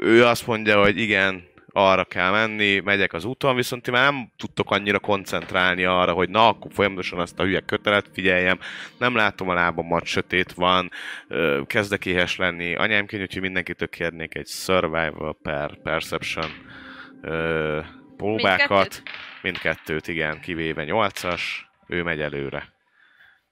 Ő 0.00 0.24
azt 0.24 0.46
mondja, 0.46 0.80
hogy 0.80 0.98
igen, 0.98 1.46
arra 1.72 2.04
kell 2.04 2.30
menni, 2.30 2.78
megyek 2.78 3.12
az 3.12 3.24
úton, 3.24 3.56
viszont 3.56 3.82
ti 3.82 3.90
már 3.90 4.12
nem 4.12 4.32
tudtok 4.36 4.70
annyira 4.70 4.98
koncentrálni 4.98 5.84
arra, 5.84 6.12
hogy 6.12 6.28
na, 6.28 6.48
akkor 6.48 6.72
folyamatosan 6.72 7.18
azt 7.18 7.38
a 7.38 7.42
hülye 7.42 7.60
kötelet 7.60 8.10
figyeljem, 8.12 8.58
nem 8.98 9.14
látom 9.14 9.48
a 9.48 9.54
lábamat, 9.54 10.04
sötét 10.04 10.52
van, 10.52 10.90
kezdek 11.66 12.06
éhes 12.06 12.36
lenni, 12.36 12.74
anyámként, 12.74 13.22
úgyhogy 13.22 13.42
mindenkitől 13.42 13.88
kérnék 13.88 14.34
egy 14.34 14.46
survival 14.46 15.38
per 15.42 15.78
perception 15.82 16.50
ö, 17.22 17.80
próbákat. 18.16 18.68
Mindkettőt? 18.68 19.02
Mindkettőt, 19.42 20.08
igen, 20.08 20.40
kivéve 20.40 20.84
8-as, 20.86 21.42
ő 21.86 22.02
megy 22.02 22.20
előre. 22.20 22.76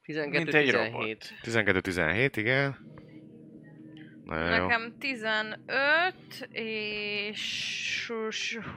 12, 0.07 0.39
Mint 0.39 0.55
egy 0.55 0.65
17. 0.65 1.35
12-17, 1.43 2.31
igen. 2.37 2.77
Nagyon 4.24 4.57
jó. 4.57 4.66
Nekem 4.66 4.97
15 4.99 5.59
és, 6.51 8.12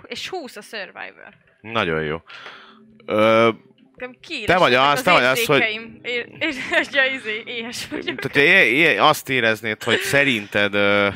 és 0.08 0.30
20 0.30 0.56
a 0.56 0.62
Survivor. 0.62 1.34
Nagyon 1.62 2.04
jó. 2.04 2.18
Ö, 3.06 3.50
Nekem 3.96 4.18
Te 4.46 4.58
vagy 4.58 4.74
az, 4.74 5.02
te 5.02 5.12
vagy 5.12 5.24
az, 5.24 5.46
hogy-. 5.46 5.62
Ér, 5.62 5.90
ér, 6.02 6.28
és 6.40 6.58
ja, 6.92 7.06
izé, 7.06 7.44
éhes 7.46 7.88
vagyok. 7.88 8.20
tehát 8.20 8.38
é- 8.50 8.72
é- 8.72 9.00
azt 9.00 9.30
éreznéd, 9.30 9.84
hogy 9.84 10.00
szerinted 10.00 10.74
ö, 10.74 11.08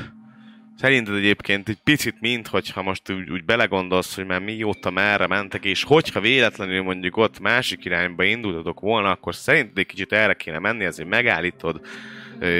Szerinted 0.77 1.15
egyébként 1.15 1.69
egy 1.69 1.79
picit, 1.83 2.15
mint 2.19 2.47
hogyha 2.47 2.81
most 2.81 3.11
úgy, 3.11 3.29
úgy 3.29 3.45
belegondolsz, 3.45 4.15
hogy 4.15 4.25
már 4.25 4.41
mióta 4.41 4.91
merre 4.91 5.27
mentek, 5.27 5.65
és 5.65 5.83
hogyha 5.83 6.19
véletlenül 6.19 6.83
mondjuk 6.83 7.17
ott 7.17 7.39
másik 7.39 7.85
irányba 7.85 8.23
indultatok 8.23 8.79
volna, 8.79 9.09
akkor 9.09 9.35
szerinted 9.35 9.77
egy 9.77 9.85
kicsit 9.85 10.11
erre 10.11 10.33
kéne 10.33 10.59
menni, 10.59 10.83
ezért 10.83 11.09
megállítod 11.09 11.81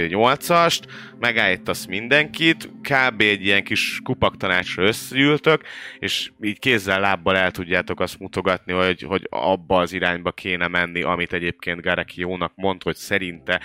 nyolcast, 0.07 0.85
megállítasz 1.19 1.85
mindenkit, 1.85 2.69
kb. 2.81 3.21
egy 3.21 3.45
ilyen 3.45 3.63
kis 3.63 3.99
kupaktanácsra 4.03 4.83
összegyűltök, 4.83 5.61
és 5.99 6.31
így 6.41 6.59
kézzel, 6.59 6.99
lábbal 6.99 7.37
el 7.37 7.51
tudjátok 7.51 7.99
azt 7.99 8.19
mutogatni, 8.19 8.73
hogy, 8.73 9.01
hogy 9.01 9.27
abba 9.29 9.79
az 9.79 9.93
irányba 9.93 10.31
kéne 10.31 10.67
menni, 10.67 11.01
amit 11.01 11.33
egyébként 11.33 11.81
Gareki 11.81 12.21
jónak 12.21 12.51
mond, 12.55 12.83
hogy 12.83 12.95
szerinte 12.95 13.61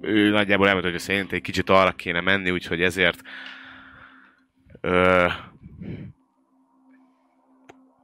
ő 0.00 0.30
nagyjából 0.30 0.66
elmondta, 0.66 0.90
hogy 0.90 1.00
szerinte 1.00 1.34
egy 1.34 1.42
kicsit 1.42 1.70
arra 1.70 1.92
kéne 1.92 2.20
menni, 2.20 2.50
úgyhogy 2.50 2.82
ezért 2.82 3.20
ö, 4.84 5.26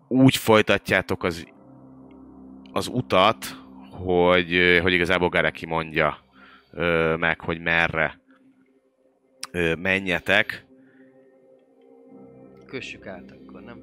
úgy 0.09 0.37
folytatjátok 0.37 1.23
az, 1.23 1.47
az 2.73 2.87
utat, 2.87 3.45
hogy, 3.91 4.79
hogy 4.83 4.93
igazából 4.93 5.29
Gareki 5.29 5.67
mondja 5.67 6.19
ö, 6.73 7.17
meg, 7.19 7.41
hogy 7.41 7.61
merre 7.61 8.21
ö, 9.51 9.75
menjetek. 9.75 10.67
Kössük 12.67 13.07
át 13.07 13.31
akkor, 13.31 13.63
nem? 13.63 13.83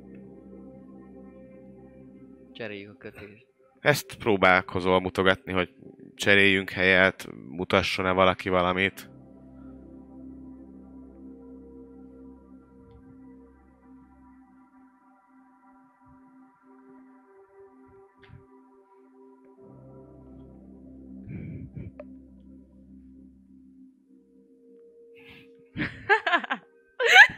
Cseréljük 2.53 2.93
a 2.93 2.97
kötést. 2.97 3.45
Ezt 3.79 4.15
próbálkozol 4.15 4.99
mutogatni, 4.99 5.53
hogy 5.53 5.69
cseréljünk 6.15 6.69
helyet, 6.69 7.27
mutasson-e 7.49 8.11
valaki 8.11 8.49
valamit. 8.49 9.09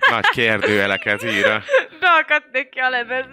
Nagy 0.09 0.27
kérdőjeleket 0.29 1.23
ír. 1.23 1.45
a- 1.45 1.63
Beakadnék 1.99 2.69
ki 2.69 2.79
a 2.79 2.89
lemez. 2.89 3.25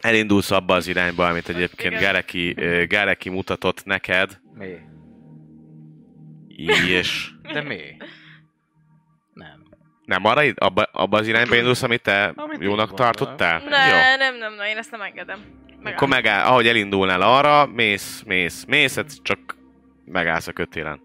Elindulsz 0.00 0.50
abba 0.50 0.74
az 0.74 0.86
irányba, 0.86 1.26
amit 1.26 1.48
egyébként 1.48 2.00
ö, 2.56 2.86
Gareki 2.86 3.28
mutatott 3.28 3.84
neked, 3.84 4.40
Mi? 4.54 4.66
és 6.88 7.30
De 7.52 7.62
mi? 7.62 7.80
Nem. 9.34 9.62
nem 10.04 10.24
arra, 10.24 10.42
abba, 10.54 10.82
abba 10.92 11.18
az 11.18 11.28
irányba 11.28 11.56
indulsz, 11.56 11.82
amit 11.82 12.02
te 12.02 12.32
Amit 12.36 12.62
jónak 12.62 12.94
tartottál? 12.94 13.60
Jó. 13.62 13.68
ne, 13.68 14.16
nem, 14.16 14.36
nem, 14.38 14.54
nem, 14.54 14.66
én 14.66 14.76
ezt 14.76 14.90
nem 14.90 15.00
engedem. 15.00 15.38
Megáll. 15.78 15.92
Akkor 15.92 16.08
megáll, 16.08 16.44
ahogy 16.46 16.66
elindulnál 16.66 17.22
arra, 17.22 17.66
mész, 17.66 18.22
mész, 18.26 18.64
mész, 18.64 18.96
ez 18.96 19.22
csak 19.22 19.56
megállsz 20.12 20.46
a 20.46 20.52
kötélen. 20.52 21.00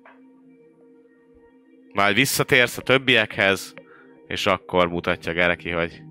Majd 1.94 2.16
visszatérsz 2.16 2.78
a 2.78 2.82
többiekhez, 2.82 3.74
és 4.28 4.46
akkor 4.46 4.90
mutatja 4.90 5.34
Gereki, 5.34 5.70
hogy 5.70 6.02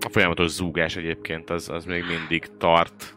A 0.00 0.08
folyamatos 0.08 0.50
zúgás 0.50 0.96
egyébként 0.96 1.50
az, 1.50 1.68
az 1.68 1.84
még 1.84 2.04
mindig 2.04 2.56
tart. 2.58 3.15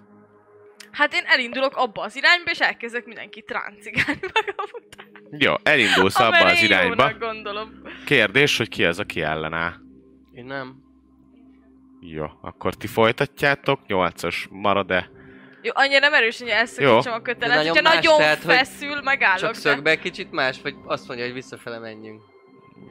Hát 0.99 1.13
én 1.13 1.23
elindulok 1.25 1.75
abba 1.75 2.01
az 2.01 2.15
irányba, 2.15 2.51
és 2.51 2.59
elkezdek 2.59 3.05
mindenkit 3.05 3.51
ráncigálni 3.51 4.19
magam 4.33 4.65
után. 4.83 5.07
Jó, 5.39 5.53
elindulsz 5.63 6.19
abba 6.19 6.45
az 6.45 6.57
én 6.57 6.63
irányba. 6.63 7.13
gondolom. 7.19 7.81
Kérdés, 8.05 8.57
hogy 8.57 8.69
ki 8.69 8.85
az, 8.85 8.99
aki 8.99 9.21
ellenáll. 9.21 9.73
Én 10.33 10.45
nem. 10.45 10.75
Jó, 12.01 12.25
akkor 12.41 12.73
ti 12.75 12.87
folytatjátok, 12.87 13.79
8-as 13.87 14.49
marad-e? 14.49 15.09
Jó, 15.61 15.71
annyira 15.75 15.99
nem 15.99 16.13
erős, 16.13 16.39
hogy 16.39 16.47
elszakítsam 16.47 17.13
a 17.13 17.21
kötelet. 17.21 17.55
nagyon 17.55 17.67
Hogyha 17.75 17.81
más, 17.89 17.95
nagyon 17.95 18.17
tehát, 18.17 18.43
hogy 18.43 18.55
feszül, 18.55 19.01
megállok. 19.01 19.39
Csak 19.39 19.51
de- 19.51 19.57
szögbe 19.59 19.89
egy 19.89 19.99
kicsit 19.99 20.31
más, 20.31 20.61
vagy 20.61 20.75
azt 20.85 21.07
mondja, 21.07 21.25
hogy 21.25 21.33
visszafele 21.33 21.79
menjünk. 21.79 22.21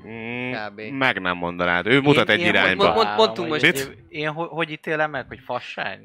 Mm, 0.06 0.52
Kb. 0.52 0.80
meg 0.80 1.20
nem 1.20 1.36
mondanád. 1.36 1.86
Ő 1.86 2.00
mutat 2.00 2.28
Én- 2.28 2.34
egy 2.34 2.40
én 2.40 2.44
hogy 2.46 2.54
irányba. 2.54 2.84
mond- 2.84 2.96
találom, 2.96 3.16
mondtunk 3.16 3.48
hogy- 3.48 3.62
most- 3.62 3.88
Én, 3.88 4.06
én 4.08 4.28
hogy, 4.30 4.48
hogy 4.50 4.70
ítélem 4.70 5.10
meg, 5.10 5.26
hogy 5.28 5.40
fasság? 5.44 6.00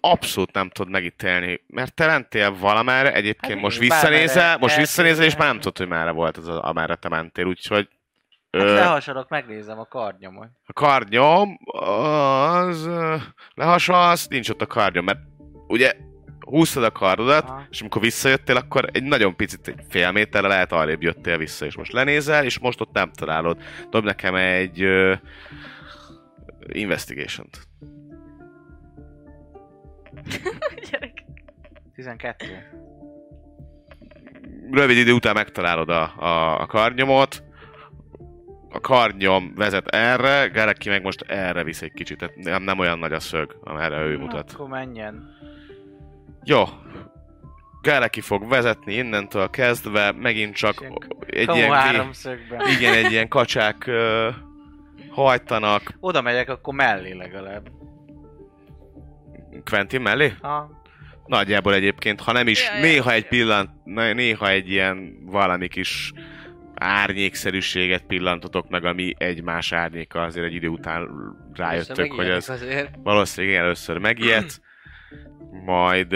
Abszolút 0.00 0.52
nem 0.52 0.68
tudod 0.68 0.92
megítélni, 0.92 1.64
mert 1.66 1.94
te 1.94 2.06
mentél 2.06 2.56
valamerre, 2.58 3.12
egyébként 3.12 3.52
Hát 3.52 3.62
most 3.62 3.78
visszanézel, 3.78 4.58
most 4.58 4.76
visszanézel, 4.76 5.24
és 5.24 5.36
már 5.36 5.46
nem 5.48 5.56
tudod, 5.60 5.78
hogy 5.78 5.88
merre 5.88 6.10
volt 6.10 6.36
az, 6.36 6.48
a- 6.48 6.64
amerre 6.64 6.94
te 6.94 7.08
mentél, 7.08 7.44
úgyhogy 7.44 7.88
Hát 8.52 8.62
ö, 8.62 8.74
lehasadok, 8.74 9.28
megnézem 9.28 9.78
a 9.78 9.84
karnyomot. 9.84 10.48
a 10.66 10.72
karnyom, 10.72 11.58
az 11.64 12.88
lehasalsz, 13.54 14.26
nincs 14.26 14.48
ott 14.48 14.60
a 14.62 14.66
karnyom, 14.66 15.04
mert 15.04 15.18
ugye 15.66 15.92
húztad 16.40 16.82
a 16.84 16.90
kardodat, 16.90 17.48
Aha. 17.48 17.66
és 17.70 17.80
amikor 17.80 18.00
visszajöttél, 18.02 18.56
akkor 18.56 18.88
egy 18.92 19.02
nagyon 19.02 19.36
picit, 19.36 19.68
egy 19.68 19.80
fél 19.88 20.10
méterre 20.10 20.48
lehet 20.48 20.72
arrébb 20.72 21.02
jöttél 21.02 21.38
vissza, 21.38 21.66
és 21.66 21.76
most 21.76 21.92
lenézel, 21.92 22.44
és 22.44 22.58
most 22.58 22.80
ott 22.80 22.92
nem 22.92 23.12
találod. 23.12 23.58
Dob 23.90 24.04
nekem 24.04 24.34
egy 24.34 24.84
uh, 24.84 25.18
investigation-t. 26.66 27.58
Gyerek. 30.90 31.24
12. 31.94 32.46
Rövid 34.70 34.96
idő 34.96 35.12
után 35.12 35.34
megtalálod 35.34 35.88
a, 35.88 36.02
a, 36.16 36.60
a 36.60 36.66
karnyomot, 36.66 37.42
a 38.68 38.80
karnyom 38.80 39.52
vezet 39.54 39.88
erre, 39.88 40.46
Gareki 40.46 40.88
meg 40.88 41.02
most 41.02 41.24
erre 41.28 41.64
visz 41.64 41.82
egy 41.82 41.92
kicsit, 41.92 42.18
tehát 42.18 42.36
nem, 42.36 42.62
nem 42.62 42.78
olyan 42.78 42.98
nagy 42.98 43.12
a 43.12 43.20
szög, 43.20 43.56
amerre 43.60 44.02
ő 44.02 44.18
mutat. 44.18 44.52
Akkor 44.52 44.68
menjen. 44.68 45.28
Jó. 46.44 46.64
Gareki 47.82 48.20
fog 48.20 48.48
vezetni 48.48 48.94
innentől 48.94 49.50
kezdve, 49.50 50.12
megint 50.12 50.54
csak 50.54 50.80
Ilyen 50.80 50.94
egy 51.26 51.46
Kamu 51.46 51.58
ilyen, 51.58 51.72
háromszögben. 51.72 52.68
igen, 52.68 52.94
egy 52.94 53.12
ilyen 53.12 53.28
kacsák 53.28 53.86
ö, 53.86 54.28
hajtanak 55.10 55.94
Oda 56.00 56.20
megyek, 56.22 56.48
akkor 56.48 56.74
mellé 56.74 57.12
legalább. 57.12 57.68
Quentin 59.64 60.00
mellé? 60.00 60.32
Ha, 60.40 60.78
Nagyjából 61.26 61.74
egyébként, 61.74 62.20
ha 62.20 62.32
nem 62.32 62.48
is, 62.48 62.64
Ja, 62.74 62.80
néha 62.80 63.10
ja. 63.10 63.16
egy 63.16 63.28
pillant, 63.28 63.70
né- 63.84 64.14
néha 64.14 64.48
egy 64.48 64.70
ilyen 64.70 65.18
valami 65.24 65.68
kis 65.68 66.12
árnyékszerűséget 66.74 68.02
pillantotok 68.06 68.68
meg, 68.68 68.84
ami 68.84 69.14
egymás 69.18 69.72
árnyéka, 69.72 70.22
azért 70.22 70.46
egy 70.46 70.54
idő 70.54 70.68
után 70.68 71.08
rájöttök, 71.52 72.12
hogy 72.12 72.28
ez 72.28 72.48
Azért. 72.48 72.94
valószínűleg 73.02 73.54
igen, 73.54 73.64
először 73.64 73.98
megijedt, 73.98 74.60
majd 75.64 76.14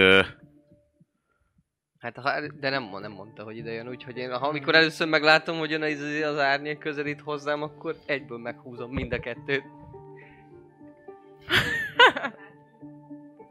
Hát, 1.98 2.16
ha, 2.16 2.30
de 2.60 2.70
nem, 2.70 2.88
nem 3.00 3.12
mondta, 3.12 3.42
hogy 3.42 3.56
ide 3.56 3.72
jön, 3.72 3.88
úgyhogy 3.88 4.16
én, 4.16 4.30
ha 4.30 4.46
amikor 4.48 4.74
először 4.74 5.08
meglátom, 5.08 5.58
hogy 5.58 5.70
jön 5.70 5.82
az, 5.82 6.00
az 6.24 6.38
árnyék 6.38 6.78
közelít 6.78 7.20
hozzám, 7.20 7.62
akkor 7.62 7.96
egyből 8.06 8.38
meghúzom 8.38 8.90
mind 8.90 9.12
a 9.12 9.18
kettőt. 9.18 9.62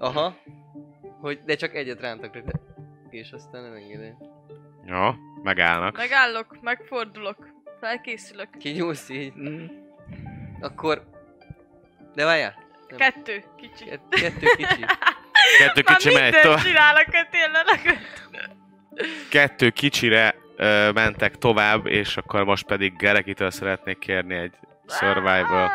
Aha. 0.03 0.35
Hogy, 1.21 1.39
de 1.45 1.55
csak 1.55 1.75
egyet 1.75 2.01
rántak 2.01 2.35
rá. 2.35 2.41
És 3.09 3.31
aztán 3.31 3.61
nem 3.63 3.73
engedem. 3.73 4.17
ja, 4.85 5.15
megállnak. 5.43 5.97
Megállok, 5.97 6.57
megfordulok, 6.61 7.47
felkészülök. 7.80 8.49
Kinyúlsz 8.57 9.09
így. 9.09 9.34
Mm. 9.35 9.65
Akkor... 10.61 11.03
De 12.13 12.25
várjál. 12.25 12.55
Nem. 12.88 12.97
Kettő, 12.97 13.43
kicsi. 13.57 13.85
Kett- 13.85 14.09
kettő 14.09 14.47
kicsi. 14.55 14.85
Kettő 15.59 15.81
Már 15.85 15.97
kicsi 15.97 16.13
megy 16.13 16.21
mindent 16.23 16.43
tovább. 16.43 16.59
csinál 16.59 16.95
a 16.95 17.03
kötéllel 17.11 17.65
a 17.65 17.77
köt. 17.84 18.30
Kettő 19.30 19.69
kicsire 19.69 20.35
ö, 20.55 20.91
mentek 20.91 21.38
tovább, 21.38 21.85
és 21.85 22.17
akkor 22.17 22.43
most 22.43 22.65
pedig 22.65 22.95
Gerekitől 22.97 23.51
szeretnék 23.51 23.97
kérni 23.99 24.35
egy 24.35 24.53
survival. 24.88 25.71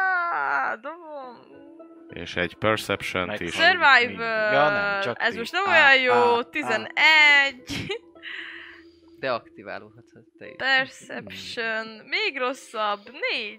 És 2.19 2.37
egy 2.37 2.55
perception 2.55 3.33
is. 3.39 3.55
Survival. 3.55 4.53
Ja, 4.53 4.69
nem, 4.71 5.01
csak 5.01 5.17
Ez 5.23 5.33
ti. 5.33 5.39
most 5.39 5.53
nem 5.53 5.63
Á, 5.67 5.93
olyan 5.93 6.03
jó. 6.03 6.35
á, 6.35 6.39
á. 6.39 6.43
11. 6.43 7.87
De 9.21 9.31
aktiválódhatsz 9.33 10.15
hát 10.15 10.23
te 10.39 10.47
is. 10.47 10.55
Perception. 10.57 11.87
Még 12.07 12.39
rosszabb. 12.39 13.01
4. 13.31 13.59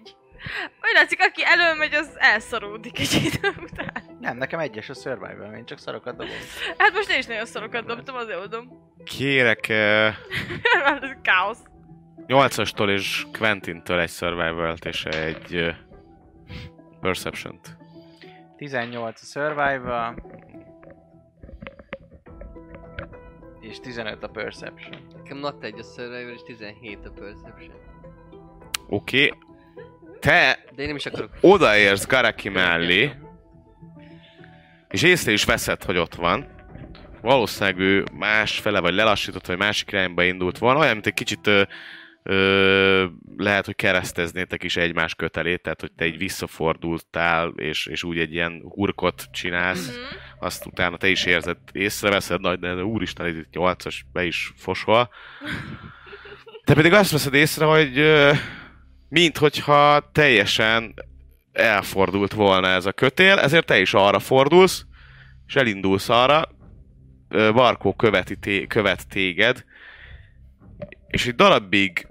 Úgy 0.82 0.92
látszik, 0.94 1.20
aki 1.20 1.42
elölmegy, 1.44 1.94
az 1.94 2.10
elszaródik 2.18 2.98
egy 2.98 3.30
idő 3.34 3.48
után. 3.62 4.16
Nem, 4.20 4.36
nekem 4.36 4.58
egyes 4.58 4.88
a 4.88 4.94
survival, 4.94 5.54
én 5.54 5.64
csak 5.64 5.78
szarokat 5.78 6.16
dobom. 6.16 6.34
Hát 6.78 6.92
most 6.92 7.10
én 7.10 7.18
is 7.18 7.26
nagyon 7.26 7.46
szarokat 7.46 7.86
dobtam, 7.86 8.16
azért 8.16 8.38
oldom. 8.38 8.92
Kérek 9.04 9.66
ö, 9.68 10.08
Ez 10.84 11.16
káosz. 11.22 11.62
8-astól 12.26 12.90
és 12.90 13.26
Quentintől 13.38 14.00
egy 14.00 14.10
survival-t 14.10 14.84
és 14.84 15.04
egy 15.04 15.54
ö, 15.54 15.70
perception-t. 17.00 17.76
18 18.60 19.20
a 19.22 19.24
survival. 19.24 20.14
És 23.60 23.80
15 23.80 24.22
a 24.22 24.28
perception. 24.28 25.06
Nekem 25.16 25.38
not 25.38 25.64
egy 25.64 25.78
a 25.78 25.82
survival 25.82 26.32
és 26.34 26.42
17 26.46 26.98
a 27.06 27.10
perception. 27.10 27.74
Oké. 28.88 29.26
Okay. 29.26 29.38
Te 30.18 30.58
De 30.74 30.82
én 30.82 30.86
nem 30.86 30.96
is 30.96 31.06
akarok. 31.06 31.30
odaérsz 31.40 32.06
Garaki 32.06 32.48
mellé, 32.48 33.12
és 34.88 35.02
észre 35.02 35.32
is 35.32 35.44
veszed, 35.44 35.84
hogy 35.84 35.96
ott 35.96 36.14
van. 36.14 36.46
Valószínűleg 37.20 37.78
ő 37.78 38.04
másfele, 38.12 38.80
vagy 38.80 38.94
lelassított, 38.94 39.46
vagy 39.46 39.58
másik 39.58 39.92
irányba 39.92 40.22
indult 40.22 40.58
volna. 40.58 40.80
Olyan, 40.80 40.92
mint 40.92 41.06
egy 41.06 41.14
kicsit 41.14 41.50
ö, 42.22 43.06
lehet, 43.36 43.64
hogy 43.64 43.74
kereszteznétek 43.76 44.62
is 44.62 44.76
egymás 44.76 45.14
kötelét, 45.14 45.62
tehát 45.62 45.80
hogy 45.80 45.92
te 45.96 46.06
így 46.06 46.18
visszafordultál, 46.18 47.48
és, 47.56 47.86
és 47.86 48.02
úgy 48.04 48.18
egy 48.18 48.32
ilyen 48.32 48.62
hurkot 48.64 49.24
csinálsz, 49.32 49.86
Mhm. 49.88 49.96
azt 50.38 50.66
utána 50.66 50.96
te 50.96 51.08
is 51.08 51.24
érzed, 51.24 51.56
észreveszed, 51.72 52.40
nagy, 52.40 52.58
de 52.58 52.74
úristen, 52.84 53.26
ez 53.26 53.36
itt 53.36 53.52
8-as, 53.52 54.00
be 54.12 54.24
is 54.24 54.52
fosol. 54.56 55.08
Te 56.64 56.74
pedig 56.74 56.92
azt 56.92 57.10
veszed 57.10 57.34
észre, 57.34 57.64
hogy 57.64 57.98
ö, 57.98 58.32
minthogyha 59.08 60.10
teljesen 60.12 60.94
elfordult 61.52 62.32
volna 62.32 62.68
ez 62.68 62.86
a 62.86 62.92
kötél, 62.92 63.38
ezért 63.38 63.66
te 63.66 63.80
is 63.80 63.94
arra 63.94 64.18
fordulsz, 64.18 64.84
és 65.46 65.54
elindulsz 65.56 66.08
arra, 66.08 66.48
Barkó 67.28 67.94
követi 67.94 68.36
té- 68.36 68.66
követ 68.66 69.08
téged, 69.08 69.64
és 71.06 71.26
egy 71.26 71.34
darabig 71.34 72.06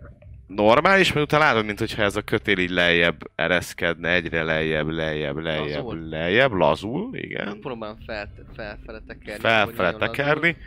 normális, 0.49 1.13
mert 1.13 1.25
utána 1.25 1.43
látod, 1.43 1.65
mintha 1.65 2.01
ez 2.03 2.15
a 2.15 2.21
kötél 2.21 2.57
így 2.57 2.69
lejjebb 2.69 3.31
ereszkedne, 3.35 4.09
egyre 4.13 4.43
lejjebb, 4.43 4.87
lejjebb, 4.87 5.37
lejjebb, 5.37 5.83
Lazul. 5.83 6.07
lejjebb, 6.09 6.51
lazul, 6.51 7.15
igen 7.15 7.59
Próbálom 7.59 7.97
fel, 8.05 8.29
felfele 8.55 9.01
tekerni. 9.07 9.39
felfele 9.41 9.93
tekerni. 9.93 10.57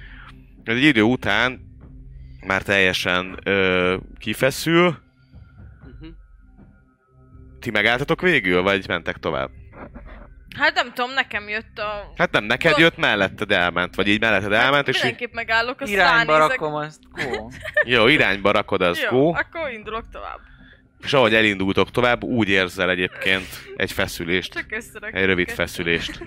Egy 0.64 0.82
idő 0.82 1.02
után 1.02 1.60
már 2.46 2.62
teljesen 2.62 3.38
ö, 3.44 3.96
kifeszül. 4.18 4.84
Mhm. 4.86 6.08
Ti 7.60 7.70
megálltatok 7.70 8.20
végül, 8.20 8.62
vagy 8.62 8.88
mentek 8.88 9.16
tovább? 9.16 9.50
Hát 10.58 10.74
nem 10.74 10.92
tudom, 10.92 11.12
nekem 11.14 11.48
jött 11.48 11.78
a... 11.78 12.12
Hát 12.16 12.30
nem, 12.30 12.44
neked 12.44 12.78
jött, 12.78 12.96
melletted 12.96 13.52
elment, 13.52 13.94
vagy 13.94 14.08
így 14.08 14.20
melletted 14.20 14.52
elment, 14.52 14.88
és 14.88 14.96
így, 14.96 15.02
Mindenképp 15.02 15.32
megállok, 15.32 15.80
azt 15.80 15.90
Irányba 15.90 16.32
ránézek. 16.32 16.58
rakom 16.60 16.74
azt, 16.74 16.98
go. 17.10 17.48
jó, 17.94 18.06
irányba 18.08 18.50
rakod, 18.50 18.82
az 18.82 19.00
Jó, 19.00 19.08
go, 19.18 19.28
akkor 19.28 19.70
indulok 19.70 20.04
tovább. 20.12 20.38
és 21.04 21.12
ahogy 21.12 21.34
elindultok 21.34 21.90
tovább, 21.90 22.22
úgy 22.22 22.48
érzel 22.48 22.90
egyébként 22.90 23.46
egy 23.76 23.92
feszülést, 23.92 24.52
Csak 24.52 24.72
egy 25.12 25.24
rövid 25.24 25.50
feszülést. 25.50 26.22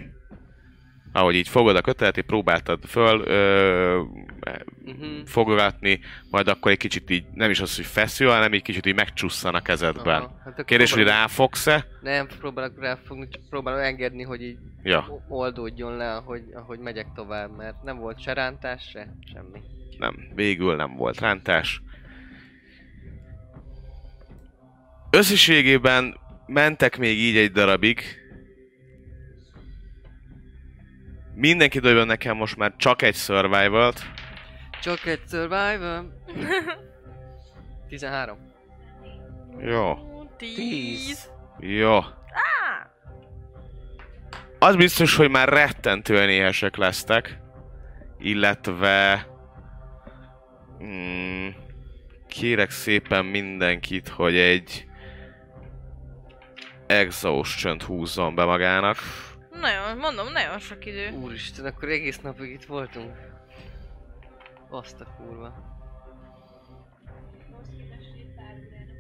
Ahogy 1.16 1.36
így 1.36 1.48
fogod 1.48 1.76
a 1.76 1.82
kötelet, 1.82 2.18
így 2.18 2.24
próbáltad 2.24 2.84
föl 2.86 3.22
ö, 3.26 4.02
Mhm. 4.86 5.24
fogogatni, 5.26 6.00
majd 6.30 6.48
akkor 6.48 6.72
egy 6.72 6.78
kicsit 6.78 7.10
így, 7.10 7.26
nem 7.34 7.50
is 7.50 7.60
az, 7.60 7.76
hogy 7.76 7.86
feszül, 7.86 8.30
hanem 8.30 8.54
egy 8.54 8.62
kicsit 8.62 8.86
így 8.86 8.96
megcsusszan 8.96 9.56
a 9.56 9.62
kezedben. 9.62 10.22
Aha, 10.22 10.42
hát 10.44 10.66
Kérdés, 10.66 10.92
hogy 10.94 11.02
próbálom- 11.02 11.28
ráfogsz-e? 11.28 11.88
Nem, 12.02 12.28
próbálok 12.40 12.80
ráfogni, 12.80 13.28
csak 13.30 13.42
próbálom 13.50 13.80
engedni, 13.80 14.24
hogy 14.24 14.42
így 14.42 14.58
Ja, 14.84 15.24
oldódjon 15.30 15.96
le, 15.98 16.16
ahogy, 16.16 16.44
ahogy 16.54 16.80
megyek 16.80 17.08
tovább, 17.16 17.56
mert 17.58 17.84
nem 17.84 17.98
volt 17.98 18.22
se 18.22 18.34
rántás, 18.34 18.84
se 18.92 19.08
semmi. 19.34 19.60
nem, 19.98 20.16
végül 20.36 20.76
nem 20.76 20.96
volt 20.96 21.20
rántás. 21.20 21.82
Összességében 25.10 26.18
mentek 26.46 26.98
még 26.98 27.18
így 27.18 27.38
egy 27.38 27.52
darabig. 27.52 28.02
Mindenki 31.36 31.80
dobjon 31.80 32.08
nekem 32.08 32.36
most 32.36 32.58
már 32.58 32.74
csak 32.78 33.02
egy 33.02 33.16
survival 33.16 33.94
Csak 34.82 35.06
egy 35.06 35.22
survival. 35.30 36.22
13. 37.90 38.38
Jó. 39.60 39.98
Tíz. 40.38 41.30
Jó. 41.60 42.00
Az 44.60 44.76
biztos, 44.76 45.16
hogy 45.16 45.30
már 45.30 45.50
rettentően 45.50 46.30
éhesek 46.30 46.76
lesztek. 46.76 47.40
Illetve... 48.20 49.28
Mm, 50.84 51.48
kérek 52.28 52.70
szépen 52.70 53.26
mindenkit, 53.26 54.08
hogy 54.08 54.36
egy 54.36 54.86
exhaustion 56.88 57.82
húzzon 57.82 58.36
be 58.36 58.46
magának. 58.46 58.98
Nagyon, 59.62 59.98
mondom, 59.98 60.32
nagyon 60.32 60.60
sok 60.60 60.86
idő. 60.86 61.12
Úristen, 61.12 61.66
akkor 61.66 61.90
egész 61.90 62.20
napig 62.20 62.52
itt 62.52 62.66
voltunk. 62.66 63.12
Azt 64.70 65.02
a 65.02 65.06
kurva. 65.18 65.54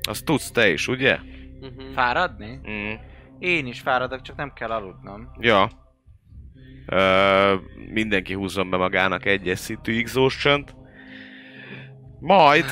Azt 0.07 0.25
tudsz 0.25 0.51
te 0.51 0.69
is, 0.69 0.87
ugye? 0.87 1.17
Uh-huh. 1.61 1.91
Fáradni? 1.93 2.59
Mm. 2.69 2.93
Én 3.39 3.67
is 3.67 3.79
fáradok, 3.79 4.21
csak 4.21 4.35
nem 4.35 4.53
kell 4.53 4.71
aludnom. 4.71 5.31
Ja. 5.39 5.69
Ö, 6.85 7.55
mindenki 7.91 8.33
húzzon 8.33 8.69
be 8.69 8.77
magának 8.77 9.25
egyes 9.25 9.59
szintű 9.59 9.99
exhaustion 9.99 10.65
Majd 12.19 12.65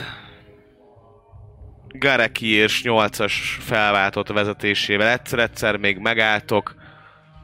Gareki 1.88 2.48
és 2.48 2.82
8-as 2.86 3.34
felváltott 3.60 4.28
vezetésével 4.28 5.08
egyszer-egyszer 5.08 5.78
még 5.78 5.98
megálltok. 5.98 6.76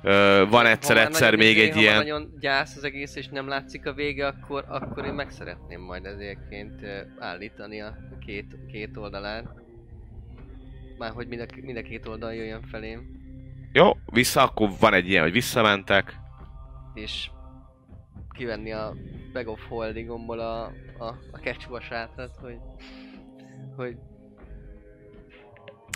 Ö, 0.02 0.46
van 0.50 0.66
egyszer-egyszer 0.66 1.36
még 1.36 1.60
egy 1.60 1.74
Ha 1.74 1.80
ilyen... 1.80 1.96
már 1.96 2.04
nagyon 2.04 2.34
gyász 2.40 2.76
az 2.76 2.84
egész 2.84 3.16
és 3.16 3.28
nem 3.28 3.48
látszik 3.48 3.86
a 3.86 3.94
vége, 3.94 4.28
akkor, 4.28 4.66
akkor 4.68 5.06
én 5.06 5.14
meg 5.14 5.30
szeretném 5.32 5.82
majd 5.82 6.06
ezértként 6.06 6.82
ö, 6.82 7.00
állítani 7.20 7.82
a 7.82 7.98
két, 8.26 8.56
két 8.72 8.98
oldalán. 8.98 9.64
Már 10.98 11.12
hogy 11.12 11.28
mind 11.28 11.42
a, 11.42 11.46
mind 11.62 11.78
a 11.78 11.82
két 11.82 12.08
oldal 12.08 12.34
jöjjön 12.34 12.62
felém. 12.62 13.18
Jó, 13.74 13.92
vissza, 14.06 14.42
akkor 14.42 14.70
van 14.80 14.94
egy 14.94 15.10
ilyen, 15.10 15.24
hogy 15.24 15.32
visszamentek. 15.32 16.16
És 16.94 17.30
kivenni 18.30 18.72
a 18.72 18.96
Bag 19.34 19.48
of 19.48 19.68
Holdingomból 19.68 20.40
a, 20.40 20.64
a, 20.98 21.16
a 21.32 21.40
kecsvasátrat, 21.40 22.38
hogy, 22.42 22.58
hogy 23.76 23.98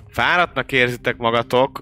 Fáradtnak 0.07 0.71
érzitek 0.71 1.17
magatok, 1.17 1.81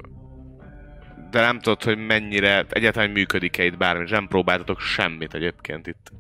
de 1.32 1.42
nem 1.42 1.60
tudod, 1.60 1.84
hogy 1.84 1.98
mennyire 1.98 2.66
egyáltalán 2.70 3.10
működik-e 3.10 3.64
itt 3.64 3.78
bármi, 3.78 4.04
és 4.04 4.10
nem 4.10 4.28
próbáltatok 4.28 4.80
semmit 4.80 5.34
egyébként 5.34 5.88
itt. 5.88 6.12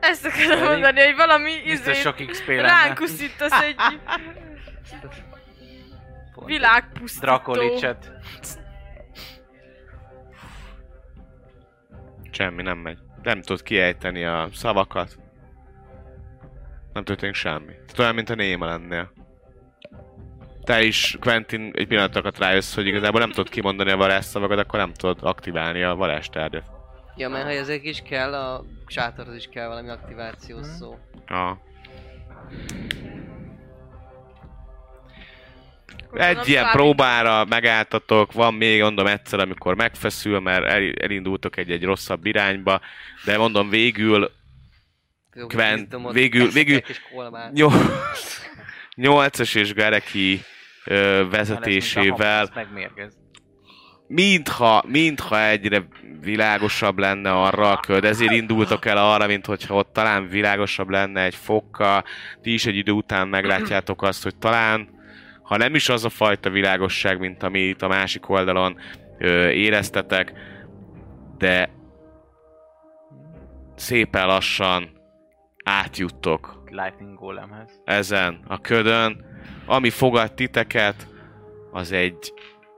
Ezt 0.00 0.24
akarom 0.24 0.62
mondani, 0.62 1.00
hogy 1.00 1.16
valami 1.16 1.52
izé, 1.64 1.92
sok 1.92 2.26
XP 2.26 2.46
lenne. 2.46 2.62
ránk 2.62 3.00
uszítasz 3.00 3.62
egy 3.62 3.76
Pont. 6.34 6.48
világpusztító. 6.48 7.26
Drakolicset. 7.26 8.12
Semmi 12.30 12.62
nem 12.62 12.78
megy. 12.78 12.98
Nem 13.22 13.40
tudod 13.40 13.62
kiejteni 13.62 14.24
a 14.24 14.48
szavakat. 14.52 15.18
Nem 16.92 17.04
történik 17.04 17.34
semmi. 17.34 17.72
Tehát 17.72 17.98
olyan, 17.98 18.14
mint 18.14 18.30
a 18.30 18.34
néma 18.34 18.66
lennél. 18.66 19.12
Te 20.64 20.82
is, 20.82 21.16
Quentin, 21.20 21.70
egy 21.74 21.86
pillanatokat 21.86 22.38
rájössz, 22.38 22.74
hogy 22.74 22.86
igazából 22.86 23.20
nem 23.20 23.30
tudod 23.30 23.48
kimondani 23.48 23.90
a 23.90 23.96
varázsszavakat, 23.96 24.58
akkor 24.58 24.78
nem 24.78 24.92
tudod 24.92 25.18
aktiválni 25.22 25.82
a 25.82 25.94
varázstárgyat. 25.94 26.64
Ja, 27.16 27.28
mert 27.28 27.44
ha 27.44 27.50
ezek 27.50 27.84
is 27.84 28.02
kell, 28.02 28.34
a 28.34 28.64
sátorhoz 28.86 29.34
is 29.34 29.48
kell 29.48 29.68
valami 29.68 29.88
aktivációs 29.88 30.66
szó. 30.66 30.98
Ja. 31.28 31.60
Egy 36.12 36.48
ilyen 36.48 36.70
próbára 36.72 37.44
megálltatok, 37.44 38.32
van 38.32 38.54
még, 38.54 38.80
mondom 38.80 39.06
egyszer, 39.06 39.38
amikor 39.40 39.74
megfeszül, 39.74 40.40
mert 40.40 40.64
el, 40.64 40.92
elindultok 41.00 41.56
egy-egy 41.56 41.84
rosszabb 41.84 42.26
irányba, 42.26 42.80
de 43.24 43.38
mondom 43.38 43.68
végül 43.68 44.30
Jó, 45.34 45.46
Quent- 45.46 45.88
végül- 46.12 46.52
végül- 46.52 46.82
nyolcas 48.94 49.54
és 49.54 49.74
Gareki 49.74 50.40
ö, 50.84 51.24
vezetésével. 51.30 52.42
Mintha, 54.06 54.84
mintha 54.88 55.42
egyre 55.46 55.86
világosabb 56.20 56.98
lenne 56.98 57.30
arra 57.32 57.70
a 57.70 57.80
köd, 57.80 58.04
ezért 58.04 58.32
indultok 58.32 58.84
el 58.86 58.96
arra, 58.96 59.26
mint 59.26 59.46
hogyha 59.46 59.74
ott 59.74 59.92
talán 59.92 60.28
világosabb 60.28 60.88
lenne 60.88 61.22
egy 61.24 61.34
fokkal, 61.34 62.04
ti 62.42 62.52
is 62.52 62.66
egy 62.66 62.76
idő 62.76 62.92
után 62.92 63.28
meglátjátok 63.28 64.02
azt, 64.02 64.22
hogy 64.22 64.36
talán, 64.36 64.88
ha 65.42 65.56
nem 65.56 65.74
is 65.74 65.88
az 65.88 66.04
a 66.04 66.08
fajta 66.08 66.50
világosság, 66.50 67.18
mint 67.18 67.42
ami 67.42 67.60
itt 67.60 67.82
a 67.82 67.88
másik 67.88 68.28
oldalon 68.28 68.76
ö, 69.18 69.48
éreztetek, 69.48 70.32
de 71.38 71.70
szépen 73.74 74.26
lassan 74.26 74.90
átjuttok 75.64 76.62
Lightning 76.70 77.18
Golemhez. 77.18 77.80
ezen 77.84 78.40
a 78.46 78.60
ködön. 78.60 79.24
Ami 79.66 79.90
fogad 79.90 80.34
titeket, 80.34 81.06
az 81.72 81.92
egy 81.92 82.32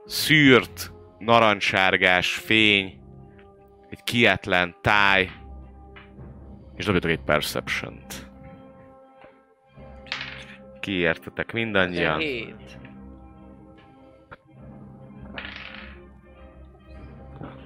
szűrt, 0.05 0.91
narancssárgás 1.19 2.35
fény, 2.35 2.99
egy 3.89 4.03
kietlen 4.03 4.75
táj, 4.81 5.31
és 6.75 6.85
dobjatok 6.85 7.09
egy 7.09 7.23
perception-t. 7.25 8.24
Kiértetek 10.85 11.53
mindannyian. 11.53 12.17
17. 12.17 12.55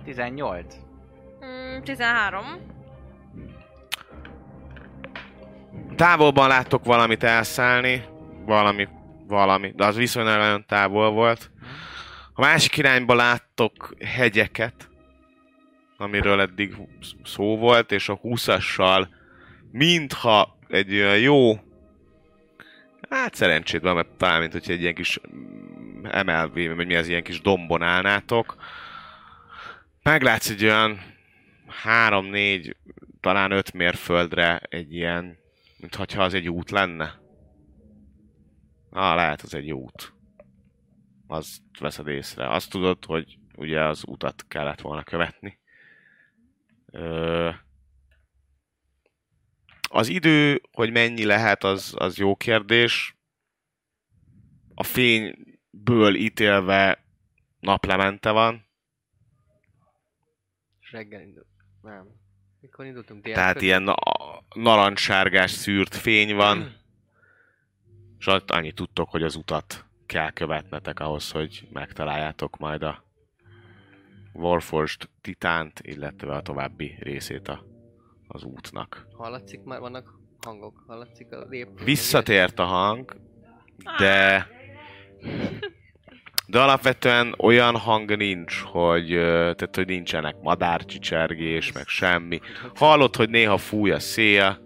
18. 0.03 0.75
Mm, 1.45 1.81
13. 1.81 2.45
Távolban 5.95 6.47
láttok 6.47 6.85
valamit 6.85 7.23
elszállni, 7.23 8.03
valami, 8.45 8.87
valami, 9.27 9.73
de 9.75 9.85
az 9.85 9.95
viszonylag 9.95 10.37
nagyon 10.37 10.65
távol 10.67 11.11
volt. 11.11 11.51
A 12.33 12.41
másik 12.41 12.77
irányba 12.77 13.15
láttok 13.15 13.95
hegyeket, 14.05 14.89
amiről 15.97 16.41
eddig 16.41 16.75
szó 17.23 17.57
volt, 17.57 17.91
és 17.91 18.09
a 18.09 18.19
20-assal 18.23 19.07
mintha 19.71 20.57
egy 20.67 20.93
olyan 20.93 21.19
jó, 21.19 21.59
hát 23.09 23.35
szerencsétlen, 23.35 23.95
mert 23.95 24.09
talán 24.17 24.39
mint 24.39 24.51
hogy 24.51 24.71
egy 24.71 24.81
ilyen 24.81 24.95
kis 24.95 25.19
mm, 25.35 26.05
emelvé, 26.05 26.67
vagy 26.67 26.87
mi 26.87 26.95
az 26.95 27.07
ilyen 27.07 27.23
kis 27.23 27.41
dombon 27.41 27.81
állnátok. 27.81 28.55
Meglátsz 30.03 30.49
egy 30.49 30.63
olyan 30.63 31.01
3-4, 31.85 32.73
talán 33.19 33.51
5 33.51 33.73
mérföldre 33.73 34.57
egy 34.57 34.93
ilyen 34.93 35.39
mint 35.79 35.95
hogyha 35.95 36.23
az 36.23 36.33
egy 36.33 36.49
út 36.49 36.69
lenne. 36.69 37.19
Ah, 38.89 39.15
lehet 39.15 39.41
az 39.41 39.53
egy 39.53 39.71
út. 39.71 40.13
Azt 41.27 41.61
veszed 41.79 42.07
észre. 42.07 42.49
Azt 42.49 42.69
tudod, 42.69 43.05
hogy 43.05 43.37
ugye 43.55 43.85
az 43.85 44.03
utat 44.07 44.45
kellett 44.47 44.81
volna 44.81 45.03
követni. 45.03 45.59
Ö... 46.91 47.49
Az 49.91 50.07
idő, 50.07 50.61
hogy 50.71 50.91
mennyi 50.91 51.25
lehet, 51.25 51.63
az, 51.63 51.93
az 51.97 52.17
jó 52.17 52.35
kérdés. 52.35 53.17
A 54.75 54.83
fényből 54.83 56.15
ítélve 56.15 57.05
naplemente 57.59 58.31
van. 58.31 58.67
Reggel 60.91 61.21
indult. 61.21 61.47
Nem. 61.81 62.07
Mikor 62.61 62.85
indultunk? 62.85 63.23
Dél 63.23 63.33
Tehát 63.33 63.61
ilyen 63.61 63.83
na- 63.83 63.95
narancssárgás 64.55 65.51
szűrt 65.51 65.95
fény 65.95 66.35
van. 66.35 66.77
És 68.19 68.27
ott 68.27 68.51
annyit 68.51 68.75
tudtok, 68.75 69.09
hogy 69.09 69.23
az 69.23 69.35
utat 69.35 69.85
kell 70.05 70.31
követnetek 70.31 70.99
ahhoz, 70.99 71.31
hogy 71.31 71.67
megtaláljátok 71.71 72.57
majd 72.57 72.81
a 72.83 73.03
Warforged 74.33 75.09
titánt, 75.21 75.79
illetve 75.83 76.35
a 76.35 76.41
további 76.41 76.95
részét 76.99 77.47
a, 77.47 77.65
az 78.31 78.43
útnak. 78.43 79.07
Hallatszik 79.17 79.63
már, 79.63 79.79
vannak 79.79 80.13
hangok 80.45 80.83
hallatszik 80.87 81.31
a 81.31 81.45
lép. 81.49 81.67
Visszatért 81.83 82.59
a 82.59 82.63
hang, 82.63 83.15
de... 83.97 84.47
De 86.47 86.61
alapvetően 86.61 87.35
olyan 87.37 87.77
hang 87.77 88.17
nincs, 88.17 88.61
hogy, 88.61 89.07
tehát, 89.07 89.75
hogy 89.75 89.85
nincsenek 89.85 90.35
madárcsicsergés, 90.41 91.71
meg 91.71 91.87
semmi. 91.87 92.39
Hallod, 92.75 93.15
hogy 93.15 93.29
néha 93.29 93.57
fúj 93.57 93.91
a 93.91 93.99
szél, 93.99 94.59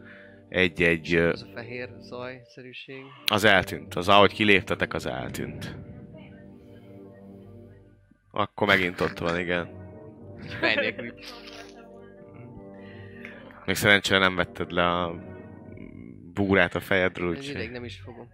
egy-egy... 0.49 1.15
Ez 1.15 1.41
a 1.41 1.51
fehér 1.53 1.89
zajszerűség. 1.99 3.03
Az 3.25 3.43
eltűnt. 3.43 3.95
Az 3.95 4.09
ahogy 4.09 4.33
kiléptetek, 4.33 4.93
az 4.93 5.05
eltűnt. 5.05 5.75
Akkor 8.31 8.67
megint 8.67 9.01
ott 9.01 9.17
van, 9.17 9.39
igen. 9.39 9.69
Nélkül. 10.61 11.13
Még 13.65 13.75
szerencsére 13.75 14.19
nem 14.19 14.35
vetted 14.35 14.71
le 14.71 14.87
a 15.01 15.15
búrát 16.33 16.75
a 16.75 16.79
fejedről, 16.79 17.35
Ez 17.35 17.43
ideig 17.43 17.55
úgyhogy... 17.55 17.71
nem 17.71 17.83
is 17.83 17.99
fogom. 18.03 18.29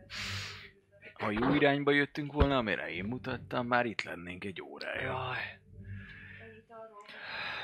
Ha 1.13 1.31
jó 1.31 1.53
irányba 1.53 1.91
jöttünk 1.91 2.31
volna, 2.33 2.57
amire 2.57 2.89
én 2.89 3.03
mutattam, 3.03 3.67
már 3.67 3.85
itt 3.85 4.01
lennénk 4.03 4.43
egy 4.43 4.61
órája. 4.61 5.01
Jaj. 5.01 5.37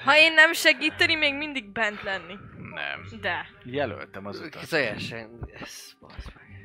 Ha 0.03 0.17
én 0.17 0.33
nem 0.33 0.53
segíteni, 0.53 1.15
még 1.15 1.35
mindig 1.35 1.71
bent 1.71 2.01
lenni. 2.03 2.33
Nem. 2.73 3.19
De. 3.21 3.47
Jelöltem 3.63 4.25
az 4.25 4.39
utat. 4.39 4.69
Teljesen. 4.69 5.49
Ez. 5.61 5.91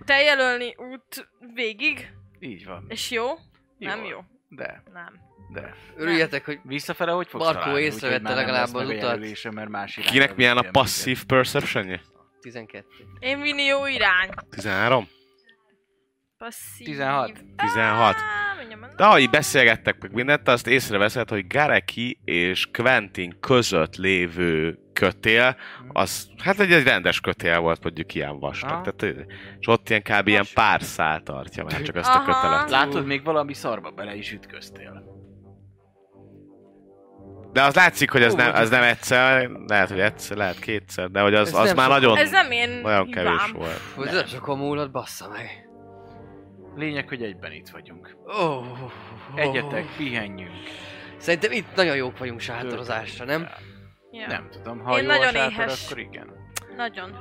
Te 0.04 0.22
jelölni 0.22 0.74
út 0.76 1.28
végig, 1.54 2.12
Így 2.38 2.64
van. 2.66 2.84
és 2.88 3.10
jó? 3.10 3.26
Nem 3.78 4.04
jó. 4.04 4.18
De, 4.48 4.82
Nem. 4.92 5.20
De. 5.52 5.74
Örüljetek, 5.96 6.44
hogy 6.44 6.60
Visszafele 6.62 7.12
hogy 7.12 7.28
fogsz 7.28 7.44
Markó 7.44 7.60
találni? 7.60 7.82
észrevette 7.82 8.34
legalább 8.34 8.74
az 8.74 8.74
a 8.74 8.84
utat. 8.84 9.52
mert 9.52 9.68
más 9.68 9.94
Kinek 9.94 10.36
milyen 10.36 10.56
a 10.56 10.70
passzív 10.70 11.24
perceptionje? 11.24 12.00
12. 12.40 12.86
Én 13.18 13.40
vinni 13.40 13.62
jó 13.62 13.86
irány. 13.86 14.28
13? 14.50 15.08
Passzív. 16.38 16.86
16. 16.86 17.32
16. 17.56 18.14
Á, 18.16 18.54
mindjárt 18.58 18.80
mondom. 18.80 18.96
De 18.96 19.04
ahogy 19.04 19.30
beszélgettek 19.30 20.02
meg 20.02 20.12
mindent, 20.12 20.48
azt 20.48 20.66
észreveszed, 20.66 21.28
hogy 21.28 21.46
Gareki 21.46 22.20
és 22.24 22.66
Quentin 22.72 23.36
között 23.40 23.96
lévő 23.96 24.78
kötél, 24.92 25.56
az 25.88 26.28
hát 26.42 26.60
egy, 26.60 26.72
egy 26.72 26.84
rendes 26.84 27.20
kötél 27.20 27.60
volt, 27.60 27.82
mondjuk 27.82 28.14
ilyen 28.14 28.38
vastag. 28.38 28.70
Aha. 28.70 28.92
Tehát, 28.92 29.16
és 29.58 29.66
ott 29.66 29.88
ilyen 29.88 30.02
kb. 30.02 30.28
ilyen 30.28 30.46
pár 30.54 30.82
szál 30.82 31.22
tartja 31.22 31.64
már 31.64 31.82
csak 31.82 31.96
azt 31.96 32.08
a 32.08 32.12
Aha. 32.12 32.24
kötelet. 32.24 32.70
Látod, 32.70 33.06
még 33.06 33.24
valami 33.24 33.54
szarba 33.54 33.90
bele 33.90 34.14
is 34.14 34.32
ütköztél. 34.32 35.19
De 37.52 37.62
az 37.62 37.74
látszik, 37.74 38.10
hogy 38.10 38.22
ez 38.22 38.34
nem, 38.34 38.52
hát 38.52 38.62
az 38.62 38.70
nem 38.70 38.82
egyszer, 38.82 39.50
lehet, 39.66 39.88
hogy 39.88 40.00
egyszer, 40.00 40.36
lehet 40.36 40.58
kétszer, 40.58 41.10
de 41.10 41.20
hogy 41.20 41.34
az, 41.34 41.48
Ez 41.48 41.54
az 41.54 41.66
nem 41.66 41.76
már 41.76 41.84
sok. 41.90 41.94
nagyon, 42.00 42.16
Ez 42.16 42.30
nem 42.30 42.50
én 42.50 42.70
nagyon 42.82 43.10
kevés 43.10 43.44
hibám. 43.46 43.52
volt. 43.52 43.80
Hogy 43.94 44.04
nem 44.12 44.26
sokan 44.26 44.58
múlott, 44.58 44.90
bassza 44.90 45.28
meg. 45.28 45.68
Lényeg, 46.76 47.08
hogy 47.08 47.22
egyben 47.22 47.52
itt 47.52 47.68
vagyunk. 47.68 48.16
Oh, 48.24 48.64
Egyetek, 49.34 49.84
pihenjünk. 49.96 50.50
Szerintem 51.16 51.52
itt 51.52 51.74
nagyon 51.74 51.96
jók 51.96 52.18
vagyunk 52.18 52.40
sátorozásra, 52.40 53.24
nem? 53.24 53.48
Ja. 54.10 54.26
Nem 54.26 54.48
tudom, 54.52 54.78
ha 54.80 54.98
Én 54.98 55.04
jó 55.04 55.10
a 55.10 55.12
nagyon 55.12 55.32
sátor, 55.32 55.52
éhes. 55.52 55.84
akkor 55.86 55.98
igen. 55.98 56.26
Nagyon. 56.76 57.16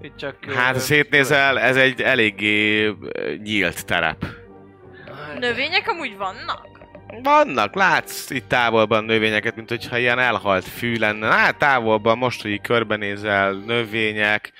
Itt 0.00 0.16
csak... 0.16 0.36
ö, 0.46 0.52
Hát, 0.52 0.72
ha 0.74 0.78
szétnézel, 0.80 1.58
ez 1.58 1.76
egy 1.76 2.00
eléggé 2.02 2.84
ö, 2.86 2.94
nyílt 3.42 3.86
terep. 3.86 4.24
Növények 5.38 5.88
amúgy 5.88 6.16
vannak? 6.16 6.66
Vannak, 7.22 7.74
látsz 7.74 8.30
itt 8.30 8.48
távolban 8.48 9.04
növényeket, 9.04 9.56
mint 9.56 9.68
hogyha 9.68 9.98
ilyen 9.98 10.18
elhalt 10.18 10.64
fű 10.64 10.96
lenne. 10.96 11.26
Hát 11.26 11.58
távolban 11.58 12.18
most, 12.18 12.42
hogy 12.42 12.50
így 12.50 12.60
körbenézel, 12.60 13.52
növények, 13.52 14.52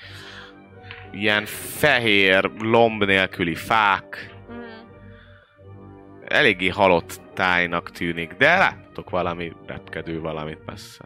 ilyen 1.11 1.45
fehér, 1.45 2.51
lomb 2.59 3.03
nélküli 3.03 3.55
fák, 3.55 4.29
Mm. 4.51 4.59
eléggé 6.27 6.67
halott 6.67 7.21
tájnak 7.33 7.91
tűnik, 7.91 8.33
de 8.33 8.57
láttok 8.57 9.09
valami 9.09 9.53
repkedő 9.65 10.19
valamit 10.19 10.65
messze. 10.65 11.05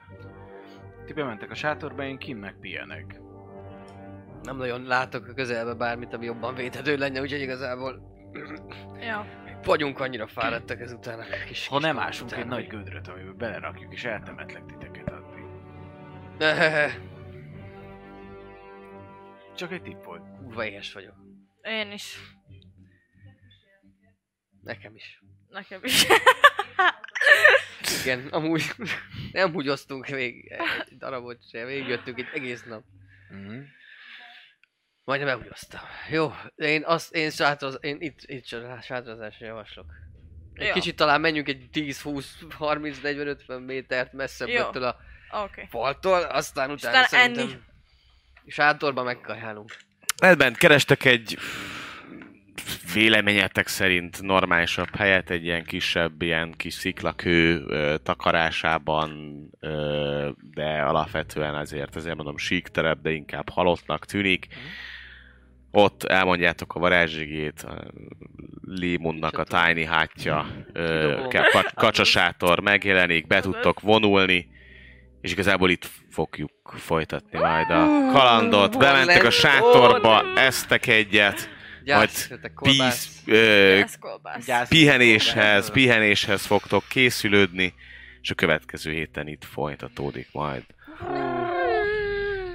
Ti 1.05 1.13
bementek 1.13 1.51
a 1.51 1.55
sátorba, 1.55 2.03
én 2.03 2.17
kint 2.17 2.39
meg 2.41 2.55
pihenek. 2.61 3.19
Nem 4.43 4.57
nagyon 4.57 4.83
látok 4.83 5.27
a 5.27 5.33
közelbe 5.33 5.73
bármit, 5.73 6.13
ami 6.13 6.25
jobban 6.25 6.55
védhető 6.55 6.97
lenne, 6.97 7.21
úgyhogy 7.21 7.41
igazából 7.41 8.01
Ja. 9.01 9.25
Vagyunk 9.65 9.99
annyira 9.99 10.27
fáradtak 10.27 10.79
ezután 10.79 11.19
a 11.19 11.23
kis 11.47 11.67
Ha 11.67 11.75
kis 11.75 11.85
nem 11.85 11.99
ásunk 11.99 12.29
után, 12.29 12.41
egy 12.41 12.47
nagy 12.47 12.67
gödröt, 12.67 13.07
amiben 13.07 13.37
belerakjuk, 13.37 13.93
és 13.93 14.03
eltemetlek 14.03 14.65
titeket 14.65 15.09
addig. 15.09 15.43
Csak 19.55 19.71
egy 19.71 19.81
tipp 19.81 20.03
volt. 20.03 20.21
Kurva 20.37 20.65
éhes 20.65 20.93
vagyok. 20.93 21.15
Én 21.61 21.91
is. 21.91 22.19
Nekem 24.61 24.95
is. 24.95 25.21
Nekem 25.49 25.83
is. 25.83 26.05
Igen, 28.01 28.27
amúgy 28.27 28.63
nem 29.31 29.51
húgyoztunk 29.51 30.07
még 30.07 30.51
egy 30.89 30.97
darabot 30.97 31.49
sem, 31.49 31.65
végigjöttünk 31.65 32.19
egy 32.19 32.29
egész 32.33 32.63
nap. 32.63 32.83
Mm-hmm. 33.33 33.61
Majdnem 35.05 35.29
elhúgyoztam. 35.29 35.81
Jó, 36.09 36.33
én 36.55 36.83
azt, 36.85 37.15
én, 37.15 37.29
sátroz, 37.29 37.77
én 37.81 37.97
itt, 37.99 38.19
itt 38.25 38.45
csak 38.45 38.83
sátrozásra 38.83 39.45
javaslok. 39.45 39.85
Egy 40.53 40.67
Jó. 40.67 40.73
kicsit 40.73 40.95
talán 40.95 41.21
menjünk 41.21 41.47
egy 41.47 41.69
10, 41.71 42.01
20, 42.01 42.37
30, 42.49 42.99
40, 43.01 43.27
50 43.27 43.61
métert 43.61 44.13
messzebb 44.13 44.47
Jó. 44.47 44.61
ettől 44.61 44.83
a. 44.83 44.97
Okay. 45.43 45.65
faltól, 45.69 46.21
aztán 46.21 46.71
utána 46.71 46.99
Aztán 46.99 47.19
szerintem 47.19 47.47
enni. 47.47 47.59
sátorba 48.47 49.03
megkajálunk. 49.03 49.77
Rendben, 50.21 50.53
kerestek 50.53 51.05
egy 51.05 51.37
véleményetek 52.93 53.67
szerint 53.67 54.21
normálisabb 54.21 54.95
helyet, 54.95 55.29
egy 55.29 55.43
ilyen 55.43 55.63
kisebb, 55.63 56.21
ilyen 56.21 56.53
kis 56.57 56.73
sziklakő 56.73 57.63
ö, 57.67 57.95
takarásában, 58.03 59.39
ö, 59.59 60.29
de 60.51 60.81
alapvetően 60.81 61.55
azért, 61.55 61.95
ezért 61.95 62.15
mondom 62.15 62.37
sík 62.37 62.67
terep, 62.67 63.01
de 63.01 63.11
inkább 63.11 63.49
halottnak 63.49 64.05
tűnik. 64.05 64.47
Ott 65.77 66.03
elmondjátok 66.03 66.75
a 66.75 66.79
varázsigét, 66.79 67.61
a 67.61 67.83
Limunnak 68.61 69.37
a 69.37 69.43
tiny 69.43 69.87
hátja, 69.87 70.45
ö, 70.73 71.15
ka- 71.29 71.49
ka- 71.51 71.73
kacsasátor 71.73 72.59
megjelenik, 72.59 73.27
be 73.27 73.39
tudtok 73.41 73.79
vonulni, 73.81 74.47
és 75.21 75.31
igazából 75.31 75.69
itt 75.69 75.89
fogjuk 76.09 76.51
folytatni 76.77 77.39
majd 77.39 77.69
a 77.69 78.09
kalandot. 78.11 78.77
Bementek 78.77 79.23
a 79.23 79.29
sátorba, 79.29 80.17
Hol? 80.17 80.37
esztek 80.39 80.87
egyet, 80.87 81.49
jöttek 82.29 82.51
píz, 82.61 83.09
ö, 83.25 83.81
pihenéshez, 84.69 85.71
pihenéshez 85.71 86.45
fogtok 86.45 86.83
készülődni, 86.89 87.73
és 88.21 88.31
a 88.31 88.35
következő 88.35 88.91
héten 88.91 89.27
itt 89.27 89.43
folytatódik 89.43 90.27
majd. 90.31 90.63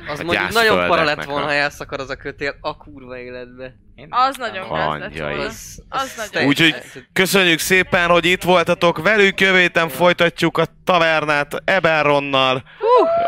Az 0.08 0.20
a 0.20 0.24
mondjuk 0.24 0.52
nagyon 0.52 0.86
para 0.88 1.04
lett 1.04 1.24
volna, 1.24 1.46
ha 1.46 1.52
elszakad 1.52 2.00
az 2.00 2.10
a 2.10 2.16
kötél 2.16 2.56
a 2.60 2.76
kurva 2.76 3.18
életbe. 3.18 3.74
Én 3.94 4.06
Az 4.10 4.36
nagyon 4.36 4.72
gáz 4.72 4.98
lett. 4.98 5.18
Az, 5.38 5.82
Az 5.88 6.14
nagyon 6.16 6.30
teljesen- 6.30 6.48
Úgyhogy 6.48 7.04
köszönjük 7.12 7.58
szépen, 7.58 8.08
hogy 8.10 8.24
itt 8.24 8.42
voltatok 8.42 9.02
velük, 9.02 9.40
jövő 9.40 9.58
héten 9.58 9.88
folytatjuk 9.88 10.58
a 10.58 10.66
tavernát 10.84 11.62
Eberronnal. 11.64 12.62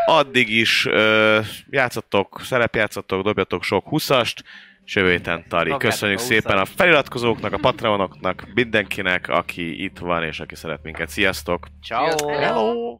Addig 0.05 0.49
is 0.49 0.85
ö, 0.85 1.39
játszottok, 1.69 2.41
szerepjátszottok, 2.43 3.23
dobjatok 3.23 3.63
sok 3.63 3.87
huszast, 3.87 4.43
és 4.85 4.95
jövő 4.95 5.09
héten 5.09 5.45
Tari. 5.49 5.73
Köszönjük 5.77 6.19
a 6.19 6.21
szépen 6.21 6.57
a 6.57 6.65
feliratkozóknak, 6.65 7.53
a 7.53 7.57
patronoknak, 7.57 8.47
mindenkinek, 8.53 9.27
aki 9.29 9.83
itt 9.83 9.97
van 9.97 10.23
és 10.23 10.39
aki 10.39 10.55
szeret 10.55 10.83
minket. 10.83 11.09
Sziasztok! 11.09 11.67
Ciao. 11.83 12.27
Hello. 12.27 12.99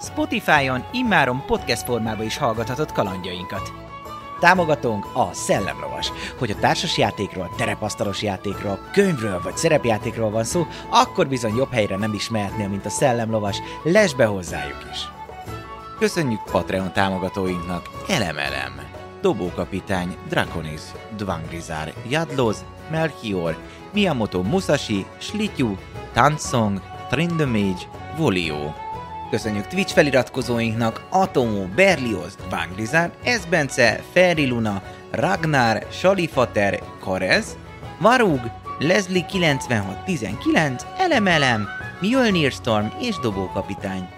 Spotify-on 0.00 0.84
immáron 0.92 1.42
podcast 1.46 1.84
formában 1.84 2.24
is 2.24 2.36
hallgathatod 2.36 2.92
kalandjainkat. 2.92 3.72
Támogatónk 4.40 5.06
a 5.14 5.32
Szellemlovas. 5.32 6.12
Hogy 6.38 6.50
a 6.50 6.56
társas 6.60 6.98
játékról, 6.98 7.50
terepasztalos 7.56 8.22
játékról, 8.22 8.78
könyvről 8.92 9.40
vagy 9.42 9.56
szerepjátékról 9.56 10.30
van 10.30 10.44
szó, 10.44 10.66
akkor 10.90 11.28
bizony 11.28 11.56
jobb 11.56 11.72
helyre 11.72 11.96
nem 11.96 12.12
is 12.12 12.28
mehetnél, 12.28 12.68
mint 12.68 12.86
a 12.86 12.90
Szellemlovas, 12.90 13.56
lesz 13.82 14.12
be 14.12 14.24
hozzájuk 14.24 14.86
is. 14.92 14.98
Köszönjük 15.98 16.42
Patreon 16.42 16.92
támogatóinknak, 16.92 17.90
elemelem! 18.08 18.80
Dobókapitány 19.20 20.16
Draconis, 20.28 20.80
Dvangrizár, 21.16 21.92
Jadloz, 22.08 22.64
Melchior, 22.90 23.56
Miyamoto 23.92 24.42
Musashi, 24.42 25.06
Slityu, 25.18 25.76
Tansong, 26.12 26.80
Trindamage, 27.10 27.82
Volio. 28.16 28.85
Köszönjük 29.30 29.66
Twitch 29.66 29.94
feliratkozóinknak 29.94 31.06
Atomo, 31.10 31.66
Berlioz, 31.74 32.34
Dvangrizár, 32.48 33.10
Esbence, 33.24 34.00
Feri 34.12 34.46
Luna, 34.48 34.82
Ragnar, 35.10 35.86
Salifater, 35.90 36.82
Karez, 37.00 37.56
Varug, 38.00 38.40
Leslie 38.78 39.26
9619, 39.32 40.86
Elemelem, 40.98 41.68
Mjölnir 42.00 42.52
Storm 42.52 42.86
és 43.00 43.18
Dobókapitány. 43.18 44.15